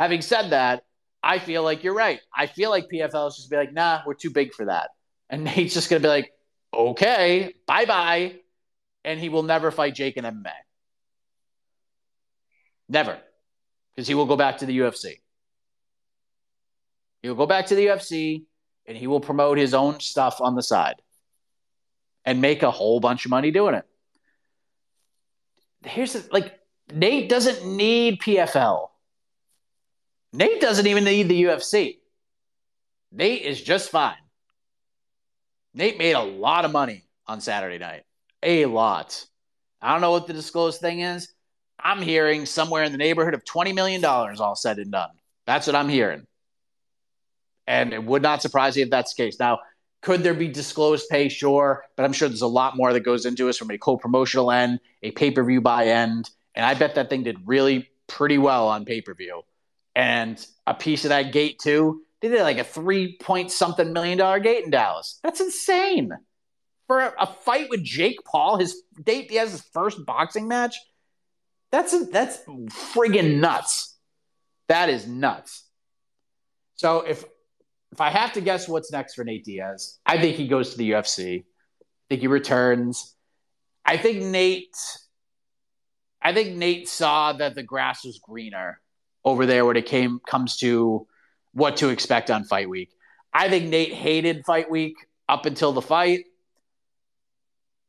Having 0.00 0.22
said 0.22 0.50
that, 0.50 0.84
I 1.22 1.38
feel 1.38 1.62
like 1.62 1.84
you're 1.84 1.94
right. 1.94 2.20
I 2.34 2.46
feel 2.46 2.70
like 2.70 2.86
PFL 2.92 3.28
is 3.28 3.36
just 3.36 3.50
be 3.50 3.56
like, 3.56 3.72
nah, 3.72 4.02
we're 4.06 4.14
too 4.14 4.30
big 4.30 4.52
for 4.52 4.66
that. 4.66 4.90
And 5.30 5.44
Nate's 5.44 5.74
just 5.74 5.88
gonna 5.88 6.00
be 6.00 6.08
like, 6.08 6.30
okay, 6.74 7.54
bye 7.66 7.84
bye. 7.84 8.36
And 9.04 9.18
he 9.20 9.28
will 9.28 9.42
never 9.42 9.70
fight 9.70 9.94
Jake 9.94 10.16
in 10.16 10.24
MMA. 10.24 10.52
Never. 12.88 13.18
Because 13.94 14.06
he 14.08 14.14
will 14.14 14.26
go 14.26 14.36
back 14.36 14.58
to 14.58 14.66
the 14.66 14.78
UFC. 14.78 15.14
He 17.22 17.28
will 17.28 17.36
go 17.36 17.46
back 17.46 17.66
to 17.66 17.74
the 17.74 17.86
UFC 17.86 18.44
and 18.86 18.96
he 18.96 19.06
will 19.06 19.20
promote 19.20 19.58
his 19.58 19.74
own 19.74 20.00
stuff 20.00 20.40
on 20.40 20.54
the 20.54 20.62
side 20.62 20.96
and 22.24 22.40
make 22.40 22.62
a 22.62 22.70
whole 22.70 23.00
bunch 23.00 23.24
of 23.24 23.30
money 23.30 23.50
doing 23.50 23.74
it. 23.74 23.84
Here's 25.84 26.12
the 26.12 26.28
like 26.32 26.58
Nate 26.92 27.28
doesn't 27.28 27.64
need 27.64 28.20
PFL. 28.20 28.88
Nate 30.32 30.60
doesn't 30.60 30.86
even 30.86 31.04
need 31.04 31.28
the 31.28 31.44
UFC. 31.44 31.98
Nate 33.10 33.42
is 33.42 33.60
just 33.60 33.90
fine. 33.90 34.16
Nate 35.74 35.98
made 35.98 36.14
a 36.14 36.22
lot 36.22 36.64
of 36.64 36.72
money 36.72 37.04
on 37.26 37.40
Saturday 37.40 37.78
night. 37.78 38.04
A 38.42 38.66
lot. 38.66 39.24
I 39.80 39.92
don't 39.92 40.00
know 40.00 40.10
what 40.10 40.26
the 40.26 40.32
disclosed 40.32 40.80
thing 40.80 41.00
is. 41.00 41.32
I'm 41.78 42.00
hearing 42.00 42.46
somewhere 42.46 42.84
in 42.84 42.92
the 42.92 42.98
neighborhood 42.98 43.34
of 43.34 43.44
$20 43.44 43.74
million 43.74 44.04
all 44.04 44.54
said 44.54 44.78
and 44.78 44.92
done. 44.92 45.10
That's 45.46 45.66
what 45.66 45.76
I'm 45.76 45.88
hearing. 45.88 46.26
And 47.66 47.92
it 47.92 48.02
would 48.02 48.22
not 48.22 48.42
surprise 48.42 48.76
me 48.76 48.82
if 48.82 48.90
that's 48.90 49.14
the 49.14 49.22
case. 49.22 49.38
Now, 49.38 49.58
could 50.02 50.22
there 50.22 50.34
be 50.34 50.48
disclosed 50.48 51.08
pay? 51.10 51.28
Sure. 51.28 51.84
But 51.96 52.04
I'm 52.04 52.12
sure 52.12 52.28
there's 52.28 52.42
a 52.42 52.46
lot 52.46 52.76
more 52.76 52.92
that 52.92 53.00
goes 53.00 53.24
into 53.26 53.48
it 53.48 53.56
from 53.56 53.70
a 53.70 53.78
co 53.78 53.96
promotional 53.96 54.50
end, 54.50 54.80
a 55.02 55.10
pay 55.12 55.30
per 55.30 55.44
view 55.44 55.60
buy 55.60 55.86
end. 55.86 56.30
And 56.54 56.64
I 56.66 56.74
bet 56.74 56.96
that 56.96 57.08
thing 57.08 57.22
did 57.22 57.38
really 57.46 57.88
pretty 58.08 58.38
well 58.38 58.68
on 58.68 58.84
pay 58.84 59.00
per 59.00 59.14
view. 59.14 59.42
And 59.94 60.44
a 60.66 60.74
piece 60.74 61.04
of 61.04 61.10
that 61.10 61.32
gate, 61.32 61.58
too. 61.58 62.02
They 62.22 62.28
did 62.28 62.42
like 62.42 62.58
a 62.58 62.64
three 62.64 63.16
point 63.20 63.50
something 63.50 63.92
million 63.92 64.18
dollar 64.18 64.38
gate 64.38 64.64
in 64.64 64.70
Dallas. 64.70 65.18
That's 65.22 65.40
insane. 65.40 66.12
For 66.86 67.00
a, 67.00 67.12
a 67.20 67.26
fight 67.26 67.68
with 67.68 67.82
Jake 67.82 68.18
Paul, 68.24 68.58
his 68.58 68.82
date, 69.02 69.30
he 69.30 69.36
has 69.36 69.50
his 69.50 69.62
first 69.72 70.04
boxing 70.06 70.46
match. 70.46 70.76
That's 71.72 72.08
that's 72.10 72.38
friggin' 72.94 73.40
nuts. 73.40 73.98
That 74.68 74.88
is 74.88 75.06
nuts. 75.06 75.64
So 76.76 77.00
if 77.00 77.24
if 77.90 78.00
I 78.00 78.10
have 78.10 78.34
to 78.34 78.40
guess 78.40 78.68
what's 78.68 78.92
next 78.92 79.14
for 79.14 79.24
Nate 79.24 79.44
Diaz, 79.44 79.98
I 80.06 80.18
think 80.18 80.36
he 80.36 80.46
goes 80.46 80.70
to 80.70 80.78
the 80.78 80.92
UFC. 80.92 81.40
I 81.40 81.44
think 82.08 82.20
he 82.20 82.26
returns. 82.28 83.16
I 83.84 83.96
think 83.96 84.22
Nate 84.22 84.76
I 86.20 86.32
think 86.32 86.56
Nate 86.56 86.88
saw 86.88 87.32
that 87.32 87.54
the 87.54 87.62
grass 87.62 88.04
was 88.04 88.20
greener 88.22 88.81
over 89.24 89.46
there 89.46 89.64
when 89.64 89.76
it 89.76 89.86
came 89.86 90.20
comes 90.26 90.56
to 90.58 91.06
what 91.52 91.76
to 91.78 91.90
expect 91.90 92.30
on 92.30 92.44
fight 92.44 92.68
week. 92.68 92.90
I 93.32 93.48
think 93.48 93.68
Nate 93.68 93.94
hated 93.94 94.44
fight 94.44 94.70
week 94.70 94.94
up 95.28 95.46
until 95.46 95.72
the 95.72 95.82
fight. 95.82 96.24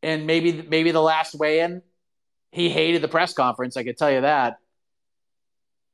And 0.01 0.27
maybe 0.27 0.61
maybe 0.61 0.91
the 0.91 1.01
last 1.01 1.33
weigh-in, 1.33 1.81
he 2.51 2.69
hated 2.69 3.01
the 3.01 3.07
press 3.07 3.33
conference, 3.33 3.77
I 3.77 3.83
could 3.83 3.97
tell 3.97 4.11
you 4.11 4.21
that. 4.21 4.57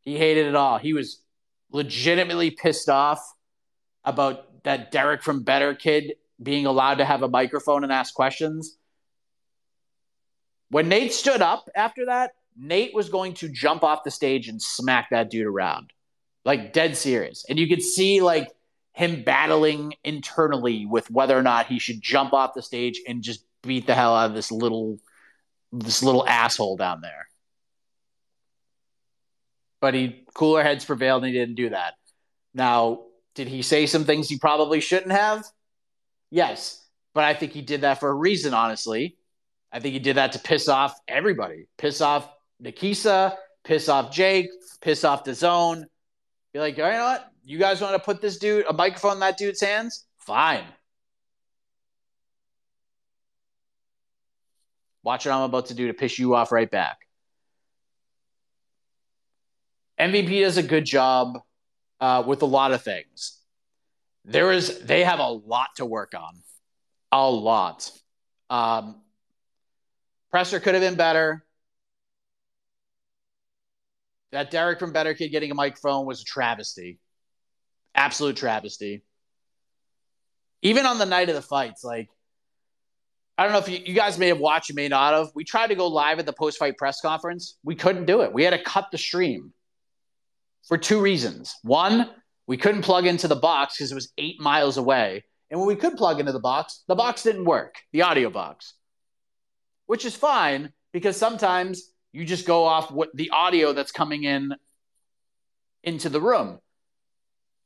He 0.02 0.18
hated 0.18 0.48
it 0.48 0.56
all. 0.56 0.78
He 0.78 0.94
was 0.94 1.22
legitimately 1.72 2.52
pissed 2.52 2.90
off 2.90 3.22
about 4.04 4.64
that 4.64 4.92
Derek 4.92 5.22
from 5.22 5.44
Better 5.44 5.76
kid 5.76 6.16
being 6.42 6.66
allowed 6.66 6.96
to 6.96 7.06
have 7.06 7.22
a 7.22 7.30
microphone 7.30 7.84
and 7.84 7.94
ask 7.94 8.14
questions. 8.14 8.78
When 10.70 10.90
Nate 10.90 11.14
stood 11.14 11.42
up 11.42 11.70
after 11.76 12.06
that, 12.08 12.32
Nate 12.60 12.94
was 12.94 13.10
going 13.10 13.34
to 13.36 13.50
jump 13.50 13.84
off 13.84 14.04
the 14.04 14.12
stage 14.12 14.48
and 14.48 14.62
smack 14.62 15.10
that 15.12 15.30
dude 15.30 15.48
around. 15.48 15.94
Like 16.46 16.74
dead 16.74 16.98
serious. 16.98 17.46
And 17.50 17.58
you 17.58 17.68
could 17.68 17.82
see 17.82 18.22
like 18.22 18.50
him 18.94 19.24
battling 19.24 19.94
internally 20.04 20.86
with 20.86 21.10
whether 21.10 21.38
or 21.38 21.42
not 21.42 21.68
he 21.68 21.80
should 21.80 22.02
jump 22.02 22.34
off 22.34 22.54
the 22.54 22.62
stage 22.62 23.02
and 23.08 23.22
just 23.22 23.46
beat 23.64 23.88
the 23.88 23.96
hell 23.96 24.16
out 24.16 24.30
of 24.30 24.36
this 24.36 24.52
little 24.52 25.00
this 25.72 26.02
little 26.02 26.28
asshole 26.28 26.78
down 26.78 27.02
there. 27.02 27.28
But 29.82 29.94
he 29.94 30.26
cooler 30.34 30.64
heads 30.64 30.84
prevailed 30.84 31.24
and 31.24 31.34
he 31.34 31.40
didn't 31.40 31.56
do 31.56 31.70
that. 31.70 31.94
Now, 32.54 33.04
did 33.36 33.48
he 33.48 33.62
say 33.62 33.86
some 33.86 34.04
things 34.04 34.28
he 34.28 34.38
probably 34.38 34.82
shouldn't 34.82 35.12
have? 35.12 35.46
Yes. 36.32 36.86
But 37.14 37.24
I 37.24 37.34
think 37.34 37.54
he 37.54 37.62
did 37.62 37.82
that 37.82 38.00
for 38.00 38.10
a 38.10 38.14
reason, 38.14 38.54
honestly. 38.54 39.18
I 39.72 39.80
think 39.80 39.94
he 39.94 40.00
did 40.00 40.18
that 40.18 40.34
to 40.34 40.40
piss 40.40 40.68
off 40.68 41.00
everybody. 41.08 41.68
Piss 41.78 42.02
off 42.02 42.30
Nakisa, 42.64 43.36
piss 43.64 43.90
off 43.90 44.12
Jake, 44.12 44.50
piss 44.82 45.04
off 45.04 45.24
DAZN. 45.24 45.84
Be 46.54 46.60
like, 46.60 46.78
you 46.78 46.84
know 46.84 47.04
what? 47.04 47.32
You 47.44 47.58
guys 47.58 47.82
want 47.82 47.94
to 47.94 48.00
put 48.00 48.22
this 48.22 48.38
dude, 48.38 48.66
a 48.68 48.74
microphone 48.74 49.14
in 49.14 49.20
that 49.22 49.38
dude's 49.38 49.62
hands? 49.62 50.06
Fine. 50.18 50.66
Watch 55.04 55.26
what 55.26 55.34
I'm 55.34 55.42
about 55.42 55.68
to 55.68 55.74
do 55.74 55.88
to 55.88 55.94
piss 55.94 56.20
you 56.20 56.36
off 56.36 56.52
right 56.52 56.70
back. 56.70 56.98
MVP 60.00 60.42
does 60.42 60.58
a 60.58 60.64
good 60.64 60.86
job 60.86 61.40
uh, 62.00 62.24
with 62.26 62.42
a 62.42 62.46
lot 62.46 62.72
of 62.72 62.82
things. 62.84 63.38
There 64.26 64.52
is, 64.52 64.80
they 64.80 65.04
have 65.04 65.20
a 65.20 65.28
lot 65.28 65.70
to 65.78 65.86
work 65.86 66.14
on, 66.16 66.42
a 67.12 67.30
lot. 67.30 67.92
Um, 68.50 69.02
Presser 70.32 70.60
could 70.60 70.76
have 70.76 70.84
been 70.84 70.96
better. 70.96 71.44
That 74.32 74.52
Derek 74.52 74.80
from 74.80 74.94
Better 74.94 75.14
Kid 75.14 75.30
getting 75.30 75.52
a 75.52 75.56
microphone 75.56 76.06
was 76.06 76.22
a 76.22 76.26
travesty, 76.26 77.00
absolute 77.96 78.38
travesty. 78.38 79.04
Even 80.62 80.86
on 80.86 81.00
the 81.00 81.06
night 81.06 81.30
of 81.30 81.36
the 81.36 81.42
fights, 81.42 81.84
like 81.84 82.10
I 83.40 83.44
don't 83.44 83.54
know 83.54 83.60
if 83.60 83.70
you, 83.70 83.80
you 83.86 83.94
guys 83.94 84.20
may 84.20 84.28
have 84.28 84.40
watched, 84.40 84.68
you 84.68 84.76
may 84.76 84.90
not 84.90 85.14
have. 85.14 85.30
We 85.34 85.46
tried 85.46 85.68
to 85.68 85.76
go 85.76 85.88
live 85.88 86.20
at 86.20 86.26
the 86.26 86.34
post 86.34 86.60
fight 86.60 86.78
press 86.78 87.00
conference. 87.00 87.58
We 87.64 87.74
couldn't 87.74 88.06
do 88.06 88.22
it. 88.22 88.34
We 88.34 88.44
had 88.44 88.52
to 88.52 88.62
cut 88.62 88.88
the 88.92 88.98
stream 88.98 89.54
for 90.68 90.78
two 90.78 91.00
reasons. 91.00 91.56
One, 91.64 92.10
we 92.48 92.58
couldn't 92.58 92.82
plug 92.82 93.08
into 93.08 93.30
the 93.30 93.38
box 93.38 93.78
because 93.78 93.94
it 93.94 93.96
was 93.96 94.12
eight 94.18 94.42
miles 94.42 94.76
away. 94.76 95.24
And 95.50 95.58
when 95.60 95.68
we 95.68 95.78
could 95.78 95.96
plug 95.96 96.20
into 96.20 96.34
the 96.34 96.40
box, 96.40 96.84
the 96.88 96.96
box 96.96 97.24
didn't 97.24 97.46
work, 97.46 97.76
the 97.94 98.02
audio 98.02 98.30
box, 98.30 98.74
which 99.86 100.04
is 100.04 100.16
fine 100.16 100.74
because 100.92 101.16
sometimes 101.16 101.94
you 102.12 102.26
just 102.26 102.46
go 102.46 102.66
off 102.66 102.92
what 102.92 103.10
the 103.14 103.30
audio 103.32 103.74
that's 103.74 103.92
coming 103.92 104.24
in 104.24 104.54
into 105.84 106.10
the 106.10 106.22
room. 106.22 106.60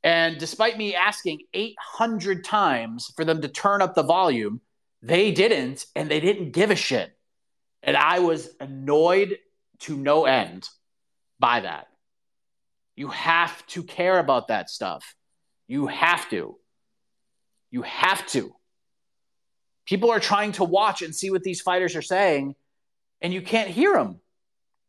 And 0.04 0.38
despite 0.38 0.78
me 0.78 0.96
asking 0.96 1.40
800 1.54 2.44
times 2.44 3.12
for 3.16 3.24
them 3.24 3.42
to 3.42 3.48
turn 3.48 3.82
up 3.82 3.96
the 3.96 4.04
volume, 4.04 4.60
they 5.02 5.32
didn't, 5.32 5.86
and 5.96 6.12
they 6.12 6.20
didn't 6.20 6.52
give 6.52 6.72
a 6.72 6.76
shit. 6.76 7.12
And 7.82 7.96
I 7.96 8.20
was 8.20 8.50
annoyed 8.60 9.38
to 9.80 9.98
no 9.98 10.26
end 10.26 10.68
by 11.40 11.62
that. 11.62 11.88
You 12.96 13.08
have 13.10 13.66
to 13.68 13.84
care 13.84 14.20
about 14.20 14.50
that 14.50 14.70
stuff. 14.70 15.16
You 15.68 15.88
have 15.88 16.30
to. 16.30 16.58
You 17.72 17.82
have 17.82 18.26
to. 18.28 18.54
People 19.86 20.12
are 20.12 20.20
trying 20.20 20.54
to 20.54 20.64
watch 20.64 21.02
and 21.02 21.14
see 21.14 21.32
what 21.32 21.44
these 21.44 21.62
fighters 21.62 21.96
are 21.96 22.02
saying, 22.02 22.56
and 23.22 23.34
you 23.34 23.42
can't 23.42 23.70
hear 23.70 23.94
them. 23.94 24.20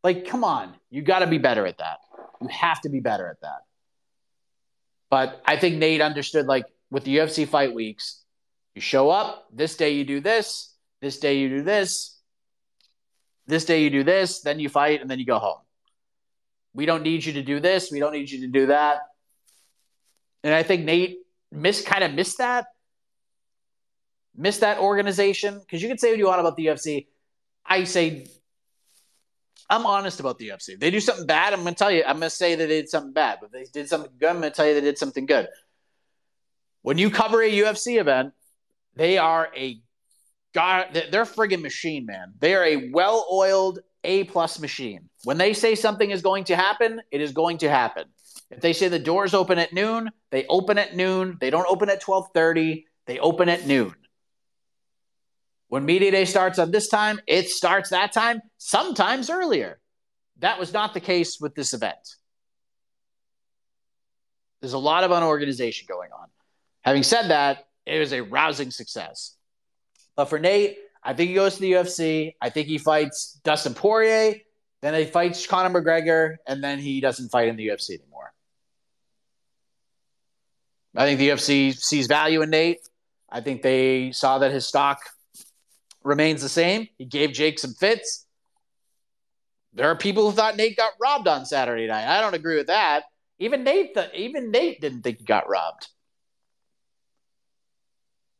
Like, 0.05 0.29
come 0.29 0.45
on. 0.45 0.75
You 0.91 1.03
got 1.03 1.21
to 1.21 1.27
be 1.27 1.39
better 1.39 1.67
at 1.67 1.79
that. 1.79 1.99
You 2.41 2.49
have 2.49 2.83
to 2.83 2.91
be 2.91 3.01
better 3.01 3.27
at 3.27 3.41
that. 3.41 3.63
But 5.11 5.41
I 5.47 5.57
think 5.57 5.77
Nate 5.77 6.03
understood, 6.03 6.47
like, 6.47 6.67
with 6.91 7.05
the 7.05 7.17
UFC 7.17 7.49
fight 7.49 7.75
weeks, 7.75 8.23
you 8.75 8.83
show 8.83 9.09
up, 9.09 9.47
this 9.53 9.77
day 9.77 9.95
you 9.95 10.05
do 10.05 10.21
this, 10.21 10.75
this 11.01 11.19
day 11.19 11.39
you 11.39 11.49
do 11.49 11.63
this, 11.63 12.21
this 13.47 13.65
day 13.65 13.83
you 13.83 13.91
do 13.91 14.05
this, 14.05 14.41
then 14.43 14.61
you 14.61 14.69
fight, 14.69 15.01
and 15.01 15.09
then 15.09 15.19
you 15.19 15.25
go 15.25 15.39
home. 15.39 15.59
We 16.75 16.87
don't 16.87 17.03
need 17.03 17.25
you 17.25 17.35
to 17.35 17.43
do 17.43 17.61
this. 17.61 17.91
We 17.91 18.01
don't 18.01 18.13
need 18.13 18.31
you 18.31 18.41
to 18.43 18.49
do 18.49 18.67
that. 18.67 18.99
And 20.43 20.53
I 20.53 20.63
think 20.63 20.85
Nate 20.85 21.19
missed 21.51 21.87
kind 21.87 22.05
of 22.05 22.13
missed 22.13 22.39
that. 22.39 22.67
Missed 24.37 24.61
that 24.61 24.79
organization. 24.79 25.61
Because 25.61 25.81
you 25.81 25.89
can 25.89 25.99
say 25.99 26.11
what 26.11 26.19
you 26.19 26.27
want 26.27 26.41
about 26.41 26.57
the 26.57 26.67
UFC. 26.67 27.07
I 27.65 27.85
say 27.85 28.27
I'm 29.71 29.87
honest 29.87 30.21
about 30.21 30.39
the 30.39 30.49
UFC. 30.49 30.79
They 30.79 30.91
do 30.91 31.01
something 31.01 31.27
bad, 31.27 31.53
I'm 31.53 31.63
going 31.63 31.75
to 31.75 31.79
tell 31.79 31.91
you. 31.91 32.03
I'm 32.07 32.19
going 32.19 32.31
to 32.31 32.31
say 32.31 32.55
that 32.55 32.67
they 32.67 32.81
did 32.81 32.89
something 32.89 33.13
bad. 33.13 33.39
But 33.41 33.53
they 33.53 33.65
did 33.65 33.89
something 33.89 34.13
good, 34.19 34.29
I'm 34.29 34.41
going 34.41 34.51
to 34.51 34.57
tell 34.57 34.67
you 34.67 34.75
they 34.75 34.81
did 34.81 34.99
something 34.99 35.27
good. 35.27 35.49
When 36.83 36.99
you 36.99 37.11
cover 37.11 37.43
a 37.43 37.51
UFC 37.51 37.99
event, 37.99 38.35
they 38.95 39.17
are 39.19 39.49
a 39.57 39.81
god. 40.55 40.89
They're 41.11 41.25
friggin' 41.25 41.63
machine, 41.63 42.07
man. 42.07 42.35
They 42.39 42.55
are 42.55 42.65
a 42.65 42.91
well-oiled 42.91 43.81
A 44.05 44.25
plus 44.25 44.61
machine. 44.61 45.09
When 45.25 45.39
they 45.39 45.55
say 45.55 45.75
something 45.75 46.11
is 46.11 46.21
going 46.21 46.45
to 46.45 46.57
happen, 46.57 47.01
it 47.11 47.21
is 47.21 47.33
going 47.33 47.59
to 47.59 47.71
happen. 47.71 48.05
If 48.51 48.61
they 48.61 48.75
say 48.75 48.89
the 48.89 48.99
doors 48.99 49.35
open 49.35 49.59
at 49.59 49.73
noon, 49.73 50.11
they 50.31 50.47
open 50.47 50.79
at 50.79 50.95
noon. 50.95 51.39
They 51.41 51.51
don't 51.51 51.67
open 51.69 51.89
at 51.89 52.03
12:30. 52.03 52.85
They 53.07 53.19
open 53.19 53.49
at 53.49 53.67
noon. 53.67 53.95
When 55.69 55.85
media 55.85 56.11
day 56.11 56.25
starts 56.25 56.59
on 56.59 56.71
this 56.71 56.89
time, 56.89 57.21
it 57.27 57.49
starts 57.49 57.91
that 57.91 58.13
time, 58.13 58.41
sometimes 58.59 59.31
earlier. 59.31 59.81
That 60.39 60.59
was 60.59 60.73
not 60.73 60.95
the 60.95 61.01
case 61.01 61.41
with 61.41 61.55
this 61.55 61.75
event. 61.75 62.17
There's 64.61 64.73
a 64.73 64.79
lot 64.79 65.05
of 65.05 65.11
unorganization 65.11 65.87
going 65.89 66.11
on. 66.13 66.29
Having 66.83 67.03
said 67.03 67.29
that, 67.29 67.67
it 67.87 67.99
was 67.99 68.13
a 68.13 68.23
rousing 68.23 68.71
success. 68.71 69.37
But 70.17 70.27
for 70.27 70.39
Nate, 70.39 70.79
I 71.03 71.13
think 71.13 71.29
he 71.29 71.35
goes 71.35 71.57
to 71.57 71.61
the 71.61 71.73
UFC. 71.73 72.35
I 72.41 72.51
think 72.51 72.67
he 72.69 72.79
fights 72.79 73.39
Dustin 73.45 73.75
Poirier. 73.75 74.37
Then 74.81 74.95
he 74.95 75.05
fights 75.07 75.47
Conor 75.47 75.81
McGregor, 75.81 76.37
and 76.47 76.63
then 76.63 76.79
he 76.79 77.01
doesn't 77.01 77.31
fight 77.31 77.49
in 77.49 77.57
the 77.57 77.69
UFC 77.69 77.99
anymore. 77.99 78.33
I 80.97 81.05
think 81.07 81.19
the 81.19 81.31
UFC 81.31 81.75
sees 81.75 82.07
value 82.07 82.43
in 82.43 82.51
Nate. 82.51 82.81
I 83.29 83.41
think 83.41 83.63
they 83.63 84.13
saw 84.13 84.39
that 84.39 84.53
his 84.53 84.67
stock 84.67 84.99
remains 86.05 86.43
the 86.43 86.49
same. 86.49 86.89
He 86.99 87.05
gave 87.05 87.33
Jake 87.33 87.59
some 87.59 87.75
fits. 87.75 88.27
There 89.73 89.89
are 89.89 89.97
people 89.97 90.31
who 90.31 90.37
thought 90.37 90.57
Nate 90.57 90.77
got 90.77 90.93
robbed 91.01 91.27
on 91.27 91.47
Saturday 91.47 91.89
night. 91.89 92.07
I 92.07 92.21
don't 92.21 92.35
agree 92.35 92.57
with 92.57 92.69
that. 92.69 93.05
Even 93.41 93.65
Nate, 93.65 93.95
th- 93.95 94.11
even 94.15 94.53
Nate 94.53 94.81
didn't 94.81 95.03
think 95.03 95.19
he 95.19 95.25
got 95.25 95.49
robbed. 95.49 95.89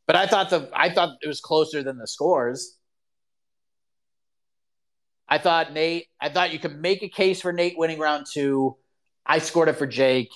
But 0.07 0.17
I 0.17 0.27
thought 0.27 0.51
the 0.51 0.71
I 0.73 0.91
thought 0.91 1.17
it 1.23 1.27
was 1.27 1.41
closer 1.41 1.83
than 1.83 1.99
the 1.99 2.07
scores. 2.07 2.77
I 5.27 5.39
thought 5.39 5.73
Nate. 5.73 6.07
I 6.21 6.29
thought 6.29 6.53
you 6.53 6.59
could 6.59 6.79
make 6.79 7.03
a 7.03 7.09
case 7.09 7.41
for 7.41 7.53
Nate 7.53 7.79
winning 7.79 7.99
round 7.99 8.27
two. 8.33 8.77
I 9.27 9.39
scored 9.39 9.69
it 9.69 9.79
for 9.79 9.87
Jake. 9.87 10.31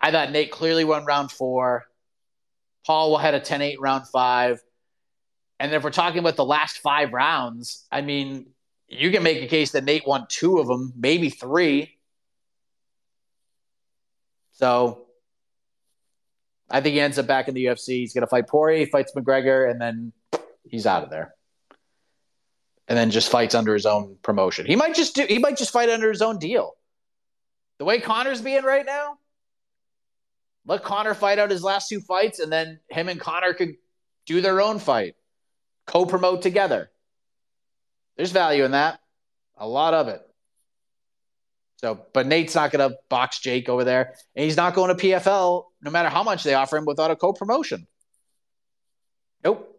I 0.00 0.10
thought 0.10 0.32
Nate 0.32 0.50
clearly 0.50 0.84
won 0.84 1.04
round 1.04 1.30
four. 1.30 1.84
Paul 2.86 3.16
had 3.16 3.34
a 3.34 3.40
10-8 3.40 3.76
round 3.80 4.06
five. 4.08 4.60
And 5.60 5.72
if 5.72 5.82
we're 5.82 5.90
talking 5.90 6.18
about 6.18 6.36
the 6.36 6.44
last 6.44 6.78
five 6.78 7.12
rounds, 7.12 7.86
I 7.90 8.00
mean, 8.00 8.46
you 8.88 9.10
can 9.10 9.22
make 9.22 9.42
a 9.42 9.46
case 9.46 9.72
that 9.72 9.84
Nate 9.84 10.06
won 10.06 10.26
two 10.28 10.58
of 10.58 10.66
them, 10.66 10.92
maybe 10.96 11.30
three. 11.30 11.98
So 14.52 15.06
I 16.70 16.80
think 16.80 16.94
he 16.94 17.00
ends 17.00 17.18
up 17.18 17.26
back 17.26 17.48
in 17.48 17.54
the 17.54 17.64
UFC. 17.66 18.00
He's 18.00 18.14
going 18.14 18.22
to 18.22 18.28
fight 18.28 18.48
Poirier, 18.48 18.86
fights 18.86 19.12
McGregor, 19.16 19.70
and 19.70 19.80
then 19.80 20.12
he's 20.68 20.86
out 20.86 21.04
of 21.04 21.10
there. 21.10 21.34
And 22.86 22.98
then 22.98 23.10
just 23.10 23.30
fights 23.30 23.54
under 23.54 23.72
his 23.72 23.86
own 23.86 24.16
promotion. 24.22 24.66
He 24.66 24.76
might 24.76 24.94
just 24.94 25.14
do. 25.14 25.24
He 25.26 25.38
might 25.38 25.56
just 25.56 25.72
fight 25.72 25.88
under 25.88 26.10
his 26.10 26.20
own 26.20 26.38
deal. 26.38 26.72
The 27.78 27.84
way 27.84 27.98
Conor's 27.98 28.42
being 28.42 28.62
right 28.62 28.84
now, 28.84 29.18
let 30.66 30.82
Conor 30.82 31.14
fight 31.14 31.38
out 31.38 31.50
his 31.50 31.62
last 31.62 31.88
two 31.88 32.00
fights, 32.00 32.40
and 32.40 32.52
then 32.52 32.80
him 32.90 33.08
and 33.08 33.18
Conor 33.18 33.54
could 33.54 33.76
do 34.26 34.42
their 34.42 34.60
own 34.60 34.78
fight 34.78 35.14
co 35.86 36.06
promote 36.06 36.42
together. 36.42 36.90
There's 38.16 38.32
value 38.32 38.64
in 38.64 38.72
that, 38.72 39.00
a 39.56 39.66
lot 39.66 39.94
of 39.94 40.08
it. 40.08 40.22
So, 41.78 42.00
but 42.12 42.26
Nate's 42.26 42.54
not 42.54 42.70
going 42.70 42.88
to 42.88 42.96
box 43.08 43.40
Jake 43.40 43.68
over 43.68 43.84
there, 43.84 44.14
and 44.34 44.44
he's 44.44 44.56
not 44.56 44.74
going 44.74 44.96
to 44.96 45.06
PFL 45.06 45.64
no 45.82 45.90
matter 45.90 46.08
how 46.08 46.22
much 46.22 46.42
they 46.42 46.54
offer 46.54 46.76
him 46.76 46.86
without 46.86 47.10
a 47.10 47.16
co 47.16 47.32
promotion. 47.32 47.86
Nope. 49.44 49.70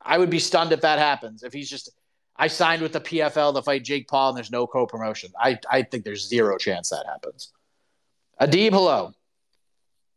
I 0.00 0.16
would 0.16 0.30
be 0.30 0.38
stunned 0.38 0.72
if 0.72 0.82
that 0.82 0.98
happens. 0.98 1.42
If 1.42 1.52
he's 1.52 1.68
just, 1.68 1.90
I 2.36 2.46
signed 2.46 2.82
with 2.82 2.92
the 2.92 3.00
PFL 3.00 3.54
to 3.54 3.62
fight 3.62 3.84
Jake 3.84 4.06
Paul 4.06 4.28
and 4.28 4.36
there's 4.36 4.52
no 4.52 4.66
co 4.66 4.86
promotion. 4.86 5.32
I, 5.38 5.58
I 5.70 5.82
think 5.82 6.04
there's 6.04 6.28
zero 6.28 6.56
chance 6.56 6.90
that 6.90 7.04
happens. 7.06 7.52
Adib, 8.40 8.70
hello. 8.70 9.12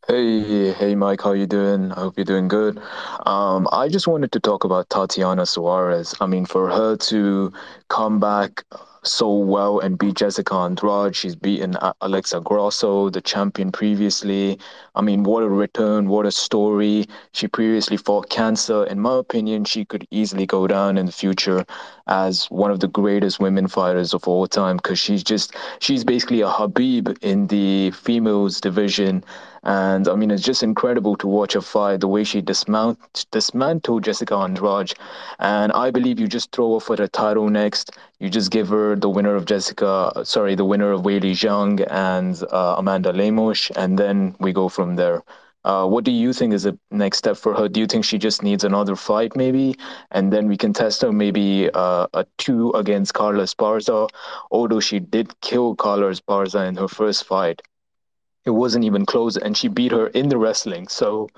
Hey, 0.07 0.73
hey, 0.73 0.95
Mike, 0.95 1.21
how 1.21 1.33
you 1.33 1.45
doing? 1.45 1.91
I 1.91 1.99
hope 2.01 2.17
you're 2.17 2.25
doing 2.25 2.47
good. 2.47 2.79
Um, 3.25 3.67
I 3.71 3.87
just 3.87 4.07
wanted 4.07 4.31
to 4.31 4.39
talk 4.39 4.63
about 4.63 4.89
Tatiana 4.89 5.45
Suarez. 5.45 6.15
I 6.19 6.25
mean, 6.25 6.45
for 6.45 6.69
her 6.69 6.97
to 6.97 7.53
come 7.87 8.19
back 8.19 8.63
so 9.03 9.31
well 9.33 9.79
and 9.79 9.97
beat 9.97 10.15
Jessica 10.15 10.53
Andrade, 10.55 11.15
she's 11.15 11.35
beaten 11.35 11.75
Alexa 12.01 12.41
Grasso, 12.41 13.09
the 13.09 13.21
champion 13.21 13.71
previously. 13.71 14.59
I 14.95 15.01
mean, 15.01 15.23
what 15.23 15.43
a 15.43 15.49
return, 15.49 16.07
what 16.09 16.25
a 16.25 16.31
story. 16.31 17.05
She 17.33 17.47
previously 17.47 17.97
fought 17.97 18.29
cancer. 18.29 18.83
In 18.85 18.99
my 18.99 19.17
opinion, 19.17 19.65
she 19.65 19.85
could 19.85 20.07
easily 20.11 20.45
go 20.47 20.67
down 20.67 20.97
in 20.97 21.05
the 21.05 21.11
future 21.11 21.63
as 22.07 22.45
one 22.45 22.71
of 22.71 22.79
the 22.79 22.87
greatest 22.87 23.39
women 23.39 23.67
fighters 23.67 24.13
of 24.13 24.27
all 24.27 24.47
time 24.47 24.77
because 24.77 24.99
she's 24.99 25.23
just, 25.23 25.55
she's 25.79 26.03
basically 26.03 26.41
a 26.41 26.49
Khabib 26.49 27.17
in 27.21 27.47
the 27.47 27.91
females 27.91 28.59
division 28.59 29.23
and 29.63 30.07
I 30.07 30.15
mean, 30.15 30.31
it's 30.31 30.43
just 30.43 30.63
incredible 30.63 31.15
to 31.17 31.27
watch 31.27 31.53
her 31.53 31.61
fight, 31.61 31.99
the 31.99 32.07
way 32.07 32.23
she 32.23 32.41
dismount, 32.41 33.25
dismantled 33.31 34.03
Jessica 34.03 34.35
Andrade. 34.35 34.93
And 35.37 35.71
I 35.73 35.91
believe 35.91 36.19
you 36.19 36.27
just 36.27 36.51
throw 36.51 36.75
her 36.75 36.79
for 36.79 36.95
the 36.95 37.07
title 37.07 37.47
next. 37.49 37.91
You 38.19 38.29
just 38.29 38.49
give 38.49 38.69
her 38.69 38.95
the 38.95 39.09
winner 39.09 39.35
of 39.35 39.45
Jessica, 39.45 40.11
sorry, 40.23 40.55
the 40.55 40.65
winner 40.65 40.91
of 40.91 41.01
Weili 41.01 41.33
Zhang 41.33 41.85
and 41.91 42.41
uh, 42.51 42.75
Amanda 42.77 43.13
Lemos, 43.13 43.71
and 43.75 43.99
then 43.99 44.35
we 44.39 44.51
go 44.51 44.67
from 44.67 44.95
there. 44.95 45.23
Uh, 45.63 45.85
what 45.85 46.03
do 46.03 46.11
you 46.11 46.33
think 46.33 46.53
is 46.53 46.63
the 46.63 46.75
next 46.89 47.19
step 47.19 47.37
for 47.37 47.53
her? 47.53 47.69
Do 47.69 47.79
you 47.79 47.85
think 47.85 48.03
she 48.03 48.17
just 48.17 48.41
needs 48.41 48.63
another 48.63 48.95
fight, 48.95 49.35
maybe, 49.35 49.75
and 50.09 50.33
then 50.33 50.47
we 50.47 50.57
can 50.57 50.73
test 50.73 51.03
her 51.03 51.11
maybe 51.11 51.69
uh, 51.75 52.07
a 52.15 52.25
two 52.39 52.71
against 52.71 53.13
Carla 53.13 53.43
Esparza, 53.43 54.09
although 54.49 54.79
she 54.79 54.99
did 54.99 55.39
kill 55.41 55.75
Carla 55.75 56.09
Esparza 56.09 56.67
in 56.67 56.77
her 56.77 56.87
first 56.87 57.25
fight 57.25 57.61
it 58.45 58.49
wasn't 58.49 58.85
even 58.85 59.05
close 59.05 59.37
and 59.37 59.55
she 59.55 59.67
beat 59.67 59.91
her 59.91 60.07
in 60.07 60.29
the 60.29 60.37
wrestling. 60.37 60.87
So 60.87 61.29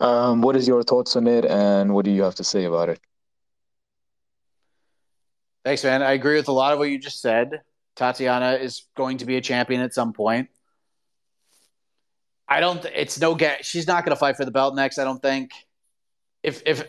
um, 0.00 0.40
what 0.40 0.56
is 0.56 0.66
your 0.66 0.82
thoughts 0.82 1.16
on 1.16 1.26
it 1.26 1.44
and 1.44 1.94
what 1.94 2.04
do 2.04 2.10
you 2.10 2.22
have 2.22 2.34
to 2.36 2.44
say 2.44 2.64
about 2.64 2.88
it? 2.88 3.00
Thanks 5.64 5.84
man. 5.84 6.02
I 6.02 6.12
agree 6.12 6.36
with 6.36 6.48
a 6.48 6.52
lot 6.52 6.72
of 6.72 6.78
what 6.78 6.90
you 6.90 6.98
just 6.98 7.20
said. 7.20 7.60
Tatiana 7.96 8.52
is 8.52 8.84
going 8.96 9.18
to 9.18 9.24
be 9.24 9.36
a 9.36 9.40
champion 9.40 9.80
at 9.80 9.94
some 9.94 10.12
point. 10.12 10.48
I 12.48 12.60
don't 12.60 12.84
it's 12.94 13.20
no 13.20 13.34
get 13.34 13.64
she's 13.64 13.86
not 13.86 14.04
going 14.04 14.14
to 14.14 14.20
fight 14.20 14.36
for 14.36 14.44
the 14.44 14.52
belt 14.52 14.76
next 14.76 14.98
i 14.98 15.04
don't 15.04 15.20
think. 15.20 15.50
If 16.42 16.62
if 16.64 16.84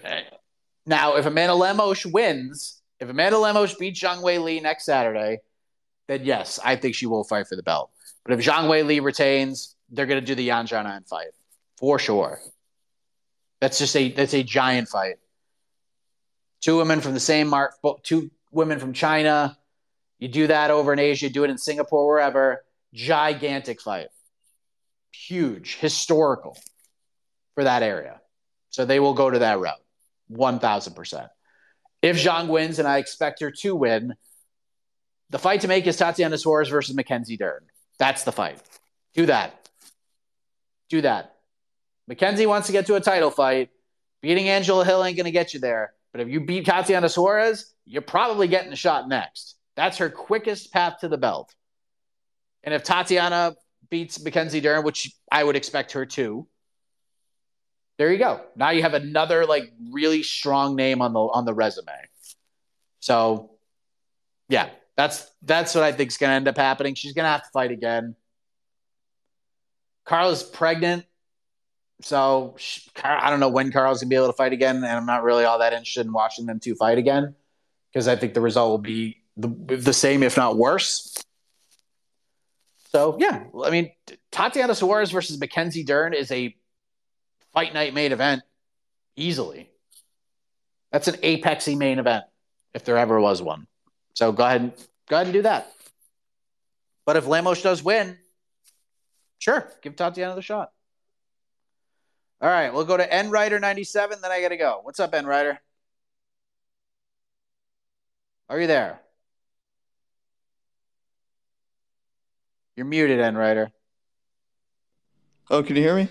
now 0.85 1.15
if 1.15 1.25
amanda 1.25 1.55
lemos 1.55 2.05
wins 2.05 2.81
if 2.99 3.09
amanda 3.09 3.39
lemos 3.39 3.73
beats 3.73 3.99
zhang 3.99 4.21
wei 4.21 4.37
li 4.37 4.59
next 4.59 4.85
saturday 4.85 5.39
then 6.07 6.23
yes 6.23 6.59
i 6.63 6.75
think 6.75 6.93
she 6.93 7.07
will 7.07 7.23
fight 7.23 7.47
for 7.47 7.55
the 7.55 7.63
belt 7.63 7.89
but 8.27 8.37
if 8.37 8.45
Zhang 8.45 8.67
Weili 8.67 9.01
retains, 9.01 9.75
they're 9.89 10.05
going 10.05 10.19
to 10.19 10.25
do 10.25 10.35
the 10.35 10.43
Yan 10.43 10.67
Xiaonan 10.67 11.07
fight 11.07 11.27
for 11.77 11.97
sure. 11.97 12.41
That's 13.61 13.79
just 13.79 13.95
a 13.95 14.11
that's 14.11 14.33
a 14.33 14.43
giant 14.43 14.89
fight. 14.89 15.15
Two 16.59 16.75
women 16.77 16.99
from 16.99 17.13
the 17.13 17.21
same 17.21 17.47
mark, 17.47 17.75
two 18.03 18.29
women 18.51 18.79
from 18.79 18.91
China. 18.91 19.57
You 20.19 20.27
do 20.27 20.47
that 20.47 20.71
over 20.71 20.91
in 20.91 20.99
Asia, 20.99 21.29
do 21.29 21.45
it 21.45 21.49
in 21.49 21.57
Singapore, 21.57 22.05
wherever. 22.05 22.65
Gigantic 22.93 23.81
fight, 23.81 24.07
huge, 25.11 25.75
historical 25.75 26.57
for 27.55 27.63
that 27.63 27.83
area. 27.83 28.19
So 28.69 28.83
they 28.83 28.99
will 28.99 29.13
go 29.13 29.29
to 29.29 29.39
that 29.39 29.59
route, 29.59 29.81
one 30.27 30.59
thousand 30.59 30.95
percent. 30.95 31.29
If 32.01 32.17
Zhang 32.17 32.47
wins, 32.47 32.79
and 32.79 32.87
I 32.87 32.97
expect 32.97 33.39
her 33.41 33.51
to 33.51 33.75
win, 33.75 34.15
the 35.29 35.39
fight 35.39 35.61
to 35.61 35.67
make 35.67 35.87
is 35.87 35.97
Tatiana 35.97 36.37
Suarez 36.37 36.69
versus 36.69 36.95
Mackenzie 36.95 37.37
Dern. 37.37 37.65
That's 37.99 38.23
the 38.23 38.31
fight. 38.31 38.61
Do 39.13 39.25
that. 39.25 39.69
Do 40.89 41.01
that. 41.01 41.35
Mackenzie 42.07 42.45
wants 42.45 42.67
to 42.67 42.73
get 42.73 42.85
to 42.87 42.95
a 42.95 43.01
title 43.01 43.31
fight. 43.31 43.69
Beating 44.21 44.49
Angela 44.49 44.85
Hill 44.85 45.03
ain't 45.03 45.17
going 45.17 45.25
to 45.25 45.31
get 45.31 45.53
you 45.53 45.59
there. 45.59 45.93
But 46.11 46.21
if 46.21 46.29
you 46.29 46.41
beat 46.41 46.65
Tatiana 46.65 47.09
Suarez, 47.09 47.73
you're 47.85 48.01
probably 48.01 48.47
getting 48.47 48.71
a 48.71 48.77
shot 48.77 49.07
next. 49.07 49.55
That's 49.75 49.97
her 49.97 50.09
quickest 50.09 50.73
path 50.73 50.99
to 51.01 51.07
the 51.07 51.17
belt. 51.17 51.53
And 52.63 52.73
if 52.73 52.83
Tatiana 52.83 53.55
beats 53.89 54.23
Mackenzie 54.23 54.59
Dern, 54.59 54.83
which 54.83 55.11
I 55.31 55.43
would 55.43 55.55
expect 55.55 55.93
her 55.93 56.05
to, 56.05 56.47
there 57.97 58.11
you 58.11 58.17
go. 58.17 58.41
Now 58.55 58.71
you 58.71 58.81
have 58.83 58.93
another 58.93 59.45
like 59.45 59.71
really 59.91 60.23
strong 60.23 60.75
name 60.75 61.01
on 61.01 61.13
the 61.13 61.19
on 61.19 61.45
the 61.45 61.53
resume. 61.53 61.93
So, 62.99 63.51
yeah, 64.49 64.69
that's 64.97 65.31
that's 65.43 65.75
what 65.75 65.83
I 65.83 65.91
think 65.93 66.09
is 66.09 66.17
going 66.17 66.31
to 66.31 66.35
end 66.35 66.47
up 66.47 66.57
happening. 66.57 66.95
She's 66.95 67.13
going 67.13 67.23
to 67.23 67.29
have 67.29 67.43
to 67.43 67.49
fight 67.51 67.71
again. 67.71 68.15
Carla's 70.03 70.41
pregnant, 70.41 71.05
so 72.01 72.55
she, 72.57 72.81
I 73.03 73.29
don't 73.29 73.39
know 73.39 73.49
when 73.49 73.71
Carla's 73.71 73.99
going 73.99 74.09
to 74.09 74.13
be 74.13 74.15
able 74.15 74.27
to 74.27 74.33
fight 74.33 74.53
again, 74.53 74.77
and 74.77 74.85
I'm 74.85 75.05
not 75.05 75.23
really 75.23 75.45
all 75.45 75.59
that 75.59 75.73
interested 75.73 76.05
in 76.05 76.13
watching 76.13 76.45
them 76.45 76.59
two 76.59 76.75
fight 76.75 76.97
again 76.97 77.35
because 77.91 78.07
I 78.07 78.15
think 78.15 78.33
the 78.33 78.41
result 78.41 78.71
will 78.71 78.77
be 78.79 79.21
the, 79.35 79.47
the 79.47 79.93
same, 79.93 80.23
if 80.23 80.35
not 80.35 80.57
worse. 80.57 81.13
So 82.91 83.17
yeah, 83.19 83.43
I 83.63 83.69
mean, 83.69 83.91
Tatiana 84.31 84.73
Suarez 84.73 85.11
versus 85.11 85.39
Mackenzie 85.39 85.83
Dern 85.83 86.13
is 86.13 86.31
a 86.31 86.55
fight 87.53 87.73
night 87.73 87.93
main 87.93 88.11
event 88.11 88.41
easily. 89.15 89.69
That's 90.91 91.07
an 91.07 91.15
apexy 91.15 91.77
main 91.77 91.99
event 91.99 92.23
if 92.73 92.85
there 92.85 92.97
ever 92.97 93.19
was 93.19 93.41
one. 93.41 93.67
So 94.17 94.31
go 94.31 94.43
ahead, 94.43 94.61
and, 94.61 94.73
go 95.07 95.17
ahead 95.17 95.27
and 95.27 95.33
do 95.33 95.43
that. 95.43 95.71
But 97.05 97.17
if 97.17 97.27
Lemos 97.27 97.61
does 97.61 97.83
win, 97.83 98.17
sure, 99.37 99.71
give 99.83 99.95
Tatiana 99.95 100.33
the 100.33 100.41
shot. 100.41 100.71
All 102.41 102.49
right, 102.49 102.73
we'll 102.73 102.85
go 102.85 102.97
to 102.97 103.13
N 103.13 103.29
Rider 103.29 103.59
97, 103.59 104.17
then 104.19 104.31
I 104.31 104.41
got 104.41 104.49
to 104.49 104.57
go. 104.57 104.79
What's 104.81 104.99
up, 104.99 105.13
N 105.13 105.27
Rider? 105.27 105.59
Are 108.49 108.59
you 108.59 108.65
there? 108.65 109.01
You're 112.75 112.87
muted, 112.87 113.19
N 113.19 113.37
Rider. 113.37 113.71
Oh, 115.51 115.61
can 115.61 115.75
you 115.75 115.83
hear 115.83 115.95
me? 115.95 116.09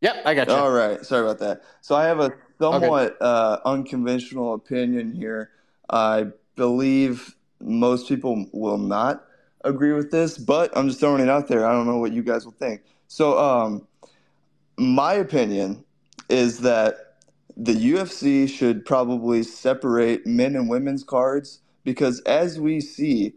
Yep, 0.00 0.22
I 0.24 0.34
got 0.34 0.48
you. 0.48 0.54
All 0.54 0.72
right, 0.72 1.06
sorry 1.06 1.22
about 1.22 1.38
that. 1.38 1.62
So 1.82 1.94
I 1.94 2.06
have 2.06 2.18
a 2.18 2.32
somewhat 2.58 3.16
uh, 3.20 3.60
unconventional 3.64 4.54
opinion 4.54 5.12
here. 5.12 5.50
I 5.88 6.32
believe 6.56 7.34
most 7.60 8.08
people 8.08 8.46
will 8.52 8.78
not 8.78 9.24
agree 9.64 9.92
with 9.92 10.10
this, 10.10 10.38
but 10.38 10.76
I'm 10.76 10.88
just 10.88 11.00
throwing 11.00 11.22
it 11.22 11.28
out 11.28 11.48
there. 11.48 11.66
I 11.66 11.72
don't 11.72 11.86
know 11.86 11.98
what 11.98 12.12
you 12.12 12.22
guys 12.22 12.44
will 12.44 12.52
think. 12.52 12.82
So, 13.08 13.38
um, 13.38 13.86
my 14.78 15.14
opinion 15.14 15.84
is 16.28 16.60
that 16.60 17.16
the 17.56 17.74
UFC 17.74 18.48
should 18.48 18.84
probably 18.86 19.42
separate 19.42 20.26
men 20.26 20.56
and 20.56 20.68
women's 20.70 21.04
cards 21.04 21.60
because, 21.84 22.20
as 22.20 22.58
we 22.58 22.80
see, 22.80 23.34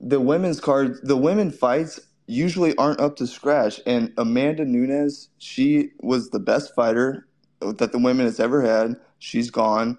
the 0.00 0.20
women's 0.20 0.60
cards, 0.60 1.00
the 1.02 1.16
women 1.16 1.50
fights 1.50 2.00
usually 2.26 2.74
aren't 2.76 3.00
up 3.00 3.16
to 3.16 3.26
scratch. 3.26 3.80
And 3.86 4.12
Amanda 4.16 4.64
Nunes, 4.64 5.28
she 5.38 5.90
was 6.00 6.30
the 6.30 6.38
best 6.38 6.74
fighter 6.74 7.26
that 7.60 7.92
the 7.92 7.98
women 7.98 8.26
has 8.26 8.40
ever 8.40 8.62
had. 8.62 8.96
She's 9.18 9.50
gone. 9.50 9.98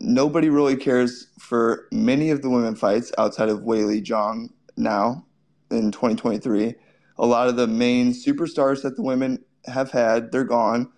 Nobody 0.00 0.50
really 0.50 0.76
cares 0.76 1.28
for 1.38 1.86
many 1.90 2.30
of 2.30 2.42
the 2.42 2.50
women 2.50 2.74
fights 2.74 3.12
outside 3.18 3.48
of 3.48 3.60
Weili 3.60 4.04
Zhang 4.04 4.50
now 4.76 5.24
in 5.70 5.90
2023. 5.90 6.74
A 7.18 7.26
lot 7.26 7.48
of 7.48 7.56
the 7.56 7.66
main 7.66 8.12
superstars 8.12 8.82
that 8.82 8.96
the 8.96 9.02
women 9.02 9.44
have 9.66 9.90
had, 9.92 10.32
they're 10.32 10.44
gone. 10.44 10.92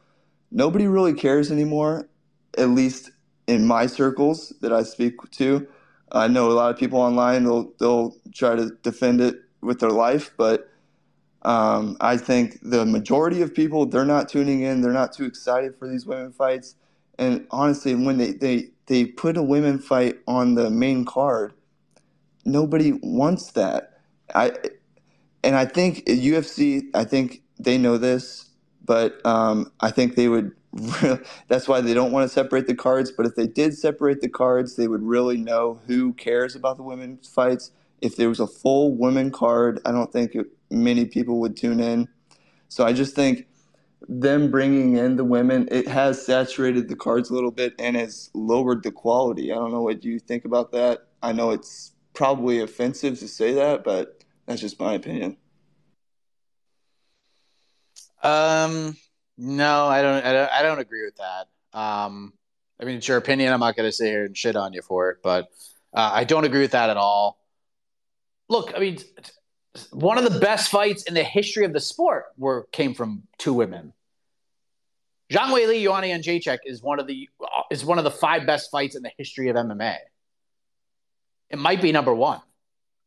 Nobody 0.51 0.87
really 0.89 1.15
cares 1.15 1.53
anymore, 1.53 2.09
at 2.57 2.71
least 2.71 3.11
in 3.47 3.67
my 3.67 3.87
circles 3.87 4.53
that 4.61 4.73
I 4.73 4.83
speak 4.83 5.15
to. 5.33 5.67
I 6.11 6.27
know 6.29 6.51
a 6.51 6.55
lot 6.55 6.73
of 6.73 6.79
people 6.79 7.01
online 7.01 7.45
they'll 7.45 7.73
they'll 7.79 8.17
try 8.35 8.57
to 8.57 8.71
defend 8.83 9.21
it 9.21 9.37
with 9.61 9.81
their 9.81 9.91
life, 9.91 10.33
but 10.37 10.69
um, 11.43 11.97
I 12.01 12.17
think 12.17 12.59
the 12.63 12.87
majority 12.87 13.43
of 13.43 13.55
people 13.55 13.87
they're 13.87 14.05
not 14.05 14.29
tuning 14.29 14.63
in. 14.63 14.81
They're 14.81 14.93
not 14.93 15.13
too 15.13 15.25
excited 15.25 15.77
for 15.77 15.89
these 15.89 16.07
women 16.07 16.33
fights. 16.33 16.77
And 17.19 17.47
honestly, 17.51 17.95
when 17.95 18.19
they, 18.19 18.33
they, 18.33 18.71
they 18.87 19.07
put 19.07 19.37
a 19.37 19.43
women 19.43 19.79
fight 19.79 20.19
on 20.27 20.55
the 20.55 20.71
main 20.71 21.05
card, 21.05 21.55
nobody 22.45 22.93
wants 23.03 23.53
that. 23.53 24.01
I 24.35 24.53
and 25.45 25.57
I 25.57 25.65
think 25.65 26.07
UFC. 26.07 26.85
I 26.95 27.05
think 27.05 27.43
they 27.59 27.79
know 27.79 27.99
this, 27.99 28.51
but 28.85 29.25
um, 29.27 29.73
I 29.81 29.91
think 29.91 30.17
they 30.17 30.29
would 30.29 30.53
that's 31.49 31.69
why 31.69 31.81
they 31.81 31.95
don't 31.95 32.13
want 32.13 32.25
to 32.25 32.35
separate 32.35 32.67
the 32.67 32.75
cards. 32.75 33.11
But 33.11 33.27
if 33.27 33.35
they 33.35 33.47
did 33.47 33.77
separate 33.77 34.21
the 34.21 34.29
cards, 34.29 34.77
they 34.77 34.89
would 34.89 35.03
really 35.03 35.39
know 35.39 35.81
who 35.87 36.15
cares 36.15 36.57
about 36.57 36.77
the 36.77 36.85
women's 36.85 37.29
fights. 37.29 37.73
If 38.01 38.17
there 38.17 38.29
was 38.29 38.41
a 38.41 38.47
full 38.47 38.97
women 38.97 39.33
card, 39.33 39.81
I 39.85 39.93
don't 39.93 40.13
think 40.13 40.37
many 40.71 41.07
people 41.07 41.41
would 41.41 41.57
tune 41.57 41.81
in. 41.81 42.09
So 42.69 42.87
I 42.87 42.93
just 42.93 43.17
think 43.17 43.48
them 44.07 44.51
bringing 44.51 44.97
in 44.97 45.17
the 45.17 45.25
women, 45.25 45.69
it 45.71 45.89
has 45.89 46.25
saturated 46.25 46.89
the 46.89 46.97
cards 46.97 47.31
a 47.31 47.35
little 47.35 47.51
bit 47.51 47.75
and 47.79 47.97
has 47.97 48.31
lowered 48.35 48.83
the 48.83 48.93
quality. 48.93 49.53
I 49.53 49.57
don't 49.57 49.73
know 49.73 49.83
what 49.83 50.05
you 50.05 50.19
think 50.19 50.45
about 50.45 50.73
that. 50.73 51.07
I 51.23 51.33
know 51.33 51.51
it's 51.51 51.93
probably 52.15 52.61
offensive 52.61 53.19
to 53.19 53.29
say 53.29 53.55
that, 53.55 53.85
but 53.85 54.23
that's 54.47 54.61
just 54.61 54.79
my 54.79 54.95
opinion. 54.95 55.37
Um, 58.23 58.97
no, 59.37 59.87
I 59.87 60.03
don't. 60.03 60.25
I 60.25 60.33
don't, 60.33 60.53
I 60.53 60.63
don't 60.63 60.81
agree 60.81 61.05
with 61.05 61.17
that. 61.17 61.79
Um, 61.79 62.33
I 62.81 62.85
mean, 62.85 62.97
it's 62.97 63.09
your 63.09 63.17
opinion. 63.17 63.53
I'm 63.53 63.61
not 63.61 63.77
going 63.77 63.89
to 63.89 63.93
sit 63.93 64.07
here 64.07 64.25
and 64.25 64.37
shit 64.37 64.57
on 64.57 64.73
you 64.73 64.83
for 64.83 65.11
it, 65.11 65.19
but 65.23 65.49
uh, 65.95 66.11
I 66.13 66.25
don't 66.25 66.45
agree 66.45 66.61
with 66.61 66.73
that 66.73 66.91
at 66.91 66.97
all. 66.97 67.39
Look, 68.49 68.73
I 68.75 68.79
mean, 68.81 68.99
one 69.91 70.19
of 70.19 70.31
the 70.31 70.41
best 70.41 70.71
fights 70.71 71.05
in 71.05 71.15
the 71.15 71.25
history 71.25 71.65
of 71.65 71.73
the 71.73 71.81
sport 71.81 72.27
were 72.37 72.69
came 72.73 72.95
from 72.95 73.23
two 73.39 73.53
women. 73.53 73.93
Zhang 75.31 75.51
Weili, 75.51 75.83
Joanna 75.83 76.07
Jędrzejczyk 76.07 76.59
is 76.65 76.83
one 76.83 76.99
of 76.99 77.07
the 77.07 77.29
is 77.71 77.85
one 77.85 77.99
of 77.99 78.05
the 78.05 78.11
five 78.11 78.47
best 78.47 78.71
fights 78.71 78.97
in 78.97 79.03
the 79.03 79.11
history 79.19 79.49
of 79.49 79.57
MMA. 79.57 79.97
It 81.51 81.59
might 81.59 81.83
be 81.83 81.93
number 81.93 82.15
one. 82.15 82.41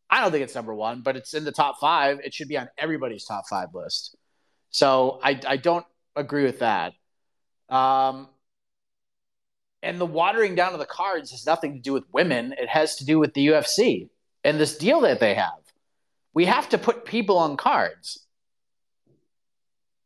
I 0.09 0.21
don't 0.21 0.31
think 0.31 0.43
it's 0.43 0.55
number 0.55 0.75
one, 0.75 1.01
but 1.01 1.15
it's 1.15 1.33
in 1.33 1.45
the 1.45 1.51
top 1.51 1.79
five. 1.79 2.19
It 2.23 2.33
should 2.33 2.49
be 2.49 2.57
on 2.57 2.69
everybody's 2.77 3.23
top 3.23 3.47
five 3.49 3.69
list. 3.73 4.15
So 4.69 5.19
I, 5.23 5.39
I 5.47 5.57
don't 5.57 5.85
agree 6.15 6.43
with 6.43 6.59
that. 6.59 6.93
Um, 7.69 8.27
and 9.81 9.99
the 9.99 10.05
watering 10.05 10.55
down 10.55 10.73
of 10.73 10.79
the 10.79 10.85
cards 10.85 11.31
has 11.31 11.45
nothing 11.45 11.73
to 11.73 11.79
do 11.79 11.93
with 11.93 12.03
women. 12.11 12.53
It 12.57 12.67
has 12.67 12.97
to 12.97 13.05
do 13.05 13.19
with 13.19 13.33
the 13.33 13.47
UFC 13.47 14.09
and 14.43 14.59
this 14.59 14.77
deal 14.77 15.01
that 15.01 15.19
they 15.19 15.33
have. 15.33 15.60
We 16.33 16.45
have 16.45 16.69
to 16.69 16.77
put 16.77 17.05
people 17.05 17.37
on 17.37 17.57
cards. 17.57 18.25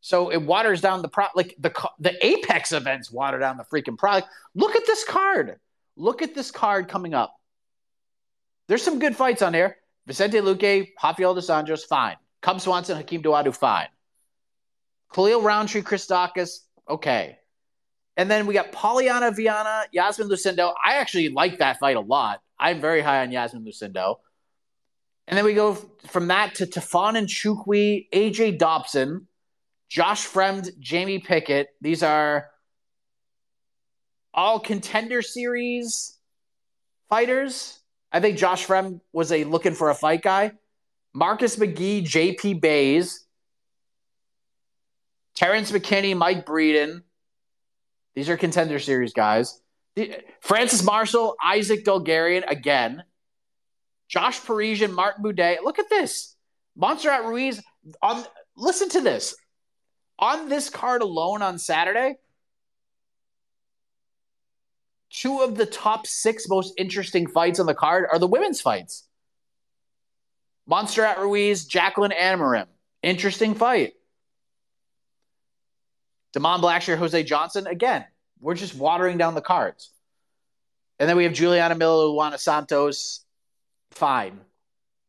So 0.02 0.30
it 0.30 0.42
waters 0.42 0.82
down 0.82 1.02
the 1.02 1.08
pro 1.08 1.26
like 1.36 1.56
the 1.60 1.74
the 2.00 2.14
Apex 2.26 2.72
events 2.72 3.12
water 3.12 3.40
down 3.40 3.58
the 3.58 3.64
freaking 3.64 3.98
product. 3.98 4.28
Look 4.54 4.76
at 4.76 4.86
this 4.86 5.04
card. 5.04 5.60
Look 5.98 6.22
at 6.22 6.36
this 6.36 6.52
card 6.52 6.88
coming 6.88 7.14
up. 7.14 7.36
There's 8.68 8.84
some 8.84 9.00
good 9.00 9.16
fights 9.16 9.42
on 9.42 9.52
there. 9.54 9.78
Vicente 10.08 10.38
Luque, 10.38 10.90
Rafael 11.04 11.34
dos 11.34 11.48
Anjos, 11.48 11.86
fine. 11.86 12.18
Cub 12.42 12.62
Swanson, 12.62 12.98
Hakeem 12.98 13.24
Dawodu, 13.24 13.56
fine. 13.56 13.88
Khalil 15.14 15.42
Rountree, 15.42 15.82
Chris 15.82 16.06
Daukaus, 16.08 16.60
okay. 16.88 17.38
And 18.18 18.30
then 18.30 18.46
we 18.46 18.54
got 18.54 18.72
Polyana 18.72 19.36
Viana, 19.36 19.84
Yasmin 19.92 20.30
Lucindo. 20.30 20.74
I 20.84 20.98
actually 20.98 21.30
like 21.30 21.60
that 21.60 21.80
fight 21.80 21.96
a 21.96 22.02
lot. 22.02 22.42
I'm 22.60 22.80
very 22.80 23.02
high 23.02 23.22
on 23.24 23.32
Yasmin 23.32 23.66
Lucindo. 23.66 24.18
And 25.28 25.38
then 25.38 25.46
we 25.46 25.54
go 25.54 25.74
from 26.08 26.28
that 26.28 26.56
to 26.56 26.66
Tafon 26.66 27.16
Nchukwi, 27.16 28.08
AJ 28.12 28.60
Dobson, 28.60 29.28
Josh 29.90 30.28
Fremd, 30.28 30.78
Jamie 30.80 31.20
Pickett. 31.20 31.70
These 31.82 32.04
are 32.04 32.50
all 34.34 34.60
contender 34.60 35.22
series 35.22 36.18
fighters. 37.10 37.80
I 38.12 38.20
think 38.20 38.38
Josh 38.38 38.66
Fremd 38.68 39.02
was 39.14 39.32
a 39.32 39.44
looking 39.46 39.74
for 39.74 39.90
a 39.90 39.96
fight 39.96 40.22
guy. 40.22 40.52
Marcus 41.14 41.56
McGhee, 41.56 42.04
JP 42.04 42.62
Buys, 42.62 43.26
Terrence 45.34 45.72
McKinney, 45.72 46.16
Mike 46.16 46.46
Breeden. 46.46 47.04
These 48.16 48.30
are 48.30 48.38
contender 48.38 48.80
series 48.80 49.14
guys. 49.14 49.62
Francis 50.42 50.84
Marshall, 50.84 51.36
Isaac 51.44 51.86
Dulgarian 51.86 52.44
again. 52.50 53.04
Josh 54.08 54.44
Parisian, 54.44 54.94
Martin 54.94 55.24
Buday. 55.24 55.58
Look 55.64 55.80
at 55.80 55.90
this. 55.90 56.36
Montserrat 56.76 57.24
Ruiz 57.24 57.62
on 58.02 58.24
listen 58.56 58.90
to 58.90 59.02
this. 59.02 59.36
On 60.18 60.48
this 60.48 60.70
card 60.70 61.02
alone 61.02 61.42
on 61.42 61.58
Saturday, 61.58 62.16
two 65.10 65.42
of 65.42 65.56
the 65.58 65.66
top 65.66 66.08
six 66.08 66.48
most 66.48 66.74
interesting 66.78 67.28
fights 67.28 67.60
on 67.60 67.66
the 67.66 67.74
card 67.74 68.06
are 68.12 68.20
the 68.20 68.28
women's 68.28 68.62
fights. 68.62 69.08
Montserrat 70.68 71.20
Ruiz, 71.20 71.66
Jacqueline 71.66 72.12
Amorim. 72.12 72.68
Interesting 73.04 73.56
fight. 73.56 73.94
Damon 76.34 76.60
Blackshear, 76.62 76.98
Jose 76.98 77.24
Johnson. 77.24 77.68
Again, 77.68 78.06
we're 78.40 78.56
just 78.56 78.76
watering 78.76 79.18
down 79.18 79.36
the 79.36 79.42
cards. 79.42 79.92
And 81.00 81.08
then 81.08 81.18
we 81.18 81.26
have 81.26 81.34
Juliana 81.34 81.76
Miller, 81.76 82.06
Luana 82.06 82.40
Santos. 82.40 83.25
Fine. 83.96 84.42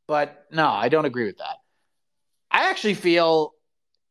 But 0.06 0.46
no, 0.50 0.66
I 0.66 0.88
don't 0.88 1.04
agree 1.04 1.26
with 1.26 1.38
that. 1.38 1.56
I 2.50 2.70
actually 2.70 2.94
feel 2.94 3.52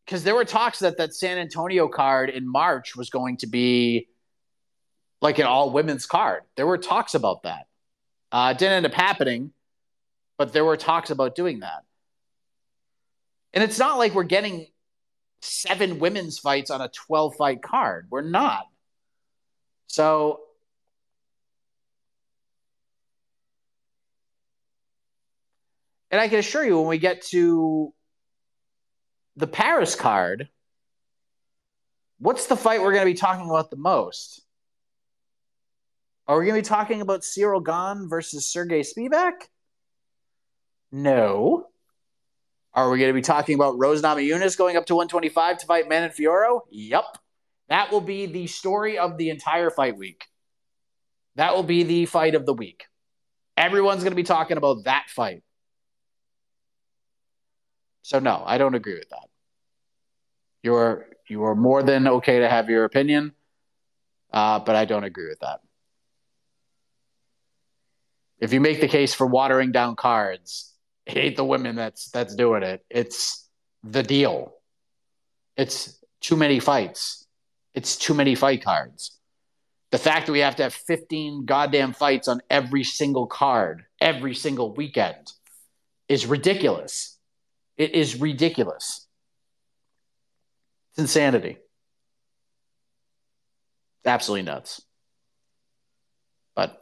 because 0.06 0.23
there 0.23 0.35
were 0.35 0.45
talks 0.45 0.80
that 0.80 0.97
that 0.97 1.15
San 1.15 1.38
Antonio 1.38 1.88
card 1.88 2.30
in 2.30 2.47
March 2.47 2.95
was 2.95 3.10
going 3.10 3.38
to 3.38 3.47
be 3.47 4.07
like 5.22 5.39
an 5.39 5.45
all 5.45 5.72
women's 5.72 6.06
card. 6.06 6.43
There 6.56 6.68
were 6.68 6.77
talks 6.77 7.15
about 7.15 7.43
that. 7.43 7.65
Uh, 8.31 8.53
it 8.56 8.60
didn't 8.60 8.73
end 8.73 8.85
up 8.85 8.93
happening, 8.93 9.52
but 10.38 10.53
there 10.53 10.65
were 10.65 10.77
talks 10.77 11.10
about 11.10 11.35
doing 11.35 11.61
that. 11.61 11.84
And 13.53 13.64
it's 13.64 13.80
not 13.80 13.97
like 13.97 14.14
we're 14.14 14.23
getting 14.23 14.68
seven 15.41 15.99
women's 15.99 16.38
fights 16.39 16.69
on 16.69 16.81
a 16.81 16.89
12 16.89 17.35
fight 17.35 17.61
card. 17.61 18.07
We're 18.10 18.22
not. 18.22 18.65
So 19.88 20.41
And 26.16 26.22
I 26.22 26.30
can 26.30 26.40
assure 26.40 26.64
you, 26.64 26.80
when 26.80 26.88
we 26.88 26.98
get 26.98 27.24
to 27.24 27.94
the 29.36 29.48
Paris 29.48 29.96
card, 29.96 30.48
what's 32.20 32.48
the 32.48 32.56
fight 32.56 32.80
we're 32.80 32.94
going 32.94 33.06
to 33.06 33.12
be 33.12 33.18
talking 33.18 33.50
about 33.50 33.70
the 33.70 33.76
most? 33.76 34.42
Are 36.26 36.40
we 36.40 36.46
going 36.46 36.56
to 36.56 36.66
be 36.66 36.74
talking 36.74 37.02
about 37.02 37.24
Ciryl 37.24 37.62
Gane 37.62 38.08
versus 38.08 38.46
Serghei 38.48 38.88
Spivac? 38.88 39.50
No. 40.90 41.68
Are 42.74 42.90
we 42.90 42.98
going 42.98 43.10
to 43.10 43.14
be 43.14 43.20
talking 43.20 43.56
about 43.56 43.78
Rose 43.78 44.02
Namajunas 44.02 44.58
going 44.58 44.78
up 44.78 44.86
to 44.86 44.96
125 44.96 45.58
to 45.58 45.66
fight 45.66 45.90
Manon 45.90 46.12
Fiorot? 46.12 46.62
Yup. 46.70 47.18
That 47.68 47.92
will 47.92 48.00
be 48.00 48.26
the 48.26 48.48
story 48.48 48.98
of 48.98 49.18
the 49.18 49.32
entire 49.32 49.70
fight 49.70 49.98
week. 49.98 50.24
That 51.36 51.56
will 51.56 51.64
be 51.64 51.84
the 51.84 52.06
fight 52.06 52.36
of 52.36 52.46
the 52.46 52.54
week. 52.54 52.86
Everyone's 53.58 54.04
going 54.04 54.14
to 54.14 54.16
be 54.16 54.24
talking 54.24 54.56
about 54.56 54.86
that 54.86 55.08
fight. 55.10 55.42
So 58.06 58.19
no, 58.19 58.44
I 58.45 58.60
don't 58.60 58.76
agree 58.76 58.94
with 58.94 59.10
that. 59.10 59.27
You're 60.61 61.07
you 61.27 61.44
are 61.45 61.56
more 61.56 61.82
than 61.82 62.07
okay 62.07 62.38
to 62.38 62.48
have 62.48 62.69
your 62.69 62.84
opinion, 62.84 63.32
uh, 64.32 64.60
but 64.60 64.76
I 64.76 64.86
don't 64.86 65.03
agree 65.03 65.27
with 65.27 65.40
that. 65.40 65.61
If 68.40 68.53
you 68.53 68.61
make 68.61 68.80
the 68.80 68.88
case 68.88 69.15
for 69.15 69.26
watering 69.26 69.72
down 69.72 69.95
cards, 69.95 70.72
ain't 71.07 71.36
the 71.36 71.44
women 71.44 71.76
that's 71.76 72.11
that's 72.11 72.36
doing 72.36 72.61
it. 72.61 72.86
It's 72.91 73.49
the 73.84 74.03
deal. 74.03 74.53
It's 75.57 75.99
too 76.22 76.36
many 76.36 76.60
fights. 76.60 77.26
It's 77.73 77.98
too 77.98 78.14
many 78.14 78.36
fight 78.36 78.64
cards. 78.64 79.18
The 79.90 79.98
fact 79.98 80.27
that 80.27 80.32
we 80.32 80.41
have 80.41 80.57
to 80.57 80.64
have 80.64 80.76
15 80.76 81.45
goddamn 81.45 81.94
fights 81.94 82.27
on 82.27 82.41
every 82.52 82.84
single 82.84 83.26
card 83.26 83.86
every 83.99 84.36
single 84.36 84.76
weekend 84.76 85.32
is 86.07 86.27
ridiculous. 86.27 87.15
It 87.77 87.93
is 87.93 88.19
ridiculous. 88.19 89.06
It's 90.91 90.99
insanity. 90.99 91.57
Absolutely 94.06 94.43
nuts. 94.43 94.81
But 96.56 96.81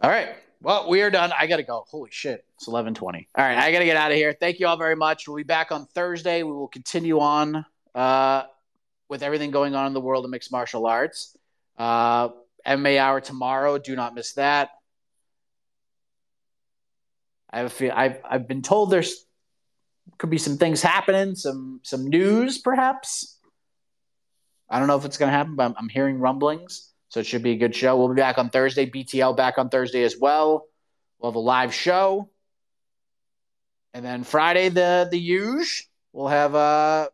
all 0.00 0.10
right. 0.10 0.36
Well, 0.62 0.88
we 0.88 1.02
are 1.02 1.10
done. 1.10 1.32
I 1.36 1.46
gotta 1.46 1.62
go. 1.62 1.84
Holy 1.88 2.10
shit. 2.10 2.44
It's 2.56 2.68
eleven 2.68 2.94
twenty. 2.94 3.28
All 3.34 3.44
right, 3.44 3.58
I 3.58 3.72
gotta 3.72 3.84
get 3.84 3.96
out 3.96 4.10
of 4.10 4.16
here. 4.16 4.32
Thank 4.38 4.60
you 4.60 4.66
all 4.66 4.76
very 4.76 4.96
much. 4.96 5.26
We'll 5.26 5.36
be 5.36 5.42
back 5.42 5.72
on 5.72 5.86
Thursday. 5.86 6.42
We 6.42 6.52
will 6.52 6.68
continue 6.68 7.18
on 7.18 7.64
uh, 7.94 8.44
with 9.08 9.22
everything 9.22 9.50
going 9.50 9.74
on 9.74 9.86
in 9.86 9.94
the 9.94 10.00
world 10.00 10.24
of 10.24 10.30
mixed 10.30 10.52
martial 10.52 10.86
arts. 10.86 11.36
Uh, 11.78 12.30
MMA 12.66 12.98
hour 12.98 13.20
tomorrow. 13.20 13.78
Do 13.78 13.94
not 13.96 14.14
miss 14.14 14.34
that. 14.34 14.70
I 17.50 17.58
have 17.58 17.66
a 17.66 17.70
feel, 17.70 17.92
I've 17.94 18.18
I've 18.28 18.48
been 18.48 18.62
told 18.62 18.90
there's 18.90 19.24
could 20.18 20.30
be 20.30 20.38
some 20.38 20.56
things 20.56 20.82
happening, 20.82 21.34
some 21.34 21.80
some 21.82 22.06
news 22.06 22.58
perhaps. 22.58 23.38
I 24.68 24.78
don't 24.78 24.88
know 24.88 24.96
if 24.96 25.04
it's 25.04 25.18
going 25.18 25.30
to 25.30 25.36
happen, 25.36 25.54
but 25.54 25.66
I'm, 25.66 25.74
I'm 25.78 25.88
hearing 25.88 26.18
rumblings, 26.18 26.90
so 27.08 27.20
it 27.20 27.26
should 27.26 27.42
be 27.42 27.52
a 27.52 27.56
good 27.56 27.74
show. 27.74 27.96
We'll 27.96 28.08
be 28.08 28.20
back 28.20 28.38
on 28.38 28.50
Thursday. 28.50 28.90
BTL 28.90 29.36
back 29.36 29.58
on 29.58 29.68
Thursday 29.68 30.02
as 30.02 30.16
well. 30.18 30.66
We'll 31.18 31.30
have 31.30 31.36
a 31.36 31.40
live 31.40 31.72
show, 31.72 32.30
and 33.94 34.04
then 34.04 34.24
Friday 34.24 34.68
the 34.68 35.08
the 35.10 35.18
huge. 35.18 35.88
We'll 36.12 36.28
have 36.28 36.54
uh 36.54 37.08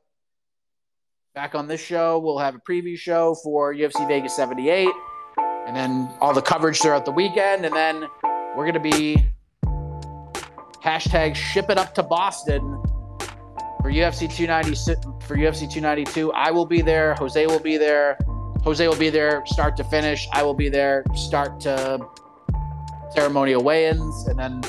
back 1.35 1.55
on 1.55 1.67
this 1.67 1.83
show. 1.83 2.19
We'll 2.19 2.39
have 2.39 2.55
a 2.55 2.59
preview 2.59 2.97
show 2.97 3.35
for 3.43 3.75
UFC 3.75 4.07
Vegas 4.09 4.37
78, 4.37 4.89
and 5.39 5.77
then 5.77 6.09
all 6.21 6.35
the 6.35 6.43
coverage 6.43 6.81
throughout 6.81 7.05
the 7.05 7.13
weekend, 7.13 7.65
and 7.65 7.75
then 7.75 8.07
we're 8.57 8.71
going 8.71 8.75
to 8.75 8.81
be 8.81 9.25
hashtag 10.83 11.35
ship 11.35 11.71
it 11.71 11.79
up 11.79 11.95
to 11.95 12.03
Boston 12.03 12.82
for 13.83 13.91
UFC 13.91 14.33
290 14.33 15.27
for 15.27 15.37
UFC 15.37 15.61
292. 15.61 16.33
I 16.33 16.51
will 16.51 16.67
be 16.67 16.81
there. 16.83 17.15
Jose 17.15 17.47
will 17.47 17.59
be 17.59 17.77
there. 17.77 18.17
Jose 18.63 18.87
will 18.87 18.97
be 18.97 19.11
there 19.11 19.43
start 19.45 19.77
to 19.77 19.85
finish. 19.85 20.29
I 20.33 20.45
will 20.45 20.55
be 20.55 20.69
there 20.69 21.05
start 21.17 21.59
to 21.61 21.99
ceremonial 23.13 23.63
weigh-ins, 23.63 24.29
and 24.29 24.39
then 24.39 24.63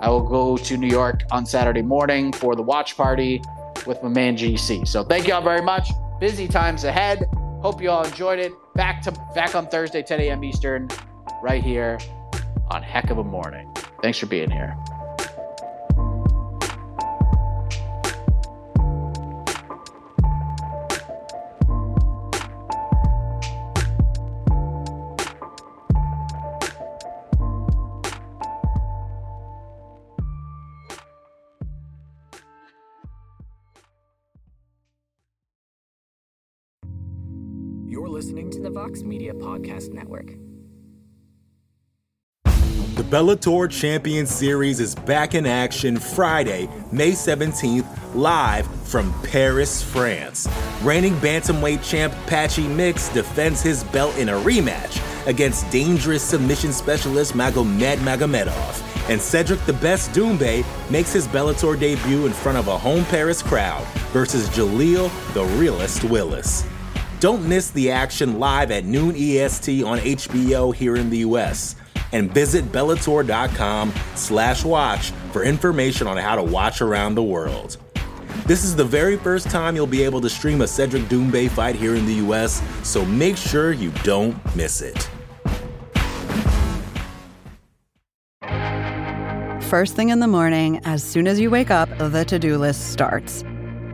I 0.00 0.10
will 0.10 0.28
go 0.28 0.56
to 0.56 0.76
New 0.76 0.88
York 0.88 1.22
on 1.30 1.46
Saturday 1.46 1.82
morning 1.82 2.32
for 2.32 2.56
the 2.56 2.62
watch 2.62 2.96
party 2.96 3.40
with 3.86 4.02
my 4.02 4.08
man 4.08 4.36
GC. 4.36 4.86
So 4.86 5.04
thank 5.04 5.28
you 5.28 5.34
all 5.34 5.42
very 5.42 5.62
much. 5.62 5.90
Busy 6.18 6.48
times 6.48 6.84
ahead. 6.84 7.24
Hope 7.62 7.80
you 7.80 7.90
all 7.90 8.04
enjoyed 8.04 8.40
it. 8.40 8.52
Back 8.74 9.00
to 9.02 9.12
back 9.34 9.54
on 9.54 9.68
Thursday, 9.68 10.02
10 10.02 10.20
a.m. 10.22 10.44
Eastern, 10.44 10.88
right 11.40 11.62
here 11.62 11.98
on 12.70 12.82
Heck 12.82 13.10
of 13.10 13.18
a 13.18 13.24
Morning. 13.24 13.72
Thanks 14.02 14.18
for 14.18 14.26
being 14.26 14.50
here. 14.50 14.76
Vox 38.86 39.02
Media 39.02 39.34
Podcast 39.34 39.92
Network. 39.92 40.26
The 42.44 43.02
Bellator 43.02 43.68
Champion 43.68 44.26
Series 44.26 44.78
is 44.78 44.94
back 44.94 45.34
in 45.34 45.44
action 45.44 45.98
Friday, 45.98 46.68
May 46.92 47.10
17th, 47.10 48.14
live 48.14 48.64
from 48.86 49.12
Paris, 49.24 49.82
France. 49.82 50.48
Reigning 50.82 51.14
bantamweight 51.16 51.82
champ 51.82 52.14
Patchy 52.28 52.68
Mix 52.68 53.08
defends 53.08 53.60
his 53.60 53.82
belt 53.82 54.16
in 54.18 54.28
a 54.28 54.38
rematch 54.40 55.02
against 55.26 55.68
dangerous 55.70 56.22
submission 56.22 56.72
specialist 56.72 57.32
Magomed 57.32 57.98
Magomedov. 57.98 59.10
And 59.10 59.20
Cedric 59.20 59.60
the 59.66 59.72
Best 59.72 60.12
Doumbé 60.12 60.64
makes 60.90 61.12
his 61.12 61.26
Bellator 61.26 61.78
debut 61.78 62.26
in 62.26 62.32
front 62.32 62.56
of 62.56 62.68
a 62.68 62.78
home 62.78 63.04
Paris 63.06 63.42
crowd 63.42 63.84
versus 64.12 64.48
Jaleel 64.50 65.10
the 65.34 65.44
Realist 65.58 66.04
Willis. 66.04 66.64
Don't 67.18 67.48
miss 67.48 67.70
the 67.70 67.90
action 67.90 68.38
live 68.38 68.70
at 68.70 68.84
noon 68.84 69.14
EST 69.16 69.82
on 69.82 69.98
HBO 69.98 70.74
here 70.74 70.96
in 70.96 71.08
the 71.08 71.18
US. 71.18 71.74
And 72.12 72.30
visit 72.32 72.70
Bellator.com 72.70 73.92
slash 74.14 74.64
watch 74.64 75.10
for 75.32 75.42
information 75.42 76.06
on 76.06 76.18
how 76.18 76.36
to 76.36 76.42
watch 76.42 76.82
around 76.82 77.14
the 77.14 77.22
world. 77.22 77.78
This 78.44 78.64
is 78.64 78.76
the 78.76 78.84
very 78.84 79.16
first 79.16 79.50
time 79.50 79.74
you'll 79.74 79.86
be 79.86 80.02
able 80.02 80.20
to 80.20 80.28
stream 80.28 80.60
a 80.60 80.68
Cedric 80.68 81.04
Doumbé 81.04 81.50
fight 81.50 81.74
here 81.74 81.96
in 81.96 82.04
the 82.04 82.14
US, 82.26 82.62
so 82.86 83.04
make 83.06 83.36
sure 83.36 83.72
you 83.72 83.90
don't 84.04 84.36
miss 84.54 84.82
it. 84.82 85.08
First 89.64 89.96
thing 89.96 90.10
in 90.10 90.20
the 90.20 90.28
morning, 90.28 90.80
as 90.84 91.02
soon 91.02 91.26
as 91.26 91.40
you 91.40 91.50
wake 91.50 91.72
up, 91.72 91.88
the 91.98 92.24
to 92.26 92.38
do 92.38 92.56
list 92.56 92.92
starts. 92.92 93.42